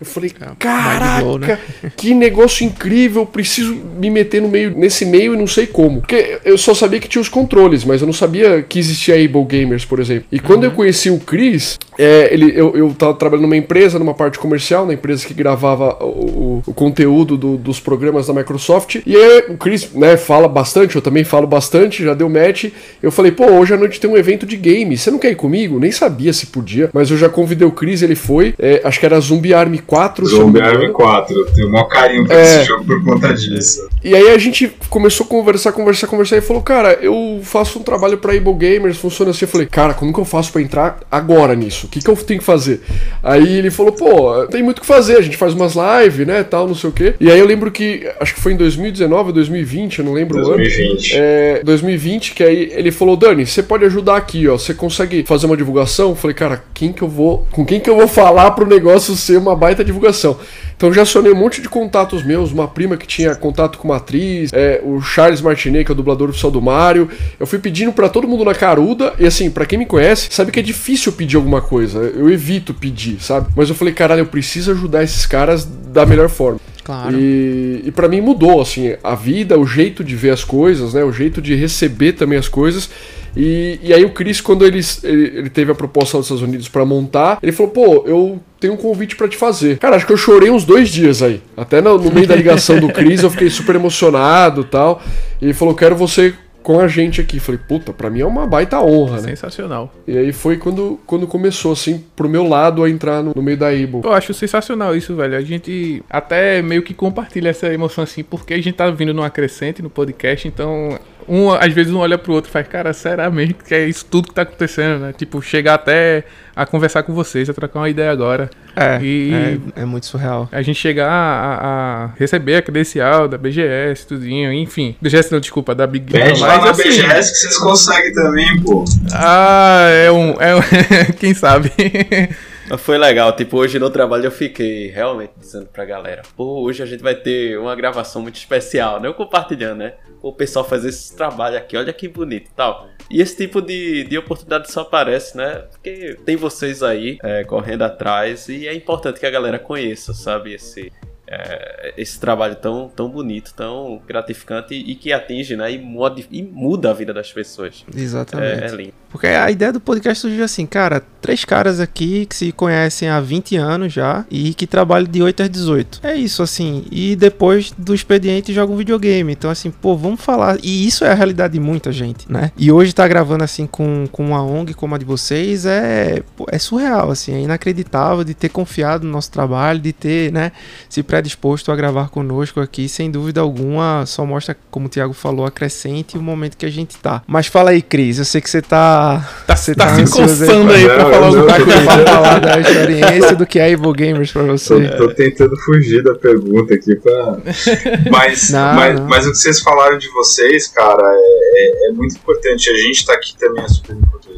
Eu 0.00 0.06
falei, 0.06 0.30
caraca, 0.58 1.20
blow, 1.22 1.38
né? 1.38 1.58
que 1.94 2.14
negócio 2.14 2.64
incrível, 2.64 3.26
preciso 3.26 3.74
me 3.74 4.08
meter 4.08 4.40
no 4.40 4.48
meio, 4.48 4.70
nesse 4.74 5.04
meio 5.04 5.34
e 5.34 5.36
não 5.36 5.46
sei 5.46 5.66
como. 5.66 6.00
Porque 6.00 6.38
eu 6.42 6.56
só 6.56 6.72
sabia 6.72 6.98
que 6.98 7.06
tinha 7.06 7.20
os 7.20 7.28
controles, 7.28 7.84
mas 7.84 8.00
eu 8.00 8.06
não 8.06 8.12
sabia 8.14 8.62
que 8.62 8.78
existia 8.78 9.14
Able 9.14 9.44
Gamers, 9.44 9.84
por 9.84 10.00
exemplo. 10.00 10.24
E 10.32 10.38
quando 10.38 10.64
uhum. 10.64 10.70
eu 10.70 10.74
conheci 10.74 11.10
o 11.10 11.18
Chris, 11.18 11.78
é, 11.98 12.32
ele, 12.32 12.50
eu, 12.56 12.74
eu 12.74 12.94
tava 12.94 13.12
trabalhando 13.12 13.42
numa 13.42 13.56
empresa, 13.56 13.98
numa 13.98 14.14
parte 14.14 14.38
comercial, 14.38 14.86
na 14.86 14.94
empresa 14.94 15.26
que 15.26 15.34
gravava 15.34 16.02
o, 16.02 16.06
o, 16.06 16.62
o 16.68 16.72
conteúdo 16.72 17.36
do, 17.36 17.58
dos 17.58 17.78
programas 17.78 18.26
da 18.26 18.32
Microsoft. 18.32 19.02
E 19.04 19.14
aí 19.14 19.44
o 19.50 19.58
Chris, 19.58 19.92
né, 19.92 20.16
fala 20.16 20.48
bastante, 20.48 20.96
eu 20.96 21.02
também 21.02 21.24
falo 21.24 21.46
bastante, 21.46 22.02
já 22.02 22.14
deu 22.14 22.28
match. 22.30 22.70
Eu 23.02 23.12
falei, 23.12 23.32
pô, 23.32 23.44
hoje 23.44 23.74
à 23.74 23.76
noite 23.76 24.00
tem 24.00 24.08
um 24.08 24.16
evento 24.16 24.46
de 24.46 24.56
game, 24.56 24.96
você 24.96 25.10
não 25.10 25.18
quer 25.18 25.32
ir 25.32 25.36
comigo? 25.36 25.78
Nem 25.78 25.92
sabia 25.92 26.32
se 26.32 26.46
podia, 26.46 26.88
mas 26.94 27.10
eu 27.10 27.18
já 27.18 27.28
convidei 27.28 27.68
o 27.68 27.72
Chris, 27.72 28.00
ele 28.00 28.14
foi. 28.14 28.54
É, 28.58 28.80
acho 28.82 28.98
que 28.98 29.04
era 29.04 29.20
Zumbi 29.20 29.52
Army 29.52 29.78
4. 29.90 30.24
Zombie 30.24 30.60
Army 30.60 30.90
4, 30.90 31.46
tenho 31.52 31.66
o 31.66 31.72
maior 31.72 31.86
carinho 31.86 32.24
pra 32.24 32.36
é, 32.36 32.42
esse 32.44 32.64
jogo 32.64 32.84
por 32.84 33.04
conta 33.04 33.34
disso. 33.34 33.88
E 34.04 34.14
aí 34.14 34.30
a 34.30 34.38
gente 34.38 34.72
começou 34.88 35.26
a 35.26 35.28
conversar, 35.28 35.72
conversar, 35.72 36.06
conversar 36.06 36.36
e 36.36 36.40
falou, 36.40 36.62
cara, 36.62 36.92
eu 37.02 37.40
faço 37.42 37.80
um 37.80 37.82
trabalho 37.82 38.16
pra 38.16 38.32
Able 38.32 38.54
Gamers, 38.54 38.98
funciona 38.98 39.32
assim. 39.32 39.46
Eu 39.46 39.48
falei, 39.48 39.66
cara, 39.66 39.92
como 39.92 40.12
que 40.12 40.20
eu 40.20 40.24
faço 40.24 40.52
pra 40.52 40.62
entrar 40.62 41.00
agora 41.10 41.56
nisso? 41.56 41.86
O 41.86 41.88
que, 41.88 42.00
que 42.00 42.08
eu 42.08 42.14
tenho 42.14 42.38
que 42.38 42.46
fazer? 42.46 42.82
Aí 43.20 43.58
ele 43.58 43.68
falou, 43.68 43.90
pô, 43.90 44.46
tem 44.46 44.62
muito 44.62 44.78
o 44.78 44.80
que 44.82 44.86
fazer, 44.86 45.16
a 45.16 45.20
gente 45.20 45.36
faz 45.36 45.54
umas 45.54 45.74
lives, 45.74 46.24
né, 46.24 46.44
tal, 46.44 46.68
não 46.68 46.74
sei 46.74 46.88
o 46.88 46.92
quê. 46.92 47.14
E 47.18 47.28
aí 47.28 47.40
eu 47.40 47.46
lembro 47.46 47.72
que, 47.72 48.08
acho 48.20 48.32
que 48.32 48.40
foi 48.40 48.52
em 48.52 48.56
2019 48.56 49.30
ou 49.30 49.32
2020, 49.32 49.98
eu 49.98 50.04
não 50.04 50.12
lembro 50.12 50.40
2020. 50.40 51.12
o 51.12 51.16
ano. 51.16 51.24
É, 51.24 51.62
2020, 51.64 52.34
que 52.34 52.44
aí 52.44 52.72
ele 52.74 52.92
falou, 52.92 53.16
Dani, 53.16 53.44
você 53.44 53.60
pode 53.60 53.84
ajudar 53.86 54.16
aqui, 54.16 54.46
ó, 54.46 54.56
você 54.56 54.72
consegue 54.72 55.24
fazer 55.26 55.46
uma 55.46 55.56
divulgação? 55.56 56.10
Eu 56.10 56.16
falei, 56.16 56.34
cara, 56.34 56.62
quem 56.72 56.92
que 56.92 57.02
eu 57.02 57.08
vou, 57.08 57.44
com 57.50 57.66
quem 57.66 57.80
que 57.80 57.90
eu 57.90 57.96
vou 57.96 58.06
falar 58.06 58.52
pro 58.52 58.64
negócio 58.64 59.16
ser 59.16 59.36
uma 59.36 59.56
baita 59.56 59.79
divulgação? 59.84 60.38
Então 60.76 60.92
já 60.92 61.02
acionei 61.02 61.32
um 61.32 61.36
monte 61.36 61.60
de 61.60 61.68
contatos 61.68 62.22
meus, 62.22 62.52
uma 62.52 62.66
prima 62.66 62.96
que 62.96 63.06
tinha 63.06 63.34
contato 63.34 63.78
com 63.78 63.88
uma 63.88 63.96
atriz, 63.96 64.50
é, 64.52 64.80
o 64.82 65.00
Charles 65.00 65.40
Martinet, 65.40 65.84
que 65.84 65.90
é 65.90 65.94
o 65.94 65.96
dublador 65.96 66.30
oficial 66.30 66.50
do 66.50 66.62
Mario. 66.62 67.08
Eu 67.38 67.46
fui 67.46 67.58
pedindo 67.58 67.92
para 67.92 68.08
todo 68.08 68.26
mundo 68.26 68.44
na 68.44 68.54
caruda, 68.54 69.12
e 69.18 69.26
assim, 69.26 69.50
para 69.50 69.66
quem 69.66 69.78
me 69.78 69.86
conhece, 69.86 70.28
sabe 70.30 70.50
que 70.50 70.60
é 70.60 70.62
difícil 70.62 71.12
pedir 71.12 71.36
alguma 71.36 71.60
coisa. 71.60 71.98
Eu 71.98 72.30
evito 72.30 72.72
pedir, 72.72 73.20
sabe? 73.20 73.48
Mas 73.56 73.68
eu 73.68 73.74
falei, 73.74 73.92
caralho, 73.92 74.20
eu 74.20 74.26
preciso 74.26 74.70
ajudar 74.72 75.02
esses 75.02 75.26
caras 75.26 75.64
da 75.64 76.06
melhor 76.06 76.28
forma. 76.28 76.60
Claro. 76.82 77.16
E, 77.16 77.82
e 77.84 77.92
para 77.92 78.08
mim 78.08 78.20
mudou, 78.20 78.60
assim, 78.60 78.96
a 79.04 79.14
vida, 79.14 79.58
o 79.58 79.66
jeito 79.66 80.02
de 80.02 80.16
ver 80.16 80.30
as 80.30 80.42
coisas, 80.42 80.94
né? 80.94 81.04
O 81.04 81.12
jeito 81.12 81.40
de 81.40 81.54
receber 81.54 82.14
também 82.14 82.38
as 82.38 82.48
coisas. 82.48 82.90
E, 83.36 83.78
e 83.82 83.92
aí 83.92 84.04
o 84.04 84.10
Chris, 84.10 84.40
quando 84.40 84.64
ele, 84.64 84.80
ele, 85.02 85.38
ele 85.38 85.50
teve 85.50 85.72
a 85.72 85.74
proposta 85.74 86.16
dos 86.16 86.26
Estados 86.26 86.42
Unidos 86.42 86.68
para 86.68 86.84
montar, 86.84 87.38
ele 87.42 87.52
falou, 87.52 87.72
pô, 87.72 88.04
eu 88.06 88.40
tenho 88.58 88.74
um 88.74 88.76
convite 88.76 89.16
para 89.16 89.28
te 89.28 89.36
fazer. 89.36 89.78
Cara, 89.78 89.96
acho 89.96 90.06
que 90.06 90.12
eu 90.12 90.16
chorei 90.16 90.50
uns 90.50 90.64
dois 90.64 90.88
dias 90.88 91.22
aí. 91.22 91.42
Até 91.56 91.80
no, 91.80 91.98
no 91.98 92.10
meio 92.10 92.26
da 92.26 92.36
ligação 92.36 92.78
do 92.78 92.88
Chris 92.88 93.22
eu 93.22 93.30
fiquei 93.30 93.50
super 93.50 93.74
emocionado 93.74 94.64
tal. 94.64 95.02
E 95.40 95.46
ele 95.46 95.54
falou, 95.54 95.74
quero 95.74 95.96
você 95.96 96.34
com 96.62 96.78
a 96.78 96.88
gente 96.88 97.20
aqui. 97.20 97.40
Falei, 97.40 97.60
puta, 97.66 97.92
pra 97.92 98.10
mim 98.10 98.20
é 98.20 98.26
uma 98.26 98.46
baita 98.46 98.80
honra, 98.80 99.20
né? 99.20 99.28
Sensacional. 99.28 99.92
E 100.06 100.16
aí 100.16 100.32
foi 100.32 100.56
quando, 100.56 100.98
quando 101.06 101.26
começou, 101.26 101.72
assim, 101.72 102.04
pro 102.14 102.28
meu 102.28 102.46
lado 102.46 102.84
a 102.84 102.90
entrar 102.90 103.22
no, 103.22 103.32
no 103.34 103.42
meio 103.42 103.56
da 103.56 103.68
Able. 103.68 104.02
Eu 104.04 104.12
acho 104.12 104.32
sensacional 104.34 104.94
isso, 104.94 105.14
velho. 105.16 105.36
A 105.36 105.40
gente 105.40 106.02
até 106.08 106.62
meio 106.62 106.82
que 106.82 106.94
compartilha 106.94 107.48
essa 107.48 107.72
emoção, 107.72 108.04
assim, 108.04 108.22
porque 108.22 108.54
a 108.54 108.58
gente 108.58 108.72
tá 108.72 108.90
vindo 108.90 109.14
numa 109.14 109.30
crescente 109.30 109.82
no 109.82 109.90
podcast, 109.90 110.46
então 110.46 110.98
um, 111.28 111.50
às 111.50 111.72
vezes 111.72 111.92
um 111.92 111.98
olha 111.98 112.18
pro 112.18 112.32
outro 112.32 112.50
e 112.50 112.52
faz, 112.52 112.66
cara, 112.66 112.92
será 112.92 113.30
mesmo 113.30 113.54
que 113.54 113.74
é 113.74 113.86
isso 113.86 114.04
tudo 114.04 114.28
que 114.28 114.34
tá 114.34 114.42
acontecendo, 114.42 115.00
né? 115.00 115.12
Tipo, 115.16 115.40
chegar 115.40 115.74
até 115.74 116.24
a 116.54 116.66
conversar 116.66 117.02
com 117.02 117.14
vocês, 117.14 117.48
a 117.48 117.54
trocar 117.54 117.80
uma 117.80 117.88
ideia 117.88 118.10
agora. 118.10 118.50
É, 118.76 119.00
e 119.02 119.32
é, 119.76 119.82
é 119.82 119.84
muito 119.84 120.06
surreal. 120.06 120.48
A 120.52 120.62
gente 120.62 120.78
chegar 120.78 121.08
a, 121.08 122.04
a, 122.04 122.06
receber 122.18 122.56
a 122.56 122.62
credencial 122.62 123.26
da 123.26 123.38
BGS, 123.38 124.06
tudinho, 124.06 124.52
enfim. 124.52 124.96
BGS 125.00 125.32
não, 125.32 125.40
desculpa, 125.40 125.74
da 125.74 125.86
Big 125.86 126.04
Game. 126.12 126.24
Pede 126.24 126.40
lá 126.40 126.58
na 126.58 126.70
assim, 126.70 126.82
BGS 126.84 127.32
que 127.32 127.38
vocês 127.38 127.58
conseguem 127.58 128.12
também, 128.12 128.62
pô. 128.62 128.84
Ah, 129.12 129.86
é 129.88 130.10
um... 130.10 130.30
É 130.40 130.56
um 130.56 130.60
quem 131.18 131.34
sabe... 131.34 131.72
Foi 132.78 132.98
legal, 132.98 133.34
tipo, 133.34 133.56
hoje 133.56 133.78
no 133.78 133.90
trabalho 133.90 134.26
eu 134.26 134.30
fiquei 134.30 134.88
realmente 134.88 135.32
dizendo 135.36 135.66
pra 135.66 135.84
galera, 135.84 136.22
pô, 136.36 136.60
hoje 136.60 136.82
a 136.82 136.86
gente 136.86 137.02
vai 137.02 137.14
ter 137.14 137.58
uma 137.58 137.74
gravação 137.74 138.22
muito 138.22 138.36
especial, 138.36 139.00
né? 139.00 139.08
Eu 139.08 139.14
compartilhando, 139.14 139.78
né? 139.78 139.94
O 140.22 140.32
pessoal 140.32 140.64
fazer 140.64 140.90
esse 140.90 141.16
trabalho 141.16 141.56
aqui, 141.56 141.76
olha 141.76 141.92
que 141.92 142.06
bonito 142.06 142.48
e 142.48 142.54
tal. 142.54 142.88
E 143.10 143.20
esse 143.20 143.36
tipo 143.36 143.60
de, 143.60 144.04
de 144.04 144.16
oportunidade 144.16 144.70
só 144.70 144.82
aparece, 144.82 145.36
né? 145.36 145.64
Porque 145.70 146.16
tem 146.24 146.36
vocês 146.36 146.82
aí 146.82 147.18
é, 147.24 147.42
correndo 147.42 147.82
atrás 147.82 148.48
e 148.48 148.68
é 148.68 148.74
importante 148.74 149.18
que 149.18 149.26
a 149.26 149.30
galera 149.30 149.58
conheça, 149.58 150.14
sabe? 150.14 150.54
Esse, 150.54 150.92
é, 151.30 151.94
esse 151.96 152.18
trabalho 152.18 152.56
tão, 152.56 152.88
tão 152.94 153.08
bonito, 153.08 153.54
tão 153.54 154.02
gratificante 154.06 154.74
e 154.74 154.96
que 154.96 155.12
atinge, 155.12 155.54
né? 155.56 155.72
E, 155.72 155.78
modi- 155.78 156.26
e 156.30 156.42
muda 156.42 156.90
a 156.90 156.92
vida 156.92 157.14
das 157.14 157.32
pessoas. 157.32 157.84
Exatamente. 157.94 158.64
É, 158.64 158.66
é 158.66 158.70
lindo. 158.70 158.92
Porque 159.10 159.26
a 159.26 159.50
ideia 159.50 159.72
do 159.72 159.80
podcast 159.80 160.20
surgiu 160.20 160.44
assim, 160.44 160.66
cara, 160.66 161.02
três 161.20 161.44
caras 161.44 161.80
aqui 161.80 162.26
que 162.26 162.34
se 162.34 162.52
conhecem 162.52 163.08
há 163.08 163.20
20 163.20 163.56
anos 163.56 163.92
já 163.92 164.24
e 164.30 164.54
que 164.54 164.66
trabalham 164.68 165.08
de 165.10 165.20
8 165.22 165.42
às 165.44 165.50
18. 165.50 166.00
É 166.02 166.14
isso, 166.14 166.42
assim. 166.42 166.84
E 166.92 167.16
depois 167.16 167.72
do 167.76 167.92
expediente 167.94 168.52
jogam 168.52 168.76
videogame. 168.76 169.32
Então, 169.32 169.50
assim, 169.50 169.70
pô, 169.70 169.96
vamos 169.96 170.20
falar. 170.20 170.58
E 170.62 170.86
isso 170.86 171.04
é 171.04 171.10
a 171.10 171.14
realidade 171.14 171.54
de 171.54 171.60
muita 171.60 171.90
gente, 171.92 172.30
né? 172.30 172.52
E 172.56 172.70
hoje 172.70 172.92
tá 172.92 173.06
gravando 173.08 173.42
assim 173.42 173.66
com, 173.66 174.06
com 174.12 174.24
uma 174.26 174.42
ONG 174.44 174.74
como 174.74 174.94
a 174.94 174.98
de 174.98 175.04
vocês 175.04 175.66
é, 175.66 176.22
pô, 176.36 176.46
é 176.50 176.58
surreal, 176.58 177.10
assim. 177.10 177.34
É 177.34 177.40
inacreditável 177.40 178.22
de 178.24 178.32
ter 178.34 178.48
confiado 178.48 179.04
no 179.04 179.12
nosso 179.12 179.30
trabalho, 179.32 179.80
de 179.80 179.92
ter, 179.92 180.32
né, 180.32 180.52
se 180.88 181.02
predisposto 181.20 181.70
a 181.70 181.76
gravar 181.76 182.08
conosco 182.08 182.60
aqui. 182.60 182.88
Sem 182.88 183.10
dúvida 183.10 183.40
alguma, 183.40 184.04
só 184.06 184.24
mostra, 184.24 184.56
como 184.70 184.86
o 184.86 184.88
Thiago 184.88 185.12
falou, 185.12 185.44
a 185.44 185.50
crescente 185.50 186.14
e 186.16 186.18
o 186.18 186.22
momento 186.22 186.56
que 186.56 186.64
a 186.66 186.70
gente 186.70 186.96
tá. 186.98 187.22
Mas 187.26 187.46
fala 187.46 187.70
aí, 187.70 187.82
Cris. 187.82 188.18
Eu 188.18 188.24
sei 188.24 188.40
que 188.40 188.48
você 188.50 188.62
tá. 188.62 189.28
Tá, 189.46 189.54
Você 189.56 189.74
tá 189.74 189.86
tá 189.86 189.94
se 189.94 190.00
aí 190.00 190.26
coçando 190.28 190.72
aí 190.72 190.84
pra 190.86 190.96
Não, 191.04 191.10
falar 191.10 191.16
eu 191.16 191.24
alguma 191.24 191.46
Tá 191.46 191.56
coisa. 191.64 191.82
pra 191.82 192.06
falar 192.12 192.38
da 192.40 192.60
experiência 192.60 193.36
do 193.36 193.46
que 193.46 193.58
é 193.58 193.70
Evil 193.70 193.92
Gamers 193.92 194.32
pra 194.32 194.42
você. 194.44 194.88
tô 194.96 195.08
tentando 195.14 195.56
fugir 195.58 196.02
da 196.02 196.14
pergunta 196.14 196.74
aqui 196.74 196.96
pra. 196.96 197.38
Mas, 198.10 198.50
Não, 198.50 198.74
mas, 198.74 198.98
não. 198.98 199.06
mas 199.08 199.26
o 199.26 199.30
que 199.32 199.36
vocês 199.38 199.60
falaram 199.60 199.98
de 199.98 200.08
vocês, 200.10 200.68
cara, 200.68 201.02
é, 201.02 201.86
é- 201.86 201.90
é 201.90 201.92
muito 201.92 202.16
importante. 202.16 202.70
A 202.70 202.76
gente 202.76 203.04
tá 203.06 203.14
aqui 203.14 203.36
também 203.38 203.62
é 203.64 203.68
super 203.68 203.94
importante. 203.96 204.30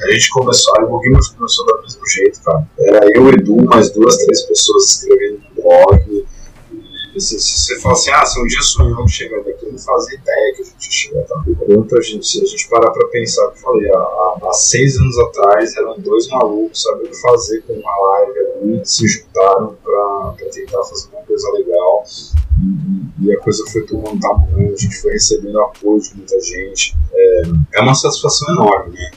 A 0.00 0.10
gente 0.12 0.30
começou, 0.30 0.72
a 0.78 0.82
Evil 0.82 0.98
Gamers 1.00 1.28
começou 1.28 1.66
do 1.66 1.82
mesmo 1.82 2.06
jeito, 2.06 2.40
cara. 2.44 2.62
Era 2.78 3.00
eu, 3.14 3.24
o 3.24 3.28
Edu, 3.30 3.56
mais 3.64 3.90
duas, 3.90 4.16
três 4.16 4.42
pessoas 4.42 4.84
escrevendo 4.92 5.40
blog. 5.68 6.26
E 7.14 7.20
se, 7.20 7.40
se 7.40 7.58
você 7.66 7.80
fala 7.80 7.94
assim, 7.94 8.10
ah, 8.12 8.24
se 8.24 8.40
um 8.40 8.46
dia 8.46 8.62
que 9.04 9.10
chegar 9.12 9.42
daqui, 9.42 9.66
não 9.66 9.78
fazia 9.78 10.18
ideia 10.18 10.54
que 10.54 10.62
a 10.62 10.64
gente 10.64 10.86
ia 10.86 10.92
chegar 10.92 11.22
tá? 11.24 11.42
Quanto 11.66 11.96
a 11.98 12.02
gente, 12.02 12.26
se 12.26 12.42
a 12.42 12.46
gente 12.46 12.68
parar 12.68 12.90
pra 12.90 13.08
pensar, 13.08 13.44
eu 13.44 13.52
falei, 13.56 13.90
há, 13.90 13.98
há- 13.98 14.38
há 14.44 14.52
seis 14.52 14.96
anos 14.98 15.18
atrás 15.18 15.74
eram 15.76 15.98
dois 15.98 16.28
malucos 16.28 16.82
sabendo 16.82 17.14
fazer 17.14 17.62
com 17.62 17.72
uma 17.72 17.96
live 18.10 18.38
ali, 18.38 18.80
se 18.84 19.08
juntaram 19.08 19.76
pra 19.82 20.34
tentar 20.52 20.82
fazer 20.84 21.08
uma 21.12 21.22
coisa 21.22 21.50
legal. 21.52 22.04
E, 23.20 23.26
e 23.26 23.32
a 23.34 23.40
coisa 23.40 23.64
foi 23.72 23.82
tomando 23.86 24.20
tamanho, 24.20 24.72
a 24.72 24.76
gente 24.76 25.00
foi 25.00 25.12
recebendo 25.12 25.60
apoio 25.60 26.00
de 26.00 26.14
muita 26.14 26.40
gente. 26.40 26.94
É, 27.12 27.42
é 27.76 27.80
uma 27.80 27.94
satisfação 27.94 28.48
enorme, 28.54 28.94
né? 28.94 29.10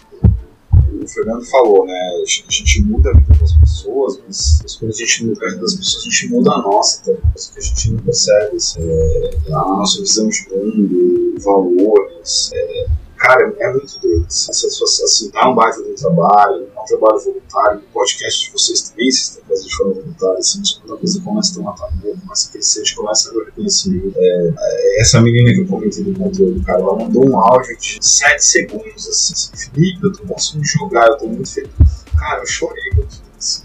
O 0.94 1.08
Fernando 1.08 1.46
falou, 1.46 1.86
né? 1.86 1.94
A 1.94 2.20
gente, 2.26 2.46
a 2.48 2.52
gente 2.52 2.82
muda 2.84 3.10
a 3.10 3.14
vida 3.14 3.34
das 3.40 3.54
pessoas, 3.54 4.20
mas 4.26 4.60
mas 4.64 4.76
quando 4.76 4.92
a 4.92 4.96
gente 4.96 5.26
muda 5.26 5.46
a 5.46 5.50
vida 5.50 5.62
das 5.62 5.76
pessoas, 5.76 5.98
a 5.98 6.10
gente 6.10 6.30
muda 6.30 6.52
a 6.52 6.62
nossa 6.62 7.04
também. 7.04 7.22
Coisa 7.22 7.52
que 7.52 7.60
a 7.60 7.62
gente 7.62 7.92
não 7.92 8.00
percebe. 8.00 8.56
assim, 8.56 8.80
é, 8.82 9.38
a 9.48 9.52
nossa 9.52 10.00
visão 10.00 10.28
de 10.30 10.50
mundo, 10.50 11.40
valores. 11.40 12.52
é, 12.54 13.01
cara, 13.22 13.54
é 13.60 13.72
muito 13.72 14.00
doido. 14.00 14.26
Essa 14.28 14.52
satisfação, 14.52 15.06
assim, 15.06 15.32
dá 15.32 15.50
um 15.50 15.56
baita 15.56 15.84
de 15.84 15.94
trabalho, 15.94 16.68
é 16.76 16.82
um 16.82 16.86
trabalho 16.86 17.20
voluntário. 17.20 17.80
O 17.80 17.94
podcast 17.94 18.46
de 18.46 18.52
vocês 18.52 18.82
também, 18.82 19.12
vocês 19.12 19.30
estão 19.30 19.44
fazendo 19.48 19.68
de 19.68 19.76
forma 19.76 19.94
voluntária, 19.94 20.40
assim, 20.40 20.60
mas 20.60 20.72
quando 20.74 20.94
a 20.94 20.98
coisa 20.98 21.22
começa 21.22 21.52
a 21.52 21.56
tomar 21.56 21.74
tamanho, 21.74 22.18
começa 22.22 22.50
a 22.50 22.52
crescer, 22.52 22.80
a 22.80 22.84
gente 22.84 22.96
começa 22.96 23.30
a 23.30 23.34
ver 23.34 23.38
o 23.40 23.46
reconhecimento. 23.46 24.14
É, 24.18 24.54
é, 24.58 25.02
essa 25.02 25.22
menina 25.22 25.54
que 25.54 25.62
eu 25.62 25.68
comentei 25.68 26.04
do 26.04 26.18
controle, 26.18 26.64
cara, 26.64 26.80
ela 26.80 26.96
mandou 26.96 27.30
um 27.30 27.38
áudio 27.38 27.78
de 27.78 28.00
7 28.02 28.44
segundos, 28.44 29.08
assim, 29.08 29.34
assim, 29.34 29.72
Felipe, 29.72 30.04
eu 30.04 30.12
tô 30.12 30.24
conseguindo 30.24 30.66
jogar, 30.66 31.08
eu 31.08 31.18
tô 31.18 31.28
muito 31.28 31.50
feliz. 31.50 31.72
Cara, 32.18 32.42
eu 32.42 32.48
chorei 32.48 32.90
com 32.96 33.04
isso. 33.40 33.64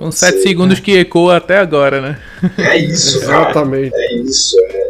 Uns 0.00 0.14
7 0.16 0.42
segundos 0.42 0.80
que 0.80 0.92
ecoa 0.92 1.36
até 1.36 1.58
agora, 1.58 2.00
né? 2.00 2.22
É 2.56 2.76
isso, 2.78 3.20
cara. 3.26 3.50
Exatamente. 3.50 3.94
É 3.94 4.14
isso, 4.16 4.56
é- 4.60 4.87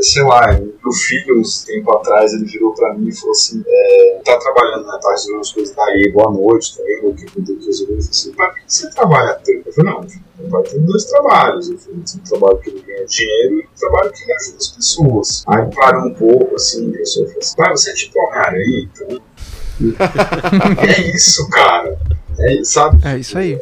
sei 0.00 0.22
lá, 0.22 0.52
meu 0.52 0.92
filho, 0.92 1.40
uns 1.40 1.64
tempo 1.64 1.92
atrás, 1.92 2.32
ele 2.32 2.44
virou 2.44 2.74
pra 2.74 2.94
mim 2.94 3.08
e 3.08 3.14
falou 3.14 3.32
assim, 3.32 3.62
é, 3.66 4.20
tá 4.24 4.38
trabalhando, 4.38 4.86
né, 4.86 4.98
tá 5.00 5.10
resolvendo 5.10 5.40
as 5.40 5.52
coisas 5.52 5.76
daí, 5.76 6.12
boa 6.12 6.30
noite, 6.30 6.76
também, 6.76 6.98
o 7.04 7.14
que 7.14 7.24
eu 7.24 7.44
tenho 7.44 7.58
que 7.58 7.66
resolver, 7.66 7.92
falou 7.94 8.10
assim, 8.10 8.32
pra 8.32 8.50
que 8.50 8.60
você 8.66 8.90
trabalha 8.90 9.34
tanto? 9.34 9.62
Eu 9.66 9.72
falei, 9.72 9.92
não, 9.92 10.06
meu 10.38 10.50
pai 10.50 10.62
tem 10.62 10.80
dois 10.80 11.04
trabalhos, 11.04 11.70
eu 11.70 11.78
falei, 11.78 12.00
tem 12.00 12.20
um 12.20 12.24
trabalho 12.24 12.58
que 12.58 12.70
ele 12.70 12.82
ganha 12.82 13.06
dinheiro 13.06 13.54
e 13.54 13.62
um 13.62 13.78
trabalho 13.78 14.12
que 14.12 14.22
ele 14.22 14.32
ajuda 14.32 14.56
as 14.56 14.68
pessoas. 14.68 15.44
Aí 15.48 15.74
parou 15.74 16.06
um 16.06 16.14
pouco, 16.14 16.54
assim, 16.54 16.90
pensou, 16.92 17.26
falou 17.26 17.38
assim, 17.38 17.56
pai, 17.56 17.70
você 17.70 17.90
é 17.90 17.94
tipo 17.94 18.18
Homem-Aranha, 18.18 18.90
então... 18.92 19.20
é 20.86 21.00
isso, 21.14 21.48
cara. 21.48 21.98
É, 22.38 22.64
sabe? 22.64 23.06
É 23.06 23.18
isso 23.18 23.36
aí. 23.36 23.58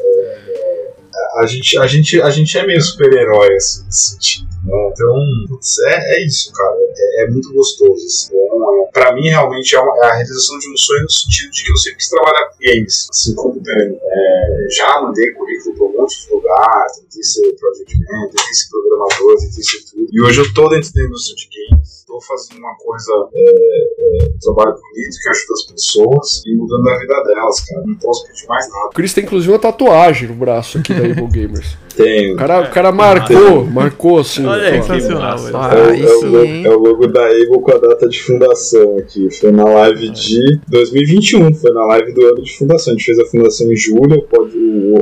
A 1.39 1.47
gente, 1.47 1.78
a 1.78 1.86
gente, 1.86 2.20
a 2.23 2.31
gente 2.31 2.59
é 2.59 2.66
meio 2.66 2.81
super-herói, 2.82 3.55
assim, 3.56 3.85
nesse 3.85 4.10
sentido, 4.12 4.48
né? 4.65 4.90
Então, 4.93 5.15
putz, 5.48 5.78
é, 5.86 6.16
é 6.16 6.27
isso, 6.27 6.52
cara. 6.52 6.77
É, 6.97 7.24
é 7.24 7.31
muito 7.31 7.52
gostoso. 7.52 8.05
Assim. 8.05 8.35
É, 8.35 8.90
pra 8.93 9.15
mim, 9.15 9.28
realmente, 9.28 9.74
é, 9.74 9.81
uma- 9.81 9.97
é 10.05 10.10
a 10.10 10.15
realização 10.15 10.59
de 10.59 10.73
um 10.73 10.77
sonho 10.77 11.02
no 11.02 11.10
sentido 11.10 11.51
de 11.52 11.65
que 11.65 11.70
eu 11.73 11.77
sempre 11.77 11.98
quis 11.98 12.09
trabalhar 12.10 12.47
com 12.51 12.56
games, 12.60 13.09
assim 13.10 13.35
como 13.35 13.55
o 13.56 13.60
Dani. 13.62 13.97
É, 14.02 14.66
já 14.77 15.01
mandei 15.02 15.31
currículo 15.32 15.74
pra 15.77 15.85
um 15.86 15.93
monte 16.02 16.27
de 16.27 16.32
lugar, 16.35 16.86
tentei 16.97 17.23
ser 17.23 17.52
project 17.56 17.98
manager, 17.98 18.31
tentei 18.31 18.55
ser 18.55 18.69
programador, 18.70 19.36
tentei 19.39 19.62
ser 19.62 19.78
tudo. 19.90 20.09
E 20.12 20.23
hoje 20.23 20.40
eu 20.40 20.55
tô 20.55 20.69
dentro 20.69 20.93
da 20.93 21.02
indústria 21.05 21.36
de 21.36 21.48
games, 21.48 21.68
tô 22.06 22.20
fazendo 22.20 22.59
uma 22.59 22.74
coisa, 22.77 23.12
é, 23.35 24.23
é, 24.23 24.24
um 24.24 24.39
trabalho 24.40 24.77
bonito 24.77 25.19
que 25.23 25.28
ajuda 25.28 25.52
as 25.52 25.62
pessoas 25.65 26.43
e 26.47 26.55
mudando 26.56 26.89
a 26.89 26.98
vida 26.98 27.23
delas, 27.23 27.60
cara. 27.60 27.82
Não 27.86 27.94
posso 27.97 28.27
pedir 28.27 28.47
mais 28.47 28.69
nada. 28.70 28.86
O 28.86 28.94
Chris 28.94 29.15
tem 29.15 29.24
inclusive 29.24 29.52
uma 29.52 29.59
tatuagem 29.59 30.28
no 30.28 30.35
braço 30.35 30.78
aqui 30.78 30.94
da 30.94 31.06
Evil 31.06 31.28
Gamers. 31.28 31.77
Tenho. 31.98 32.35
O 32.35 32.36
cara, 32.36 32.60
o 32.62 32.70
cara 32.70 32.93
marcou, 32.93 33.65
marcou 33.65 34.19
assim. 34.20 34.47
Olha 34.47 34.69
aí, 34.69 34.81
Sensacional. 34.81 35.36
Ah, 35.55 35.74
É, 35.74 36.01
é 36.01 36.06
o 36.06 36.20
sim, 36.20 36.28
logo, 36.28 36.47
é 36.47 36.77
o 36.77 36.78
logo 36.78 37.06
da 37.09 37.27
Able 37.27 37.60
com 37.60 37.73
a 37.73 37.78
data 37.78 38.09
de 38.09 38.23
fundação 38.23 38.98
aqui. 38.98 39.28
Foi 39.32 39.51
na 39.51 39.65
live 39.65 40.10
de 40.10 40.60
2021, 40.69 41.52
foi 41.55 41.73
na 41.73 41.85
live 41.86 42.12
do 42.12 42.24
ano 42.24 42.43
de 42.43 42.56
fundação. 42.56 42.93
A 42.93 42.97
gente 42.97 43.05
fez 43.05 43.19
a 43.19 43.27
fundação 43.27 43.73
em 43.73 43.77
julho, 43.77 44.23
pode, 44.31 44.56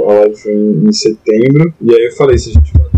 a 0.08 0.12
live 0.20 0.36
foi 0.36 0.52
em, 0.52 0.88
em 0.88 0.92
setembro. 0.92 1.74
E 1.82 1.94
aí 1.94 2.06
eu 2.06 2.12
falei: 2.12 2.38
se 2.38 2.48
a 2.48 2.52
gente 2.54 2.72
bater 2.72 2.95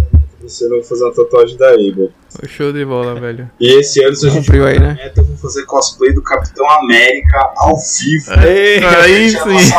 eu 0.65 0.71
vou 0.71 0.83
fazer 0.83 1.05
uma 1.05 1.15
tatuagem 1.15 1.57
da 1.57 1.69
Able. 1.71 2.11
Show 2.47 2.73
de 2.73 2.85
bola, 2.85 3.19
velho. 3.19 3.51
E 3.61 3.79
esse 3.81 4.03
ano, 4.03 4.15
se 4.15 4.27
a 4.27 4.31
gente 4.31 4.45
Cumpriu 4.47 4.67
aí, 4.67 4.77
a 4.77 4.81
né? 4.81 4.95
meta, 5.03 5.21
eu 5.21 5.25
vou 5.25 5.37
fazer 5.37 5.65
cosplay 5.65 6.13
do 6.13 6.23
Capitão 6.23 6.69
América 6.71 7.53
ao 7.57 7.77
vivo. 7.77 8.33
Ei, 8.47 8.85
Aí 8.85 9.27
é 9.27 9.29
sim. 9.31 9.39
live. 9.39 9.73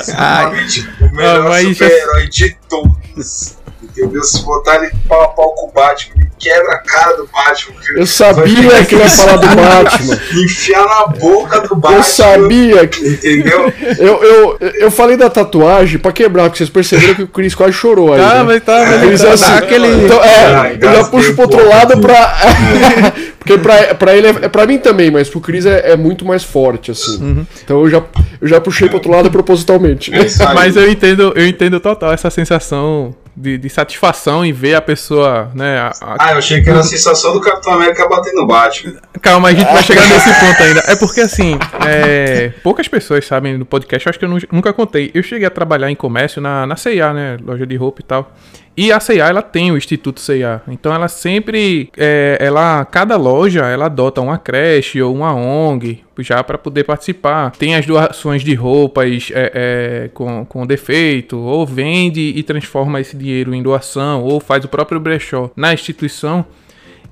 Exatamente, 0.00 0.88
o 1.00 1.14
melhor 1.14 1.46
Ah, 1.50 1.62
já- 1.62 1.68
super-herói 1.74 2.28
de 2.28 2.56
todos. 2.68 3.57
Entendeu? 3.98 4.22
Se 4.22 4.44
botar 4.44 4.76
ele 4.76 4.92
pau 5.08 5.22
a 5.22 5.28
pau 5.28 5.52
com 5.54 5.66
o 5.66 5.72
Batman, 5.72 6.14
ele 6.20 6.30
quebra 6.38 6.74
a 6.74 6.78
cara 6.78 7.16
do 7.16 7.26
Batman. 7.26 7.74
Eu 7.96 8.06
sabia 8.06 8.84
que 8.84 8.94
ele 8.94 9.02
ia 9.02 9.10
falar 9.10 9.36
do 9.36 9.46
Batman. 9.48 10.20
enfiar 10.44 10.84
na 10.84 11.06
boca 11.08 11.60
do 11.62 11.74
Batman. 11.74 11.98
Eu 11.98 12.02
sabia 12.04 12.86
que. 12.86 13.08
Entendeu? 13.08 13.72
Eu, 13.98 14.22
eu, 14.22 14.58
eu 14.60 14.90
falei 14.90 15.16
da 15.16 15.28
tatuagem 15.28 15.98
pra 15.98 16.12
quebrar, 16.12 16.44
porque 16.44 16.58
vocês 16.58 16.70
perceberam 16.70 17.14
que 17.16 17.22
o 17.24 17.28
Chris 17.28 17.54
quase 17.56 17.72
chorou 17.72 18.12
aí. 18.12 18.20
Tá, 18.20 18.34
né? 18.36 18.42
mas 18.44 18.62
tá, 18.62 18.86
mas 18.86 19.02
Eles 19.02 19.20
tá, 19.20 19.32
assim, 19.32 19.52
aquele. 19.52 20.04
então, 20.04 20.22
é, 20.22 20.44
Ah, 20.54 20.72
eu 20.72 20.92
já 20.92 21.04
puxo 21.04 21.34
pro 21.34 21.42
outro 21.42 21.68
lado 21.68 21.98
pra. 21.98 22.38
Porque 23.38 23.56
pra, 23.56 23.94
pra 23.94 24.14
ele 24.14 24.26
é, 24.26 24.30
é 24.42 24.48
pra 24.48 24.66
mim 24.66 24.76
também, 24.76 25.10
mas 25.10 25.30
pro 25.30 25.40
Chris 25.40 25.64
é, 25.64 25.92
é 25.92 25.96
muito 25.96 26.22
mais 26.22 26.44
forte, 26.44 26.90
assim. 26.90 27.46
Então 27.64 27.80
eu 27.80 27.88
já, 27.88 28.02
eu 28.42 28.46
já 28.46 28.60
puxei 28.60 28.88
pro 28.88 28.98
outro 28.98 29.10
lado 29.10 29.30
propositalmente. 29.30 30.12
É. 30.14 30.26
Mas 30.54 30.76
eu 30.76 30.90
entendo, 30.90 31.32
eu 31.34 31.46
entendo 31.46 31.80
total 31.80 32.12
essa 32.12 32.28
sensação 32.28 33.14
de, 33.40 33.56
de 33.56 33.68
satisfação 33.70 34.44
em 34.44 34.52
ver 34.52 34.74
a 34.74 34.80
pessoa, 34.82 35.50
né? 35.54 35.78
a- 35.78 35.92
a- 36.00 36.16
Ah, 36.18 36.32
eu 36.32 36.38
achei 36.38 36.62
que 36.62 36.68
era 36.68 36.80
a 36.80 36.82
sensação 36.82 37.32
do 37.32 37.40
Capitão 37.40 37.72
América 37.74 38.08
batendo 38.08 38.36
no 38.40 38.46
Batman. 38.46 38.94
Calma, 39.22 39.48
a 39.48 39.52
gente 39.54 39.72
vai 39.72 39.82
chegar 39.82 40.06
nesse 40.08 40.28
ponto 40.40 40.62
ainda. 40.62 40.80
É 40.88 40.96
porque 40.96 41.20
assim, 41.20 41.56
é, 41.86 42.50
poucas 42.62 42.88
pessoas 42.88 43.24
sabem 43.26 43.56
no 43.56 43.64
podcast, 43.64 44.06
eu 44.06 44.10
acho 44.10 44.18
que 44.18 44.24
eu 44.24 44.28
nu- 44.28 44.38
nunca 44.52 44.72
contei. 44.72 45.10
Eu 45.14 45.22
cheguei 45.22 45.46
a 45.46 45.50
trabalhar 45.50 45.90
em 45.90 45.94
comércio 45.96 46.40
na, 46.42 46.66
na 46.66 46.76
C&A, 46.76 47.12
né? 47.14 47.36
Loja 47.42 47.66
de 47.66 47.76
roupa 47.76 48.00
e 48.00 48.04
tal. 48.04 48.32
E 48.80 48.92
a 48.92 49.00
C&A, 49.00 49.26
ela 49.26 49.42
tem 49.42 49.72
o 49.72 49.76
Instituto 49.76 50.20
C&A. 50.20 50.60
Então 50.68 50.94
ela 50.94 51.08
sempre, 51.08 51.90
é, 51.96 52.38
ela, 52.40 52.84
cada 52.84 53.16
loja, 53.16 53.66
ela 53.66 53.86
adota 53.86 54.20
uma 54.20 54.38
creche 54.38 55.02
ou 55.02 55.12
uma 55.12 55.34
ONG 55.34 56.04
já 56.20 56.44
para 56.44 56.56
poder 56.56 56.84
participar. 56.84 57.50
Tem 57.58 57.74
as 57.74 57.84
doações 57.84 58.44
de 58.44 58.54
roupas 58.54 59.32
é, 59.34 59.52
é, 59.52 60.10
com, 60.14 60.44
com 60.44 60.64
defeito, 60.64 61.36
ou 61.36 61.66
vende 61.66 62.20
e 62.20 62.40
transforma 62.44 63.00
esse 63.00 63.16
dinheiro 63.16 63.52
em 63.52 63.64
doação, 63.64 64.22
ou 64.22 64.38
faz 64.38 64.64
o 64.64 64.68
próprio 64.68 65.00
brechó 65.00 65.50
na 65.56 65.74
instituição. 65.74 66.46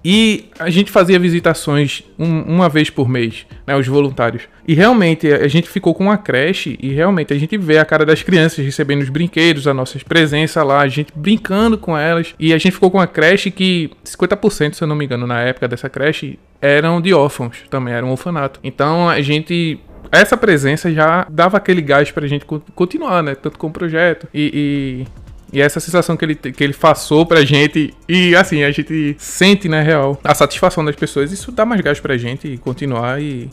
E 0.04 0.46
a 0.58 0.70
gente 0.70 0.90
fazia 0.90 1.18
visitações 1.18 2.02
um- 2.18 2.42
uma 2.42 2.68
vez 2.68 2.88
por 2.90 3.08
mês, 3.08 3.44
né, 3.66 3.76
os 3.76 3.86
voluntários. 3.86 4.44
E 4.66 4.72
realmente 4.74 5.26
a 5.32 5.48
gente 5.48 5.68
ficou 5.68 5.94
com 5.94 6.04
uma 6.04 6.16
creche 6.16 6.78
e 6.80 6.92
realmente 6.92 7.32
a 7.32 7.38
gente 7.38 7.56
vê 7.58 7.78
a 7.78 7.84
cara 7.84 8.06
das 8.06 8.22
crianças 8.22 8.64
recebendo 8.64 9.02
os 9.02 9.08
brinquedos, 9.08 9.66
a 9.66 9.74
nossa 9.74 9.98
presença 10.00 10.62
lá, 10.62 10.80
a 10.80 10.88
gente 10.88 11.12
brincando 11.14 11.76
com 11.76 11.96
elas. 11.98 12.34
E 12.38 12.52
a 12.52 12.58
gente 12.58 12.72
ficou 12.72 12.90
com 12.90 12.98
uma 12.98 13.06
creche 13.06 13.50
que 13.50 13.90
50%, 14.04 14.74
se 14.76 14.82
eu 14.84 14.88
não 14.88 14.94
me 14.96 15.04
engano, 15.04 15.26
na 15.26 15.40
época 15.40 15.66
dessa 15.66 15.88
creche, 15.88 16.38
eram 16.60 17.00
de 17.00 17.12
órfãos 17.12 17.56
também, 17.68 17.92
era 17.94 18.06
um 18.06 18.10
orfanato. 18.10 18.60
Então 18.62 19.08
a 19.08 19.20
gente 19.20 19.78
essa 20.12 20.36
presença 20.36 20.90
já 20.92 21.26
dava 21.28 21.56
aquele 21.56 21.82
gás 21.82 22.12
pra 22.12 22.28
gente 22.28 22.44
con- 22.44 22.60
continuar, 22.76 23.24
né? 23.24 23.34
Tanto 23.34 23.58
com 23.58 23.66
o 23.66 23.72
projeto 23.72 24.28
e, 24.32 25.04
e, 25.04 25.06
e 25.52 25.60
essa 25.60 25.80
sensação 25.80 26.16
que 26.16 26.24
ele, 26.24 26.34
que 26.34 26.62
ele 26.64 26.74
passou 26.74 27.24
pra 27.24 27.44
gente. 27.44 27.94
E 28.08 28.34
assim, 28.34 28.62
a 28.62 28.70
gente 28.70 29.16
sente, 29.18 29.68
na 29.68 29.80
real, 29.80 30.18
a 30.22 30.34
satisfação 30.34 30.84
das 30.84 30.96
pessoas. 30.96 31.32
Isso 31.32 31.50
dá 31.52 31.64
mais 31.64 31.80
gás 31.80 32.00
pra 32.00 32.16
gente 32.16 32.56
continuar 32.58 33.20
e, 33.22 33.48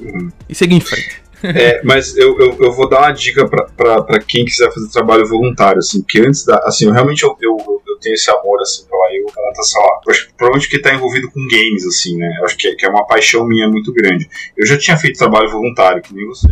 e 0.49 0.55
seguir 0.55 0.75
em 0.75 0.81
frente. 0.81 1.21
É, 1.45 1.81
mas 1.83 2.15
eu, 2.15 2.39
eu, 2.39 2.57
eu 2.57 2.71
vou 2.71 2.87
dar 2.87 2.99
uma 3.01 3.11
dica 3.11 3.45
pra 3.75 4.17
quem 4.25 4.45
quiser 4.45 4.73
fazer 4.73 4.89
trabalho 4.93 5.27
voluntário, 5.27 5.79
assim, 5.79 6.01
que 6.01 6.21
antes 6.21 6.45
da. 6.45 6.55
Assim, 6.63 6.85
eu 6.85 6.93
realmente 6.93 7.21
eu, 7.23 7.35
eu, 7.41 7.57
eu 7.85 7.99
tenho 7.99 8.13
esse 8.13 8.31
amor, 8.31 8.61
assim, 8.61 8.85
pela 8.85 9.13
eu, 9.13 9.25
ela 9.37 9.53
tá, 9.53 9.61
sei 9.61 9.81
lá, 9.81 9.87
acho 10.07 10.29
provavelmente 10.37 10.69
que 10.69 10.79
tá 10.79 10.93
envolvido 10.93 11.29
com 11.29 11.45
games, 11.49 11.85
assim, 11.85 12.15
né? 12.15 12.29
Acho 12.45 12.55
que, 12.57 12.69
é- 12.69 12.75
que 12.75 12.85
é 12.85 12.89
uma 12.89 13.05
paixão 13.05 13.45
minha 13.45 13.67
muito 13.67 13.91
grande. 13.91 14.25
Eu 14.55 14.65
já 14.65 14.77
tinha 14.77 14.95
feito 14.95 15.17
trabalho 15.17 15.49
voluntário, 15.51 16.01
que 16.01 16.13
nem 16.15 16.25
você. 16.25 16.47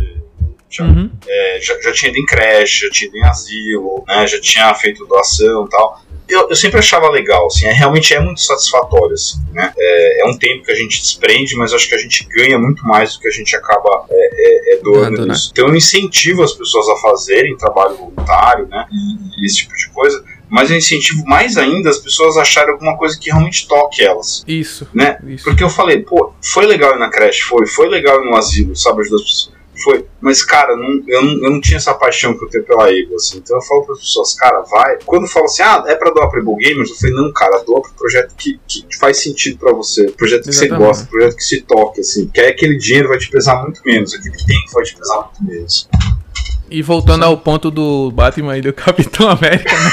Já, 0.72 0.84
Uhum. 0.84 1.10
é, 1.28 1.60
já, 1.60 1.78
já 1.82 1.92
tinha 1.92 2.10
ido 2.10 2.18
em 2.18 2.24
creche, 2.24 2.86
já 2.86 2.90
tinha 2.90 3.08
ido 3.08 3.18
em 3.18 3.24
asilo, 3.24 4.04
né? 4.08 4.26
Já 4.26 4.40
tinha 4.40 4.74
feito 4.74 5.04
doação 5.06 5.66
e 5.66 5.68
tal. 5.68 6.00
Eu, 6.28 6.48
eu 6.48 6.56
sempre 6.56 6.78
achava 6.78 7.10
legal, 7.10 7.46
assim, 7.46 7.66
é, 7.66 7.72
realmente 7.72 8.14
é 8.14 8.20
muito 8.20 8.40
satisfatório, 8.40 9.12
assim, 9.12 9.38
né? 9.52 9.70
É, 9.76 10.22
é 10.22 10.26
um 10.26 10.38
tempo 10.38 10.64
que 10.64 10.72
a 10.72 10.74
gente 10.74 10.98
desprende, 10.98 11.54
mas 11.56 11.74
acho 11.74 11.86
que 11.86 11.94
a 11.94 11.98
gente 11.98 12.26
ganha 12.34 12.58
muito 12.58 12.82
mais 12.86 13.12
do 13.14 13.20
que 13.20 13.28
a 13.28 13.30
gente 13.30 13.54
acaba 13.54 14.06
é, 14.08 14.14
é, 14.14 14.74
é, 14.74 14.78
doando 14.78 15.26
né? 15.26 15.32
nisso. 15.34 15.50
Então 15.52 15.68
eu 15.68 15.76
incentivo 15.76 16.42
as 16.42 16.52
pessoas 16.52 16.88
a 16.88 16.96
fazerem 16.96 17.54
trabalho 17.56 17.96
voluntário, 17.96 18.66
né? 18.68 18.86
E, 18.90 19.42
e 19.42 19.46
esse 19.46 19.56
tipo 19.58 19.74
de 19.76 19.90
coisa. 19.90 20.24
Mas 20.48 20.70
eu 20.70 20.76
incentivo 20.76 21.24
mais 21.26 21.56
ainda 21.56 21.90
as 21.90 21.98
pessoas 21.98 22.36
a 22.36 22.42
acharem 22.42 22.72
alguma 22.72 22.96
coisa 22.96 23.18
que 23.18 23.30
realmente 23.30 23.66
toque 23.66 24.02
elas, 24.02 24.44
Isso. 24.46 24.86
né? 24.92 25.18
Isso. 25.26 25.44
Porque 25.44 25.64
eu 25.64 25.70
falei, 25.70 26.02
pô, 26.02 26.32
foi 26.42 26.66
legal 26.66 26.94
ir 26.94 26.98
na 26.98 27.08
creche, 27.10 27.40
foi, 27.42 27.66
foi 27.66 27.88
legal 27.88 28.22
ir 28.22 28.30
no 28.30 28.36
asilo, 28.36 28.76
sabe, 28.76 29.00
ajudar 29.00 29.16
as 29.16 29.22
pessoas. 29.22 29.61
Foi, 29.82 30.04
mas 30.20 30.42
cara, 30.44 30.76
não- 30.76 31.02
eu, 31.08 31.22
não, 31.22 31.32
eu 31.44 31.50
não 31.50 31.60
tinha 31.60 31.76
essa 31.78 31.94
paixão 31.94 32.36
que 32.36 32.44
eu 32.44 32.48
tenho 32.48 32.64
pela 32.64 32.90
Ego, 32.92 33.14
assim. 33.16 33.38
Então 33.38 33.56
eu 33.56 33.62
falo 33.62 33.84
para 33.84 33.94
as 33.94 34.00
pessoas, 34.00 34.34
cara, 34.34 34.60
vai. 34.70 34.98
Quando 35.04 35.26
falo 35.28 35.46
assim, 35.46 35.62
ah, 35.62 35.82
é 35.86 35.94
pra 35.94 36.10
doar 36.10 36.28
pra 36.30 36.40
Ebo 36.40 36.56
Gamers, 36.56 36.90
eu 36.90 36.96
falei, 36.96 37.14
não, 37.16 37.32
cara, 37.32 37.62
doa 37.66 37.80
pro 37.82 37.92
projeto 37.94 38.34
que, 38.36 38.60
que 38.68 38.84
faz 38.98 39.16
sentido 39.22 39.58
pra 39.58 39.72
você, 39.72 40.10
projeto 40.12 40.42
que 40.44 40.50
Exatamente. 40.50 40.78
você 40.78 40.86
gosta, 40.86 41.06
projeto 41.10 41.36
que 41.36 41.42
se 41.44 41.60
toque, 41.62 42.00
assim. 42.00 42.28
Que 42.28 42.40
aí 42.40 42.48
aquele 42.50 42.76
dinheiro 42.76 43.08
vai 43.08 43.18
te 43.18 43.30
pesar 43.30 43.62
muito 43.62 43.80
menos, 43.84 44.14
aquele 44.14 44.36
tempo 44.36 44.72
vai 44.74 44.84
te 44.84 44.96
pesar 44.96 45.16
muito 45.22 45.44
menos. 45.44 45.88
E 46.70 46.80
voltando 46.80 47.24
ao 47.24 47.36
ponto 47.36 47.70
do 47.70 48.10
Batman 48.12 48.56
e 48.56 48.62
do 48.62 48.72
Capitão 48.72 49.28
América, 49.28 49.70
né? 49.70 49.90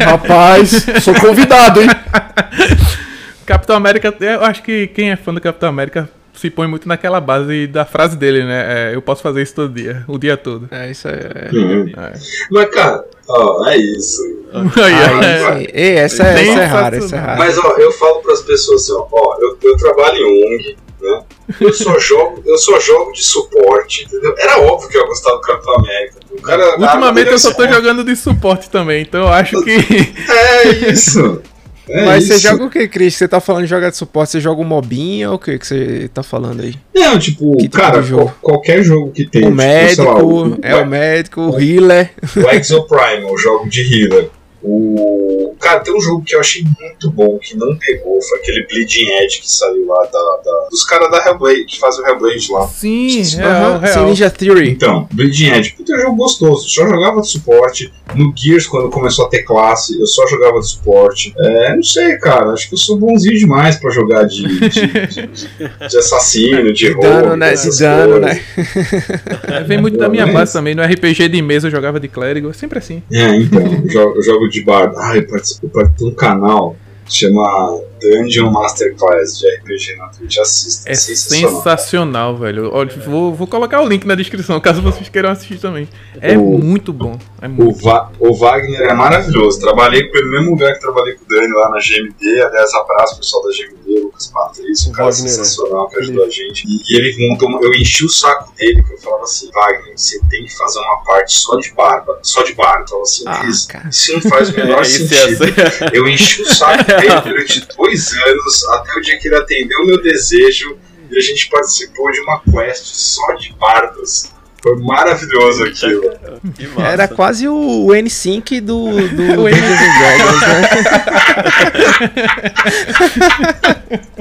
Ó, 0.00 0.04
rapaz, 0.04 0.70
sou 1.02 1.14
convidado, 1.20 1.82
hein? 1.82 1.88
Capitão 3.44 3.76
América, 3.76 4.14
eu 4.20 4.42
acho 4.44 4.62
que 4.62 4.86
quem 4.88 5.10
é 5.10 5.16
fã 5.16 5.34
do 5.34 5.40
Capitão 5.40 5.68
América 5.68 6.08
se 6.34 6.50
põe 6.50 6.66
muito 6.66 6.86
naquela 6.88 7.20
base 7.20 7.66
da 7.66 7.84
frase 7.84 8.16
dele, 8.16 8.44
né? 8.44 8.90
É, 8.90 8.94
eu 8.94 9.00
posso 9.02 9.22
fazer 9.22 9.42
isso 9.42 9.54
todo 9.54 9.72
dia, 9.72 10.04
o 10.08 10.18
dia 10.18 10.36
todo. 10.36 10.68
É, 10.70 10.90
isso 10.90 11.08
aí. 11.08 11.14
É. 11.14 11.50
Uhum. 11.56 11.92
É. 11.96 12.12
Mas, 12.50 12.70
cara, 12.70 13.04
ó, 13.28 13.66
é 13.68 13.76
isso. 13.76 14.20
Aí, 14.54 15.64
é. 15.64 15.80
Ei, 15.80 15.96
essa, 15.96 16.22
é- 16.22 16.46
essa 16.48 16.60
é 16.60 16.64
rara, 16.64 16.96
essa 16.96 17.16
é 17.16 17.18
rara. 17.18 17.36
Mas 17.38 17.58
ó, 17.58 17.76
eu 17.76 17.90
falo 17.92 18.20
pras 18.20 18.40
pessoas 18.42 18.82
assim, 18.82 18.92
ó, 18.92 19.06
ó, 19.10 19.36
eu, 19.40 19.58
eu 19.62 19.76
trabalho 19.76 20.16
em 20.16 20.54
ONG, 20.54 20.76
né? 21.00 21.22
Eu 21.60 21.72
só 21.72 21.98
jogo, 21.98 22.40
eu 22.46 22.56
só 22.56 22.78
jogo 22.78 23.10
de 23.12 23.24
suporte, 23.24 24.04
entendeu? 24.04 24.32
Era 24.38 24.60
óbvio 24.60 24.88
que 24.88 24.96
eu 24.96 25.00
ia 25.02 25.08
gostar 25.08 25.32
do 25.32 25.40
Capitão 25.40 25.74
América. 25.74 26.14
O 26.30 26.40
cara, 26.40 26.78
Ultimamente 26.78 27.28
ah, 27.30 27.32
eu 27.32 27.38
só 27.40 27.50
tô 27.50 27.58
beleza. 27.58 27.74
jogando 27.80 28.04
de 28.04 28.14
suporte 28.14 28.70
também, 28.70 29.02
então 29.02 29.22
eu 29.22 29.28
acho 29.28 29.60
que. 29.64 29.72
É 29.72 30.68
isso. 30.92 31.42
É 31.88 32.04
Mas 32.06 32.24
você 32.24 32.34
isso. 32.34 32.42
joga 32.48 32.64
o 32.64 32.70
que, 32.70 32.88
Cris? 32.88 33.14
Você 33.14 33.28
tá 33.28 33.40
falando 33.40 33.64
de 33.64 33.68
jogar 33.70 33.90
de 33.90 33.96
suporte, 33.96 34.32
você 34.32 34.40
joga 34.40 34.60
um 34.62 34.64
mobinha 34.64 35.28
ou 35.30 35.36
o 35.36 35.38
que 35.38 35.58
que 35.58 35.66
você 35.66 36.08
tá 36.14 36.22
falando 36.22 36.62
aí? 36.62 36.74
Não, 36.94 37.18
tipo, 37.18 37.56
Que 37.56 37.64
tipo 37.64 37.76
cara, 37.76 38.00
de 38.00 38.08
jogo? 38.08 38.24
qual- 38.40 38.54
qualquer 38.54 38.82
jogo 38.82 39.10
que 39.10 39.26
tem. 39.26 39.42
O 39.42 39.44
tipo, 39.46 39.56
médico, 39.56 40.02
lá, 40.02 40.24
o, 40.24 40.58
é 40.62 40.76
o 40.76 40.86
médico, 40.86 41.40
o 41.42 41.60
healer. 41.60 42.10
o 42.36 42.48
Exoprime, 42.54 43.24
o 43.30 43.36
jogo 43.36 43.68
de 43.68 43.82
healer. 43.82 44.30
O... 44.66 45.54
Cara, 45.60 45.80
tem 45.80 45.94
um 45.94 46.00
jogo 46.00 46.24
que 46.24 46.34
eu 46.34 46.40
achei 46.40 46.64
muito 46.80 47.10
bom, 47.10 47.38
que 47.38 47.56
não 47.56 47.76
pegou, 47.76 48.20
foi 48.22 48.38
aquele 48.38 48.66
Bleeding 48.66 49.08
Edge 49.22 49.40
que 49.40 49.50
saiu 49.50 49.86
lá 49.86 50.02
da, 50.04 50.40
da- 50.44 50.68
dos 50.70 50.84
caras 50.84 51.10
da 51.10 51.18
Hellblade, 51.26 51.64
que 51.66 51.78
fazem 51.78 52.02
o 52.04 52.08
Hellblade 52.08 52.50
lá. 52.50 52.66
Sim, 52.68 53.20
Aham, 53.40 53.78
real, 53.78 53.80
sim, 53.80 53.92
real. 53.94 54.06
Ninja 54.06 54.30
Theory. 54.30 54.70
Então, 54.70 55.08
Bleeding 55.12 55.48
Edge, 55.50 55.74
puta 55.76 55.96
jogo 55.98 56.16
gostoso. 56.16 56.68
Só 56.68 56.86
jogava 56.86 57.20
de 57.20 57.28
suporte. 57.30 57.92
No 58.14 58.32
Gears, 58.36 58.66
quando 58.66 58.90
começou 58.90 59.26
a 59.26 59.28
ter 59.28 59.42
classe, 59.42 59.98
eu 60.00 60.06
só 60.06 60.26
jogava 60.28 60.58
de 60.60 60.68
suporte. 60.68 61.34
É, 61.38 61.74
não 61.76 61.82
sei, 61.82 62.16
cara. 62.16 62.50
Acho 62.52 62.68
que 62.68 62.74
eu 62.74 62.78
sou 62.78 62.96
bonzinho 62.96 63.38
demais 63.38 63.76
pra 63.76 63.90
jogar 63.90 64.24
de, 64.24 64.42
de, 64.42 64.68
de- 64.68 64.86
de- 65.26 65.88
de 65.88 65.98
assassino, 65.98 66.72
de, 66.72 66.86
De 66.86 66.92
roubo. 66.92 67.02
dano, 67.08 67.36
né? 67.36 67.54
De 67.54 67.78
dano, 67.78 68.20
coisas. 68.20 68.36
né? 68.38 69.64
Vem 69.66 69.80
muito 69.80 69.98
da 69.98 70.08
minha 70.08 70.24
É 70.24 70.32
base 70.32 70.52
também. 70.52 70.74
No 70.74 70.82
RPG 70.82 71.28
de 71.28 71.42
mesa 71.42 71.66
eu 71.66 71.70
jogava 71.70 71.98
de 72.00 72.08
clérigo, 72.08 72.48
é 72.50 72.52
sempre 72.52 72.78
assim. 72.78 73.02
É, 73.12 73.36
então, 73.36 73.60
eu 73.84 73.90
jogo, 73.90 74.22
jogo 74.22 74.48
de 74.54 74.64
bardo. 74.64 74.96
Ah, 74.98 75.16
eu 75.16 75.26
participo, 75.26 75.68
participo 75.68 76.04
de 76.04 76.10
um 76.10 76.14
canal 76.14 76.76
que 77.06 77.14
chama 77.14 77.80
Dungeon 78.00 78.50
Masterclass 78.50 79.38
de 79.38 79.46
RPG 79.56 79.96
na 79.98 80.08
Twitch. 80.08 80.38
Assista. 80.38 80.90
É 80.90 80.94
sensacional. 80.94 81.56
sensacional, 81.56 82.36
velho. 82.38 82.70
Olha, 82.72 82.90
vou, 83.06 83.34
vou 83.34 83.46
colocar 83.46 83.82
o 83.82 83.86
link 83.86 84.06
na 84.06 84.14
descrição 84.14 84.58
caso 84.58 84.80
vocês 84.80 85.08
queiram 85.10 85.28
assistir 85.30 85.58
também. 85.58 85.86
É 86.20 86.36
O- 86.38 86.58
muito 86.58 86.94
bom. 86.94 87.18
É 87.42 87.46
O, 87.46 87.50
muito. 87.50 87.82
Va- 87.84 88.10
o 88.18 88.32
Wagner 88.34 88.80
é 88.80 88.94
maravilhoso. 88.94 89.60
Trabalhei 89.60 90.08
com 90.08 90.16
ele 90.16 90.26
no 90.26 90.32
mesmo 90.32 90.50
lugar 90.52 90.72
que 90.72 90.80
trabalhei 90.80 91.14
com 91.14 91.24
o 91.24 91.28
Dani 91.28 91.52
lá 91.52 91.68
na 91.68 91.78
GMD. 91.78 92.42
Aliás, 92.42 92.72
abraço 92.74 93.18
pessoal 93.18 93.42
da 93.42 93.50
GMD, 93.50 93.83
Lucas 94.00 94.26
Patrício, 94.28 94.88
um 94.88 94.92
O 94.92 94.94
cara 94.96 95.10
Wagner, 95.10 95.30
sensacional 95.30 95.88
que 95.88 95.98
ajudou 95.98 96.24
a 96.24 96.30
gente. 96.30 96.64
E, 96.66 96.96
ele 96.96 97.28
montou. 97.28 97.48
uma- 97.48 97.60
Eu 97.62 97.72
enchi 97.74 98.04
o 98.04 98.08
saco 98.08 98.52
dele, 98.56 98.82
que 98.82 98.92
eu 98.92 98.98
falava 98.98 99.22
assim: 99.24 99.50
Wagner, 99.52 99.92
você 99.96 100.20
tem 100.30 100.44
que 100.44 100.56
fazer 100.56 100.78
uma 100.80 100.96
parte 101.04 101.32
só 101.38 101.56
de 101.58 101.72
barba. 101.72 102.18
Só 102.22 102.42
de 102.42 102.54
barba. 102.54 102.82
Eu 102.84 102.88
falava 102.88 103.02
assim: 103.04 103.24
Ah, 103.26 103.46
isso, 103.48 103.68
isso 103.90 104.12
não 104.14 104.20
faz 104.30 104.48
o 104.50 104.52
menor 104.56 104.82
isso 104.82 105.06
sentido. 105.08 105.44
é 105.44 105.90
Eu 105.98 106.08
enchi 106.08 106.42
o 106.42 106.54
saco 106.54 106.84
dele 106.84 107.20
durante 107.22 107.66
dois 107.76 108.12
anos, 108.12 108.64
até 108.68 108.92
o 108.98 109.00
dia 109.00 109.18
que 109.18 109.28
ele 109.28 109.36
atendeu 109.36 109.78
o 109.80 109.86
meu 109.86 110.02
desejo 110.02 110.76
e 111.10 111.16
a 111.16 111.20
gente 111.20 111.48
participou 111.50 112.10
de 112.10 112.20
uma 112.20 112.40
quest 112.40 112.84
só 112.86 113.32
de 113.34 113.52
barbas. 113.54 114.32
Foi 114.64 114.76
maravilhoso 114.80 115.62
aquilo. 115.64 116.10
Que 116.56 116.66
massa. 116.68 116.88
Era 116.88 117.06
quase 117.06 117.46
o 117.46 117.88
N5 117.88 118.62
do, 118.62 118.86
do 119.08 119.26
Dungeons 119.36 119.78
and 119.78 119.98
Dragons, 120.00 120.40
né? 120.40 120.68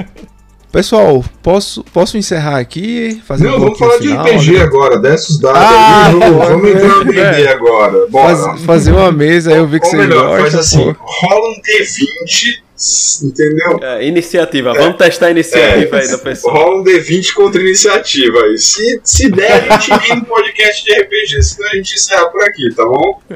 Pessoal, 0.71 1.23
posso, 1.43 1.83
posso 1.93 2.17
encerrar 2.17 2.57
aqui? 2.57 3.21
Fazer 3.27 3.43
Não, 3.45 3.57
um 3.57 3.59
vamos 3.59 3.77
falar 3.77 3.97
de 3.99 4.07
final, 4.07 4.25
RPG 4.25 4.51
né? 4.53 4.61
agora, 4.63 4.97
desce 4.97 5.31
os 5.33 5.39
dados 5.39 5.61
Ah, 5.61 6.07
aí, 6.07 6.13
vamos, 6.19 6.47
vamos 6.47 6.69
entrar 6.71 7.05
no 7.05 7.13
é. 7.13 7.31
D&D 7.31 7.47
agora. 7.47 8.07
Bora. 8.09 8.35
Faz- 8.35 8.61
fazer 8.63 8.91
uma 8.91 9.11
mesa, 9.11 9.51
aí 9.51 9.57
eu 9.57 9.67
vi 9.67 9.79
que 9.79 9.85
Ou 9.85 9.91
você 9.91 9.97
melhor, 9.97 10.25
gosta. 10.29 10.41
faz 10.41 10.55
assim, 10.55 10.93
pô. 10.95 11.05
rola 11.05 11.47
um 11.47 11.53
D20, 11.61 12.62
entendeu? 13.23 13.79
É, 13.81 14.05
iniciativa, 14.05 14.73
vamos 14.73 14.97
testar 14.97 15.27
a 15.27 15.31
iniciativa 15.31 15.97
aí 15.97 16.07
da 16.07 16.17
pessoa. 16.17 16.53
Rola 16.53 16.81
um 16.81 16.83
D20 16.83 17.33
contra 17.33 17.61
iniciativa 17.61 18.39
aí. 18.39 18.57
Se, 18.57 19.01
se 19.03 19.29
der, 19.29 19.71
a 19.71 19.77
gente 19.77 20.07
vem 20.07 20.15
no 20.17 20.25
podcast 20.25 20.83
de 20.83 20.93
RPG, 20.93 21.43
senão 21.43 21.69
a 21.69 21.75
gente 21.75 21.95
encerra 21.95 22.25
por 22.29 22.43
aqui, 22.43 22.73
tá 22.75 22.85
bom? 22.85 23.21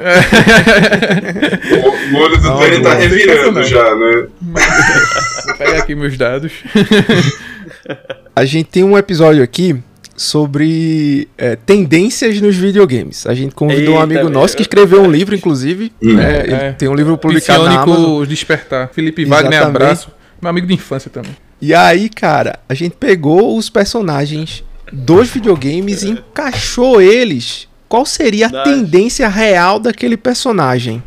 O, 1.68 2.16
o 2.16 2.20
olho 2.22 2.38
do 2.38 2.44
Não, 2.44 2.60
Dani 2.60 2.82
tá 2.82 2.94
revirando 2.94 3.64
já, 3.64 3.96
né? 3.96 4.28
Vou 4.42 5.58
pegar 5.58 5.78
aqui 5.80 5.96
meus 5.96 6.18
dados. 6.18 6.52
A 8.36 8.46
gente 8.46 8.70
tem 8.70 8.84
um 8.84 8.98
episódio 8.98 9.44
aqui 9.44 9.82
sobre 10.18 11.28
é, 11.38 11.56
tendências 11.56 12.42
nos 12.42 12.56
videogames. 12.56 13.26
A 13.28 13.36
gente 13.36 13.54
convidou 13.54 13.94
um 13.94 13.98
Eita, 13.98 14.04
amigo 14.04 14.24
meu. 14.24 14.30
nosso 14.32 14.56
que 14.56 14.64
escreveu 14.64 15.04
um 15.04 15.12
livro, 15.12 15.36
inclusive. 15.36 15.92
Hum. 16.04 16.20
É, 16.20 16.40
ele 16.44 16.54
É. 16.56 16.72
tem 16.74 16.90
um 16.90 16.96
livro 16.96 17.16
publicado 17.18 17.64
na 17.66 17.82
Amazon. 17.82 17.96
Psionico 17.96 18.28
Despertar. 18.28 18.90
Felipe 18.92 19.24
Wagner, 19.24 19.54
Exatamente. 19.54 19.76
abraço. 19.84 20.12
Meu 20.42 20.50
amigo 20.50 20.66
de 20.68 20.74
infância 20.74 21.10
também. 21.12 21.32
E 21.62 21.74
aí, 21.74 22.10
cara, 22.10 22.60
a 22.68 22.74
gente 22.74 22.96
pegou 23.00 23.56
os 23.58 23.70
personagens 23.70 24.64
dos 24.92 25.30
videogames 25.30 26.02
e 26.04 26.10
encaixou 26.10 27.00
eles. 27.02 27.68
Qual 27.88 28.06
seria 28.06 28.48
a 28.48 28.64
tendência 28.64 29.28
real 29.28 29.80
daquele 29.80 30.18
personagem? 30.18 31.02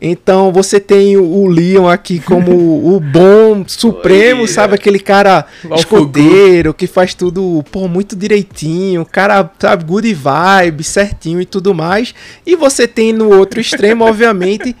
Então 0.00 0.50
você 0.50 0.80
tem 0.80 1.16
o- 1.16 1.46
Leon 1.46 1.86
aqui 1.88 2.18
como 2.20 2.52
o 2.52 2.98
bom 3.00 3.64
supremo, 3.66 4.42
Oi, 4.42 4.48
sabe? 4.48 4.74
Aquele 4.74 4.98
cara 4.98 5.44
escudeiro 5.76 6.72
que 6.72 6.86
faz 6.86 7.12
tudo, 7.12 7.62
pô, 7.70 7.86
muito 7.86 8.16
direitinho, 8.16 9.04
cara, 9.04 9.50
sabe, 9.58 9.84
good 9.84 10.12
vibe, 10.14 10.82
certinho 10.84 11.40
e 11.40 11.44
tudo 11.44 11.74
mais. 11.74 12.14
E 12.46 12.56
você 12.56 12.88
tem 12.88 13.12
no 13.12 13.28
outro 13.36 13.60
extremo, 13.60 14.04
obviamente, 14.04 14.74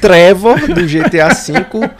Trevor 0.00 0.58
do 0.72 0.86
GTA 0.86 1.28
V 1.28 1.90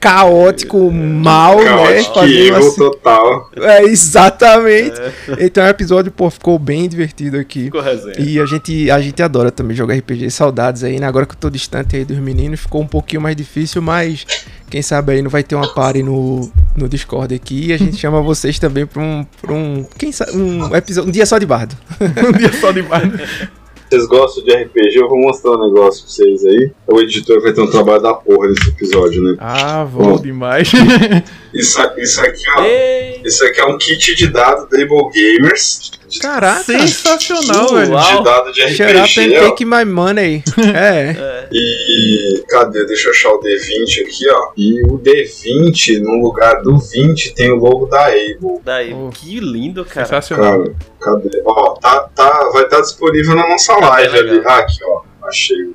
caótico, 0.00 0.90
mal, 0.90 1.58
né? 1.62 2.02
Fazendo 2.02 2.24
evil 2.32 2.56
assim- 2.56 2.76
total. 2.76 3.50
É, 3.56 3.82
exatamente. 3.84 4.98
Então 5.38 5.62
o 5.62 5.68
episódio, 5.68 6.10
pô, 6.10 6.30
ficou 6.30 6.58
bem 6.58 6.88
divertido 6.88 7.36
aqui. 7.38 7.64
Ficou 7.64 7.82
resenha. 7.82 8.14
E 8.18 8.40
a 8.40 8.46
gente, 8.46 8.90
a 8.90 9.00
gente 9.00 9.22
adora 9.22 9.50
também 9.50 9.76
jogar 9.76 9.94
RPG. 9.94 10.30
Saudades 10.30 10.82
aí, 10.82 10.98
né? 10.98 11.06
Agora 11.06 11.26
que 11.26 11.34
eu 11.34 11.38
tô 11.38 11.50
distante 11.50 11.96
aí 11.96 12.04
dos 12.04 12.18
meninos, 12.18 12.60
ficou 12.60 12.80
um 12.80 12.86
pouquinho 12.86 13.20
mais 13.20 13.36
difícil, 13.36 13.82
mas 13.82 14.24
quem 14.70 14.80
sabe 14.80 15.12
aí 15.12 15.22
não 15.22 15.30
vai 15.30 15.42
ter 15.42 15.54
uma 15.54 15.68
party 15.72 16.02
no, 16.02 16.50
no 16.74 16.88
Discord 16.88 17.34
aqui. 17.34 17.66
E 17.66 17.72
a 17.72 17.76
gente 17.78 17.96
chama 17.96 18.22
vocês 18.22 18.58
também 18.58 18.86
pra 18.86 19.02
um. 19.02 19.26
Pra 19.42 19.52
um 19.52 19.86
quem 19.98 20.10
sabe? 20.12 20.32
Um 20.36 20.74
episódio. 20.74 21.08
Um 21.10 21.12
dia 21.12 21.26
só 21.26 21.36
de 21.38 21.46
bardo. 21.46 21.76
Um 22.00 22.32
dia 22.32 22.52
só 22.52 22.72
de 22.72 22.82
bardo. 22.82 23.20
Vocês 23.90 24.06
gostam 24.06 24.44
de 24.44 24.52
RPG? 24.52 24.98
Eu 24.98 25.08
vou 25.08 25.18
mostrar 25.18 25.50
um 25.50 25.66
negócio 25.66 26.04
pra 26.04 26.12
vocês 26.12 26.44
aí. 26.44 26.70
O 26.86 27.00
editor 27.00 27.42
vai 27.42 27.52
ter 27.52 27.60
um 27.60 27.68
trabalho 27.68 28.00
da 28.00 28.14
porra 28.14 28.48
nesse 28.48 28.68
episódio, 28.68 29.20
né? 29.20 29.34
Ah, 29.40 29.82
vou 29.82 30.16
demais. 30.16 30.70
Isso, 31.52 31.80
isso 31.98 32.20
aqui, 32.20 32.42
ó. 32.56 32.62
Ei, 32.62 33.20
Isso 33.24 33.44
aqui 33.44 33.60
é 33.60 33.64
um 33.66 33.76
kit 33.76 34.14
de 34.14 34.28
dados 34.28 34.68
da 34.70 34.76
Able 34.80 35.10
Gamers. 35.12 35.90
De, 36.10 36.18
Caraca! 36.18 36.62
Sensacional, 36.64 37.66
Uau. 37.66 37.74
velho. 37.76 37.96
de 38.18 38.24
dado 38.24 38.52
de 38.52 38.68
Shut 38.74 38.90
up 38.96 39.20
and 39.20 39.26
RPG, 39.26 39.40
take 39.50 39.64
my 39.64 39.84
money. 39.84 40.42
É. 40.74 41.46
E 41.52 42.44
cadê? 42.48 42.84
Deixa 42.86 43.08
eu 43.08 43.12
achar 43.12 43.28
o 43.30 43.40
D20 43.40 44.06
aqui, 44.06 44.28
ó. 44.30 44.52
E 44.56 44.82
o 44.86 44.98
D20, 44.98 46.00
no 46.00 46.20
lugar 46.22 46.62
do 46.62 46.78
20, 46.78 47.34
tem 47.34 47.50
o 47.52 47.56
logo 47.56 47.86
da 47.86 48.06
Able. 48.06 48.60
daí, 48.64 48.92
Oh. 48.92 49.08
que 49.10 49.38
lindo, 49.40 49.84
cara. 49.84 50.06
Sensacional. 50.06 50.64
Cara, 51.00 51.20
cadê? 51.20 51.42
Ó, 51.44 51.74
tá, 51.74 52.08
tá, 52.14 52.50
vai 52.52 52.64
estar 52.64 52.80
disponível 52.80 53.34
na 53.36 53.48
nossa 53.48 53.72
live 53.76 54.12
legal. 54.20 54.34
ali. 54.36 54.42
Ah, 54.46 54.58
aqui, 54.58 54.78
ó. 54.84 55.02
Achei. 55.26 55.70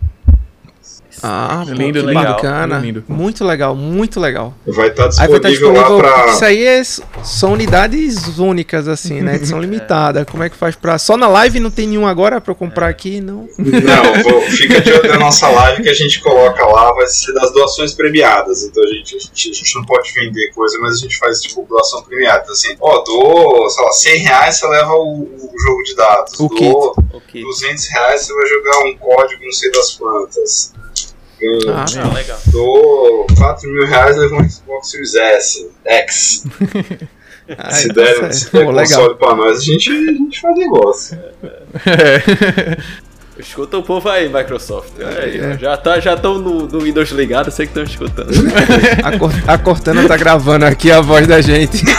Ah, 1.27 1.63
pô, 1.65 1.73
Lindo, 1.73 1.99
que 2.01 2.05
legal. 2.05 2.23
bacana. 2.23 2.77
Lindo. 2.77 3.03
Muito 3.07 3.43
legal, 3.43 3.75
muito 3.75 4.19
legal. 4.19 4.53
Vai 4.67 4.89
estar 4.89 5.05
Aí 5.19 5.27
vai 5.27 5.37
estar 5.37 5.49
disponível 5.49 5.73
lá 5.73 5.87
disponível. 5.87 6.11
pra. 6.23 6.33
Isso 6.33 6.45
aí 6.45 6.63
é- 6.65 6.83
são 7.23 7.53
unidades 7.53 8.37
únicas, 8.37 8.87
assim, 8.87 9.21
né? 9.21 9.35
Edição 9.35 9.59
limitada. 9.61 10.23
Como 10.25 10.43
é 10.43 10.49
que 10.49 10.55
faz 10.55 10.75
pra. 10.75 10.97
Só 10.99 11.17
na 11.17 11.27
live 11.27 11.59
não 11.59 11.71
tem 11.71 11.87
nenhum 11.87 12.05
agora 12.05 12.39
pra 12.39 12.51
eu 12.51 12.55
comprar 12.55 12.87
aqui, 12.89 13.19
não? 13.21 13.47
Não, 13.57 14.23
vou- 14.23 14.41
fica 14.43 14.79
de 14.81 14.91
olho 14.93 15.09
na 15.09 15.17
nossa 15.19 15.47
live 15.49 15.81
que 15.83 15.89
a 15.89 15.93
gente 15.93 16.19
coloca 16.21 16.63
lá, 16.65 16.91
vai 16.93 17.07
ser 17.07 17.33
das 17.33 17.51
doações 17.51 17.93
premiadas. 17.93 18.63
Então 18.63 18.83
a 18.83 18.87
gente, 18.87 19.15
a 19.15 19.19
gente, 19.19 19.49
a 19.49 19.53
gente 19.53 19.75
não 19.75 19.85
pode 19.85 20.11
vender 20.13 20.51
coisa, 20.53 20.77
mas 20.79 20.97
a 20.97 20.99
gente 20.99 21.17
faz 21.17 21.41
tipo 21.41 21.65
doação 21.67 22.03
premiada. 22.03 22.41
Então, 22.43 22.53
Assim, 22.55 22.75
ó, 22.79 23.03
dou, 23.03 23.69
sei 23.69 23.83
lá, 23.83 23.91
100 23.91 24.17
reais 24.19 24.57
você 24.57 24.67
leva 24.67 24.93
o, 24.93 25.23
o 25.23 25.59
jogo 25.67 25.83
de 25.83 25.95
dados. 25.95 26.39
O 26.39 26.47
dou 26.47 26.93
Ok. 27.13 27.41
200 27.41 27.87
reais 27.89 28.21
você 28.25 28.33
vai 28.33 28.45
jogar 28.47 28.79
um 28.85 28.95
código 28.97 29.43
não 29.43 29.51
sei 29.51 29.71
das 29.71 29.91
quantas. 29.95 30.73
Ganho. 31.39 31.73
Ah, 31.75 31.85
Ah, 32.03 32.13
legal. 32.13 32.39
Dou 32.47 33.27
4 33.37 33.69
mil 33.69 33.85
reais 33.85 34.17
leva 34.17 34.35
um 34.35 34.49
Xbox 34.49 34.89
Series 34.91 35.15
S, 35.15 35.69
X. 35.85 36.43
Aí, 37.57 37.73
se 37.75 37.87
tá 37.89 37.93
der, 37.93 38.15
certo. 38.15 38.33
se 38.33 38.51
der 38.53 38.63
Pô, 38.65 38.71
legal. 38.71 38.99
console 38.99 39.15
pra 39.15 39.35
nós, 39.35 39.59
a 39.59 39.61
gente, 39.63 39.89
a 39.91 40.11
gente 40.13 40.41
faz 40.41 40.57
negócio. 40.57 41.19
É. 41.85 42.77
Escuta 43.37 43.77
o 43.77 43.83
povo 43.83 44.07
aí, 44.09 44.29
Microsoft. 44.29 44.91
Aí, 44.97 45.37
É. 45.39 45.57
Já 45.59 45.75
tá, 45.75 45.99
já 45.99 46.13
estão 46.13 46.37
no, 46.39 46.67
no 46.67 46.79
Windows 46.79 47.09
ligado, 47.09 47.51
sei 47.51 47.65
que 47.67 47.71
estão 47.77 47.83
escutando. 47.83 48.31
A, 49.03 49.17
Cor- 49.19 49.31
a 49.45 49.57
Cortana 49.57 50.07
tá 50.07 50.15
gravando 50.15 50.65
aqui 50.65 50.89
a 50.89 51.01
voz 51.01 51.27
da 51.27 51.41
gente. 51.41 51.83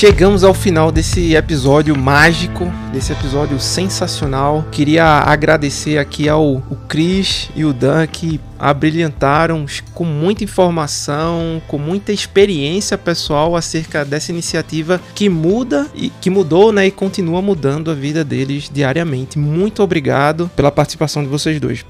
Chegamos 0.00 0.44
ao 0.44 0.54
final 0.54 0.90
desse 0.90 1.34
episódio 1.34 1.94
mágico, 1.94 2.72
desse 2.90 3.12
episódio 3.12 3.60
sensacional. 3.60 4.64
Queria 4.72 5.04
agradecer 5.04 5.98
aqui 5.98 6.26
ao 6.26 6.54
o 6.54 6.78
Cris 6.88 7.50
e 7.54 7.66
o 7.66 7.72
Dan 7.74 8.06
que 8.06 8.40
abrilhantaram 8.58 9.66
com 9.92 10.04
muita 10.06 10.42
informação, 10.42 11.60
com 11.68 11.76
muita 11.76 12.12
experiência 12.12 12.96
pessoal 12.96 13.54
acerca 13.54 14.02
dessa 14.02 14.32
iniciativa 14.32 14.98
que 15.14 15.28
muda 15.28 15.86
e 15.94 16.08
que 16.08 16.30
mudou, 16.30 16.72
né, 16.72 16.86
e 16.86 16.90
continua 16.90 17.42
mudando 17.42 17.90
a 17.90 17.94
vida 17.94 18.24
deles 18.24 18.70
diariamente. 18.72 19.38
Muito 19.38 19.82
obrigado 19.82 20.50
pela 20.56 20.72
participação 20.72 21.22
de 21.22 21.28
vocês 21.28 21.60
dois. 21.60 21.84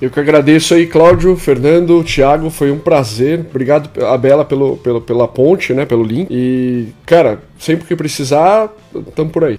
Eu 0.00 0.10
que 0.10 0.18
agradeço 0.18 0.72
aí, 0.72 0.86
Cláudio, 0.86 1.36
Fernando, 1.36 2.02
Thiago, 2.02 2.48
foi 2.48 2.70
um 2.70 2.78
prazer. 2.78 3.40
Obrigado 3.40 3.90
a 4.02 4.16
Bela 4.16 4.46
pelo, 4.46 4.78
pelo, 4.78 5.00
pela 5.00 5.28
ponte, 5.28 5.74
né, 5.74 5.84
pelo 5.84 6.02
link. 6.02 6.26
E, 6.30 6.88
cara, 7.04 7.42
sempre 7.58 7.86
que 7.86 7.94
precisar, 7.94 8.74
tamo 9.14 9.30
por 9.30 9.44
aí. 9.44 9.58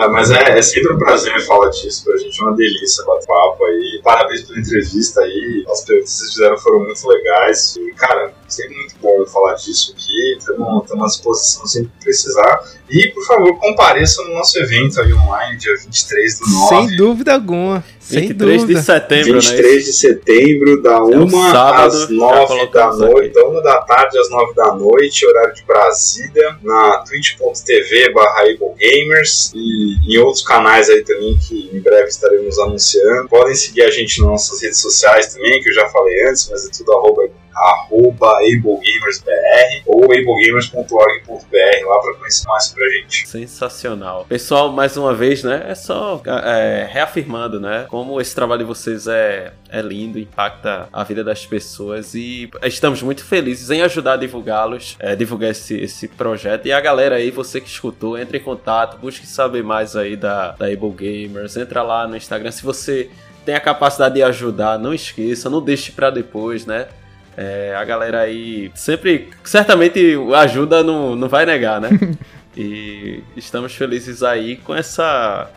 Ah, 0.00 0.08
mas 0.08 0.30
é, 0.30 0.58
é 0.58 0.62
sempre 0.62 0.92
um 0.92 0.98
prazer 0.98 1.40
falar 1.44 1.70
disso, 1.70 2.04
pra 2.04 2.16
gente 2.18 2.40
é 2.40 2.44
uma 2.44 2.54
delícia 2.54 3.04
bater 3.04 3.26
papo 3.26 3.64
aí. 3.64 4.00
Parabéns 4.04 4.42
pela 4.42 4.60
entrevista 4.60 5.20
aí, 5.22 5.64
as 5.68 5.84
perguntas 5.84 6.10
que 6.10 6.16
vocês 6.18 6.30
fizeram 6.34 6.58
foram 6.58 6.80
muito 6.80 7.08
legais. 7.08 7.76
E, 7.76 7.92
cara, 7.94 8.32
sempre 8.54 8.76
muito 8.76 8.94
bom 9.00 9.26
falar 9.26 9.54
disso 9.54 9.94
aqui, 9.96 10.36
estamos 10.38 11.02
à 11.02 11.06
disposição 11.06 11.66
sempre 11.66 11.90
que 11.98 12.04
precisar. 12.04 12.60
E, 12.90 13.06
por 13.08 13.24
favor, 13.24 13.56
compareçam 13.58 14.24
no 14.26 14.34
nosso 14.34 14.58
evento 14.58 15.00
aí 15.00 15.12
online, 15.12 15.56
dia 15.56 15.76
23 15.76 16.40
do 16.40 16.50
9. 16.50 16.68
Sem 16.68 16.96
dúvida 16.96 17.34
alguma. 17.34 17.84
Sem 18.00 18.22
23 18.22 18.52
de 18.52 18.58
dúvida. 18.58 18.82
setembro, 18.82 19.34
né? 19.34 19.40
23 19.40 19.84
de 19.84 19.92
setembro, 19.92 20.82
da 20.82 21.04
1 21.04 21.22
um 21.22 21.30
sábado, 21.30 21.86
às 21.86 22.00
já 22.00 22.08
9 22.08 22.66
da 22.66 22.92
noite, 22.92 23.34
da 23.34 23.48
1 23.48 23.62
da 23.62 23.82
tarde 23.82 24.18
às 24.18 24.28
9 24.28 24.54
da 24.54 24.74
noite, 24.74 25.24
horário 25.24 25.54
de 25.54 25.62
Brasília, 25.62 26.58
na 26.64 27.04
twitch.tv 27.08 28.12
barra 28.12 28.42
Gamers 28.76 29.52
e 29.54 29.96
em 30.08 30.18
outros 30.18 30.42
canais 30.42 30.90
aí 30.90 31.04
também 31.04 31.38
que 31.38 31.70
em 31.72 31.80
breve 31.80 32.08
estaremos 32.08 32.58
anunciando. 32.58 33.28
Podem 33.28 33.54
seguir 33.54 33.82
a 33.82 33.90
gente 33.90 34.20
nas 34.20 34.30
nossas 34.30 34.60
redes 34.60 34.80
sociais 34.80 35.32
também, 35.32 35.62
que 35.62 35.68
eu 35.68 35.74
já 35.74 35.88
falei 35.90 36.28
antes, 36.28 36.48
mas 36.50 36.66
é 36.66 36.70
tudo 36.76 36.92
arroba 36.92 37.22
arroba 37.60 38.30
ablegamersbr 38.38 39.82
ou 39.86 40.04
ablegamers.org.br 40.04 41.86
lá 41.86 41.98
para 42.00 42.14
conhecer 42.14 42.48
mais 42.48 42.64
sobre 42.64 42.84
a 42.84 42.88
gente. 42.90 43.28
Sensacional. 43.28 44.24
Pessoal, 44.28 44.72
mais 44.72 44.96
uma 44.96 45.14
vez, 45.14 45.44
né? 45.44 45.66
É 45.68 45.74
só 45.74 46.22
é, 46.26 46.88
reafirmando, 46.90 47.60
né? 47.60 47.86
Como 47.88 48.20
esse 48.20 48.34
trabalho 48.34 48.60
de 48.60 48.64
vocês 48.64 49.06
é, 49.06 49.52
é 49.68 49.82
lindo, 49.82 50.18
impacta 50.18 50.88
a 50.92 51.04
vida 51.04 51.22
das 51.22 51.44
pessoas 51.44 52.14
e 52.14 52.50
estamos 52.64 53.02
muito 53.02 53.24
felizes 53.24 53.70
em 53.70 53.82
ajudar 53.82 54.14
a 54.14 54.16
divulgá-los, 54.16 54.96
é, 54.98 55.14
divulgar 55.14 55.50
esse, 55.50 55.76
esse 55.76 56.08
projeto. 56.08 56.66
E 56.66 56.72
a 56.72 56.80
galera 56.80 57.16
aí, 57.16 57.30
você 57.30 57.60
que 57.60 57.68
escutou, 57.68 58.18
entre 58.18 58.38
em 58.38 58.42
contato, 58.42 58.96
busque 58.96 59.26
saber 59.26 59.62
mais 59.62 59.96
aí 59.96 60.16
da, 60.16 60.52
da 60.52 60.66
Able 60.66 60.90
Gamers, 60.90 61.56
entra 61.56 61.82
lá 61.82 62.06
no 62.06 62.16
Instagram. 62.16 62.50
Se 62.50 62.62
você 62.62 63.10
tem 63.44 63.54
a 63.54 63.60
capacidade 63.60 64.14
de 64.14 64.22
ajudar, 64.22 64.78
não 64.78 64.94
esqueça, 64.94 65.50
não 65.50 65.62
deixe 65.62 65.92
pra 65.92 66.10
depois, 66.10 66.66
né? 66.66 66.88
É, 67.36 67.74
a 67.76 67.84
galera 67.84 68.20
aí 68.20 68.70
sempre, 68.74 69.28
certamente 69.44 70.16
ajuda 70.36 70.82
não, 70.82 71.16
não 71.16 71.28
vai 71.28 71.46
negar, 71.46 71.80
né? 71.80 71.90
e 72.56 73.22
estamos 73.36 73.74
felizes 73.74 74.22
aí 74.22 74.56
com 74.56 74.74
essa 74.74 75.50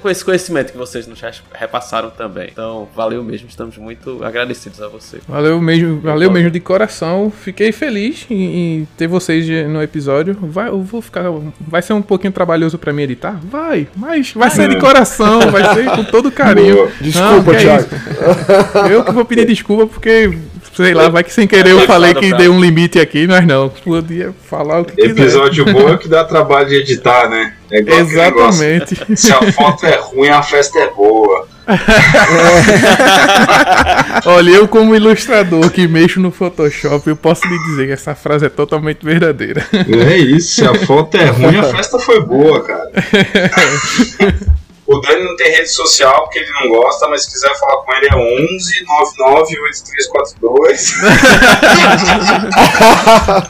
com 0.00 0.08
esse 0.08 0.24
conhecimento 0.24 0.72
que 0.72 0.78
vocês 0.78 1.06
nos 1.06 1.20
repassaram 1.52 2.10
também. 2.10 2.48
Então, 2.50 2.88
valeu 2.96 3.22
mesmo, 3.22 3.46
estamos 3.48 3.76
muito 3.76 4.24
agradecidos 4.24 4.80
a 4.80 4.88
você. 4.88 5.18
Valeu 5.28 5.60
mesmo, 5.60 6.00
valeu 6.00 6.30
mesmo 6.30 6.50
de 6.50 6.60
coração. 6.60 7.30
Fiquei 7.30 7.72
feliz 7.72 8.26
em, 8.30 8.80
em 8.80 8.88
ter 8.96 9.06
vocês 9.06 9.46
no 9.68 9.82
episódio. 9.82 10.36
Vai, 10.40 10.68
eu 10.68 10.80
vou 10.80 11.02
ficar, 11.02 11.24
vai 11.60 11.82
ser 11.82 11.92
um 11.92 12.00
pouquinho 12.00 12.32
trabalhoso 12.32 12.78
pra 12.78 12.92
mim 12.92 13.02
editar? 13.02 13.38
Vai, 13.50 13.86
mas 13.94 14.32
vai 14.32 14.50
ser 14.50 14.68
de 14.70 14.78
coração, 14.78 15.50
vai 15.50 15.74
ser 15.74 15.90
com 15.90 16.04
todo 16.04 16.30
carinho. 16.32 16.76
Boa. 16.76 16.92
Desculpa, 17.00 17.50
que 17.50 17.56
é 17.56 17.60
Thiago. 17.60 17.84
isso. 17.84 18.92
Eu 18.92 19.04
que 19.04 19.12
vou 19.12 19.24
pedir 19.26 19.46
desculpa 19.46 19.86
porque 19.86 20.38
sei 20.76 20.92
lá, 20.92 21.08
vai 21.08 21.24
que 21.24 21.32
sem 21.32 21.46
querer 21.46 21.70
eu 21.70 21.86
falei 21.86 22.12
que 22.12 22.34
dei 22.34 22.48
um 22.48 22.60
limite 22.60 23.00
aqui, 23.00 23.26
mas 23.26 23.46
não, 23.46 23.70
podia 23.70 24.34
falar 24.48 24.80
o 24.80 24.84
que 24.84 24.94
quiser. 24.94 25.10
Episódio 25.10 25.64
bom 25.64 25.88
é 25.88 25.96
que 25.96 26.06
dá 26.06 26.22
trabalho 26.24 26.68
de 26.68 26.76
editar, 26.76 27.30
né? 27.30 27.54
É. 27.70 27.78
Exatamente. 27.78 28.94
Se 29.16 29.32
a 29.32 29.40
foto 29.52 29.86
é 29.86 29.96
ruim, 29.96 30.28
a 30.28 30.42
festa 30.42 30.78
é 30.78 30.90
boa. 30.90 31.48
Olha, 34.26 34.50
eu 34.50 34.68
como 34.68 34.94
ilustrador 34.94 35.70
que 35.70 35.88
mexo 35.88 36.20
no 36.20 36.30
Photoshop, 36.30 37.08
eu 37.08 37.16
posso 37.16 37.48
lhe 37.48 37.58
dizer 37.64 37.86
que 37.86 37.92
essa 37.92 38.14
frase 38.14 38.46
é 38.46 38.48
totalmente 38.48 39.04
verdadeira. 39.04 39.66
É 39.72 40.16
isso, 40.16 40.54
se 40.56 40.64
a 40.64 40.74
foto 40.74 41.16
é 41.16 41.24
ruim, 41.24 41.56
a 41.56 41.64
festa 41.64 41.98
foi 41.98 42.24
boa, 42.24 42.62
cara. 42.62 42.92
O 44.86 45.00
Dani 45.00 45.24
não 45.24 45.36
tem 45.36 45.50
rede 45.50 45.68
social 45.68 46.22
porque 46.24 46.38
ele 46.38 46.50
não 46.60 46.68
gosta, 46.68 47.08
mas 47.08 47.24
se 47.24 47.32
quiser 47.32 47.52
falar 47.58 47.82
com 47.82 47.92
ele 47.94 48.06
é 48.06 48.14
11 48.14 48.84
99 48.86 49.60
8342. 49.60 50.94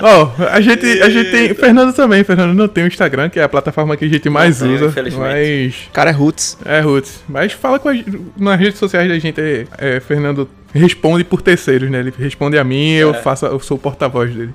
Ó, 0.01 0.31
a 0.51 0.61
gente, 0.61 1.03
a 1.03 1.11
gente 1.11 1.31
tem. 1.31 1.55
Fernando 1.55 1.93
também, 1.95 2.25
Fernando 2.25 2.55
não 2.55 2.69
tem 2.69 2.85
o 2.85 2.87
Instagram, 2.87 3.29
que 3.29 3.39
é 3.39 3.43
a 3.43 3.49
plataforma 3.49 3.97
que 3.97 4.05
a 4.05 4.09
gente 4.09 4.29
mais 4.29 4.61
Não 4.61 4.75
usa. 4.75 4.95
Mas. 5.19 5.75
O 5.89 5.93
cara 5.93 6.11
é 6.11 6.13
roots. 6.13 6.57
É, 6.65 6.81
Roots. 6.81 7.21
Mas 7.29 7.53
fala 7.53 7.79
com 7.79 7.89
a 7.89 7.95
gente. 7.95 8.19
Nas 8.37 8.59
redes 8.59 8.79
sociais 8.79 9.09
da 9.09 9.19
gente, 9.19 9.41
é, 9.41 9.67
é, 9.79 10.01
Fernando 10.01 10.49
responde 10.73 11.25
por 11.25 11.43
terceiros, 11.43 11.91
né? 11.91 11.99
Ele 12.01 12.13
responde 12.19 12.59
a 12.59 12.65
mim, 12.65 12.93
eu 12.93 13.11
É. 13.11 13.15
faço, 13.23 13.47
eu 13.47 13.61
sou 13.61 13.77
o 13.77 13.81
porta-voz 13.81 14.35
dele. 14.35 14.55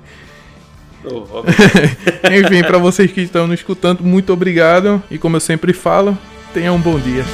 Robert. 1.04 1.54
Enfim, 2.44 2.62
pra 2.62 2.78
vocês 2.78 3.10
que 3.10 3.22
estão 3.22 3.46
nos 3.46 3.58
escutando, 3.58 4.00
muito 4.02 4.32
obrigado. 4.32 5.02
E 5.10 5.18
como 5.18 5.36
eu 5.36 5.40
sempre 5.40 5.72
falo, 5.72 6.16
tenham 6.52 6.76
um 6.76 6.80
bom 6.80 6.98
dia. 7.00 7.24